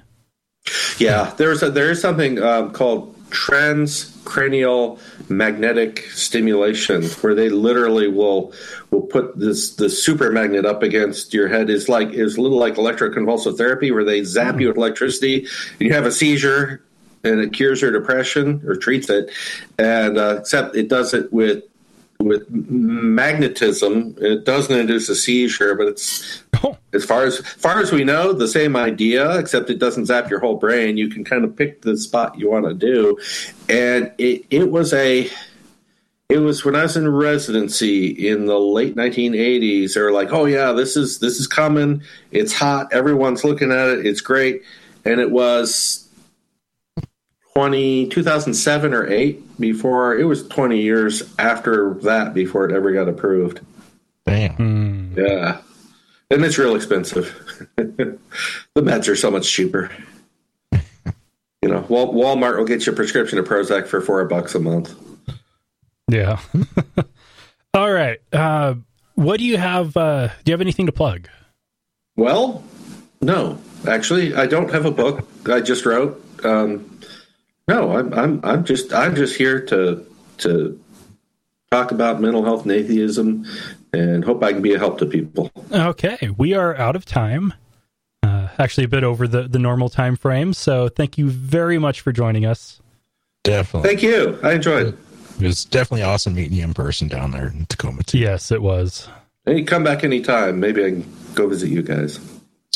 yeah. 0.99 1.33
There's 1.37 1.63
a, 1.63 1.71
there 1.71 1.91
is 1.91 2.01
something 2.01 2.41
um, 2.41 2.71
called 2.71 3.15
transcranial 3.31 4.99
magnetic 5.31 6.09
stimulation 6.11 7.05
where 7.21 7.35
they 7.35 7.49
literally 7.49 8.09
will 8.09 8.53
will 8.91 9.03
put 9.03 9.39
this 9.39 9.75
the 9.77 9.91
super 9.91 10.31
magnet 10.31 10.65
up 10.65 10.83
against 10.83 11.35
your 11.35 11.49
head. 11.49 11.71
Is 11.71 11.89
like 11.89 12.11
is 12.11 12.37
a 12.37 12.41
little 12.41 12.59
like 12.59 12.75
electroconvulsive 12.75 13.57
therapy 13.57 13.91
where 13.91 14.05
they 14.05 14.25
zap 14.25 14.61
you 14.61 14.69
with 14.69 14.77
electricity. 14.77 15.47
And 15.73 15.81
you 15.81 15.93
have 15.93 16.07
a 16.07 16.13
seizure 16.13 16.83
and 17.25 17.41
it 17.41 17.53
cures 17.53 17.83
your 17.83 17.93
depression 17.93 18.63
or 18.67 18.77
treats 18.77 19.11
it. 19.11 19.31
And 19.79 20.19
uh, 20.19 20.37
except 20.41 20.77
it 20.77 20.89
does 20.89 21.15
it 21.15 21.33
with 21.33 21.65
with 22.21 22.49
magnetism 22.51 24.15
it 24.19 24.45
doesn't 24.45 24.79
induce 24.79 25.09
a 25.09 25.15
seizure 25.15 25.75
but 25.75 25.87
it's 25.87 26.43
Oh, 26.65 26.77
as 26.93 27.05
far 27.05 27.25
as 27.25 27.39
far 27.39 27.79
as 27.79 27.93
we 27.93 28.05
know, 28.05 28.33
the 28.33 28.49
same 28.49 28.75
idea, 28.75 29.39
except 29.39 29.71
it 29.71 29.79
doesn't 29.79 30.07
zap 30.07 30.31
your 30.31 30.41
whole 30.41 30.57
brain. 30.57 30.97
You 30.97 31.09
can 31.09 31.23
kind 31.25 31.45
of 31.45 31.55
pick 31.55 31.83
the 31.83 31.97
spot 31.97 32.39
you 32.39 32.51
want 32.51 32.67
to 32.67 32.75
do, 32.75 33.19
and 33.69 34.11
it 34.19 34.45
it 34.51 34.71
was 34.71 34.93
a. 34.93 35.31
It 36.29 36.39
was 36.39 36.63
when 36.63 36.77
I 36.77 36.83
was 36.83 36.97
in 36.97 37.09
residency 37.09 38.29
in 38.29 38.47
the 38.47 38.59
late 38.59 38.97
1980s. 38.97 39.95
They 39.95 40.01
were 40.01 40.13
like, 40.13 40.33
"Oh 40.33 40.47
yeah, 40.47 40.73
this 40.73 40.97
is 40.97 41.21
this 41.21 41.39
is 41.39 41.47
coming. 41.47 42.03
It's 42.33 42.53
hot. 42.53 42.93
Everyone's 42.93 43.45
looking 43.45 43.71
at 43.71 43.89
it. 43.89 44.07
It's 44.07 44.21
great." 44.21 44.63
And 45.05 45.21
it 45.21 45.31
was 45.31 46.08
20, 47.59 48.07
2007 48.11 48.95
or 48.95 49.09
eight 49.09 49.59
before 49.59 50.17
it 50.17 50.23
was 50.23 50.47
20 50.47 50.81
years 50.81 51.25
after 51.41 51.95
that 52.03 52.33
before 52.33 52.65
it 52.65 52.73
ever 52.73 52.93
got 52.93 53.09
approved. 53.09 53.59
Damn. 54.27 55.13
Yeah. 55.17 55.61
And 56.31 56.45
it's 56.45 56.57
real 56.57 56.77
expensive. 56.77 57.69
the 57.77 58.17
meds 58.77 59.09
are 59.09 59.17
so 59.17 59.33
much 59.33 59.51
cheaper. 59.51 59.91
You 61.61 61.69
know, 61.69 61.83
Walmart 61.83 62.57
will 62.57 62.65
get 62.65 62.87
you 62.87 62.93
a 62.93 62.95
prescription 62.95 63.37
of 63.41 63.45
Prozac 63.45 63.89
for 63.89 64.01
four 64.01 64.25
bucks 64.27 64.55
a 64.55 64.61
month. 64.61 64.95
yeah. 66.09 66.39
All 67.75 67.91
right. 67.91 68.21
Uh, 68.33 68.77
what 69.17 69.39
do 69.41 69.45
you 69.45 69.57
have? 69.57 69.97
Uh, 69.97 70.29
do 70.29 70.35
you 70.47 70.53
have 70.53 70.61
anything 70.61 70.87
to 70.87 70.93
plug? 70.93 71.29
Well, 72.15 72.63
no, 73.21 73.59
actually, 73.89 74.37
I 74.37 74.47
don't 74.47 74.71
have 74.71 74.85
a 74.85 74.93
book. 74.93 75.27
I 75.47 75.61
just 75.61 75.85
wrote. 75.85 76.25
Um, 76.45 76.98
no, 77.69 77.97
I'm, 77.97 78.13
I'm, 78.15 78.41
I'm 78.43 78.65
just, 78.65 78.93
I'm 78.93 79.15
just 79.15 79.37
here 79.37 79.61
to, 79.67 80.05
to 80.39 80.83
talk 81.71 81.93
about 81.93 82.21
mental 82.21 82.45
health 82.45 82.63
and 82.63 82.73
atheism, 82.73 83.47
and 83.93 84.25
hope 84.25 84.43
I 84.43 84.53
can 84.53 84.63
be 84.63 84.75
a 84.75 84.79
help 84.79 84.99
to 84.99 85.07
people. 85.07 85.51
Okay, 85.71 86.31
we 86.37 86.55
are 86.55 86.75
out 86.77 86.97
of 86.97 87.05
time. 87.05 87.55
Uh, 88.23 88.49
actually, 88.59 88.85
a 88.85 88.89
bit 88.89 89.05
over 89.05 89.29
the, 89.29 89.43
the 89.43 89.59
normal 89.59 89.89
time 89.89 90.17
frame. 90.17 90.53
So, 90.53 90.89
thank 90.89 91.19
you 91.19 91.29
very 91.31 91.79
much 91.79 92.01
for 92.01 92.11
joining 92.11 92.45
us. 92.47 92.81
Definitely. 93.45 93.89
Thank 93.89 94.03
you. 94.03 94.39
I 94.43 94.53
enjoyed 94.53 94.89
it. 94.89 94.95
It 95.41 95.47
was 95.47 95.65
definitely 95.65 96.03
awesome 96.03 96.35
meeting 96.35 96.55
you 96.55 96.65
in 96.65 96.75
person 96.75 97.07
down 97.07 97.31
there 97.31 97.47
in 97.47 97.67
Tacoma. 97.67 98.03
Too. 98.03 98.19
Yes, 98.19 98.51
it 98.51 98.61
was. 98.61 99.09
Hey, 99.45 99.63
come 99.63 99.85
back 99.85 100.03
anytime. 100.05 100.59
Maybe 100.59 100.85
I 100.85 100.91
can 100.91 101.17
go 101.35 101.49
visit 101.49 101.71
you 101.71 101.83
guys 101.83 102.19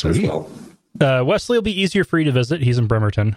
as 0.05 0.21
well. 0.21 0.51
Uh, 1.01 1.25
Wesley 1.27 1.57
will 1.57 1.63
be 1.63 1.81
easier 1.81 2.05
for 2.05 2.19
you 2.19 2.25
to 2.27 2.33
visit. 2.33 2.61
He's 2.61 2.79
in 2.79 2.87
Bremerton. 2.87 3.37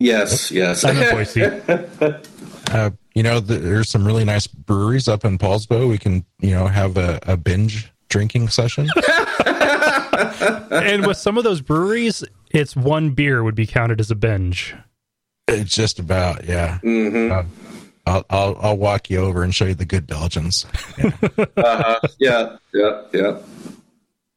Yes, 0.00 0.50
yes. 0.50 0.82
I'm 0.84 0.96
in 0.96 1.14
Boise. 1.14 2.20
Uh, 2.72 2.90
you 3.16 3.22
know, 3.24 3.40
th- 3.40 3.60
there's 3.62 3.88
some 3.88 4.06
really 4.06 4.24
nice 4.24 4.46
breweries 4.46 5.08
up 5.08 5.24
in 5.24 5.38
Poulsbo. 5.38 5.88
We 5.88 5.98
can, 5.98 6.24
you 6.38 6.52
know, 6.52 6.68
have 6.68 6.96
a, 6.96 7.18
a 7.26 7.36
binge 7.36 7.90
drinking 8.08 8.48
session. 8.48 8.88
and 9.46 11.04
with 11.04 11.16
some 11.16 11.36
of 11.36 11.42
those 11.42 11.60
breweries, 11.60 12.22
it's 12.52 12.76
one 12.76 13.10
beer 13.10 13.42
would 13.42 13.56
be 13.56 13.66
counted 13.66 13.98
as 13.98 14.12
a 14.12 14.14
binge. 14.14 14.76
it's 15.48 15.74
just 15.74 15.98
about, 15.98 16.44
yeah. 16.44 16.78
hmm 16.78 17.32
Uh, 17.32 17.42
I'll, 18.06 18.24
I'll 18.30 18.56
I'll 18.60 18.76
walk 18.76 19.10
you 19.10 19.18
over 19.18 19.42
and 19.42 19.52
show 19.52 19.64
you 19.66 19.74
the 19.74 19.84
good 19.84 20.06
Belgians. 20.06 20.64
uh-huh. 21.02 22.00
Yeah, 22.20 22.56
yeah, 22.72 23.02
yeah. 23.12 23.38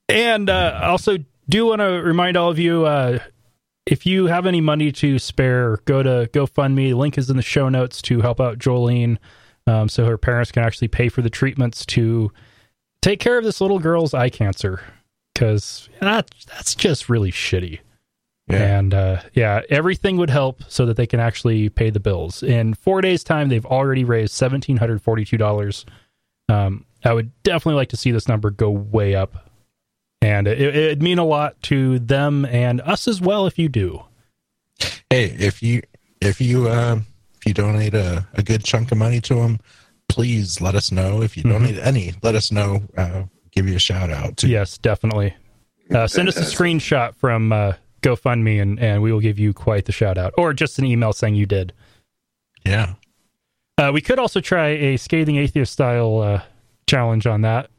And 0.10 0.50
uh, 0.50 0.80
also, 0.84 1.18
do 1.50 1.66
want 1.68 1.80
to 1.82 2.02
remind 2.02 2.36
all 2.36 2.50
of 2.50 2.58
you 2.58 2.86
uh, 2.86 3.20
if 3.86 4.06
you 4.06 4.28
have 4.28 4.46
any 4.46 4.62
money 4.62 4.92
to 4.94 5.20
spare, 5.20 5.78
go 5.86 6.04
to 6.04 6.30
GoFundMe. 6.34 6.90
The 6.90 6.94
link 6.94 7.18
is 7.18 7.30
in 7.30 7.38
the 7.38 7.44
show 7.44 7.70
notes 7.70 8.02
to 8.04 8.22
help 8.22 8.40
out 8.40 8.60
Jolene 8.60 9.18
um, 9.68 9.90
so 9.90 10.06
her 10.06 10.18
parents 10.18 10.52
can 10.52 10.64
actually 10.64 10.88
pay 10.88 11.10
for 11.10 11.22
the 11.22 11.30
treatments 11.30 11.86
to 11.88 12.32
take 13.02 13.20
care 13.20 13.38
of 13.38 13.44
this 13.44 13.62
little 13.62 13.80
girl's 13.80 14.14
eye 14.14 14.30
cancer. 14.30 14.82
Because 15.34 15.90
that, 16.00 16.30
that's 16.48 16.76
just 16.76 17.10
really 17.10 17.32
shitty. 17.32 17.80
Yeah. 18.48 18.78
And 18.78 18.94
uh, 18.94 19.22
yeah, 19.34 19.62
everything 19.70 20.18
would 20.18 20.30
help 20.30 20.62
so 20.68 20.86
that 20.86 20.96
they 20.96 21.08
can 21.08 21.20
actually 21.20 21.70
pay 21.70 21.90
the 21.90 22.00
bills. 22.00 22.44
In 22.44 22.74
four 22.74 23.02
days' 23.02 23.24
time, 23.24 23.50
they've 23.50 23.66
already 23.66 24.04
raised 24.04 24.34
seventeen 24.34 24.78
hundred 24.78 25.02
forty-two 25.02 25.38
dollars. 25.38 25.86
Um, 26.50 26.86
I 27.04 27.14
would 27.14 27.32
definitely 27.44 27.78
like 27.78 27.90
to 27.90 27.98
see 27.98 28.12
this 28.12 28.28
number 28.28 28.52
go 28.52 28.70
way 28.70 29.16
up, 29.16 29.50
and 30.24 30.48
it, 30.48 30.60
it'd 30.60 31.04
mean 31.04 31.20
a 31.20 31.26
lot 31.26 31.62
to 31.64 32.00
them 32.00 32.46
and 32.46 32.82
us 32.82 33.08
as 33.08 33.20
well 33.20 33.46
if 33.46 33.60
you 33.60 33.68
do. 33.70 34.04
Hey, 35.10 35.26
if 35.26 35.62
you 35.62 35.82
if 36.22 36.40
you 36.40 36.68
uh, 36.68 37.00
if 37.36 37.46
you 37.46 37.54
donate 37.54 37.94
a, 37.94 38.26
a 38.34 38.42
good 38.42 38.64
chunk 38.64 38.92
of 38.92 38.98
money 38.98 39.20
to 39.22 39.36
them, 39.36 39.60
please 40.08 40.62
let 40.62 40.76
us 40.76 40.92
know. 40.92 41.22
If 41.22 41.36
you 41.36 41.44
donate 41.44 41.78
any, 41.78 42.14
let 42.24 42.36
us 42.36 42.52
know. 42.52 42.84
Uh, 42.98 43.24
give 43.52 43.68
you 43.68 43.76
a 43.76 43.80
shout 43.80 44.10
out. 44.10 44.38
To, 44.38 44.48
Yes, 44.48 44.78
definitely. 44.78 45.36
Uh, 45.94 46.08
send 46.08 46.28
us 46.28 46.38
a 46.38 46.42
screenshot 46.42 47.14
from 47.16 47.52
uh, 47.52 47.74
GoFundMe, 48.02 48.62
and 48.62 48.80
and 48.80 49.04
we 49.04 49.12
will 49.12 49.20
give 49.20 49.38
you 49.38 49.54
quite 49.54 49.86
the 49.86 49.92
shout 49.92 50.18
out, 50.18 50.34
or 50.38 50.54
just 50.54 50.80
an 50.80 50.86
email 50.86 51.14
saying 51.14 51.36
you 51.36 51.46
did. 51.46 51.74
yeah. 52.66 52.94
Uh, 53.76 53.90
we 53.92 54.02
could 54.02 54.20
also 54.20 54.40
try 54.40 54.68
a 54.68 54.98
scathing 54.98 55.38
atheist 55.38 55.74
style 55.74 56.20
uh, 56.20 56.42
challenge 56.86 57.26
on 57.26 57.42
that, 57.42 57.72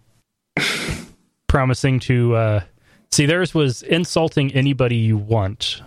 promising 1.54 2.00
to 2.00 2.34
uh, 2.34 2.60
see. 3.12 3.26
Theirs 3.26 3.54
was 3.54 3.82
insulting 3.84 4.52
anybody 4.54 4.96
you 4.96 5.16
want. 5.16 5.82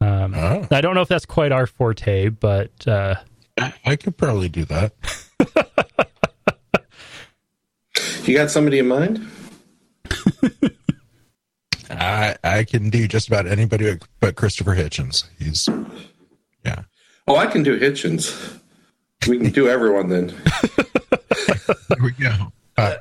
Um, 0.00 0.32
Oh. 0.32 0.64
I 0.70 0.80
don't 0.80 0.94
know 0.94 1.00
if 1.00 1.08
that's 1.08 1.26
quite 1.26 1.50
our 1.50 1.66
forte, 1.66 2.28
but 2.28 2.86
uh, 2.86 3.16
I, 3.58 3.74
I 3.84 3.96
could 3.96 4.16
probably 4.16 4.48
do 4.48 4.64
that. 4.66 4.92
You 8.24 8.38
got 8.38 8.52
somebody 8.52 8.78
in 8.78 8.86
mind? 8.86 9.26
I 11.90 12.36
I 12.44 12.62
can 12.62 12.88
do 12.88 13.08
just 13.08 13.26
about 13.26 13.48
anybody 13.48 13.92
but, 13.96 14.08
but 14.20 14.36
Christopher 14.36 14.76
Hitchens. 14.76 15.24
He's 15.40 15.68
yeah. 16.64 16.82
Oh, 17.26 17.34
I 17.34 17.46
can 17.46 17.64
do 17.64 17.78
Hitchens. 17.80 18.60
We 19.26 19.38
can 19.38 19.50
do 19.50 19.68
everyone 19.68 20.08
then. 20.08 20.32
There 21.88 21.98
we 22.02 22.12
go. 22.12 22.52
Uh, 22.76 22.94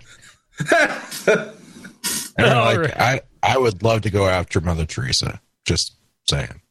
I, 2.37 2.41
don't 2.41 2.51
know, 2.51 2.59
All 2.59 2.65
like, 2.65 2.79
right. 2.79 2.97
I 2.97 3.21
I 3.43 3.57
would 3.57 3.83
love 3.83 4.01
to 4.01 4.09
go 4.09 4.27
after 4.27 4.61
Mother 4.61 4.85
Teresa. 4.85 5.41
Just 5.65 5.95
saying. 6.29 6.61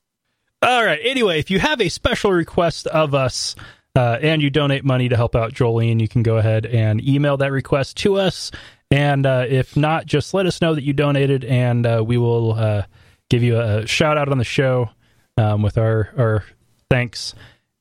All 0.63 0.85
right. 0.85 1.01
Anyway, 1.03 1.39
if 1.39 1.51
you 1.51 1.59
have 1.59 1.81
a 1.81 1.89
special 1.89 2.33
request 2.33 2.87
of 2.89 3.15
us 3.15 3.57
uh, 3.97 4.19
and 4.21 4.43
you 4.43 4.51
donate 4.51 4.85
money 4.85 5.09
to 5.09 5.17
help 5.17 5.35
out 5.35 5.53
Jolene, 5.53 6.01
you 6.01 6.09
can 6.09 6.23
go 6.23 6.37
ahead 6.37 6.67
and 6.67 7.03
email 7.07 7.37
that 7.39 7.51
request 7.53 7.97
to 7.99 8.17
us. 8.17 8.51
And 8.91 9.25
uh, 9.25 9.47
if 9.49 9.77
not, 9.77 10.07
just 10.07 10.35
let 10.35 10.47
us 10.47 10.61
know 10.61 10.75
that 10.75 10.83
you 10.83 10.93
donated, 10.93 11.45
and 11.45 11.87
uh, 11.87 12.03
we 12.07 12.19
will 12.19 12.53
uh, 12.55 12.83
give 13.29 13.43
you 13.43 13.59
a 13.61 13.87
shout 13.87 14.19
out 14.19 14.29
on 14.29 14.39
the 14.39 14.45
show 14.45 14.91
um, 15.37 15.63
with 15.63 15.79
our, 15.79 16.11
our 16.19 16.45
thanks. 16.91 17.35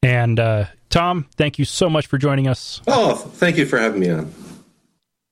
And 0.04 0.40
uh, 0.40 0.66
Tom, 0.90 1.26
thank 1.36 1.58
you 1.60 1.66
so 1.66 1.90
much 1.90 2.08
for 2.08 2.18
joining 2.18 2.48
us. 2.48 2.82
Oh, 2.88 3.16
thank 3.16 3.58
you 3.58 3.66
for 3.66 3.78
having 3.80 4.00
me 4.00 4.10
on. 4.12 4.32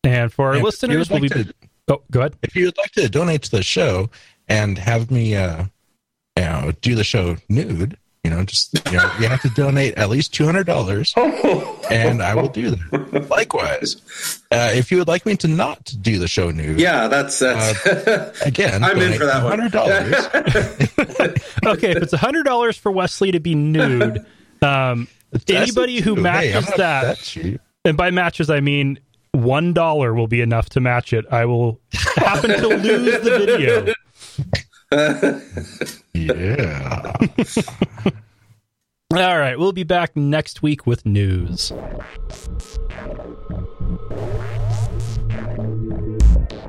And 0.04 0.34
for 0.34 0.48
our 0.48 0.54
And 0.56 0.64
listeners, 0.64 1.10
we'll 1.10 1.22
like 1.22 1.32
be. 1.34 1.44
to- 1.44 1.54
Oh, 1.90 2.02
go 2.12 2.20
ahead. 2.22 2.36
if 2.44 2.56
you 2.56 2.66
would 2.66 2.78
like 2.78 2.92
to 2.92 3.08
donate 3.10 3.44
to 3.44 3.52
the 3.52 3.64
show 3.64 4.10
and 4.48 4.78
have 4.78 5.10
me 5.12 5.36
uh 5.36 5.64
you 6.38 6.44
know 6.44 6.72
do 6.82 6.96
the 6.96 7.04
show 7.04 7.38
nude 7.50 7.98
You 8.24 8.32
know, 8.32 8.44
just 8.44 8.74
you 8.92 8.98
know, 8.98 9.10
you 9.22 9.28
have 9.30 9.42
to 9.44 9.50
donate 9.50 9.94
at 9.96 10.10
least 10.10 10.34
two 10.34 10.44
hundred 10.44 10.66
dollars, 10.66 11.14
and 11.90 12.22
I 12.22 12.36
will 12.36 12.50
do 12.50 12.72
that. 12.72 13.28
Likewise, 13.30 13.96
uh, 14.52 14.72
if 14.76 14.92
you 14.92 14.98
would 14.98 15.08
like 15.08 15.26
me 15.26 15.38
to 15.38 15.48
not 15.48 15.94
do 16.02 16.20
the 16.20 16.28
show 16.28 16.52
nude, 16.52 16.78
Yeah, 16.78 17.08
that's 17.08 17.40
that's. 17.40 17.86
again, 18.46 18.84
I'm 18.84 18.98
in 19.00 19.14
for 19.18 19.26
that 19.26 19.44
one. 19.46 19.58
Hundred 19.58 19.72
dollars. 19.72 21.38
Okay, 21.66 21.92
if 21.92 22.04
it's 22.04 22.14
hundred 22.14 22.44
dollars 22.44 22.76
for 22.78 22.92
Wesley 22.92 23.32
to 23.32 23.40
be 23.40 23.56
nude, 23.56 24.26
um, 24.62 25.08
anybody 25.48 26.02
who 26.02 26.16
matches 26.18 26.66
that, 26.76 27.18
that 27.20 27.60
and 27.86 27.96
by 27.96 28.12
matches 28.12 28.50
I 28.50 28.60
mean 28.60 29.00
one 29.32 29.74
dollar 29.74 30.14
will 30.14 30.28
be 30.28 30.42
enough 30.42 30.70
to 30.70 30.80
match 30.80 31.14
it. 31.14 31.26
I 31.32 31.46
will 31.46 31.80
happen 32.16 32.52
to 32.52 32.68
lose 32.68 33.22
the 33.24 33.38
video. 33.38 33.94
Yeah. 36.14 37.14
All 39.14 39.38
right, 39.38 39.60
we'll 39.60 39.74
be 39.74 39.84
back 39.84 40.16
next 40.16 40.62
week 40.62 40.88
with 40.88 41.06
news. 41.06 41.74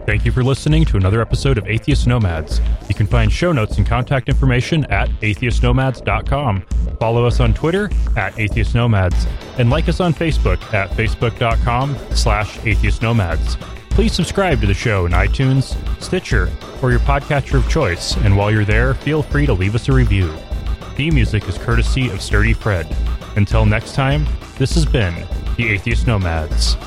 Thank 0.09 0.25
you 0.25 0.33
for 0.33 0.43
listening 0.43 0.87
to 0.87 0.97
another 0.97 1.21
episode 1.21 1.59
of 1.59 1.67
Atheist 1.67 2.07
Nomads. 2.07 2.63
You 2.89 2.95
can 2.95 3.07
find 3.07 3.31
show 3.31 3.53
notes 3.53 3.77
and 3.77 3.87
contact 3.87 4.31
information 4.31 4.87
at 4.87 5.11
atheistnomads.com. 5.21 6.63
Follow 6.99 7.27
us 7.27 7.41
on 7.41 7.53
Twitter 7.53 7.91
at 8.17 8.39
Atheist 8.39 8.75
Nomads 8.75 9.27
and 9.59 9.69
like 9.69 9.87
us 9.87 10.01
on 10.01 10.15
Facebook 10.15 10.63
at 10.73 10.89
facebook.com 10.93 11.95
slash 12.13 12.59
atheist 12.65 13.03
nomads. 13.03 13.59
Please 13.91 14.15
subscribe 14.15 14.63
to 14.63 14.67
the 14.67 14.73
show 14.73 15.05
in 15.05 15.13
iTunes, 15.13 15.77
Stitcher, 16.03 16.51
or 16.81 16.91
your 16.91 17.01
podcatcher 17.01 17.59
of 17.59 17.69
choice, 17.69 18.17
and 18.17 18.35
while 18.35 18.51
you're 18.51 18.65
there, 18.65 18.95
feel 18.95 19.23
free 19.23 19.45
to 19.45 19.53
leave 19.53 19.75
us 19.75 19.91
a 19.91 19.93
review. 19.93 20.33
Theme 20.97 21.17
music 21.17 21.47
is 21.47 21.59
courtesy 21.59 22.09
of 22.09 22.23
Sturdy 22.23 22.55
Fred. 22.55 22.87
Until 23.37 23.67
next 23.67 23.95
time, 23.95 24.27
this 24.57 24.75
has 24.75 24.87
been 24.87 25.15
the 25.59 25.69
Atheist 25.69 26.07
Nomads. 26.07 26.79